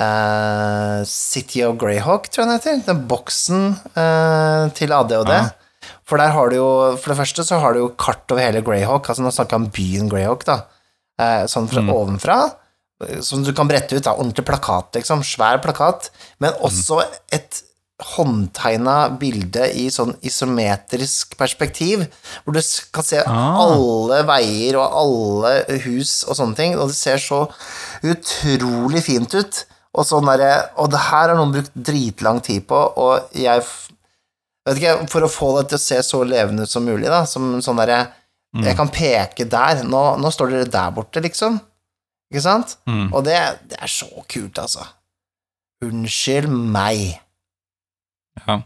uh, 0.00 1.04
City 1.08 1.62
of 1.66 1.76
Greyhawk, 1.80 2.28
tror 2.30 2.44
jeg 2.44 2.50
den 2.50 2.58
heter. 2.58 2.82
Den 2.90 3.04
boksen 3.10 3.68
uh, 3.96 4.66
til 4.76 4.92
ADHD. 4.96 5.32
Ja. 5.32 5.46
For 6.06 6.18
der 6.18 6.32
har 6.34 6.50
du 6.50 6.56
jo 6.58 6.68
For 6.98 7.12
det 7.12 7.18
første 7.20 7.44
så 7.46 7.58
har 7.62 7.74
du 7.74 7.80
jo 7.84 7.88
kart 7.98 8.30
over 8.34 8.42
hele 8.42 8.62
Greyhawk, 8.66 9.08
altså 9.10 9.22
nå 9.24 9.30
snakker 9.34 9.56
jeg 9.56 9.64
om 9.64 9.70
byen 9.74 10.10
Greyhawk, 10.10 10.44
da. 10.48 10.60
Eh, 11.16 11.44
sånn 11.48 11.68
fra 11.70 11.80
Mm. 11.80 11.90
ovenfra. 11.94 12.36
Som 13.24 13.42
du 13.44 13.52
kan 13.56 13.68
brette 13.68 13.96
ut, 13.96 14.02
da. 14.04 14.12
Ordentlig 14.16 14.44
plakat, 14.48 14.90
liksom. 14.98 15.22
Svær 15.24 15.58
plakat. 15.64 16.10
Men 16.40 16.52
også 16.64 16.98
et 17.32 17.62
håndtegna 18.02 18.96
bilde 19.18 19.70
i 19.80 19.86
sånn 19.92 20.12
isometrisk 20.26 21.36
perspektiv, 21.40 22.02
hvor 22.44 22.52
du 22.52 22.60
kan 22.92 23.04
se 23.06 23.22
Ah. 23.24 23.56
alle 23.62 24.18
veier 24.28 24.76
og 24.76 24.92
alle 25.00 25.78
hus 25.86 26.22
og 26.28 26.36
sånne 26.36 26.56
ting, 26.56 26.76
og 26.78 26.88
det 26.88 26.96
ser 26.96 27.16
så 27.16 27.46
utrolig 28.04 29.02
fint 29.02 29.32
ut. 29.34 29.64
Og, 29.96 30.04
sånn 30.04 30.26
derre- 30.28 30.68
og 30.76 30.90
det 30.92 30.98
her 31.08 31.28
har 31.30 31.36
noen 31.38 31.52
brukt 31.54 31.72
dritlang 31.74 32.42
tid 32.44 32.66
på, 32.68 32.76
og 32.98 33.30
jeg 33.32 33.62
vet 34.66 34.76
ikke, 34.76 35.08
For 35.08 35.20
å 35.22 35.30
få 35.30 35.48
det 35.60 35.68
til 35.70 35.78
å 35.78 35.80
se 35.80 35.96
så 36.02 36.20
levende 36.26 36.62
ut 36.64 36.68
som 36.68 36.84
mulig, 36.84 37.06
da, 37.08 37.24
som 37.24 37.60
sånn 37.62 37.76
derre 37.76 38.12
Jeg 38.56 38.74
kan 38.76 38.88
peke 38.88 39.44
der. 39.48 39.82
Nå, 39.84 40.16
nå 40.18 40.30
står 40.32 40.50
dere 40.50 40.64
der 40.70 40.90
borte, 40.90 41.20
liksom. 41.20 41.60
Ikke 42.32 42.40
sant? 42.42 42.76
Mm. 42.88 43.12
Og 43.12 43.22
det, 43.24 43.36
det 43.68 43.76
er 43.82 43.86
så 43.86 44.06
kult, 44.28 44.56
altså. 44.58 44.86
Unnskyld 45.84 46.48
meg. 46.48 47.20
Ja. 48.44 48.56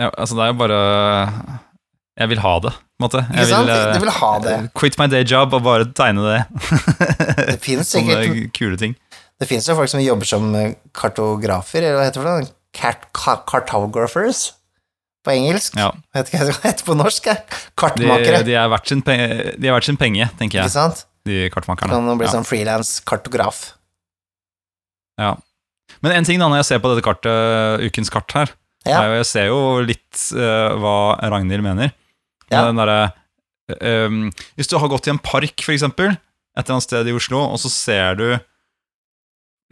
ja, 0.00 0.08
altså 0.16 0.36
det 0.38 0.42
er 0.46 0.50
jo 0.52 0.58
bare 0.60 0.78
Jeg 2.16 2.28
vil 2.32 2.40
ha 2.40 2.52
det, 2.64 2.72
på 2.72 3.00
en 3.00 3.04
måte. 3.06 3.22
Jeg 3.36 3.48
sant? 3.50 3.68
eh, 3.68 3.92
Du 3.94 4.00
vil 4.06 4.12
ha 4.18 4.30
det. 4.40 4.54
Quit 4.78 4.96
my 4.98 5.06
day 5.12 5.24
job 5.28 5.52
og 5.52 5.62
bare 5.66 5.84
tegne 5.92 6.24
det. 6.24 6.38
Det 7.52 7.58
finnes 7.64 7.90
Sånne 7.92 8.16
sikkert 8.22 8.52
kule 8.56 8.78
ting. 8.80 8.94
Det 9.36 9.48
finnes 9.50 9.66
jo 9.68 9.74
folk 9.76 9.90
som 9.92 10.00
jobber 10.00 10.24
som 10.28 10.46
eh, 10.56 10.74
kartografer, 10.96 11.84
eller 11.84 11.98
hva 12.00 12.06
heter 12.08 12.22
det? 12.22 12.24
for 12.24 12.46
noe? 12.46 12.52
Cart 12.76 13.04
cartographers 13.48 14.46
på 15.26 15.32
engelsk. 15.34 15.76
Ja. 15.76 15.90
Vet 16.16 16.28
ikke 16.30 16.40
hva 16.40 16.48
det 16.48 16.56
heter 16.64 16.86
på 16.88 16.96
norsk. 16.96 17.28
Kartmakere. 17.76 18.40
De, 18.44 18.50
de, 18.52 18.56
er 18.60 18.68
verdt 18.72 18.88
sin 18.92 19.00
penge, 19.04 19.28
de 19.58 19.68
er 19.68 19.74
verdt 19.76 19.88
sin 19.88 19.96
penge, 20.00 20.28
tenker 20.40 20.62
Ikke 20.64 20.72
sant? 20.76 21.04
de 21.26 21.48
kartmakerne. 21.52 21.90
Kan 21.92 22.16
bli 22.20 22.28
Ja. 22.28 22.32
sånn 22.36 22.46
frilans 22.48 22.96
kartograf. 23.08 23.74
Ja. 25.20 25.34
Men 26.04 26.12
en 26.18 26.24
ting 26.28 26.38
da, 26.40 26.48
når 26.48 26.60
jeg 26.62 26.68
ser 26.70 26.80
på 26.84 26.92
dette 26.92 27.04
kartet, 27.04 27.84
ukens 27.88 28.12
kart 28.12 28.32
her, 28.36 28.52
Ja. 28.86 29.02
jeg 29.18 29.26
ser 29.28 29.48
jo 29.50 29.60
litt 29.84 30.20
uh, 30.36 30.74
hva 30.80 30.96
Ragnhild 31.32 31.64
mener. 31.64 31.92
Ja. 32.46 32.66
Den 32.68 32.78
derre, 32.78 33.00
eh, 33.74 34.06
um, 34.06 34.28
hvis 34.54 34.70
du 34.70 34.76
har 34.78 34.90
gått 34.92 35.08
i 35.08 35.12
en 35.14 35.22
park, 35.22 35.58
for 35.64 35.74
eksempel, 35.74 36.14
et 36.14 36.62
eller 36.62 36.76
annet 36.76 36.86
sted 36.86 37.08
i 37.10 37.16
Oslo, 37.16 37.42
og 37.50 37.58
så 37.62 37.72
ser 37.72 38.20
du 38.20 38.28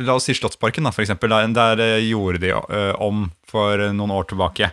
La 0.02 0.16
oss 0.18 0.24
si 0.26 0.34
Slottsparken, 0.34 0.82
da, 0.82 0.90
for 0.90 1.04
eksempel. 1.04 1.30
Der, 1.30 1.52
der 1.54 1.78
eh, 1.78 2.06
gjorde 2.08 2.40
de 2.42 2.48
om 2.98 3.28
for 3.46 3.78
noen 3.94 4.10
år 4.10 4.24
tilbake. 4.26 4.72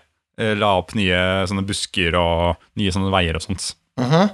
La 0.58 0.72
opp 0.80 0.96
nye 0.98 1.20
sånne 1.46 1.62
busker 1.68 2.16
og 2.18 2.64
nye 2.82 2.90
sånne 2.90 3.12
veier 3.14 3.38
og 3.38 3.44
sånt. 3.46 3.68
Mhm. 4.02 4.32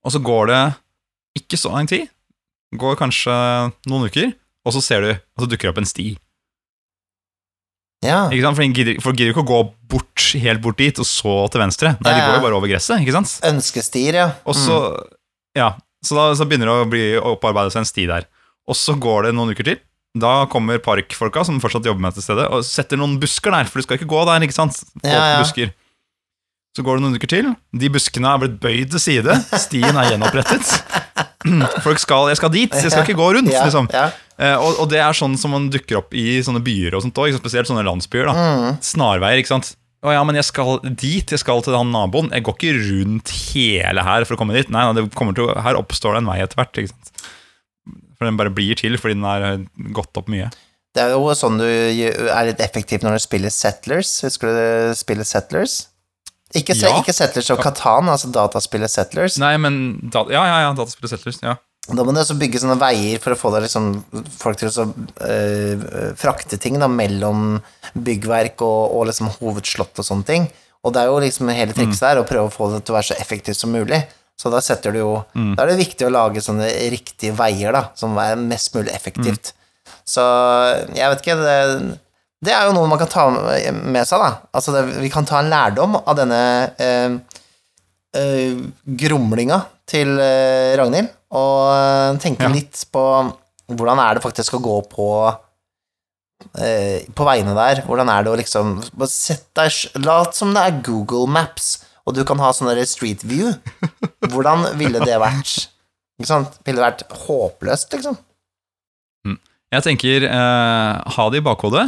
Og 0.00 0.14
så 0.14 0.22
går 0.24 0.48
det 0.48 0.62
ikke 1.36 1.60
så 1.60 1.74
lang 1.74 1.90
tid. 1.90 2.08
Går 2.80 2.96
kanskje 2.96 3.34
noen 3.90 4.08
uker, 4.08 4.32
og 4.64 4.72
så 4.72 4.80
ser 4.80 5.04
du 5.04 5.10
at 5.12 5.44
det 5.44 5.50
dukker 5.52 5.74
opp 5.74 5.82
en 5.82 5.88
sti. 5.90 6.14
Ja. 8.04 8.20
Ikke 8.32 8.46
sant? 8.46 8.56
For 8.56 8.64
de 8.64 8.72
gidder, 8.80 9.00
folk 9.04 9.18
gidder 9.18 9.32
jo 9.32 9.36
ikke 9.36 9.44
å 9.44 9.50
gå 9.50 9.60
bort, 9.92 10.26
helt 10.40 10.62
bort 10.64 10.78
dit, 10.80 10.98
og 11.02 11.06
så 11.08 11.34
til 11.52 11.60
venstre. 11.64 11.94
Nei, 12.00 12.14
Ja, 12.14 12.16
de 12.16 12.26
går 12.28 12.38
jo 12.38 12.44
bare 12.46 12.58
over 12.58 12.70
gresset, 12.72 13.02
ikke 13.04 13.16
sant? 13.18 13.34
Ønskestier, 13.50 14.16
ja. 14.22 14.28
Og 14.48 14.56
så, 14.56 14.78
ja, 15.58 15.74
så 16.06 16.16
da 16.16 16.30
så 16.38 16.46
begynner 16.48 16.70
det 16.70 16.76
å 16.86 16.88
bli 16.90 17.04
opparbeide 17.18 17.74
seg 17.74 17.82
en 17.84 17.90
sti 17.90 18.06
der. 18.08 18.28
Og 18.70 18.78
så 18.78 18.94
går 18.96 19.28
det 19.28 19.34
noen 19.36 19.52
uker 19.52 19.68
til. 19.68 19.80
Da 20.18 20.46
kommer 20.50 20.80
parkfolka, 20.82 21.44
som 21.46 21.60
fortsatt 21.62 21.86
jobber 21.86 22.02
med 22.02 22.14
dette 22.14 22.24
stedet, 22.24 22.48
og 22.50 22.64
setter 22.66 22.98
noen 22.98 23.18
busker 23.22 23.54
der, 23.54 23.68
for 23.70 23.78
du 23.78 23.86
skal 23.86 24.00
ikke 24.00 24.10
gå 24.10 24.24
der, 24.26 24.46
ikke 24.48 24.56
sant? 24.56 24.80
Ja, 25.04 25.36
ja. 25.36 25.38
busker. 25.44 25.74
Så 26.76 26.84
går 26.86 26.98
det 26.98 27.04
noen 27.04 27.18
uker 27.18 27.30
til. 27.30 27.52
De 27.74 27.90
buskene 27.92 28.30
er 28.32 28.42
blitt 28.42 28.60
bøyd 28.62 28.92
til 28.94 29.02
side. 29.02 29.36
Stien 29.58 29.90
er 29.96 30.12
gjenopprettet. 30.14 30.70
Folk 31.86 32.00
skal 32.02 32.28
Jeg 32.28 32.40
skal 32.40 32.52
dit, 32.52 32.74
jeg 32.76 32.92
skal 32.92 33.06
ikke 33.06 33.18
gå 33.18 33.28
rundt, 33.38 33.52
ja, 33.52 33.64
liksom. 33.66 33.88
Ja. 33.94 34.08
Eh, 34.40 34.56
og, 34.56 34.80
og 34.82 34.88
det 34.92 35.00
er 35.02 35.16
sånn 35.16 35.36
som 35.40 35.54
man 35.54 35.68
dukker 35.72 36.00
opp 36.00 36.16
i 36.16 36.40
sånne 36.44 36.62
byer 36.64 36.96
og 36.96 37.04
sånt 37.04 37.20
òg, 37.20 37.34
spesielt 37.36 37.68
sånne 37.70 37.84
landsbyer. 37.86 38.30
da 38.30 38.34
Mm. 38.40 38.80
Snarveier, 38.84 39.40
ikke 39.42 39.54
sant. 39.54 39.74
Å 40.00 40.14
ja, 40.14 40.20
men 40.24 40.38
jeg 40.38 40.46
skal 40.48 40.78
dit, 40.84 41.28
jeg 41.28 41.42
skal 41.42 41.60
til 41.64 41.76
han 41.76 41.90
naboen. 41.92 42.30
Jeg 42.32 42.44
går 42.46 42.56
ikke 42.56 42.76
rundt 42.86 43.32
hele 43.52 44.04
her 44.06 44.24
for 44.24 44.36
å 44.36 44.40
komme 44.40 44.56
dit. 44.56 44.70
Nei, 44.72 44.86
nei, 44.88 44.96
det 44.96 45.10
til, 45.12 45.50
her 45.60 45.76
oppstår 45.76 46.16
det 46.16 46.22
en 46.22 46.30
vei 46.30 46.38
etter 46.40 46.56
hvert. 46.60 46.80
ikke 46.80 46.94
sant? 46.94 47.12
For 48.16 48.28
den 48.28 48.40
bare 48.40 48.52
blir 48.52 48.76
til 48.80 48.96
fordi 49.00 49.18
den 49.18 49.28
er 49.28 49.46
eh, 49.50 49.66
gått 49.96 50.16
opp 50.16 50.30
mye. 50.32 50.48
Det 50.96 51.04
er 51.04 51.12
jo 51.14 51.28
sånn 51.38 51.60
du 51.60 51.68
er 51.68 52.48
litt 52.48 52.60
effektiv 52.64 53.04
når 53.04 53.18
du 53.18 53.22
spiller 53.22 53.52
Settlers. 53.54 54.16
Husker 54.24 54.50
du 54.50 54.96
spillet 54.98 55.28
Settlers? 55.28 55.76
Ikke, 56.54 56.74
se, 56.74 56.88
Ja. 56.88 56.98
ikke 56.98 57.14
Settlers 57.14 57.50
of 57.54 57.60
Katan, 57.62 58.08
altså 58.10 58.30
dataspillet 58.34 58.90
Settlers. 58.90 59.38
Nei, 59.38 59.56
men 59.56 59.98
da, 60.10 60.24
Ja, 60.32 60.44
ja, 60.48 60.60
ja, 60.66 60.72
dataspillet 60.74 61.10
Settlers. 61.14 61.38
Ja. 61.42 61.56
Da 61.90 62.04
må 62.04 62.12
du 62.14 62.20
også 62.20 62.36
bygge 62.38 62.60
sånne 62.60 62.76
veier 62.78 63.18
for 63.22 63.34
å 63.34 63.38
få 63.38 63.50
det 63.54 63.62
liksom, 63.64 63.86
folk 64.38 64.58
til 64.60 64.68
å 64.68 64.72
så, 64.74 64.84
øh, 65.26 66.12
frakte 66.18 66.58
ting 66.60 66.78
da, 66.78 66.86
mellom 66.90 67.60
byggverk 67.96 68.62
og, 68.62 68.94
og 68.98 69.06
liksom 69.10 69.30
hovedslott 69.40 69.98
og 69.98 70.06
sånne 70.06 70.26
ting. 70.28 70.48
Og 70.84 70.92
det 70.94 71.02
er 71.02 71.10
jo 71.10 71.18
liksom 71.22 71.50
hele 71.52 71.74
trikset 71.76 72.00
der 72.06 72.20
å 72.22 72.26
prøve 72.28 72.48
å 72.48 72.52
få 72.54 72.70
det 72.74 72.84
til 72.84 72.94
å 72.94 72.98
være 72.98 73.10
så 73.10 73.16
effektivt 73.20 73.58
som 73.58 73.72
mulig. 73.74 74.02
Så 74.40 74.48
da 74.52 74.60
setter 74.64 74.94
du 74.94 74.98
jo 75.02 75.24
Da 75.34 75.64
er 75.64 75.72
det 75.74 75.80
viktig 75.82 76.06
å 76.06 76.12
lage 76.14 76.40
sånne 76.40 76.68
riktige 76.92 77.34
veier, 77.36 77.72
da, 77.76 77.82
som 77.94 78.16
er 78.18 78.36
mest 78.40 78.72
mulig 78.74 78.92
effektivt. 78.94 79.52
Så 80.08 80.22
jeg 80.96 81.10
vet 81.12 81.20
ikke 81.20 81.36
det, 81.42 81.98
det 82.44 82.54
er 82.56 82.66
jo 82.68 82.72
noe 82.76 82.88
man 82.88 82.98
kan 83.00 83.10
ta 83.12 83.26
med 83.30 84.06
seg, 84.08 84.22
da. 84.22 84.30
Altså 84.56 84.72
det, 84.72 84.82
vi 85.02 85.10
kan 85.12 85.26
ta 85.28 85.42
en 85.42 85.50
lærdom 85.52 85.98
av 86.00 86.14
denne 86.16 86.40
eh, 86.80 87.18
eh, 88.16 88.62
grumlinga 89.02 89.58
til 89.90 90.14
eh, 90.22 90.72
Ragnhild, 90.80 91.10
og 91.36 91.68
eh, 91.74 92.18
tenke 92.22 92.46
Ja. 92.48 92.52
litt 92.54 92.80
på 92.94 93.04
hvordan 93.70 94.00
er 94.02 94.16
det 94.18 94.24
faktisk 94.24 94.56
å 94.56 94.62
gå 94.64 94.78
på 94.90 95.08
eh, 96.58 97.04
på 97.14 97.26
veiene 97.28 97.52
der. 97.54 97.82
Hvordan 97.86 98.08
er 98.10 98.24
det 98.26 98.32
å 98.32 98.38
liksom 98.40 98.78
sett 99.10 99.46
deg 99.58 100.00
Lat 100.06 100.34
som 100.38 100.54
det 100.56 100.64
er 100.64 100.80
Google 100.86 101.28
Maps, 101.30 101.76
og 102.08 102.16
du 102.16 102.24
kan 102.26 102.40
ha 102.42 102.50
sånn 102.56 102.72
Street 102.88 103.22
View. 103.28 103.52
Hvordan 104.32 104.64
ville 104.80 104.98
det 105.04 105.20
vært? 105.20 105.68
Ikke 106.18 106.30
sant? 106.32 106.56
Ville 106.66 106.80
det 106.80 106.86
vært 106.88 107.04
håpløst, 107.26 107.92
liksom? 107.94 108.16
Jeg 109.70 109.84
tenker 109.86 110.24
eh, 110.26 110.94
ha 111.14 111.24
det 111.30 111.38
i 111.38 111.44
bakhodet, 111.46 111.84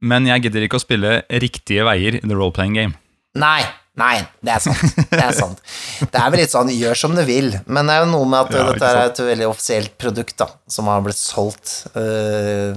men 0.00 0.26
jeg 0.26 0.42
gidder 0.46 0.64
ikke 0.66 0.78
å 0.78 0.84
spille 0.84 1.22
riktige 1.42 1.84
veier 1.88 2.18
i 2.18 2.24
the 2.24 2.34
role-playing 2.38 2.74
game. 2.78 2.94
Nei, 3.38 3.62
nei, 3.98 4.20
det 4.42 4.52
er 4.56 4.62
sant. 4.64 4.96
Det 5.10 5.20
er 5.22 5.34
sant. 5.36 5.58
Det 6.00 6.14
er 6.18 6.30
vel 6.32 6.40
litt 6.42 6.52
sånn 6.54 6.70
gjør 6.72 6.96
som 6.98 7.14
du 7.14 7.22
vil, 7.26 7.52
men 7.66 7.86
det 7.90 7.96
er 7.96 8.04
jo 8.04 8.10
noe 8.12 8.28
med 8.30 8.38
at 8.46 8.54
Ja, 8.56 8.64
dette 8.72 8.88
er 8.92 9.00
et 9.10 9.20
veldig 9.32 9.48
offisielt 9.50 9.96
produkt, 10.00 10.36
da, 10.40 10.48
som 10.70 10.86
har 10.90 11.02
blitt 11.04 11.18
solgt 11.18 11.74
uh, 11.94 12.72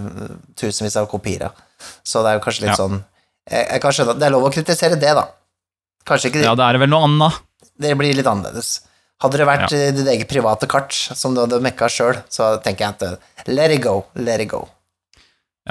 tusenvis 0.60 0.98
av 1.02 1.08
kopier 1.12 1.48
av. 1.50 1.62
Så 2.06 2.22
det 2.26 2.34
er 2.34 2.40
jo 2.40 2.44
kanskje 2.46 2.66
litt 2.68 2.74
Ja. 2.76 2.80
sånn 2.84 3.00
jeg, 3.52 3.66
jeg 3.68 3.82
kan 3.82 3.92
skjønne 3.96 4.14
at 4.14 4.20
det 4.22 4.28
er 4.28 4.34
lov 4.36 4.44
å 4.48 4.52
kritisere 4.54 4.98
det, 5.02 5.14
da. 5.18 5.24
Kanskje 6.08 6.30
ikke 6.32 6.44
Ja, 6.46 6.54
det 6.58 6.66
er 6.68 6.78
vel 6.82 6.90
noe 6.92 7.08
annet. 7.08 7.40
Det 7.82 7.96
blir 7.98 8.14
litt 8.18 8.28
annerledes. 8.30 8.82
Hadde 9.22 9.38
det 9.42 9.48
vært 9.50 9.72
Ja. 9.74 9.78
eh, 9.78 9.92
ditt 9.98 10.08
eget 10.10 10.30
private 10.30 10.68
kart 10.70 10.94
som 10.94 11.34
du 11.36 11.42
hadde 11.42 11.60
mekka 11.62 11.90
sjøl, 11.90 12.22
så 12.30 12.56
tenker 12.62 12.86
jeg 12.86 12.96
at 12.98 13.04
eh, 13.08 13.16
let 13.54 13.72
it 13.74 13.82
go, 13.84 14.06
let 14.16 14.42
it 14.42 14.50
go. 14.50 14.68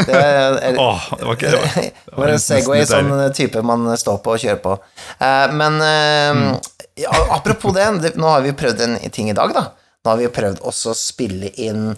Det 0.06 0.14
var, 0.14 0.74
Åh, 0.78 1.02
det 1.18 1.24
var 1.24 1.32
ikke 1.34 1.50
det. 1.50 1.60
Var, 1.60 1.68
Det 2.06 2.16
var 2.20 2.28
en 2.34 2.40
Segway 2.42 2.84
sånn 2.86 3.10
type 3.34 3.62
man 3.66 3.88
står 3.98 4.18
på 4.22 4.30
og 4.36 4.40
kjører 4.44 4.60
på. 4.62 4.76
Uh, 5.18 5.46
men 5.58 5.80
uh, 5.82 6.30
Mm. 6.34 6.54
ja, 6.98 7.10
apropos 7.34 7.72
det, 7.74 7.84
det, 8.02 8.14
nå 8.18 8.26
har 8.30 8.40
vi 8.46 8.52
prøvd 8.56 8.80
en 8.86 8.94
ting 9.12 9.28
i 9.30 9.34
dag, 9.36 9.50
da. 9.54 9.64
Nå 10.04 10.10
har 10.12 10.18
vi 10.22 10.28
prøvd 10.32 10.58
også 10.66 10.90
å 10.92 10.96
spille 10.98 11.50
inn 11.60 11.96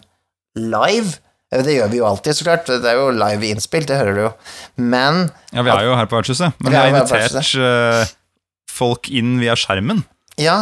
live. 0.56 1.10
Eh, 1.52 1.62
Det 1.62 1.76
gjør 1.76 1.90
vi 1.92 2.00
jo 2.00 2.06
alltid, 2.08 2.36
så 2.36 2.44
klart. 2.44 2.66
Det 2.66 2.84
er 2.90 2.98
jo 2.98 3.10
live 3.14 3.46
innspill, 3.52 3.86
det 3.86 3.96
hører 4.00 4.14
du 4.14 4.20
jo. 4.26 4.32
Men 4.76 5.30
Ja, 5.52 5.62
vi 5.62 5.70
er 5.70 5.84
jo 5.86 5.94
her 5.96 6.06
på 6.10 6.18
vertshuset, 6.18 6.52
men 6.60 6.72
Vi 6.72 6.76
har 6.76 6.88
invitert 6.90 7.54
eh, 7.56 8.14
folk 8.70 9.08
inn 9.10 9.38
via 9.40 9.54
skjermen, 9.56 10.04
ja, 10.36 10.58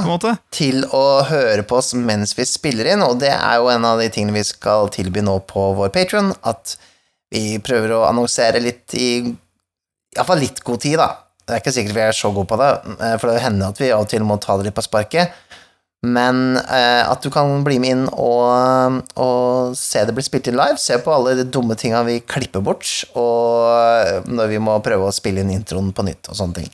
til 0.54 0.84
å 0.94 1.24
høre 1.26 1.64
på 1.66 1.80
oss 1.80 1.94
mens 1.98 2.36
vi 2.38 2.44
spiller 2.46 2.92
inn, 2.92 3.02
og 3.02 3.18
det 3.18 3.32
er 3.34 3.56
jo 3.58 3.66
en 3.72 3.84
av 3.88 3.98
de 3.98 4.06
tingene 4.08 4.36
vi 4.36 4.44
skal 4.46 4.86
tilby 4.94 5.20
nå 5.24 5.40
på 5.50 5.72
vår 5.74 5.90
Patron, 5.90 6.32
at 6.46 6.76
vi 7.34 7.58
prøver 7.58 7.90
å 7.96 8.04
annonsere 8.06 8.60
litt 8.62 8.94
i 8.94 9.08
iallfall 10.14 10.38
litt 10.44 10.62
god 10.62 10.80
tid, 10.84 10.98
da. 11.00 11.08
Det 11.44 11.56
er 11.56 11.60
ikke 11.60 11.74
sikkert 11.74 11.96
vi 11.96 12.04
er 12.06 12.14
så 12.16 12.30
gode 12.32 12.46
på 12.52 12.56
det, 12.60 12.70
eh, 13.02 13.16
for 13.18 13.32
det 13.32 13.42
hender 13.42 13.74
at 13.74 13.80
vi 13.82 13.90
av 13.90 14.04
og 14.06 14.08
til 14.08 14.22
må 14.22 14.38
ta 14.40 14.56
det 14.56 14.68
litt 14.68 14.76
på 14.78 14.84
sparket. 14.86 15.32
Men 16.04 16.58
eh, 16.60 17.02
at 17.06 17.24
du 17.24 17.30
kan 17.32 17.48
bli 17.64 17.78
med 17.80 17.94
inn 17.94 18.06
og, 18.12 19.00
og 19.20 19.76
se 19.78 20.02
det 20.04 20.14
bli 20.16 20.24
spilt 20.26 20.50
inn 20.50 20.58
live, 20.58 20.76
se 20.80 20.98
på 21.00 21.12
alle 21.14 21.36
de 21.38 21.46
dumme 21.48 21.76
tinga 21.80 22.02
vi 22.04 22.18
klipper 22.20 22.64
bort, 22.64 22.88
og 23.16 24.28
når 24.28 24.50
vi 24.52 24.60
må 24.62 24.76
prøve 24.84 25.08
å 25.08 25.14
spille 25.14 25.44
inn 25.44 25.54
introen 25.54 25.92
på 25.96 26.04
nytt 26.06 26.28
og 26.28 26.40
sånne 26.40 26.60
ting. 26.60 26.72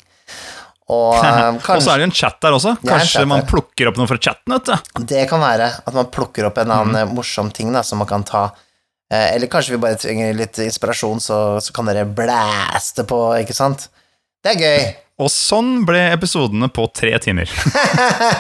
Og 0.91 1.21
kanskje, 1.21 1.77
Og 1.77 1.85
så 1.85 1.93
er 1.93 2.03
det 2.03 2.09
en 2.09 2.17
chat 2.23 2.41
der 2.43 2.57
også. 2.57 2.75
Kanskje 2.83 3.23
man 3.31 3.47
plukker 3.49 3.91
opp 3.91 4.01
noe 4.01 4.11
fra 4.11 4.19
chatten, 4.19 4.57
vet 4.57 4.73
du. 4.73 5.05
Det 5.13 5.23
kan 5.31 5.43
være 5.43 5.71
at 5.85 5.95
man 5.95 6.11
plukker 6.11 6.49
opp 6.49 6.59
en 6.63 6.75
annen 6.75 7.13
mm. 7.13 7.15
morsom 7.15 7.53
ting 7.55 7.71
da, 7.75 7.85
som 7.87 8.03
man 8.03 8.11
kan 8.11 8.27
ta. 8.27 8.49
Eh, 9.13 9.37
Eller 9.37 9.51
kanskje 9.53 9.77
vi 9.77 9.83
bare 9.85 10.01
trenger 10.01 10.35
litt 10.35 10.59
inspirasjon, 10.65 11.23
så, 11.23 11.39
så 11.63 11.77
kan 11.77 11.91
dere 11.91 12.09
blæste 12.09 13.07
på, 13.07 13.21
ikke 13.45 13.57
sant? 13.57 13.87
Det 14.43 14.57
er 14.57 14.65
gøy. 14.65 14.91
Og 15.21 15.29
sånn 15.33 15.83
ble 15.85 16.01
episodene 16.15 16.71
på 16.73 16.87
tre 16.97 17.13
timer. 17.21 17.51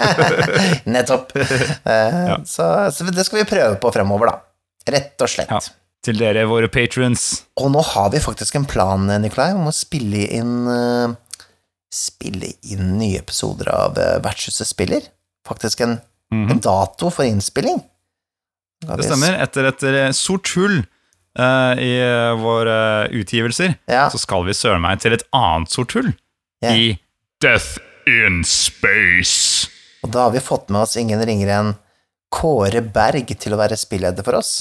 Nettopp. 0.95 1.35
Eh, 1.37 2.31
så, 2.49 2.69
så 2.95 3.09
det 3.13 3.25
skal 3.27 3.43
vi 3.43 3.49
prøve 3.51 3.77
på 3.83 3.93
fremover, 3.95 4.31
da. 4.33 4.93
Rett 4.95 5.21
og 5.25 5.29
slett. 5.31 5.53
Ja. 5.53 5.61
Til 6.01 6.17
dere, 6.17 6.47
våre 6.49 6.71
patrons. 6.73 7.27
Og 7.61 7.69
nå 7.75 7.83
har 7.93 8.09
vi 8.15 8.23
faktisk 8.25 8.57
en 8.57 8.65
plan, 8.69 9.05
Nikolai, 9.21 9.51
om 9.53 9.69
å 9.69 9.75
spille 9.77 10.25
inn 10.33 10.55
uh, 10.65 11.13
Spille 11.93 12.53
inn 12.71 12.95
nye 13.01 13.19
episoder 13.19 13.69
av 13.75 13.99
uh, 13.99 14.15
Vertshuset 14.23 14.69
spiller. 14.71 15.05
Faktisk 15.49 15.83
en, 15.85 15.97
en 16.31 16.63
dato 16.63 17.11
for 17.13 17.27
innspilling. 17.27 17.83
Da 18.87 18.97
Det 18.97 19.09
stemmer. 19.11 19.37
Etter 19.43 19.67
et 19.75 20.17
sort 20.17 20.49
hull 20.57 20.79
i 21.41 21.91
våre 22.43 22.77
utgivelser, 23.15 23.77
Ja. 23.91 24.09
så 24.11 24.19
skal 24.19 24.43
vi 24.49 24.55
søren 24.57 24.83
meg 24.83 24.99
til 25.03 25.15
et 25.15 25.23
annet 25.37 25.71
sort 25.71 25.95
hull. 25.95 26.09
Ja. 26.61 26.75
I 26.77 26.99
Death 27.41 27.79
in 28.09 28.43
space. 28.45 29.69
Og 30.05 30.11
da 30.13 30.27
har 30.27 30.35
vi 30.35 30.43
fått 30.45 30.69
med 30.73 30.83
oss 30.85 30.97
ingen 31.01 31.21
ringere 31.25 31.57
enn 31.61 31.71
Kåre 32.33 32.83
Berg 32.85 33.33
til 33.43 33.55
å 33.57 33.59
være 33.61 33.79
spilleder 33.81 34.25
for 34.27 34.39
oss. 34.39 34.53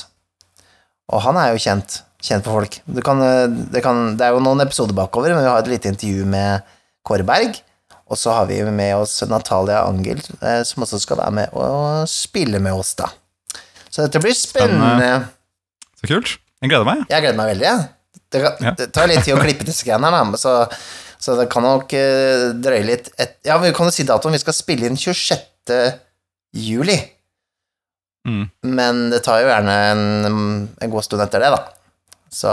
Og 1.11 1.21
han 1.25 1.37
er 1.41 1.51
jo 1.53 1.61
kjent, 1.63 1.99
kjent 2.23 2.45
for 2.45 2.59
folk. 2.59 2.79
Du 2.85 3.01
kan, 3.05 3.21
eh, 3.23 3.47
det, 3.73 3.81
kan, 3.85 4.15
det 4.17 4.25
er 4.27 4.35
jo 4.35 4.41
noen 4.43 4.61
episoder 4.63 4.95
bakover, 4.97 5.33
men 5.35 5.43
vi 5.45 5.49
har 5.51 5.61
et 5.61 5.71
lite 5.71 5.91
intervju 5.91 6.25
med 6.29 6.65
Kåre 7.07 7.25
Berg. 7.27 7.59
Og 8.09 8.17
så 8.17 8.33
har 8.33 8.47
vi 8.49 8.57
med 8.65 8.95
oss 8.97 9.19
Natalia 9.29 9.83
Angel, 9.85 10.21
eh, 10.41 10.61
som 10.65 10.85
også 10.85 10.99
skal 11.03 11.19
være 11.21 11.35
med 11.41 11.53
og 11.57 12.07
spille 12.09 12.61
med 12.63 12.73
oss, 12.73 12.95
da. 12.97 13.11
Så 13.89 14.05
dette 14.05 14.21
blir 14.23 14.33
spennende. 14.37 14.95
Spennende. 14.95 15.27
Så 15.99 16.09
kult. 16.09 16.37
Jeg 16.61 16.71
gleder 16.71 16.87
meg. 16.89 17.03
Jeg 17.09 17.23
gleder 17.25 17.37
meg 17.37 17.51
veldig. 17.53 17.67
jeg. 17.69 17.87
Det, 18.29 18.41
Ja. 18.61 18.71
det 18.77 18.89
tar 18.93 19.07
litt 19.09 19.23
tid 19.25 19.33
å 19.37 19.41
klippe 19.41 19.65
disse 19.65 19.85
greiene, 19.85 20.09
her, 20.09 20.25
da, 20.33 20.37
så, 20.37 20.55
så 21.19 21.35
det 21.35 21.49
kan 21.51 21.65
nok 21.67 21.93
eh, 21.97 22.49
drøye 22.55 22.85
litt 22.87 23.09
et, 23.19 23.37
Ja, 23.47 23.57
vi 23.59 23.73
kan 23.75 23.89
jo 23.89 23.93
si 23.93 24.05
datoen. 24.07 24.37
Vi 24.37 24.43
skal 24.43 24.55
spille 24.55 24.87
inn 24.87 24.99
26. 24.99 25.75
juli. 26.55 26.95
Mm. 28.27 28.45
Men 28.71 29.01
det 29.11 29.21
tar 29.25 29.41
jo 29.43 29.49
gjerne 29.51 29.75
en, 29.91 30.03
en 30.79 30.93
god 30.93 31.05
stund 31.05 31.23
etter 31.25 31.43
det, 31.43 31.51
da. 31.55 31.59
Så 32.29 32.51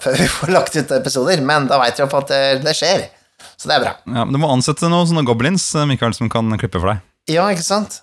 før 0.00 0.16
vi 0.16 0.28
får 0.30 0.52
lagt 0.54 0.76
ut 0.78 0.92
episoder. 0.96 1.42
Men 1.44 1.68
da 1.70 1.80
veit 1.82 1.98
vi 1.98 2.04
iallfall 2.04 2.24
at 2.24 2.32
det, 2.32 2.42
det 2.64 2.76
skjer. 2.78 3.08
Så 3.60 3.68
det 3.68 3.76
er 3.76 3.84
bra. 3.84 3.94
Ja, 4.06 4.24
men 4.24 4.32
Du 4.36 4.40
må 4.40 4.50
ansette 4.52 4.88
noen 4.88 5.08
sånne 5.10 5.26
goblins 5.28 5.66
eh, 5.74 5.88
Mikael, 5.88 6.16
som 6.16 6.30
kan 6.32 6.48
klippe 6.60 6.80
for 6.80 6.94
deg. 6.94 7.04
Ja, 7.30 7.48
ikke 7.52 7.66
sant? 7.66 8.00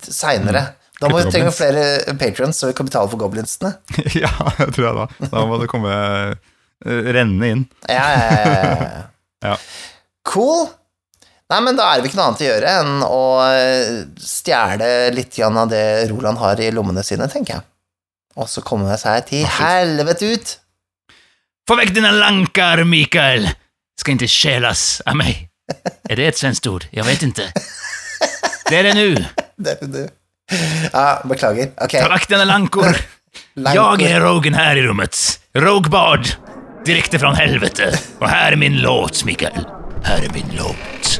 Seinere. 0.00 0.70
Da 1.00 1.10
må 1.12 1.20
vi 1.20 1.28
trenge 1.28 1.52
flere 1.52 2.14
patrons, 2.16 2.56
så 2.56 2.70
vi 2.70 2.76
kan 2.76 2.88
betale 2.88 3.10
for 3.12 3.20
goblinsene. 3.20 3.74
ja, 4.22 4.32
jeg 4.62 4.72
tror 4.72 4.86
jeg 4.86 4.96
da. 4.96 5.28
Da 5.28 5.44
må 5.48 5.58
det 5.60 5.68
komme 5.68 5.92
uh, 5.92 6.38
rennende 6.86 7.50
inn. 7.52 7.66
Ja, 7.84 8.06
ja, 8.16 8.30
ja, 8.40 9.02
ja. 9.52 9.56
Cool. 10.26 10.66
Nei, 11.46 11.60
men 11.62 11.78
da 11.78 11.92
er 11.92 12.02
det 12.02 12.10
ikke 12.10 12.18
noe 12.18 12.28
annet 12.32 12.42
å 12.42 12.46
gjøre 12.48 12.70
enn 12.80 12.94
å 13.06 13.22
eh, 13.46 13.98
stjele 14.18 14.88
litt 15.14 15.36
av 15.46 15.68
det 15.70 15.84
Roland 16.10 16.40
har 16.42 16.62
i 16.62 16.72
lommene 16.74 17.04
sine, 17.06 17.28
tenker 17.30 17.58
jeg. 17.58 17.66
Og 18.36 18.50
så 18.50 18.64
komme 18.66 18.96
seg 19.00 19.28
til 19.30 19.46
helvete 19.60 20.32
ut. 20.34 20.56
Få 21.66 21.78
vekk 21.78 21.94
dine 21.96 22.10
lankar, 22.18 22.82
Mikael! 22.86 23.46
Skal 23.96 24.18
ikke 24.18 24.28
stjälas 24.28 24.82
av 25.08 25.16
meg. 25.18 25.46
Er 26.10 26.18
det 26.18 26.26
et 26.28 26.38
svenskt 26.38 26.66
ord? 26.68 26.84
Jeg 26.94 27.06
vet 27.06 27.22
ikke. 27.26 27.46
Det 28.66 28.76
er 28.76 28.90
det 28.90 28.94
nå. 28.98 29.06
Det 29.64 29.72
er 29.72 29.88
du. 29.88 30.02
Ja, 30.92 31.06
beklager. 31.26 31.70
Ok. 31.80 31.96
Ta 31.96 32.10
vekk 32.12 32.28
dine 32.34 32.44
lankor. 32.46 32.98
Jeg 33.56 34.10
er 34.10 34.20
Rogen 34.22 34.58
her 34.58 34.76
i 34.76 34.84
rommet. 34.84 35.22
Rogbard. 35.56 36.34
Direkt 36.86 37.16
fra 37.18 37.32
helvete. 37.34 37.88
Og 38.20 38.28
her 38.30 38.52
er 38.52 38.56
min 38.56 38.76
låt, 38.78 39.24
Mikael. 39.26 39.64
Her 40.06 40.22
er 40.22 40.32
min 40.32 40.52
låt. 40.54 41.16